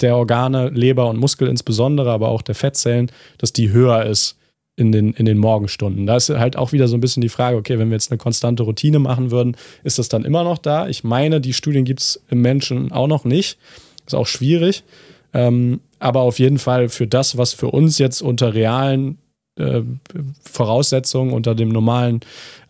der 0.00 0.16
Organe, 0.16 0.70
Leber 0.70 1.08
und 1.08 1.18
Muskel 1.18 1.48
insbesondere, 1.48 2.10
aber 2.10 2.28
auch 2.28 2.42
der 2.42 2.54
Fettzellen, 2.54 3.12
dass 3.38 3.52
die 3.52 3.70
höher 3.70 4.04
ist 4.06 4.36
in 4.76 4.90
den, 4.90 5.12
in 5.12 5.24
den 5.24 5.38
Morgenstunden. 5.38 6.06
Da 6.06 6.16
ist 6.16 6.30
halt 6.30 6.56
auch 6.56 6.72
wieder 6.72 6.88
so 6.88 6.96
ein 6.96 7.00
bisschen 7.00 7.20
die 7.20 7.28
Frage, 7.28 7.56
okay, 7.56 7.78
wenn 7.78 7.90
wir 7.90 7.94
jetzt 7.94 8.10
eine 8.10 8.18
konstante 8.18 8.64
Routine 8.64 8.98
machen 8.98 9.30
würden, 9.30 9.56
ist 9.84 9.98
das 9.98 10.08
dann 10.08 10.24
immer 10.24 10.42
noch 10.42 10.58
da? 10.58 10.88
Ich 10.88 11.04
meine, 11.04 11.40
die 11.40 11.52
Studien 11.52 11.84
gibt 11.84 12.00
es 12.00 12.20
im 12.28 12.40
Menschen 12.40 12.90
auch 12.90 13.06
noch 13.06 13.24
nicht. 13.24 13.58
Ist 14.04 14.14
auch 14.14 14.26
schwierig. 14.26 14.82
Ähm, 15.32 15.80
aber 16.00 16.20
auf 16.20 16.38
jeden 16.38 16.58
Fall 16.58 16.88
für 16.88 17.06
das, 17.06 17.38
was 17.38 17.52
für 17.52 17.68
uns 17.68 17.98
jetzt 17.98 18.20
unter 18.20 18.54
realen 18.54 19.18
äh, 19.56 19.82
Voraussetzungen 20.44 21.32
unter 21.32 21.54
dem 21.54 21.68
normalen 21.68 22.20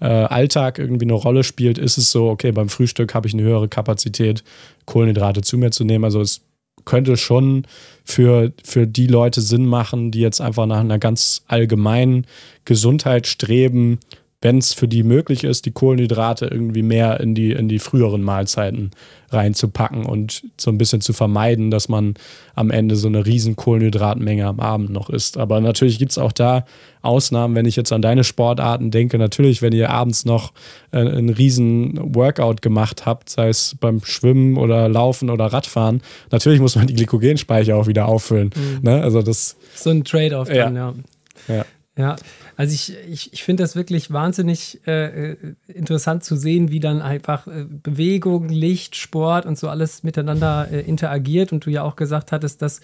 äh, 0.01 0.07
Alltag 0.07 0.79
irgendwie 0.79 1.07
eine 1.07 1.15
Rolle 1.15 1.45
spielt, 1.45 1.79
ist 1.79 1.99
es 1.99 2.11
so, 2.11 2.29
okay, 2.29 2.53
beim 2.53 2.69
Frühstück 2.69 3.15
habe 3.15 3.27
ich 3.27 3.35
eine 3.35 3.43
höhere 3.43 3.69
Kapazität, 3.69 4.45
Kohlenhydrate 4.85 5.41
zu 5.43 5.57
mir 5.57 5.71
zu 5.71 5.85
nehmen. 5.85 6.05
Also 6.05 6.21
es 6.21 6.43
könnte 6.85 7.17
schon 7.17 7.67
für, 8.05 8.53
für 8.63 8.87
die 8.87 9.07
Leute 9.07 9.41
Sinn 9.41 9.67
machen, 9.67 10.11
die 10.11 10.21
jetzt 10.21 10.41
einfach 10.41 10.67
nach 10.67 10.81
einer 10.81 10.99
ganz 10.99 11.43
allgemeinen 11.49 12.27
Gesundheit 12.65 13.27
streben, 13.27 13.99
wenn 14.45 14.59
es 14.59 14.75
für 14.75 14.87
die 14.87 15.03
möglich 15.03 15.43
ist, 15.43 15.65
die 15.65 15.71
Kohlenhydrate 15.71 16.45
irgendwie 16.45 16.83
mehr 16.83 17.19
in 17.19 17.35
die, 17.35 17.53
in 17.53 17.67
die 17.67 17.79
früheren 17.79 18.23
Mahlzeiten 18.23 18.91
reinzupacken 19.31 20.05
und 20.05 20.43
so 20.59 20.71
ein 20.71 20.77
bisschen 20.77 21.01
zu 21.01 21.15
vermeiden, 21.15 21.71
dass 21.71 21.89
man 21.89 22.13
am 22.55 22.71
Ende 22.71 22.95
so 22.97 23.09
eine 23.09 23.25
riesen 23.25 23.57
Kohlenhydratmenge 23.57 24.47
am 24.47 24.61
Abend 24.61 24.91
noch 24.91 25.09
isst. 25.09 25.39
Aber 25.39 25.63
natürlich 25.63 25.99
gibt 25.99 26.11
es 26.11 26.19
auch 26.19 26.31
da 26.31 26.67
Ausnahmen, 27.01 27.55
wenn 27.55 27.65
ich 27.65 27.75
jetzt 27.75 27.91
an 27.91 28.03
deine 28.03 28.23
Sportarten 28.23 28.91
denke. 28.91 29.17
Natürlich, 29.17 29.63
wenn 29.63 29.73
ihr 29.73 29.89
abends 29.89 30.27
noch 30.27 30.53
äh, 30.93 30.99
einen 30.99 31.31
riesen 31.31 32.15
Workout 32.15 32.61
gemacht 32.61 33.07
habt, 33.07 33.31
sei 33.31 33.49
es 33.49 33.75
beim 33.81 34.05
Schwimmen 34.05 34.59
oder 34.59 34.91
Laufen 34.91 35.31
oder 35.31 35.47
Radfahren, 35.47 36.03
natürlich 36.31 36.61
muss 36.61 36.77
man 36.77 36.87
die 36.87 36.95
Glykogenspeicher 36.95 37.77
auch 37.77 37.87
wieder 37.87 38.09
auffüllen. 38.09 38.51
Mhm. 38.55 38.81
Ne? 38.83 39.03
Also 39.03 39.23
das 39.23 39.57
so 39.75 39.89
ein 39.89 40.05
Trade-off 40.05 40.51
dann, 40.51 40.77
ja. 40.77 40.95
ja. 41.49 41.65
Ja. 41.97 42.17
Also 42.57 42.75
ich, 42.75 42.97
ich, 43.09 43.33
ich 43.33 43.45
finde 43.45 43.63
das 43.63 43.77
wirklich 43.77 44.13
wahnsinnig 44.13 44.81
äh, 44.87 45.33
äh, 45.33 45.37
interessant 45.69 46.25
zu 46.25 46.37
sehen, 46.37 46.71
wie 46.71 46.81
dann 46.81 47.01
einfach 47.01 47.47
äh, 47.47 47.67
Bewegung, 47.69 48.49
Licht, 48.49 48.97
Sport 48.97 49.47
und 49.47 49.57
so 49.59 49.69
alles 49.69 50.03
miteinander 50.03 50.69
äh, 50.73 50.81
interagiert. 50.81 51.53
Und 51.53 51.67
du 51.67 51.71
ja 51.71 51.83
auch 51.83 51.95
gesagt 51.95 52.33
hattest, 52.33 52.63
dass 52.63 52.81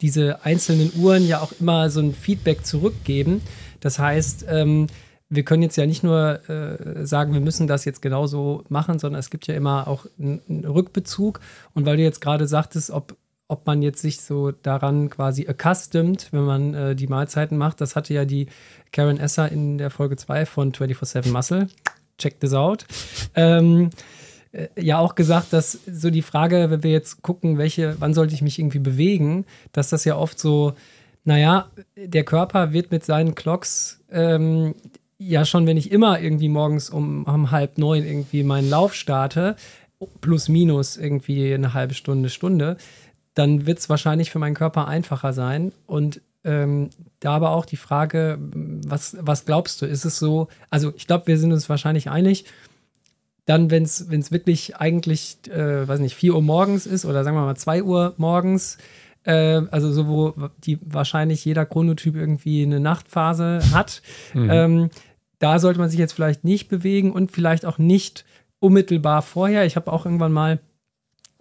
diese 0.00 0.44
einzelnen 0.44 0.90
Uhren 0.96 1.26
ja 1.26 1.40
auch 1.40 1.52
immer 1.60 1.90
so 1.90 2.00
ein 2.00 2.12
Feedback 2.12 2.66
zurückgeben. 2.66 3.40
Das 3.80 3.98
heißt, 3.98 4.46
ähm, 4.48 4.88
wir 5.28 5.44
können 5.44 5.62
jetzt 5.62 5.76
ja 5.76 5.86
nicht 5.86 6.02
nur 6.02 6.40
äh, 6.48 7.06
sagen, 7.06 7.32
wir 7.32 7.40
müssen 7.40 7.68
das 7.68 7.84
jetzt 7.84 8.02
genauso 8.02 8.64
machen, 8.68 8.98
sondern 8.98 9.20
es 9.20 9.30
gibt 9.30 9.46
ja 9.46 9.54
immer 9.54 9.86
auch 9.86 10.06
einen 10.18 10.64
Rückbezug. 10.64 11.38
Und 11.72 11.86
weil 11.86 11.98
du 11.98 12.02
jetzt 12.02 12.20
gerade 12.20 12.48
sagtest, 12.48 12.90
ob 12.90 13.16
ob 13.50 13.66
man 13.66 13.82
jetzt 13.82 14.00
sich 14.00 14.20
so 14.20 14.52
daran 14.52 15.10
quasi 15.10 15.48
accustomed, 15.48 16.28
wenn 16.30 16.44
man 16.44 16.74
äh, 16.74 16.94
die 16.94 17.08
Mahlzeiten 17.08 17.58
macht. 17.58 17.80
Das 17.80 17.96
hatte 17.96 18.14
ja 18.14 18.24
die 18.24 18.46
Karen 18.92 19.18
Esser 19.18 19.50
in 19.50 19.76
der 19.76 19.90
Folge 19.90 20.16
2 20.16 20.46
von 20.46 20.72
24-7 20.72 21.30
Muscle. 21.30 21.68
Check 22.16 22.38
this 22.38 22.54
out. 22.54 22.86
Ähm, 23.34 23.90
äh, 24.52 24.68
ja 24.80 24.98
auch 24.98 25.16
gesagt, 25.16 25.52
dass 25.52 25.72
so 25.90 26.10
die 26.10 26.22
Frage, 26.22 26.70
wenn 26.70 26.84
wir 26.84 26.92
jetzt 26.92 27.22
gucken, 27.22 27.58
welche, 27.58 27.96
wann 27.98 28.14
sollte 28.14 28.34
ich 28.34 28.42
mich 28.42 28.58
irgendwie 28.60 28.78
bewegen, 28.78 29.44
dass 29.72 29.90
das 29.90 30.04
ja 30.04 30.16
oft 30.16 30.38
so, 30.38 30.74
naja, 31.24 31.70
der 31.96 32.24
Körper 32.24 32.72
wird 32.72 32.92
mit 32.92 33.04
seinen 33.04 33.34
Clocks 33.34 34.00
ähm, 34.12 34.76
ja 35.18 35.44
schon, 35.44 35.66
wenn 35.66 35.76
ich 35.76 35.90
immer 35.90 36.20
irgendwie 36.20 36.48
morgens 36.48 36.88
um, 36.88 37.24
um 37.24 37.50
halb 37.50 37.78
neun 37.78 38.04
irgendwie 38.04 38.44
meinen 38.44 38.70
Lauf 38.70 38.94
starte, 38.94 39.56
plus 40.20 40.48
minus 40.48 40.96
irgendwie 40.96 41.52
eine 41.52 41.74
halbe 41.74 41.94
Stunde, 41.94 42.30
Stunde, 42.30 42.76
dann 43.34 43.66
wird 43.66 43.78
es 43.78 43.88
wahrscheinlich 43.88 44.30
für 44.30 44.38
meinen 44.38 44.54
Körper 44.54 44.88
einfacher 44.88 45.32
sein. 45.32 45.72
Und 45.86 46.20
ähm, 46.44 46.90
da 47.20 47.32
aber 47.32 47.50
auch 47.50 47.66
die 47.66 47.76
Frage, 47.76 48.38
was, 48.40 49.16
was 49.20 49.44
glaubst 49.44 49.82
du? 49.82 49.86
Ist 49.86 50.04
es 50.04 50.18
so, 50.18 50.48
also 50.70 50.92
ich 50.96 51.06
glaube, 51.06 51.26
wir 51.26 51.38
sind 51.38 51.52
uns 51.52 51.68
wahrscheinlich 51.68 52.10
einig, 52.10 52.46
dann, 53.46 53.70
wenn 53.70 53.82
es 53.82 54.32
wirklich 54.32 54.76
eigentlich, 54.76 55.38
äh, 55.48 55.86
weiß 55.86 56.00
nicht, 56.00 56.14
4 56.14 56.34
Uhr 56.34 56.42
morgens 56.42 56.86
ist 56.86 57.04
oder 57.04 57.24
sagen 57.24 57.36
wir 57.36 57.44
mal 57.44 57.56
2 57.56 57.82
Uhr 57.82 58.14
morgens, 58.16 58.78
äh, 59.24 59.62
also 59.70 59.92
so, 59.92 60.06
wo 60.06 60.34
die 60.64 60.78
wahrscheinlich 60.82 61.44
jeder 61.44 61.66
Chronotyp 61.66 62.14
irgendwie 62.14 62.62
eine 62.62 62.80
Nachtphase 62.80 63.60
hat, 63.72 64.02
mhm. 64.34 64.50
ähm, 64.50 64.90
da 65.38 65.58
sollte 65.58 65.80
man 65.80 65.88
sich 65.88 65.98
jetzt 65.98 66.12
vielleicht 66.12 66.44
nicht 66.44 66.68
bewegen 66.68 67.12
und 67.12 67.32
vielleicht 67.32 67.66
auch 67.66 67.78
nicht 67.78 68.24
unmittelbar 68.60 69.22
vorher. 69.22 69.64
Ich 69.64 69.74
habe 69.74 69.92
auch 69.92 70.04
irgendwann 70.04 70.32
mal 70.32 70.60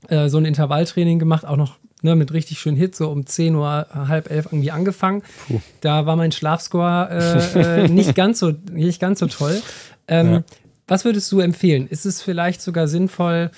äh, 0.08 0.30
so 0.30 0.38
ein 0.38 0.46
Intervalltraining 0.46 1.20
gemacht, 1.20 1.46
auch 1.46 1.58
noch 1.58 1.78
ne, 2.02 2.16
mit 2.16 2.34
richtig 2.34 2.60
schön 2.60 2.76
Hit, 2.76 2.96
so 2.96 3.10
um 3.10 3.26
10 3.26 3.56
Uhr, 3.56 3.88
halb 3.94 4.32
elf 4.32 4.46
irgendwie 4.46 4.72
angefangen. 4.72 5.24
Puh. 5.48 5.60
Da 5.82 6.06
war 6.06 6.16
mein 6.16 6.32
Schlafscore 6.32 7.10
äh, 7.56 7.84
äh, 7.84 7.88
nicht, 7.90 8.16
ganz 8.16 8.40
so, 8.40 8.54
nicht 8.72 9.00
ganz 9.00 9.20
so 9.20 9.28
toll. 9.28 9.62
Ähm, 10.08 10.32
ja. 10.32 10.44
Was 10.88 11.06
würdest 11.06 11.32
du 11.32 11.40
empfehlen? 11.40 11.88
Ist 11.88 12.06
es 12.06 12.22
vielleicht 12.22 12.62
sogar 12.62 12.88
sinnvoll, 12.88 13.52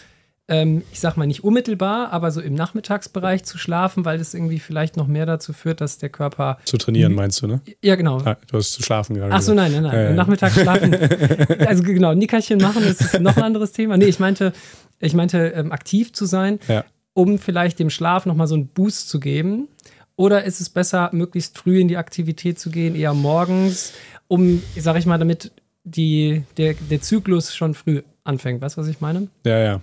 ähm, 0.52 0.84
ich 0.92 1.00
sag 1.00 1.16
mal 1.16 1.26
nicht 1.26 1.46
unmittelbar, 1.46 2.12
aber 2.12 2.30
so 2.30 2.42
im 2.42 2.54
Nachmittagsbereich 2.54 3.46
zu 3.46 3.58
schlafen, 3.58 4.04
weil 4.04 4.18
das 4.18 4.34
irgendwie 4.34 4.60
vielleicht 4.60 4.98
noch 4.98 5.08
mehr 5.08 5.26
dazu 5.26 5.54
führt, 5.54 5.80
dass 5.80 5.98
der 5.98 6.10
Körper. 6.10 6.58
Zu 6.66 6.78
trainieren, 6.78 7.14
meinst 7.14 7.42
du, 7.42 7.48
ne? 7.48 7.62
Ja, 7.82 7.96
genau. 7.96 8.18
Ah, 8.26 8.36
du 8.52 8.58
hast 8.58 8.74
zu 8.74 8.84
schlafen 8.84 9.16
gerade. 9.16 9.34
Ach 9.34 9.42
so, 9.42 9.54
nein, 9.54 9.72
nein, 9.72 9.84
nein. 9.84 9.96
Äh. 9.96 10.14
Nachmittags 10.14 10.60
schlafen. 10.60 10.94
also 11.66 11.84
genau, 11.84 12.14
Nickerchen 12.14 12.60
machen, 12.60 12.84
das 12.86 13.00
ist 13.00 13.22
noch 13.22 13.38
ein 13.38 13.44
anderes 13.44 13.72
Thema. 13.72 13.96
Nee, 13.96 14.06
ich 14.06 14.20
meinte, 14.20 14.52
ich 15.00 15.14
meinte, 15.14 15.38
ähm, 15.56 15.72
aktiv 15.72 16.12
zu 16.12 16.26
sein, 16.26 16.60
ja. 16.68 16.84
um 17.14 17.40
vielleicht 17.40 17.80
dem 17.80 17.90
Schlaf 17.90 18.26
nochmal 18.26 18.48
so 18.48 18.56
einen 18.56 18.68
Boost 18.68 19.08
zu 19.08 19.22
geben. 19.22 19.70
Oder 20.18 20.44
ist 20.44 20.60
es 20.60 20.70
besser, 20.70 21.10
möglichst 21.14 21.58
früh 21.58 21.80
in 21.80 21.88
die 21.88 21.96
Aktivität 21.96 22.60
zu 22.60 22.72
gehen, 22.72 22.94
eher 22.94 23.14
morgens, 23.14 23.94
um, 24.28 24.62
sag 24.78 24.98
ich 24.98 25.06
mal, 25.06 25.18
damit 25.18 25.54
die, 25.86 26.44
der, 26.58 26.74
der 26.74 27.02
Zyklus 27.02 27.56
schon 27.56 27.74
früh 27.74 28.02
anfängt? 28.26 28.62
Weißt 28.62 28.76
du, 28.76 28.82
was 28.82 28.90
ich 28.90 29.00
meine? 29.00 29.30
Ja, 29.46 29.58
ja. 29.58 29.82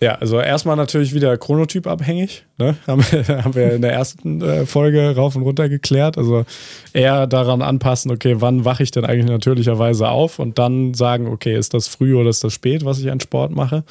Ja, 0.00 0.16
also 0.16 0.38
erstmal 0.38 0.76
natürlich 0.76 1.14
wieder 1.14 1.36
Chronotyp 1.38 1.86
abhängig. 1.86 2.44
Ne? 2.58 2.76
Haben, 2.86 3.02
haben 3.02 3.54
wir 3.54 3.72
in 3.72 3.82
der 3.82 3.92
ersten 3.92 4.42
äh, 4.42 4.66
Folge 4.66 5.14
rauf 5.16 5.36
und 5.36 5.42
runter 5.42 5.68
geklärt. 5.68 6.18
Also 6.18 6.44
eher 6.92 7.26
daran 7.26 7.62
anpassen, 7.62 8.10
okay, 8.10 8.36
wann 8.38 8.64
wache 8.64 8.82
ich 8.82 8.90
denn 8.90 9.04
eigentlich 9.04 9.30
natürlicherweise 9.30 10.08
auf 10.08 10.38
und 10.38 10.58
dann 10.58 10.94
sagen, 10.94 11.26
okay, 11.28 11.56
ist 11.56 11.72
das 11.72 11.88
früh 11.88 12.14
oder 12.14 12.30
ist 12.30 12.44
das 12.44 12.52
spät, 12.52 12.84
was 12.84 12.98
ich 12.98 13.10
an 13.10 13.20
Sport 13.20 13.52
mache. 13.52 13.84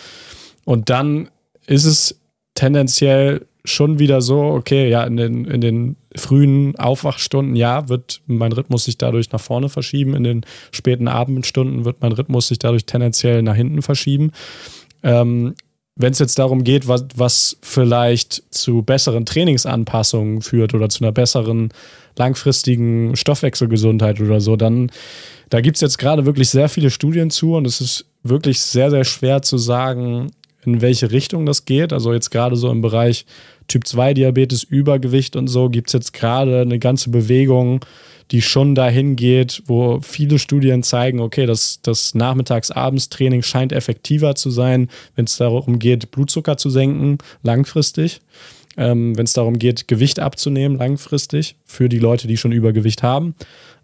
Und 0.64 0.90
dann 0.90 1.30
ist 1.65 1.86
es 1.86 2.19
tendenziell 2.53 3.45
schon 3.64 3.98
wieder 3.98 4.22
so, 4.22 4.41
okay, 4.41 4.90
ja, 4.90 5.03
in 5.03 5.18
den, 5.18 5.45
in 5.45 5.61
den 5.61 5.95
frühen 6.15 6.76
Aufwachstunden, 6.77 7.56
ja, 7.56 7.90
wird 7.90 8.22
mein 8.27 8.52
Rhythmus 8.52 8.86
sich 8.86 8.99
dadurch 8.99 9.32
nach 9.32 9.41
vorne 9.41 9.69
verschieben. 9.69 10.14
In 10.14 10.23
den 10.23 10.45
späten 10.72 11.07
Abendstunden 11.07 11.84
wird 11.84 12.02
mein 12.02 12.11
Rhythmus 12.11 12.48
sich 12.48 12.60
dadurch 12.60 12.86
tendenziell 12.86 13.41
nach 13.41 13.56
hinten 13.56 13.82
verschieben. 13.82 14.32
Ähm, 15.03 15.56
wenn 15.96 16.12
es 16.12 16.20
jetzt 16.20 16.38
darum 16.40 16.64
geht, 16.64 16.88
was, 16.88 17.06
was 17.16 17.58
vielleicht 17.62 18.44
zu 18.50 18.82
besseren 18.82 19.26
Trainingsanpassungen 19.26 20.42
führt 20.42 20.74
oder 20.74 20.90
zu 20.90 21.04
einer 21.04 21.14
besseren 21.14 21.70
langfristigen 22.18 23.16
Stoffwechselgesundheit 23.16 24.20
oder 24.20 24.42
so, 24.42 24.56
dann 24.56 24.92
da 25.50 25.62
gibt 25.62 25.78
es 25.78 25.82
jetzt 25.82 25.98
gerade 25.98 26.26
wirklich 26.26 26.50
sehr 26.50 26.70
viele 26.70 26.90
Studien 26.90 27.30
zu 27.30 27.56
und 27.56 27.66
es 27.66 27.80
ist 27.80 28.06
wirklich 28.24 28.62
sehr, 28.62 28.90
sehr 28.90 29.06
schwer 29.06 29.42
zu 29.42 29.58
sagen, 29.58 30.32
in 30.66 30.82
welche 30.82 31.12
Richtung 31.12 31.46
das 31.46 31.66
geht. 31.66 31.94
Also 31.94 32.14
jetzt 32.14 32.32
gerade 32.32 32.56
so 32.56 32.72
im 32.72 32.82
Bereich 32.82 33.26
Typ 33.68 33.88
2 33.88 34.16
Diabetes, 34.16 34.64
Übergewicht 34.64 35.36
und 35.36 35.48
so 35.48 35.70
gibt 35.70 35.90
es 35.90 35.94
jetzt 35.94 36.14
gerade 36.14 36.62
eine 36.62 36.80
ganze 36.80 37.10
Bewegung, 37.10 37.86
die 38.31 38.41
schon 38.41 38.76
dahin 38.76 39.15
geht, 39.15 39.61
wo 39.68 39.99
viele 40.02 40.39
Studien 40.39 40.84
zeigen, 40.84 41.19
okay, 41.19 41.45
das, 41.45 41.80
das 41.81 42.15
Nachmittags-Abends-Training 42.15 43.43
scheint 43.43 43.72
effektiver 43.72 44.35
zu 44.35 44.49
sein, 44.49 44.89
wenn 45.15 45.26
es 45.26 45.38
darum 45.38 45.80
geht, 45.80 46.11
Blutzucker 46.11 46.57
zu 46.57 46.69
senken, 46.69 47.19
langfristig. 47.43 48.22
Ähm, 48.77 49.18
wenn 49.18 49.26
es 49.26 49.34
darum 49.34 49.57
geht, 49.57 49.88
Gewicht 49.88 50.19
abzunehmen, 50.19 50.77
langfristig, 50.77 51.56
für 51.65 51.88
die 51.88 51.99
Leute, 51.99 52.27
die 52.27 52.35
schon 52.35 52.52
Übergewicht 52.52 53.03
haben. 53.03 53.35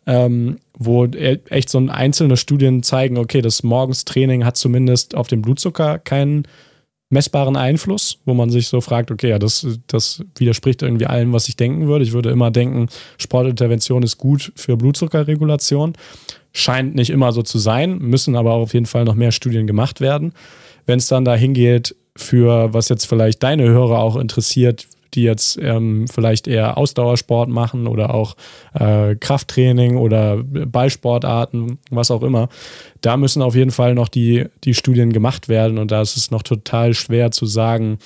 Ähm, 0.07 0.57
wo 0.77 1.05
e, 1.05 1.37
echt 1.49 1.69
so 1.69 1.77
einzelne 1.77 2.35
Studien 2.35 2.81
zeigen, 2.81 3.17
okay, 3.17 3.41
das 3.41 3.61
Morgenstraining 3.61 4.43
hat 4.43 4.57
zumindest 4.57 5.15
auf 5.15 5.27
den 5.27 5.43
Blutzucker 5.43 5.99
keinen 5.99 6.47
messbaren 7.11 7.55
Einfluss, 7.55 8.17
wo 8.25 8.33
man 8.33 8.49
sich 8.49 8.67
so 8.67 8.81
fragt, 8.81 9.11
okay, 9.11 9.29
ja, 9.29 9.39
das, 9.39 9.67
das 9.87 10.23
widerspricht 10.35 10.81
irgendwie 10.81 11.05
allem, 11.05 11.33
was 11.33 11.47
ich 11.47 11.55
denken 11.55 11.87
würde. 11.87 12.03
Ich 12.03 12.13
würde 12.13 12.31
immer 12.31 12.51
denken, 12.51 12.87
Sportintervention 13.17 14.01
ist 14.01 14.17
gut 14.17 14.51
für 14.55 14.77
Blutzuckerregulation. 14.77 15.93
Scheint 16.53 16.95
nicht 16.95 17.09
immer 17.09 17.31
so 17.31 17.43
zu 17.43 17.59
sein, 17.59 17.99
müssen 17.99 18.35
aber 18.35 18.53
auf 18.53 18.73
jeden 18.73 18.85
Fall 18.85 19.05
noch 19.05 19.15
mehr 19.15 19.31
Studien 19.31 19.67
gemacht 19.67 20.01
werden. 20.01 20.33
Wenn 20.85 20.99
es 20.99 21.07
dann 21.07 21.25
dahin 21.25 21.53
geht, 21.53 21.95
für 22.15 22.73
was 22.73 22.89
jetzt 22.89 23.05
vielleicht 23.05 23.43
deine 23.43 23.69
Hörer 23.69 23.99
auch 23.99 24.15
interessiert, 24.15 24.87
die 25.13 25.23
jetzt 25.23 25.57
ähm, 25.61 26.07
vielleicht 26.07 26.47
eher 26.47 26.77
Ausdauersport 26.77 27.49
machen 27.49 27.87
oder 27.87 28.13
auch 28.13 28.35
äh, 28.73 29.15
Krafttraining 29.15 29.97
oder 29.97 30.37
Ballsportarten, 30.43 31.79
was 31.89 32.11
auch 32.11 32.23
immer. 32.23 32.49
Da 33.01 33.17
müssen 33.17 33.41
auf 33.41 33.55
jeden 33.55 33.71
Fall 33.71 33.93
noch 33.93 34.07
die, 34.07 34.45
die 34.63 34.73
Studien 34.73 35.11
gemacht 35.13 35.49
werden 35.49 35.77
und 35.77 35.91
da 35.91 36.01
ist 36.01 36.17
es 36.17 36.31
noch 36.31 36.43
total 36.43 36.93
schwer 36.93 37.31
zu 37.31 37.45
sagen, 37.45 37.99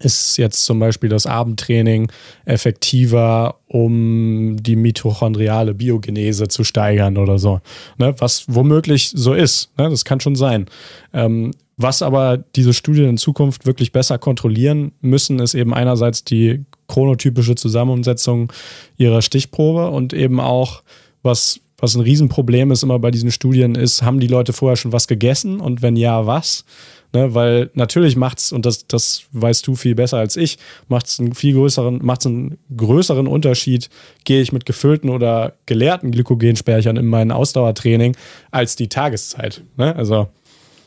ist 0.00 0.36
jetzt 0.36 0.64
zum 0.64 0.78
Beispiel 0.78 1.08
das 1.08 1.26
Abendtraining 1.26 2.10
effektiver, 2.44 3.56
um 3.66 4.56
die 4.60 4.76
mitochondriale 4.76 5.74
Biogenese 5.74 6.48
zu 6.48 6.64
steigern 6.64 7.16
oder 7.16 7.38
so. 7.38 7.60
Ne? 7.96 8.14
Was 8.18 8.44
womöglich 8.48 9.10
so 9.14 9.32
ist. 9.32 9.70
Ne? 9.78 9.88
Das 9.88 10.04
kann 10.04 10.20
schon 10.20 10.36
sein. 10.36 10.66
Ähm, 11.12 11.52
was 11.76 12.00
aber 12.02 12.38
diese 12.38 12.72
Studien 12.72 13.10
in 13.10 13.18
Zukunft 13.18 13.66
wirklich 13.66 13.92
besser 13.92 14.18
kontrollieren 14.18 14.92
müssen, 15.00 15.38
ist 15.40 15.54
eben 15.54 15.74
einerseits 15.74 16.24
die 16.24 16.64
chronotypische 16.88 17.54
Zusammensetzung 17.54 18.52
ihrer 18.96 19.20
Stichprobe 19.20 19.90
und 19.90 20.12
eben 20.14 20.40
auch, 20.40 20.82
was, 21.22 21.60
was 21.78 21.94
ein 21.94 22.00
Riesenproblem 22.00 22.70
ist 22.70 22.82
immer 22.82 22.98
bei 22.98 23.10
diesen 23.10 23.30
Studien, 23.30 23.74
ist, 23.74 24.02
haben 24.02 24.20
die 24.20 24.26
Leute 24.26 24.54
vorher 24.54 24.76
schon 24.76 24.92
was 24.92 25.06
gegessen 25.06 25.60
und 25.60 25.82
wenn 25.82 25.96
ja, 25.96 26.26
was? 26.26 26.64
Ne, 27.12 27.34
weil 27.34 27.70
natürlich 27.74 28.16
macht 28.16 28.38
es, 28.38 28.52
und 28.52 28.66
das, 28.66 28.88
das 28.88 29.22
weißt 29.32 29.66
du 29.66 29.76
viel 29.76 29.94
besser 29.94 30.16
als 30.16 30.36
ich, 30.36 30.58
macht 30.88 31.06
es 31.06 31.20
einen 31.20 31.34
viel 31.34 31.54
größeren, 31.54 32.00
macht's 32.02 32.26
einen 32.26 32.58
größeren 32.76 33.26
Unterschied, 33.26 33.90
gehe 34.24 34.42
ich 34.42 34.52
mit 34.52 34.66
gefüllten 34.66 35.10
oder 35.10 35.54
geleerten 35.66 36.10
Glykogenspeichern 36.10 36.96
in 36.96 37.06
mein 37.06 37.30
Ausdauertraining 37.30 38.16
als 38.50 38.76
die 38.76 38.88
Tageszeit. 38.88 39.62
Ne? 39.76 39.94
Also. 39.94 40.28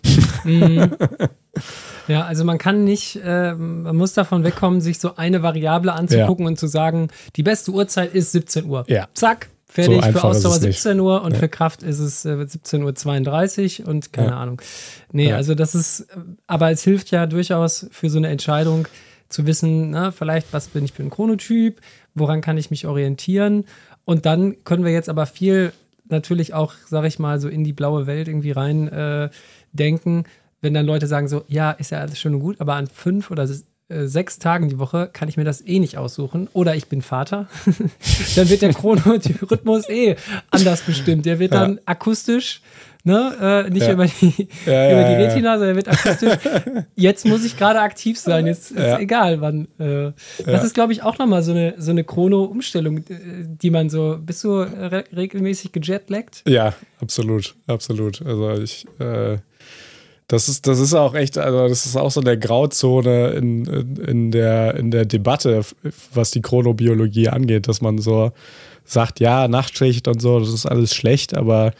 Ja, 2.09 2.25
also 2.25 2.43
man 2.43 2.57
kann 2.57 2.83
nicht, 2.83 3.19
äh, 3.23 3.53
man 3.53 3.95
muss 3.95 4.13
davon 4.13 4.43
wegkommen, 4.43 4.81
sich 4.81 4.99
so 4.99 5.15
eine 5.15 5.43
Variable 5.43 5.93
anzugucken 5.93 6.45
ja. 6.45 6.49
und 6.49 6.59
zu 6.59 6.65
sagen, 6.65 7.09
die 7.35 7.43
beste 7.43 7.71
Uhrzeit 7.71 8.15
ist 8.15 8.31
17 8.31 8.65
Uhr. 8.65 8.83
Ja. 8.87 9.07
Zack, 9.13 9.49
fertig. 9.67 10.03
So 10.03 10.11
für 10.11 10.23
Ausdauer 10.23 10.53
17 10.53 10.99
Uhr 10.99 11.21
und 11.21 11.33
ja. 11.33 11.39
für 11.39 11.49
Kraft 11.49 11.83
ist 11.83 11.99
es 11.99 12.25
äh, 12.25 12.29
17.32 12.29 13.81
Uhr 13.81 13.89
und 13.89 14.11
keine 14.11 14.29
ja. 14.29 14.39
Ahnung. 14.39 14.59
Nee, 15.11 15.31
also 15.33 15.53
das 15.53 15.75
ist, 15.75 16.07
aber 16.47 16.71
es 16.71 16.83
hilft 16.83 17.11
ja 17.11 17.27
durchaus 17.27 17.87
für 17.91 18.09
so 18.09 18.17
eine 18.17 18.29
Entscheidung 18.29 18.87
zu 19.29 19.45
wissen, 19.45 19.91
na, 19.91 20.09
vielleicht, 20.09 20.51
was 20.51 20.69
bin 20.69 20.85
ich 20.85 20.93
für 20.93 21.03
ein 21.03 21.11
Chronotyp, 21.11 21.79
woran 22.15 22.41
kann 22.41 22.57
ich 22.57 22.71
mich 22.71 22.87
orientieren 22.87 23.65
und 24.05 24.25
dann 24.25 24.63
können 24.63 24.83
wir 24.83 24.91
jetzt 24.91 25.09
aber 25.09 25.27
viel 25.27 25.73
natürlich 26.09 26.55
auch, 26.55 26.73
sag 26.87 27.05
ich 27.05 27.19
mal, 27.19 27.39
so 27.39 27.47
in 27.47 27.63
die 27.63 27.73
blaue 27.73 28.07
Welt 28.07 28.27
irgendwie 28.27 28.51
rein 28.51 28.87
äh, 28.87 29.29
denken, 29.71 30.23
wenn 30.61 30.73
dann 30.73 30.85
Leute 30.85 31.07
sagen 31.07 31.27
so, 31.27 31.43
ja, 31.47 31.71
ist 31.71 31.91
ja 31.91 31.99
alles 31.99 32.19
schön 32.19 32.35
und 32.35 32.41
gut, 32.41 32.59
aber 32.59 32.75
an 32.75 32.87
fünf 32.87 33.31
oder 33.31 33.43
äh, 33.43 34.05
sechs 34.05 34.39
Tagen 34.39 34.69
die 34.69 34.77
Woche 34.77 35.09
kann 35.11 35.29
ich 35.29 35.37
mir 35.37 35.45
das 35.45 35.65
eh 35.65 35.79
nicht 35.79 35.97
aussuchen. 35.97 36.47
Oder 36.53 36.75
ich 36.75 36.87
bin 36.87 37.01
Vater. 37.01 37.47
dann 38.35 38.49
wird 38.49 38.61
der 38.61 38.73
Chronorhythmus 38.73 39.89
eh 39.89 40.15
anders 40.51 40.81
bestimmt. 40.81 41.25
Der 41.25 41.39
wird 41.39 41.53
dann 41.53 41.75
ja. 41.75 41.81
akustisch 41.85 42.61
Ne? 43.05 43.65
Äh, 43.65 43.69
nicht 43.69 43.87
ja. 43.87 43.93
über 43.93 44.05
die, 44.05 44.47
ja, 44.65 44.91
über 44.91 45.03
die 45.05 45.23
Retina, 45.23 45.57
sondern 45.57 45.77
wird 45.77 45.87
akustisch. 45.87 46.37
Jetzt 46.95 47.25
muss 47.25 47.45
ich 47.45 47.57
gerade 47.57 47.79
aktiv 47.79 48.19
sein. 48.19 48.45
Jetzt 48.45 48.71
ist 48.71 48.99
egal, 48.99 49.39
wann. 49.39 49.69
Äh, 49.79 50.11
das 50.45 50.65
ist, 50.65 50.73
glaube 50.73 50.91
ich, 50.91 51.01
auch 51.01 51.17
nochmal 51.17 51.41
so 51.41 51.51
eine, 51.51 51.75
so 51.77 51.91
eine 51.91 52.03
Chrono-Umstellung, 52.03 52.97
äh, 52.97 53.03
die 53.45 53.69
man 53.69 53.89
so. 53.89 54.19
Bist 54.21 54.43
du 54.43 54.59
re 54.59 55.05
regelmäßig 55.15 55.71
gejetlaggt? 55.71 56.43
Ja, 56.45 56.73
absolut. 56.99 57.55
Absolut. 57.67 58.21
Also 58.25 58.51
ich. 58.61 58.85
Äh 58.99 59.37
das 60.29 60.47
ist, 60.47 60.67
das 60.67 60.79
ist 60.79 60.93
auch 60.93 61.15
echt, 61.15 61.39
also 61.39 61.67
das 61.67 61.87
ist 61.87 61.97
auch 61.97 62.11
so 62.11 62.21
eine 62.21 62.37
Grauzone 62.37 63.31
in, 63.31 63.65
in, 63.65 63.95
in, 63.97 64.31
der, 64.31 64.75
in 64.75 64.91
der 64.91 65.05
Debatte, 65.05 65.65
was 66.13 66.29
die 66.29 66.41
Chronobiologie 66.41 67.29
angeht, 67.29 67.67
dass 67.67 67.81
man 67.81 67.97
so 67.97 68.31
sagt, 68.85 69.19
ja, 69.19 69.47
Nachtschicht 69.47 70.07
und 70.07 70.21
so, 70.21 70.39
das 70.39 70.53
ist 70.53 70.67
alles 70.67 70.93
schlecht, 70.93 71.35
aber 71.35 71.73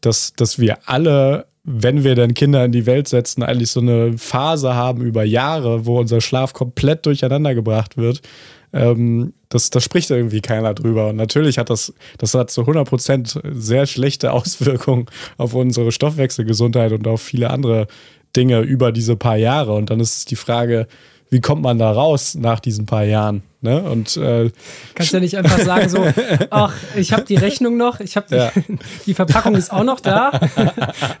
dass, 0.00 0.32
dass 0.34 0.60
wir 0.60 0.78
alle 0.86 1.46
wenn 1.68 2.04
wir 2.04 2.14
dann 2.14 2.32
Kinder 2.32 2.64
in 2.64 2.70
die 2.70 2.86
Welt 2.86 3.08
setzen, 3.08 3.42
eigentlich 3.42 3.72
so 3.72 3.80
eine 3.80 4.16
Phase 4.16 4.74
haben 4.74 5.02
über 5.02 5.24
Jahre, 5.24 5.84
wo 5.84 5.98
unser 5.98 6.20
Schlaf 6.20 6.52
komplett 6.52 7.04
durcheinander 7.06 7.56
gebracht 7.56 7.96
wird. 7.96 8.22
Ähm, 8.76 9.32
das, 9.48 9.70
das 9.70 9.82
spricht 9.82 10.10
irgendwie 10.10 10.40
keiner 10.40 10.74
drüber. 10.74 11.08
Und 11.08 11.16
natürlich 11.16 11.58
hat 11.58 11.70
das, 11.70 11.94
das 12.18 12.34
hat 12.34 12.50
zu 12.50 12.60
100 12.62 12.86
Prozent 12.86 13.40
sehr 13.52 13.86
schlechte 13.86 14.32
Auswirkungen 14.32 15.06
auf 15.38 15.54
unsere 15.54 15.92
Stoffwechselgesundheit 15.92 16.92
und 16.92 17.06
auf 17.06 17.22
viele 17.22 17.50
andere 17.50 17.86
Dinge 18.36 18.60
über 18.60 18.92
diese 18.92 19.16
paar 19.16 19.36
Jahre. 19.36 19.72
Und 19.74 19.90
dann 19.90 19.98
ist 19.98 20.30
die 20.30 20.36
Frage, 20.36 20.86
wie 21.30 21.40
kommt 21.40 21.62
man 21.62 21.78
da 21.78 21.90
raus 21.90 22.34
nach 22.34 22.60
diesen 22.60 22.86
paar 22.86 23.04
Jahren? 23.04 23.42
Ne? 23.60 23.82
Und 23.82 24.16
äh, 24.16 24.50
kannst 24.94 25.12
ja 25.12 25.18
nicht 25.18 25.36
einfach 25.36 25.58
sagen 25.58 25.88
so, 25.88 26.06
ach, 26.50 26.74
ich 26.94 27.12
habe 27.12 27.24
die 27.24 27.34
Rechnung 27.34 27.76
noch, 27.76 27.98
ich 27.98 28.16
habe 28.16 28.26
die, 28.30 28.36
ja. 28.36 28.52
die, 29.06 29.14
Verpackung 29.14 29.56
ist 29.56 29.72
auch 29.72 29.82
noch 29.82 29.98
da. 29.98 30.30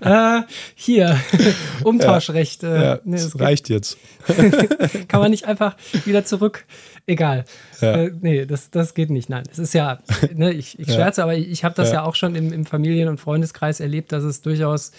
äh, 0.00 0.42
hier 0.76 1.18
Umtauschrecht. 1.82 2.62
Äh, 2.62 2.84
ja, 2.84 2.98
nee, 3.04 3.16
das 3.16 3.40
reicht 3.40 3.68
jetzt. 3.68 3.96
Kann 5.08 5.20
man 5.20 5.32
nicht 5.32 5.46
einfach 5.46 5.76
wieder 6.04 6.24
zurück? 6.24 6.66
Egal. 7.06 7.44
Ja. 7.80 7.94
Äh, 7.94 8.12
nee, 8.20 8.46
das, 8.46 8.70
das 8.70 8.94
geht 8.94 9.10
nicht. 9.10 9.28
Nein, 9.28 9.44
es 9.50 9.58
ist 9.58 9.74
ja, 9.74 9.98
ne, 10.32 10.52
ich, 10.52 10.78
ich 10.78 10.86
scherze, 10.86 11.24
aber 11.24 11.34
ich, 11.34 11.48
ich 11.48 11.64
habe 11.64 11.74
das 11.74 11.90
ja. 11.90 12.04
auch 12.04 12.14
schon 12.14 12.36
im, 12.36 12.52
im 12.52 12.64
Familien- 12.64 13.08
und 13.08 13.18
Freundeskreis 13.18 13.80
erlebt, 13.80 14.12
dass 14.12 14.22
es 14.22 14.40
durchaus 14.40 14.92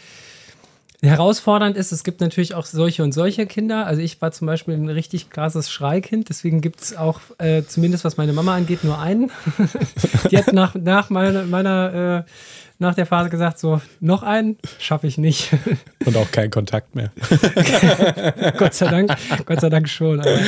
herausfordernd 1.01 1.77
ist, 1.77 1.91
es 1.91 2.03
gibt 2.03 2.21
natürlich 2.21 2.55
auch 2.55 2.65
solche 2.65 3.03
und 3.03 3.11
solche 3.11 3.45
Kinder. 3.45 3.85
Also 3.85 4.01
ich 4.01 4.19
war 4.21 4.31
zum 4.31 4.47
Beispiel 4.47 4.73
ein 4.73 4.89
richtig 4.89 5.29
krasses 5.29 5.69
Schreikind, 5.69 6.29
deswegen 6.29 6.59
gibt 6.61 6.81
es 6.81 6.97
auch, 6.97 7.19
äh, 7.37 7.63
zumindest 7.63 8.03
was 8.03 8.17
meine 8.17 8.33
Mama 8.33 8.55
angeht, 8.55 8.83
nur 8.83 8.99
einen. 8.99 9.31
Die 10.31 10.37
hat 10.37 10.53
nach, 10.53 10.73
nach 10.73 11.09
meiner, 11.09 11.43
meiner 11.43 12.25
äh, 12.25 12.31
nach 12.79 12.93
der 12.93 13.05
Phase 13.05 13.29
gesagt, 13.29 13.59
so, 13.59 13.81
noch 13.99 14.23
einen 14.23 14.57
schaffe 14.79 15.07
ich 15.07 15.17
nicht. 15.17 15.51
Und 16.05 16.15
auch 16.15 16.31
keinen 16.31 16.51
Kontakt 16.51 16.95
mehr. 16.95 17.11
Gott 18.57 18.73
sei 18.73 18.87
Dank, 18.87 19.15
Gott 19.45 19.61
sei 19.61 19.69
Dank 19.69 19.89
schon. 19.89 20.19
Aber 20.19 20.39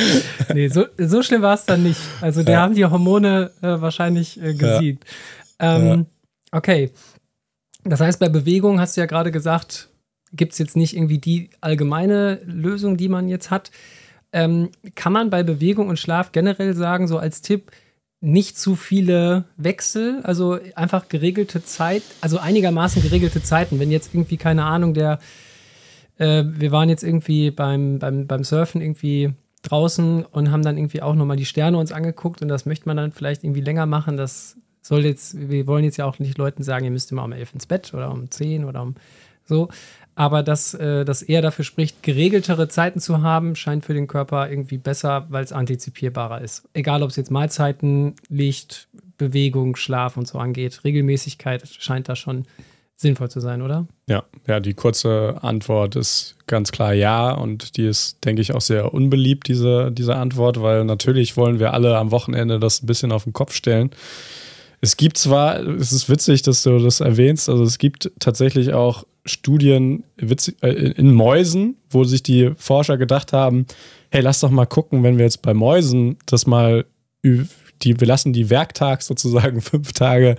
nee, 0.54 0.68
so, 0.68 0.86
so 0.96 1.22
schlimm 1.22 1.42
war 1.42 1.54
es 1.54 1.64
dann 1.64 1.82
nicht. 1.82 2.00
Also 2.20 2.42
da 2.42 2.52
ja. 2.52 2.60
haben 2.60 2.74
die 2.74 2.84
Hormone 2.84 3.50
äh, 3.62 3.80
wahrscheinlich 3.80 4.40
äh, 4.40 4.54
gesiegt. 4.54 5.04
Ja. 5.60 5.76
Ähm, 5.76 5.86
ja. 5.86 6.04
Okay. 6.58 6.92
Das 7.84 8.00
heißt, 8.00 8.20
bei 8.20 8.28
Bewegung 8.28 8.80
hast 8.80 8.96
du 8.96 9.00
ja 9.00 9.06
gerade 9.06 9.32
gesagt, 9.32 9.89
gibt 10.32 10.52
es 10.52 10.58
jetzt 10.58 10.76
nicht 10.76 10.96
irgendwie 10.96 11.18
die 11.18 11.50
allgemeine 11.60 12.40
Lösung, 12.44 12.96
die 12.96 13.08
man 13.08 13.28
jetzt 13.28 13.50
hat. 13.50 13.70
Ähm, 14.32 14.70
kann 14.94 15.12
man 15.12 15.30
bei 15.30 15.42
Bewegung 15.42 15.88
und 15.88 15.98
Schlaf 15.98 16.32
generell 16.32 16.74
sagen, 16.74 17.08
so 17.08 17.18
als 17.18 17.42
Tipp, 17.42 17.72
nicht 18.20 18.58
zu 18.58 18.76
viele 18.76 19.44
Wechsel, 19.56 20.20
also 20.24 20.58
einfach 20.74 21.08
geregelte 21.08 21.64
Zeit, 21.64 22.02
also 22.20 22.38
einigermaßen 22.38 23.02
geregelte 23.02 23.42
Zeiten. 23.42 23.80
Wenn 23.80 23.90
jetzt 23.90 24.14
irgendwie, 24.14 24.36
keine 24.36 24.64
Ahnung, 24.64 24.92
der, 24.92 25.18
äh, 26.18 26.44
wir 26.46 26.70
waren 26.70 26.90
jetzt 26.90 27.02
irgendwie 27.02 27.50
beim, 27.50 27.98
beim, 27.98 28.26
beim 28.26 28.44
Surfen 28.44 28.82
irgendwie 28.82 29.32
draußen 29.62 30.24
und 30.24 30.50
haben 30.50 30.62
dann 30.62 30.76
irgendwie 30.76 31.02
auch 31.02 31.14
nochmal 31.14 31.36
die 31.36 31.46
Sterne 31.46 31.78
uns 31.78 31.92
angeguckt 31.92 32.42
und 32.42 32.48
das 32.48 32.66
möchte 32.66 32.86
man 32.86 32.98
dann 32.98 33.12
vielleicht 33.12 33.42
irgendwie 33.42 33.62
länger 33.62 33.86
machen. 33.86 34.18
Das 34.18 34.56
soll 34.82 35.04
jetzt, 35.04 35.48
wir 35.48 35.66
wollen 35.66 35.84
jetzt 35.84 35.96
ja 35.96 36.04
auch 36.04 36.18
nicht 36.18 36.36
Leuten 36.36 36.62
sagen, 36.62 36.84
ihr 36.84 36.90
müsst 36.90 37.12
immer 37.12 37.24
um 37.24 37.32
elf 37.32 37.54
ins 37.54 37.66
Bett 37.66 37.92
oder 37.94 38.10
um 38.10 38.30
zehn 38.30 38.64
oder 38.64 38.82
um 38.82 38.94
so 39.44 39.68
aber 40.14 40.42
dass 40.42 40.74
äh, 40.74 41.04
das 41.04 41.22
eher 41.22 41.42
dafür 41.42 41.64
spricht, 41.64 42.02
geregeltere 42.02 42.68
Zeiten 42.68 43.00
zu 43.00 43.22
haben, 43.22 43.56
scheint 43.56 43.84
für 43.84 43.94
den 43.94 44.06
Körper 44.06 44.50
irgendwie 44.50 44.78
besser, 44.78 45.26
weil 45.30 45.44
es 45.44 45.52
antizipierbarer 45.52 46.40
ist. 46.40 46.68
Egal, 46.74 47.02
ob 47.02 47.10
es 47.10 47.16
jetzt 47.16 47.30
Mahlzeiten, 47.30 48.14
Licht, 48.28 48.88
Bewegung, 49.18 49.76
Schlaf 49.76 50.16
und 50.16 50.26
so 50.26 50.38
angeht. 50.38 50.82
Regelmäßigkeit 50.84 51.68
scheint 51.68 52.08
da 52.08 52.16
schon 52.16 52.46
sinnvoll 53.00 53.30
zu 53.30 53.40
sein, 53.40 53.62
oder? 53.62 53.86
Ja, 54.08 54.24
ja, 54.46 54.60
die 54.60 54.74
kurze 54.74 55.38
Antwort 55.40 55.96
ist 55.96 56.36
ganz 56.46 56.70
klar 56.70 56.92
ja 56.92 57.32
und 57.32 57.76
die 57.76 57.86
ist, 57.86 58.24
denke 58.24 58.42
ich, 58.42 58.54
auch 58.54 58.60
sehr 58.60 58.92
unbeliebt, 58.92 59.48
diese, 59.48 59.90
diese 59.90 60.16
Antwort, 60.16 60.60
weil 60.60 60.84
natürlich 60.84 61.36
wollen 61.36 61.58
wir 61.58 61.72
alle 61.72 61.96
am 61.96 62.10
Wochenende 62.10 62.58
das 62.58 62.82
ein 62.82 62.86
bisschen 62.86 63.10
auf 63.10 63.24
den 63.24 63.32
Kopf 63.32 63.54
stellen. 63.54 63.90
Es 64.82 64.96
gibt 64.96 65.16
zwar, 65.16 65.60
es 65.60 65.92
ist 65.92 66.10
witzig, 66.10 66.42
dass 66.42 66.62
du 66.62 66.78
das 66.78 67.00
erwähnst, 67.00 67.48
also 67.48 67.64
es 67.64 67.78
gibt 67.78 68.10
tatsächlich 68.18 68.74
auch 68.74 69.04
Studien 69.24 70.04
äh, 70.18 70.68
in 70.68 71.12
Mäusen, 71.12 71.76
wo 71.90 72.04
sich 72.04 72.22
die 72.22 72.52
Forscher 72.56 72.96
gedacht 72.96 73.32
haben, 73.32 73.66
hey, 74.10 74.22
lass 74.22 74.40
doch 74.40 74.50
mal 74.50 74.66
gucken, 74.66 75.02
wenn 75.02 75.18
wir 75.18 75.24
jetzt 75.24 75.42
bei 75.42 75.54
Mäusen 75.54 76.18
das 76.26 76.46
mal, 76.46 76.84
die, 77.22 78.00
wir 78.00 78.06
lassen 78.06 78.32
die 78.32 78.50
werktags 78.50 79.06
sozusagen 79.06 79.60
fünf 79.60 79.92
Tage 79.92 80.36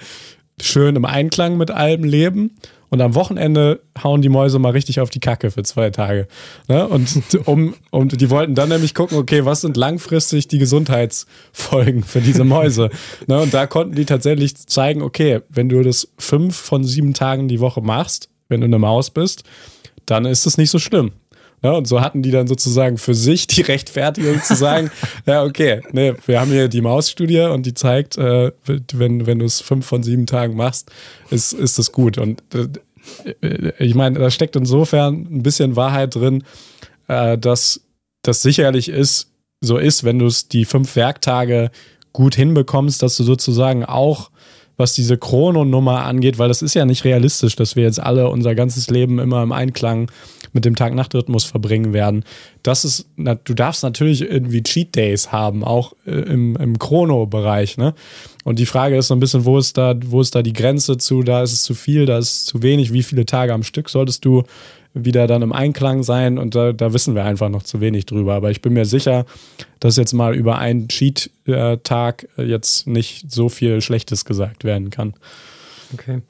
schön 0.59 0.95
im 0.95 1.05
Einklang 1.05 1.57
mit 1.57 1.71
allem 1.71 2.03
leben 2.03 2.51
und 2.91 2.99
am 2.99 3.15
Wochenende 3.15 3.81
hauen 4.03 4.21
die 4.21 4.27
Mäuse 4.27 4.59
mal 4.59 4.73
richtig 4.73 4.99
auf 4.99 5.09
die 5.09 5.21
Kacke 5.21 5.49
für 5.49 5.63
zwei 5.63 5.91
Tage. 5.91 6.27
Ne? 6.67 6.85
Und 6.85 7.09
um, 7.45 7.73
um, 7.89 8.09
die 8.09 8.29
wollten 8.29 8.53
dann 8.53 8.67
nämlich 8.67 8.93
gucken, 8.93 9.17
okay, 9.17 9.45
was 9.45 9.61
sind 9.61 9.77
langfristig 9.77 10.49
die 10.49 10.59
Gesundheitsfolgen 10.59 12.03
für 12.03 12.19
diese 12.19 12.43
Mäuse? 12.43 12.89
ne? 13.27 13.39
Und 13.39 13.53
da 13.53 13.65
konnten 13.65 13.95
die 13.95 14.05
tatsächlich 14.05 14.67
zeigen, 14.67 15.01
okay, 15.01 15.39
wenn 15.47 15.69
du 15.69 15.81
das 15.81 16.09
fünf 16.17 16.57
von 16.57 16.83
sieben 16.83 17.13
Tagen 17.13 17.47
die 17.47 17.61
Woche 17.61 17.81
machst, 17.81 18.29
wenn 18.51 18.61
du 18.61 18.65
eine 18.65 18.77
Maus 18.77 19.09
bist, 19.09 19.43
dann 20.05 20.25
ist 20.25 20.45
es 20.45 20.57
nicht 20.57 20.69
so 20.69 20.77
schlimm. 20.77 21.11
Ja, 21.63 21.73
und 21.73 21.87
so 21.87 22.01
hatten 22.01 22.23
die 22.23 22.31
dann 22.31 22.47
sozusagen 22.47 22.97
für 22.97 23.13
sich 23.13 23.45
die 23.45 23.61
Rechtfertigung 23.61 24.41
zu 24.41 24.55
sagen, 24.55 24.89
ja, 25.27 25.43
okay, 25.43 25.81
nee, 25.91 26.13
wir 26.25 26.39
haben 26.39 26.51
hier 26.51 26.67
die 26.67 26.81
Mausstudie 26.81 27.41
und 27.41 27.65
die 27.65 27.75
zeigt, 27.75 28.17
äh, 28.17 28.51
wenn, 28.93 29.27
wenn 29.27 29.39
du 29.39 29.45
es 29.45 29.61
fünf 29.61 29.85
von 29.85 30.01
sieben 30.01 30.25
Tagen 30.25 30.55
machst, 30.55 30.91
ist, 31.29 31.53
ist 31.53 31.77
das 31.77 31.91
gut. 31.91 32.17
Und 32.17 32.41
äh, 33.41 33.73
ich 33.77 33.93
meine, 33.93 34.17
da 34.19 34.31
steckt 34.31 34.55
insofern 34.55 35.27
ein 35.31 35.43
bisschen 35.43 35.75
Wahrheit 35.75 36.15
drin, 36.15 36.43
äh, 37.07 37.37
dass 37.37 37.81
das 38.23 38.41
sicherlich 38.41 38.89
ist, 38.89 39.31
so 39.61 39.77
ist, 39.77 40.03
wenn 40.03 40.17
du 40.17 40.25
es 40.25 40.47
die 40.47 40.65
fünf 40.65 40.95
Werktage 40.95 41.69
gut 42.11 42.33
hinbekommst, 42.33 43.03
dass 43.03 43.17
du 43.17 43.23
sozusagen 43.23 43.85
auch 43.85 44.31
was 44.81 44.93
diese 44.93 45.17
Chrononummer 45.17 46.03
angeht, 46.03 46.37
weil 46.37 46.49
das 46.49 46.61
ist 46.61 46.73
ja 46.73 46.85
nicht 46.85 47.05
realistisch, 47.05 47.55
dass 47.55 47.77
wir 47.77 47.83
jetzt 47.83 48.01
alle 48.01 48.29
unser 48.29 48.55
ganzes 48.55 48.89
Leben 48.89 49.19
immer 49.19 49.41
im 49.43 49.53
Einklang 49.53 50.11
mit 50.51 50.65
dem 50.65 50.75
Tag-Nacht-Rhythmus 50.75 51.45
verbringen 51.45 51.93
werden. 51.93 52.25
Das 52.63 52.83
ist, 52.83 53.07
du 53.15 53.53
darfst 53.53 53.83
natürlich 53.83 54.21
irgendwie 54.21 54.63
Cheat 54.63 54.95
Days 54.95 55.31
haben, 55.31 55.63
auch 55.63 55.93
äh, 56.05 56.11
im, 56.11 56.57
im 56.57 56.77
Chrono-Bereich, 56.77 57.77
ne? 57.77 57.93
Und 58.43 58.57
die 58.57 58.65
Frage 58.65 58.97
ist 58.97 59.07
so 59.07 59.13
ein 59.13 59.19
bisschen, 59.19 59.45
wo 59.45 59.59
ist 59.59 59.77
da, 59.77 59.95
wo 60.03 60.19
ist 60.19 60.33
da 60.33 60.41
die 60.41 60.53
Grenze 60.53 60.97
zu? 60.97 61.21
Da 61.21 61.43
ist 61.43 61.53
es 61.53 61.63
zu 61.63 61.75
viel, 61.75 62.07
da 62.07 62.17
ist 62.17 62.33
es 62.33 62.45
zu 62.45 62.63
wenig. 62.63 62.91
Wie 62.91 63.03
viele 63.03 63.27
Tage 63.27 63.53
am 63.53 63.61
Stück 63.61 63.87
solltest 63.87 64.25
du 64.25 64.43
wieder 64.93 65.27
dann 65.27 65.41
im 65.41 65.53
Einklang 65.53 66.03
sein? 66.03 66.37
Und 66.37 66.55
da, 66.55 66.73
da 66.73 66.93
wissen 66.93 67.15
wir 67.15 67.25
einfach 67.25 67.49
noch 67.49 67.63
zu 67.63 67.81
wenig 67.81 68.05
drüber. 68.05 68.33
Aber 68.33 68.51
ich 68.51 68.61
bin 68.61 68.73
mir 68.73 68.85
sicher, 68.85 69.25
dass 69.79 69.97
jetzt 69.97 70.13
mal 70.13 70.35
über 70.35 70.57
einen 70.57 70.87
Cheat-Tag 70.87 72.27
jetzt 72.37 72.87
nicht 72.87 73.31
so 73.31 73.49
viel 73.49 73.81
Schlechtes 73.81 74.25
gesagt 74.25 74.63
werden 74.63 74.89
kann. 74.89 75.13
Okay. 75.93 76.21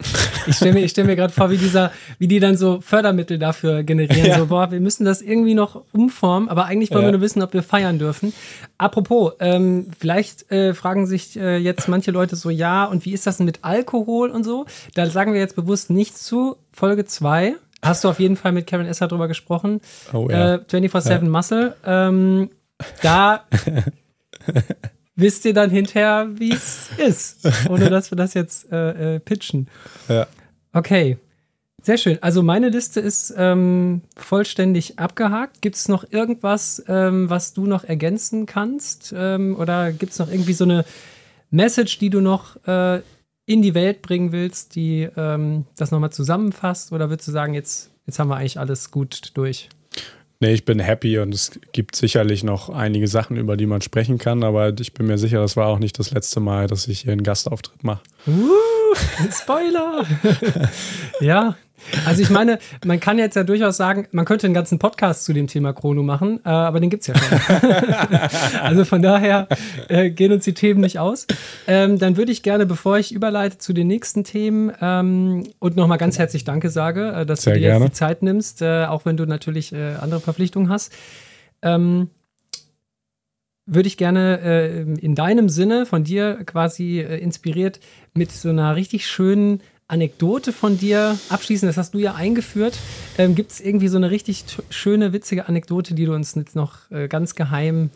Ich 0.48 0.56
stelle 0.56 0.74
mir, 0.74 0.88
stell 0.90 1.06
mir 1.06 1.16
gerade 1.16 1.34
vor, 1.34 1.52
wie, 1.52 1.58
dieser, 1.58 1.92
wie 2.18 2.28
die 2.28 2.40
dann 2.40 2.58
so 2.58 2.82
Fördermittel 2.82 3.38
dafür 3.38 3.84
generieren. 3.84 4.26
Ja. 4.26 4.40
So, 4.40 4.48
boah, 4.48 4.72
wir 4.72 4.80
müssen 4.80 5.06
das 5.06 5.22
irgendwie 5.22 5.54
noch 5.54 5.84
umformen, 5.92 6.50
aber 6.50 6.66
eigentlich 6.66 6.92
wollen 6.92 7.02
ja. 7.02 7.08
wir 7.08 7.14
nur 7.14 7.22
wissen, 7.22 7.42
ob 7.42 7.54
wir 7.54 7.64
feiern 7.64 8.00
dürfen. 8.00 8.34
Apropos, 8.78 9.34
ähm, 9.40 9.88
vielleicht 9.98 10.52
äh, 10.52 10.74
fragen 10.74 11.06
sich 11.06 11.38
äh, 11.38 11.58
jetzt 11.58 11.88
manche 11.88 12.12
Leute 12.12 12.36
so, 12.36 12.50
ja, 12.50 12.86
und 12.86 13.06
wie 13.06 13.14
ist 13.14 13.28
das 13.28 13.38
denn 13.38 13.46
mit 13.46 13.60
Alkohol 13.62 14.30
und 14.30 14.44
so? 14.44 14.66
Da 14.94 15.06
sagen 15.08 15.34
wir 15.34 15.40
jetzt 15.40 15.56
bewusst 15.56 15.90
nichts 15.90 16.24
zu. 16.24 16.58
Folge 16.72 17.06
2. 17.06 17.56
Hast 17.84 18.04
du 18.04 18.10
auf 18.10 18.20
jeden 18.20 18.36
Fall 18.36 18.52
mit 18.52 18.68
Karen 18.68 18.86
Esser 18.86 19.08
drüber 19.08 19.28
gesprochen. 19.28 19.82
Oh, 20.14 20.28
ja. 20.30 20.56
Äh, 20.56 20.58
24-7 20.58 21.10
ja. 21.10 21.22
Muscle. 21.22 21.76
Ähm, 21.86 22.50
da 23.02 23.46
wisst 25.16 25.46
ihr 25.46 25.54
dann 25.54 25.70
hinterher, 25.70 26.28
wie 26.34 26.52
es 26.54 26.90
ist, 26.98 27.48
ohne 27.70 27.90
dass 27.90 28.12
wir 28.12 28.16
das 28.16 28.34
jetzt 28.34 28.72
äh, 28.72 29.16
äh, 29.16 29.20
pitchen. 29.20 29.68
Ja. 30.08 30.28
Okay. 30.74 31.18
Sehr 31.84 31.98
schön. 31.98 32.20
Also 32.22 32.44
meine 32.44 32.70
Liste 32.70 33.00
ist 33.00 33.34
ähm, 33.36 34.02
vollständig 34.16 35.00
abgehakt. 35.00 35.64
Gibt 35.64 35.76
es 35.78 35.88
noch 35.88 36.06
irgendwas, 36.12 36.84
ähm, 36.88 37.28
was 37.28 37.54
du 37.54 37.66
noch 37.66 37.84
ergänzen 37.84 38.46
kannst? 38.46 39.16
Ähm, 39.18 39.56
oder 39.58 39.92
gibt 39.92 40.12
es 40.12 40.20
noch 40.20 40.30
irgendwie 40.30 40.54
so 40.54 40.64
eine 40.64 40.86
Message, 41.50 41.98
die 41.98 42.12
du 42.12 42.22
noch 42.22 42.56
äh, 42.68 43.02
in 43.46 43.62
die 43.62 43.74
Welt 43.74 44.02
bringen 44.02 44.32
willst, 44.32 44.76
die 44.76 45.08
ähm, 45.16 45.66
das 45.76 45.92
nochmal 45.92 46.12
zusammenfasst? 46.12 46.92
Oder 46.92 47.10
würdest 47.10 47.28
du 47.28 47.32
sagen, 47.32 47.54
jetzt, 47.54 47.92
jetzt 48.06 48.20
haben 48.20 48.30
wir 48.30 48.38
eigentlich 48.38 48.60
alles 48.60 48.92
gut 48.92 49.32
durch? 49.36 49.70
Nee, 50.40 50.54
ich 50.54 50.66
bin 50.66 50.80
happy 50.80 51.20
und 51.20 51.36
es 51.36 51.52
gibt 51.72 51.96
sicherlich 51.96 52.44
noch 52.44 52.70
einige 52.70 53.08
Sachen, 53.08 53.38
über 53.38 53.58
die 53.58 53.68
man 53.68 53.82
sprechen 53.82 54.18
kann, 54.18 54.44
aber 54.44 54.74
ich 54.80 54.92
bin 54.92 55.06
mir 55.06 55.20
sicher, 55.20 55.40
das 55.40 55.56
war 55.56 55.68
auch 55.68 55.78
nicht 55.78 56.00
das 56.00 56.10
letzte 56.10 56.40
Mal, 56.40 56.66
dass 56.66 56.88
ich 56.88 57.02
hier 57.02 57.12
einen 57.12 57.22
Gastauftritt 57.22 57.84
mache. 57.84 58.02
Uh, 58.26 58.50
Spoiler! 59.32 60.04
ja, 61.22 61.56
Also 62.06 62.22
ich 62.22 62.30
meine, 62.30 62.60
man 62.86 63.00
kann 63.00 63.18
jetzt 63.18 63.36
ja 63.36 63.44
durchaus 63.44 63.78
sagen, 63.78 64.08
man 64.12 64.26
könnte 64.26 64.48
einen 64.48 64.54
ganzen 64.54 64.80
Podcast 64.80 65.26
zu 65.26 65.34
dem 65.34 65.48
Thema 65.48 65.74
Chrono 65.74 66.04
machen, 66.04 66.40
äh, 66.46 66.50
aber 66.50 66.80
den 66.80 66.90
gibt 66.90 67.02
es 67.02 67.08
ja 67.08 67.16
schon. 67.16 68.60
also 68.62 68.86
von 68.86 69.02
daher 69.02 69.48
äh, 69.90 70.10
gehen 70.10 70.32
uns 70.32 70.46
die 70.46 70.54
Themen 70.54 70.82
nicht 70.82 71.00
aus. 71.00 71.28
Ähm, 71.68 72.00
dann 72.00 72.18
würde 72.18 72.32
ich 72.32 72.44
gerne, 72.44 72.66
bevor 72.66 72.98
ich 72.98 73.14
überleite 73.14 73.58
zu 73.58 73.74
den 73.74 73.88
nächsten 73.88 74.24
Themen 74.24 74.72
ähm, 74.82 75.44
und 75.60 75.76
nochmal 75.76 75.98
ganz 75.98 76.18
herzlich 76.18 76.44
Danke 76.44 76.70
sage, 76.70 77.12
äh, 77.12 77.26
dass 77.26 77.44
Sehr 77.44 77.54
du 77.54 77.60
dir 77.60 77.68
gerne. 77.68 77.86
jetzt 77.86 77.96
die 77.96 77.98
Zeit 77.98 78.24
nimmst, 78.24 78.62
äh, 78.62 78.86
auch 78.86 79.06
wenn 79.06 79.18
du 79.18 79.26
natürlich 79.26 79.74
äh, 79.74 79.96
andere 80.00 80.20
Verpflichtungen 80.20 80.70
hast. 80.70 80.94
Ähm, 81.62 82.10
würde 83.68 83.88
ich 83.88 83.98
gerne 83.98 84.40
äh, 84.42 84.82
in 85.00 85.16
deinem 85.16 85.48
Sinne 85.48 85.86
von 85.86 86.04
dir 86.04 86.44
quasi 86.46 87.00
inspiriert 87.00 87.80
mit 88.14 88.32
so 88.32 88.50
einer 88.50 88.76
richtig 88.76 89.08
schönen 89.08 89.62
Anekdote 89.92 90.54
von 90.54 90.78
dir 90.78 91.18
abschließen. 91.30 91.68
Das 91.68 91.78
hast 91.78 91.94
du 91.94 92.00
ja 92.00 92.16
eingeführt. 92.16 92.78
Ähm, 93.18 93.36
Gibt 93.36 93.52
es 93.52 93.60
irgendwie 93.60 93.90
so 93.90 93.98
eine 93.98 94.10
richtig 94.10 94.46
schöne, 94.70 95.12
witzige 95.12 95.48
Anekdote, 95.48 95.94
die 95.94 96.06
du 96.06 96.14
uns 96.14 96.34
jetzt 96.36 96.56
noch 96.56 96.90
äh, 96.92 97.08
ganz 97.08 97.36
geheim 97.36 97.90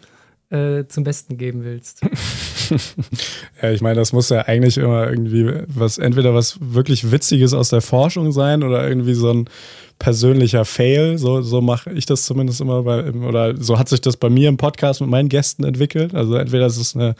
äh, 0.49 0.83
zum 0.87 1.05
Besten 1.05 1.37
geben 1.37 1.63
willst? 1.63 2.01
ja, 3.61 3.71
ich 3.71 3.81
meine, 3.81 3.95
das 3.95 4.11
muss 4.11 4.29
ja 4.29 4.41
eigentlich 4.41 4.77
immer 4.77 5.09
irgendwie 5.09 5.63
was, 5.67 5.97
entweder 5.97 6.33
was 6.33 6.57
wirklich 6.59 7.11
Witziges 7.11 7.53
aus 7.53 7.69
der 7.69 7.81
Forschung 7.81 8.33
sein 8.33 8.63
oder 8.63 8.87
irgendwie 8.87 9.13
so 9.13 9.31
ein 9.31 9.49
persönlicher 9.97 10.65
Fail. 10.65 11.17
So, 11.17 11.41
so 11.41 11.61
mache 11.61 11.91
ich 11.93 12.05
das 12.05 12.23
zumindest 12.23 12.59
immer 12.59 12.83
bei, 12.83 13.11
oder 13.11 13.55
so 13.55 13.79
hat 13.79 13.87
sich 13.87 14.01
das 14.01 14.17
bei 14.17 14.29
mir 14.29 14.49
im 14.49 14.57
Podcast 14.57 14.99
mit 14.99 15.09
meinen 15.09 15.29
Gästen 15.29 15.63
entwickelt. 15.63 16.13
Also 16.13 16.35
entweder 16.35 16.65
ist 16.65 16.77
es 16.77 16.93
eine 16.93 17.15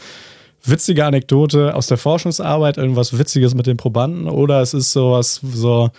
witzige 0.70 1.06
Anekdote 1.06 1.76
aus 1.76 1.88
der 1.88 1.98
Forschungsarbeit, 1.98 2.78
irgendwas 2.78 3.18
Witziges 3.18 3.56
mit 3.56 3.68
den 3.68 3.78
Probanden 3.78 4.28
oder 4.28 4.62
es 4.62 4.74
ist 4.74 4.92
sowas, 4.92 5.42
so 5.42 5.90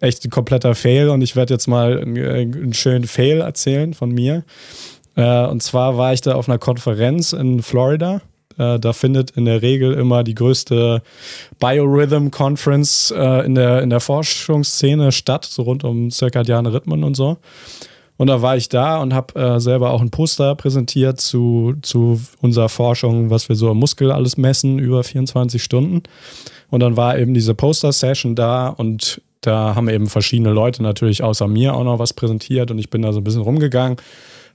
echt 0.00 0.24
ein 0.24 0.30
kompletter 0.30 0.74
Fail 0.74 1.08
und 1.08 1.22
ich 1.22 1.36
werde 1.36 1.54
jetzt 1.54 1.66
mal 1.66 1.98
einen, 1.98 2.18
einen, 2.18 2.74
schönen 2.74 3.06
Fail 3.06 3.40
erzählen 3.40 3.94
von 3.94 4.10
mir. 4.10 4.44
Äh, 5.16 5.46
und 5.46 5.62
zwar 5.62 5.96
war 5.96 6.12
ich 6.12 6.20
da 6.20 6.34
auf 6.34 6.48
einer 6.48 6.58
Konferenz 6.58 7.32
in 7.32 7.62
Florida. 7.62 8.20
Äh, 8.58 8.78
da 8.78 8.92
findet 8.92 9.32
in 9.32 9.44
der 9.44 9.62
Regel 9.62 9.94
immer 9.94 10.24
die 10.24 10.34
größte 10.34 11.02
Biorhythm 11.58 12.30
Conference 12.30 13.12
äh, 13.16 13.46
in, 13.46 13.54
der, 13.54 13.82
in 13.82 13.90
der 13.90 14.00
Forschungsszene 14.00 15.12
statt, 15.12 15.44
so 15.44 15.62
rund 15.62 15.84
um 15.84 16.10
zirkadiane 16.10 16.72
Rhythmen 16.72 17.04
und 17.04 17.16
so. 17.16 17.38
Und 18.16 18.28
da 18.28 18.40
war 18.42 18.56
ich 18.56 18.68
da 18.68 19.00
und 19.02 19.12
habe 19.12 19.38
äh, 19.38 19.60
selber 19.60 19.90
auch 19.90 20.00
ein 20.00 20.10
Poster 20.10 20.54
präsentiert 20.54 21.20
zu, 21.20 21.74
zu 21.82 22.20
unserer 22.40 22.68
Forschung, 22.68 23.30
was 23.30 23.48
wir 23.48 23.56
so 23.56 23.70
im 23.70 23.78
Muskel 23.78 24.10
alles 24.10 24.36
messen, 24.36 24.78
über 24.78 25.04
24 25.04 25.62
Stunden. 25.62 26.02
Und 26.70 26.80
dann 26.80 26.96
war 26.96 27.18
eben 27.18 27.34
diese 27.34 27.54
Poster-Session 27.54 28.34
da 28.34 28.68
und 28.68 29.20
da 29.42 29.74
haben 29.74 29.88
eben 29.88 30.08
verschiedene 30.08 30.50
Leute 30.50 30.82
natürlich 30.82 31.22
außer 31.22 31.46
mir 31.46 31.74
auch 31.74 31.84
noch 31.84 31.98
was 31.98 32.12
präsentiert 32.12 32.70
und 32.70 32.78
ich 32.78 32.90
bin 32.90 33.02
da 33.02 33.12
so 33.12 33.20
ein 33.20 33.24
bisschen 33.24 33.42
rumgegangen, 33.42 33.96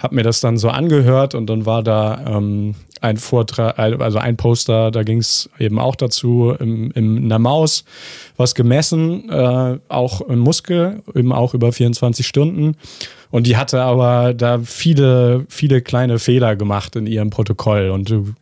habe 0.02 0.16
mir 0.16 0.24
das 0.24 0.40
dann 0.40 0.58
so 0.58 0.70
angehört 0.70 1.36
und 1.36 1.48
dann 1.48 1.66
war 1.66 1.84
da 1.84 2.38
ähm, 2.38 2.76
ein 3.02 3.18
Vortrag, 3.18 3.78
also 3.80 4.20
ein 4.20 4.38
Poster, 4.38 4.92
da 4.92 5.04
ging 5.04 5.18
es 5.18 5.50
eben 5.60 5.80
auch 5.80 5.96
dazu, 5.96 6.56
im, 6.60 6.92
in 6.92 7.30
der 7.30 7.40
Maus 7.40 7.84
was 8.38 8.56
gemessen, 8.56 9.30
äh, 9.30 9.80
auch 9.90 10.22
im 10.22 10.40
Muskel, 10.40 11.02
eben 11.14 11.34
auch 11.34 11.54
über 11.54 11.72
24 11.72 12.26
Stunden. 12.26 12.76
Und 13.32 13.48
die 13.48 13.58
hatte 13.58 13.82
aber 13.82 14.34
da 14.34 14.60
viele, 14.60 15.46
viele 15.48 15.82
kleine 15.82 16.20
Fehler 16.20 16.56
gemacht 16.56 16.96
in 16.96 17.08
ihrem 17.08 17.30
Protokoll. 17.30 17.90
Und 17.90 18.10
du 18.10 18.34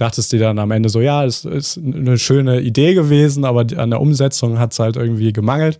dachtest 0.00 0.32
dir 0.32 0.40
dann 0.40 0.58
am 0.58 0.70
Ende 0.70 0.88
so, 0.88 1.00
ja, 1.00 1.24
es 1.24 1.44
ist 1.44 1.78
eine 1.78 2.18
schöne 2.18 2.60
Idee 2.60 2.94
gewesen, 2.94 3.44
aber 3.44 3.66
an 3.76 3.90
der 3.90 4.00
Umsetzung 4.00 4.58
hat 4.58 4.72
es 4.72 4.78
halt 4.78 4.96
irgendwie 4.96 5.32
gemangelt. 5.32 5.78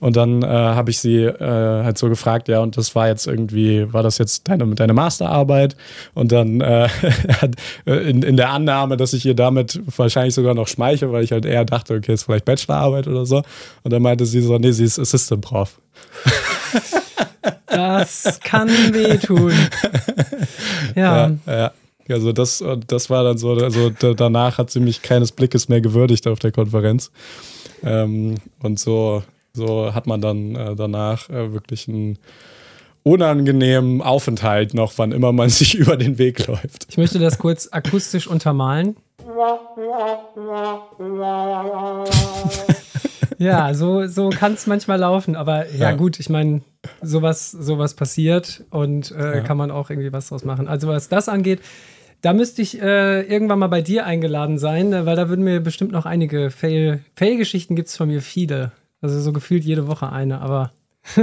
Und 0.00 0.16
dann 0.16 0.42
äh, 0.42 0.46
habe 0.46 0.90
ich 0.90 0.98
sie 0.98 1.18
äh, 1.18 1.84
halt 1.84 1.96
so 1.96 2.08
gefragt, 2.08 2.48
ja, 2.48 2.60
und 2.60 2.76
das 2.76 2.94
war 2.94 3.08
jetzt 3.08 3.26
irgendwie, 3.26 3.92
war 3.92 4.02
das 4.02 4.18
jetzt 4.18 4.48
deine, 4.48 4.66
deine 4.74 4.94
Masterarbeit? 4.94 5.76
Und 6.14 6.32
dann 6.32 6.60
äh, 6.60 6.88
in, 7.86 8.22
in 8.22 8.36
der 8.36 8.50
Annahme, 8.50 8.96
dass 8.96 9.12
ich 9.12 9.24
ihr 9.24 9.34
damit 9.34 9.80
wahrscheinlich 9.96 10.34
sogar 10.34 10.54
noch 10.54 10.66
schmeiche, 10.66 11.12
weil 11.12 11.22
ich 11.22 11.32
halt 11.32 11.44
eher 11.44 11.64
dachte, 11.64 11.94
okay, 11.94 12.14
ist 12.14 12.24
vielleicht 12.24 12.44
Bachelorarbeit 12.44 13.06
oder 13.06 13.26
so. 13.26 13.42
Und 13.84 13.92
dann 13.92 14.02
meinte 14.02 14.26
sie 14.26 14.40
so, 14.40 14.58
nee, 14.58 14.72
sie 14.72 14.84
ist 14.84 14.98
Assistant 14.98 15.42
Prof. 15.42 15.78
Das 17.66 18.40
kann 18.42 18.68
wehtun. 18.92 19.52
Ja. 20.94 21.30
ja, 21.46 21.52
ja. 21.52 21.72
Also 22.08 22.32
das, 22.32 22.62
das 22.86 23.10
war 23.10 23.24
dann 23.24 23.38
so, 23.38 23.52
also 23.52 23.90
danach 23.90 24.58
hat 24.58 24.70
sie 24.70 24.80
mich 24.80 25.02
keines 25.02 25.32
Blickes 25.32 25.68
mehr 25.68 25.80
gewürdigt 25.80 26.26
auf 26.26 26.38
der 26.38 26.52
Konferenz. 26.52 27.10
Ähm, 27.84 28.36
und 28.62 28.78
so, 28.78 29.22
so 29.52 29.94
hat 29.94 30.06
man 30.06 30.20
dann 30.20 30.54
äh, 30.54 30.76
danach 30.76 31.28
äh, 31.30 31.52
wirklich 31.52 31.88
einen 31.88 32.18
unangenehmen 33.02 34.00
Aufenthalt 34.00 34.74
noch, 34.74 34.92
wann 34.96 35.12
immer 35.12 35.32
man 35.32 35.48
sich 35.48 35.74
über 35.74 35.96
den 35.96 36.18
Weg 36.18 36.46
läuft. 36.46 36.86
Ich 36.88 36.98
möchte 36.98 37.18
das 37.18 37.38
kurz 37.38 37.68
akustisch 37.70 38.26
untermalen. 38.26 38.96
Ja, 43.42 43.74
so, 43.74 44.06
so 44.06 44.30
kann 44.30 44.54
es 44.54 44.66
manchmal 44.66 44.98
laufen. 44.98 45.36
Aber 45.36 45.70
ja, 45.70 45.90
ja. 45.90 45.92
gut, 45.92 46.20
ich 46.20 46.28
meine, 46.28 46.62
sowas, 47.00 47.50
sowas 47.50 47.94
passiert 47.94 48.64
und 48.70 49.10
äh, 49.12 49.36
ja. 49.36 49.40
kann 49.40 49.56
man 49.56 49.70
auch 49.70 49.90
irgendwie 49.90 50.12
was 50.12 50.28
draus 50.28 50.44
machen. 50.44 50.68
Also 50.68 50.88
was 50.88 51.08
das 51.08 51.28
angeht, 51.28 51.60
da 52.20 52.32
müsste 52.32 52.62
ich 52.62 52.80
äh, 52.80 53.22
irgendwann 53.22 53.58
mal 53.58 53.68
bei 53.68 53.82
dir 53.82 54.06
eingeladen 54.06 54.58
sein, 54.58 54.92
äh, 54.92 55.06
weil 55.06 55.16
da 55.16 55.28
würden 55.28 55.44
mir 55.44 55.60
bestimmt 55.60 55.92
noch 55.92 56.06
einige 56.06 56.50
Fail, 56.50 57.00
Fail-Geschichten 57.16 57.76
gibt 57.76 57.88
es 57.88 57.96
von 57.96 58.08
mir 58.08 58.22
viele. 58.22 58.72
Also 59.00 59.20
so 59.20 59.32
gefühlt 59.32 59.64
jede 59.64 59.88
Woche 59.88 60.10
eine, 60.10 60.40
aber 60.40 60.72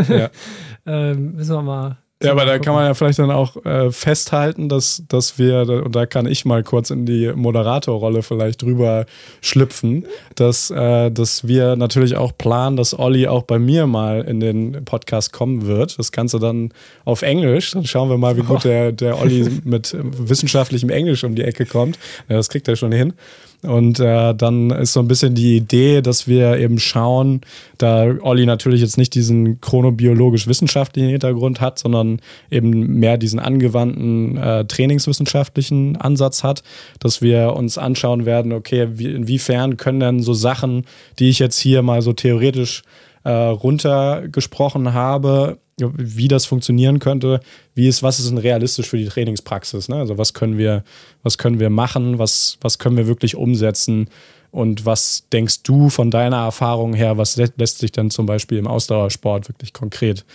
ja. 0.09 0.29
ähm, 0.85 1.35
müssen 1.35 1.55
wir 1.55 1.61
mal 1.61 1.97
ja, 2.21 2.31
aber 2.31 2.45
da 2.45 2.59
kann 2.59 2.73
man 2.73 2.85
ja 2.85 2.93
vielleicht 2.93 3.19
dann 3.19 3.31
auch 3.31 3.55
äh, 3.65 3.91
festhalten, 3.91 4.67
dass, 4.67 5.03
dass 5.07 5.39
wir, 5.39 5.61
und 5.85 5.95
da 5.95 6.05
kann 6.05 6.25
ich 6.25 6.43
mal 6.43 6.63
kurz 6.63 6.89
in 6.89 7.05
die 7.05 7.31
Moderatorrolle 7.33 8.23
vielleicht 8.23 8.61
drüber 8.61 9.05
schlüpfen, 9.41 10.05
dass, 10.35 10.69
äh, 10.69 11.11
dass 11.11 11.47
wir 11.47 11.77
natürlich 11.77 12.17
auch 12.17 12.33
planen, 12.37 12.75
dass 12.75 12.97
Olli 12.97 13.27
auch 13.27 13.43
bei 13.43 13.57
mir 13.57 13.87
mal 13.87 14.21
in 14.21 14.41
den 14.41 14.83
Podcast 14.83 15.31
kommen 15.31 15.65
wird. 15.65 15.97
Das 15.97 16.11
Ganze 16.11 16.39
dann 16.39 16.73
auf 17.05 17.21
Englisch. 17.21 17.71
Dann 17.71 17.85
schauen 17.85 18.09
wir 18.09 18.17
mal, 18.17 18.35
wie 18.35 18.43
gut 18.43 18.65
der, 18.65 18.91
der 18.91 19.17
Olli 19.17 19.49
mit 19.63 19.95
wissenschaftlichem 19.97 20.89
Englisch 20.89 21.23
um 21.23 21.35
die 21.35 21.43
Ecke 21.43 21.65
kommt. 21.65 21.97
Ja, 22.27 22.35
das 22.35 22.49
kriegt 22.49 22.67
er 22.67 22.75
schon 22.75 22.91
hin. 22.91 23.13
Und 23.61 23.99
äh, 23.99 24.33
dann 24.33 24.69
ist 24.69 24.93
so 24.93 25.01
ein 25.01 25.09
bisschen 25.09 25.35
die 25.35 25.57
Idee, 25.57 26.01
dass 26.01 26.29
wir 26.29 26.57
eben 26.57 26.79
schauen, 26.79 27.41
da 27.77 28.15
Olli 28.21 28.45
natürlich 28.45 28.79
jetzt 28.79 28.97
nicht 28.97 29.13
diesen 29.15 29.59
chronobiologisch-wissenschaftlichen 29.59 31.09
Hintergrund 31.09 31.59
hat, 31.59 31.77
sondern 31.77 32.21
eben 32.49 32.99
mehr 32.99 33.17
diesen 33.17 33.39
angewandten 33.39 34.37
äh, 34.37 34.63
trainingswissenschaftlichen 34.63 35.97
Ansatz 35.97 36.43
hat, 36.43 36.63
dass 36.99 37.21
wir 37.21 37.53
uns 37.53 37.77
anschauen 37.77 38.25
werden, 38.25 38.53
okay, 38.53 38.87
wie, 38.91 39.11
inwiefern 39.11 39.75
können 39.75 39.99
denn 39.99 40.19
so 40.21 40.33
Sachen, 40.33 40.85
die 41.19 41.29
ich 41.29 41.39
jetzt 41.39 41.59
hier 41.59 41.81
mal 41.81 42.01
so 42.01 42.13
theoretisch 42.13 42.83
äh, 43.23 43.31
runtergesprochen 43.31 44.93
habe, 44.93 45.59
wie 45.77 46.27
das 46.27 46.45
funktionieren 46.45 46.99
könnte, 46.99 47.39
wie 47.73 47.87
ist, 47.87 48.03
was 48.03 48.19
ist 48.19 48.29
denn 48.29 48.37
realistisch 48.37 48.89
für 48.89 48.97
die 48.97 49.07
Trainingspraxis? 49.07 49.87
Ne? 49.87 49.95
Also 49.95 50.17
was 50.17 50.33
können 50.33 50.57
wir, 50.57 50.83
was 51.23 51.37
können 51.37 51.59
wir 51.59 51.69
machen, 51.69 52.19
was, 52.19 52.57
was 52.61 52.79
können 52.79 52.97
wir 52.97 53.07
wirklich 53.07 53.35
umsetzen 53.35 54.09
und 54.51 54.85
was 54.85 55.27
denkst 55.31 55.63
du 55.63 55.89
von 55.89 56.11
deiner 56.11 56.37
Erfahrung 56.37 56.93
her, 56.93 57.17
was 57.17 57.37
lässt 57.37 57.79
sich 57.79 57.91
dann 57.91 58.09
zum 58.09 58.25
Beispiel 58.25 58.57
im 58.57 58.67
Ausdauersport 58.67 59.47
wirklich 59.47 59.73
konkret 59.73 60.25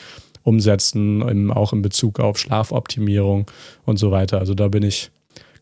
umsetzen, 0.42 1.22
im, 1.22 1.50
auch 1.50 1.72
in 1.72 1.82
Bezug 1.82 2.20
auf 2.20 2.38
Schlafoptimierung 2.38 3.50
und 3.84 3.98
so 3.98 4.10
weiter. 4.10 4.38
Also 4.38 4.54
da 4.54 4.68
bin 4.68 4.82
ich 4.82 5.10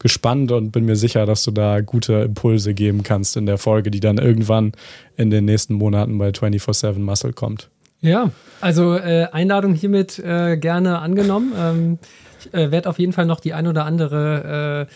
gespannt 0.02 0.52
und 0.52 0.72
bin 0.72 0.84
mir 0.84 0.96
sicher, 0.96 1.24
dass 1.24 1.42
du 1.44 1.52
da 1.52 1.80
gute 1.80 2.14
Impulse 2.14 2.74
geben 2.74 3.02
kannst 3.02 3.36
in 3.36 3.46
der 3.46 3.56
Folge, 3.56 3.90
die 3.90 4.00
dann 4.00 4.18
irgendwann 4.18 4.72
in 5.16 5.30
den 5.30 5.44
nächsten 5.44 5.74
Monaten 5.74 6.18
bei 6.18 6.28
24-7 6.28 6.98
Muscle 6.98 7.32
kommt. 7.32 7.70
Ja, 8.00 8.32
also 8.60 8.96
äh, 8.96 9.28
Einladung 9.30 9.74
hiermit 9.74 10.18
äh, 10.18 10.56
gerne 10.56 10.98
angenommen. 10.98 11.52
Ähm, 11.56 11.98
ich 12.40 12.52
äh, 12.52 12.72
werde 12.72 12.88
auf 12.88 12.98
jeden 12.98 13.12
Fall 13.12 13.26
noch 13.26 13.38
die 13.38 13.54
ein 13.54 13.68
oder 13.68 13.84
andere 13.84 14.88
äh, 14.90 14.94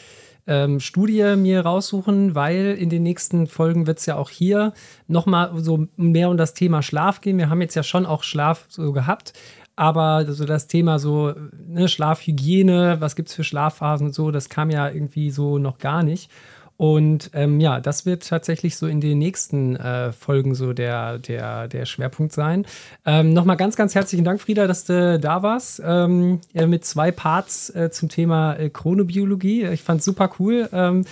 ähm, 0.49 0.81
Studie 0.81 1.37
mir 1.37 1.61
raussuchen, 1.61 2.35
weil 2.35 2.77
in 2.79 2.89
den 2.91 3.05
nächsten 3.05 3.47
Folgen 3.47 3.87
wird 3.87 3.99
es 3.99 4.07
ja 4.07 4.17
auch 4.17 4.31
hier 4.31 4.73
nochmal 5.07 5.53
so 5.57 5.87
mehr 5.97 6.31
um 6.31 6.37
das 6.37 6.55
Thema 6.55 6.83
Schlaf 6.83 7.21
gehen. 7.21 7.39
Wir 7.39 7.49
haben 7.49 7.61
jetzt 7.61 7.75
ja 7.75 7.85
schon 7.85 8.07
auch 8.07 8.25
Schlaf 8.25 8.67
so 8.69 8.93
gehabt, 8.93 9.33
aber 9.77 10.33
so 10.33 10.45
das 10.47 10.67
Thema 10.67 10.99
so 10.99 11.35
ne, 11.67 11.89
Schlafhygiene, 11.89 12.97
was 13.01 13.15
gibt 13.15 13.29
es 13.29 13.35
für 13.35 13.45
Schlafphasen 13.45 14.09
und 14.09 14.15
so, 14.15 14.31
das 14.31 14.49
kam 14.49 14.71
ja 14.71 14.89
irgendwie 14.89 15.31
so 15.31 15.59
noch 15.59 15.79
gar 15.79 16.03
nicht. 16.03 16.31
Und 16.79 17.31
ähm, 17.33 17.59
ja, 17.59 17.81
das 17.81 18.05
wird 18.05 18.29
tatsächlich 18.29 18.77
so 18.77 18.87
in 18.87 19.01
den 19.01 19.19
nächsten 19.19 19.77
äh, 19.77 20.13
Folgen 20.13 20.55
so 20.55 20.75
der, 20.75 21.19
der, 21.19 21.69
der 21.69 21.87
Schwerpunkt 21.87 22.33
sein. 22.33 22.67
Ähm, 23.07 23.33
Nochmal 23.33 23.57
ganz, 23.57 23.77
ganz 23.77 23.95
herzlichen 23.95 24.25
Dank, 24.25 24.41
Frieda, 24.43 24.67
dass 24.67 24.85
du 24.85 25.19
da 25.19 25.43
warst. 25.43 25.81
Ähm, 25.85 26.41
mit 26.53 26.85
zwei 26.85 27.13
Parts 27.13 27.71
äh, 27.71 27.91
zum 27.91 28.11
Thema 28.11 28.55
äh, 28.55 28.69
Chronobiologie. 28.69 29.65
Ich 29.69 29.83
fand 29.83 30.03
super 30.03 30.31
cool. 30.39 30.69
Ähm, 30.71 31.07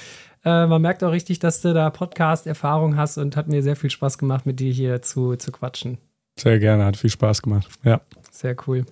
äh, 0.44 0.66
man 0.66 0.82
merkt 0.82 1.02
auch 1.02 1.12
richtig, 1.12 1.38
dass 1.38 1.62
du 1.62 1.72
da 1.72 1.88
Podcast-Erfahrung 1.88 2.96
hast 2.98 3.16
und 3.16 3.34
hat 3.34 3.48
mir 3.48 3.62
sehr 3.62 3.76
viel 3.76 3.90
Spaß 3.90 4.18
gemacht, 4.18 4.44
mit 4.44 4.60
dir 4.60 4.70
hier 4.70 5.00
zu, 5.00 5.36
zu 5.36 5.50
quatschen. 5.50 5.96
Sehr 6.38 6.58
gerne, 6.58 6.84
hat 6.84 6.98
viel 6.98 7.10
Spaß 7.10 7.40
gemacht. 7.40 7.68
Ja. 7.84 8.02
Sehr 8.34 8.56
cool. 8.66 8.84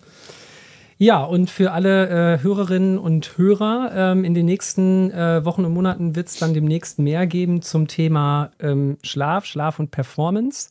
Ja, 0.99 1.25
und 1.25 1.51
für 1.51 1.73
alle 1.73 2.37
äh, 2.37 2.43
Hörerinnen 2.45 2.97
und 2.97 3.37
Hörer, 3.37 3.91
ähm, 3.93 4.25
in 4.25 4.35
den 4.35 4.47
nächsten 4.47 5.11
äh, 5.11 5.45
Wochen 5.45 5.65
und 5.65 5.73
Monaten 5.73 6.15
wird 6.15 6.29
es 6.29 6.37
dann 6.37 6.55
demnächst 6.55 7.01
mehr 7.01 7.27
geben 7.27 7.61
zum 7.61 7.89
Thema 7.89 8.53
ähm, 8.61 8.99
Schlaf, 9.03 9.45
Schlaf 9.45 9.81
und 9.81 9.91
Performance. 9.91 10.71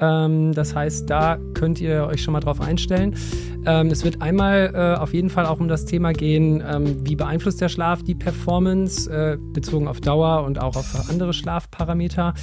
Ähm, 0.00 0.52
das 0.52 0.74
heißt, 0.74 1.10
da 1.10 1.38
könnt 1.54 1.80
ihr 1.80 2.06
euch 2.06 2.22
schon 2.22 2.32
mal 2.32 2.40
drauf 2.40 2.60
einstellen. 2.60 3.16
Ähm, 3.66 3.88
es 3.88 4.04
wird 4.04 4.22
einmal 4.22 4.72
äh, 4.74 4.98
auf 4.98 5.12
jeden 5.12 5.30
Fall 5.30 5.46
auch 5.46 5.58
um 5.58 5.68
das 5.68 5.84
Thema 5.84 6.12
gehen, 6.12 6.62
ähm, 6.66 7.06
wie 7.06 7.16
beeinflusst 7.16 7.60
der 7.60 7.68
Schlaf 7.68 8.02
die 8.04 8.14
Performance, 8.14 9.10
äh, 9.10 9.36
bezogen 9.52 9.88
auf 9.88 10.00
Dauer 10.00 10.44
und 10.44 10.60
auch 10.60 10.76
auf 10.76 11.10
andere 11.10 11.32
Schlafparameter. 11.32 12.34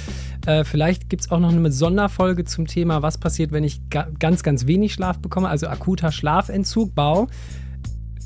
Äh, 0.46 0.64
vielleicht 0.64 1.08
gibt 1.08 1.22
es 1.22 1.30
auch 1.30 1.40
noch 1.40 1.50
eine 1.50 1.72
Sonderfolge 1.72 2.44
zum 2.44 2.66
Thema, 2.66 3.02
was 3.02 3.18
passiert, 3.18 3.52
wenn 3.52 3.64
ich 3.64 3.88
ga 3.88 4.08
ganz, 4.18 4.42
ganz 4.42 4.66
wenig 4.66 4.92
Schlaf 4.92 5.18
bekomme, 5.18 5.48
also 5.48 5.66
akuter 5.68 6.12
Schlafentzug, 6.12 6.94
Bau. 6.94 7.28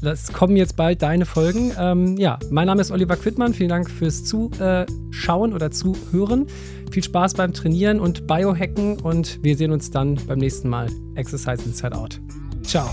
Das 0.03 0.33
kommen 0.33 0.57
jetzt 0.57 0.77
bald 0.77 1.03
deine 1.03 1.27
Folgen. 1.27 1.73
Ähm, 1.79 2.17
ja, 2.17 2.39
mein 2.51 2.67
Name 2.67 2.81
ist 2.81 2.91
Oliver 2.91 3.17
Quittmann. 3.17 3.53
Vielen 3.55 3.69
Dank 3.69 3.91
fürs 3.91 4.25
Zuschauen 4.25 5.53
oder 5.53 5.71
Zuhören. 5.71 6.47
Viel 6.91 7.05
Spaß 7.05 7.35
beim 7.35 7.53
Trainieren 7.53 8.01
und 8.01 8.27
Biohacken 8.27 8.99
und 8.99 9.43
wir 9.43 9.57
sehen 9.57 9.71
uns 9.71 9.91
dann 9.91 10.19
beim 10.27 10.39
nächsten 10.39 10.69
Mal. 10.69 10.89
Exercise 11.15 11.63
Inside 11.65 11.97
Out. 11.97 12.21
Ciao. 12.63 12.91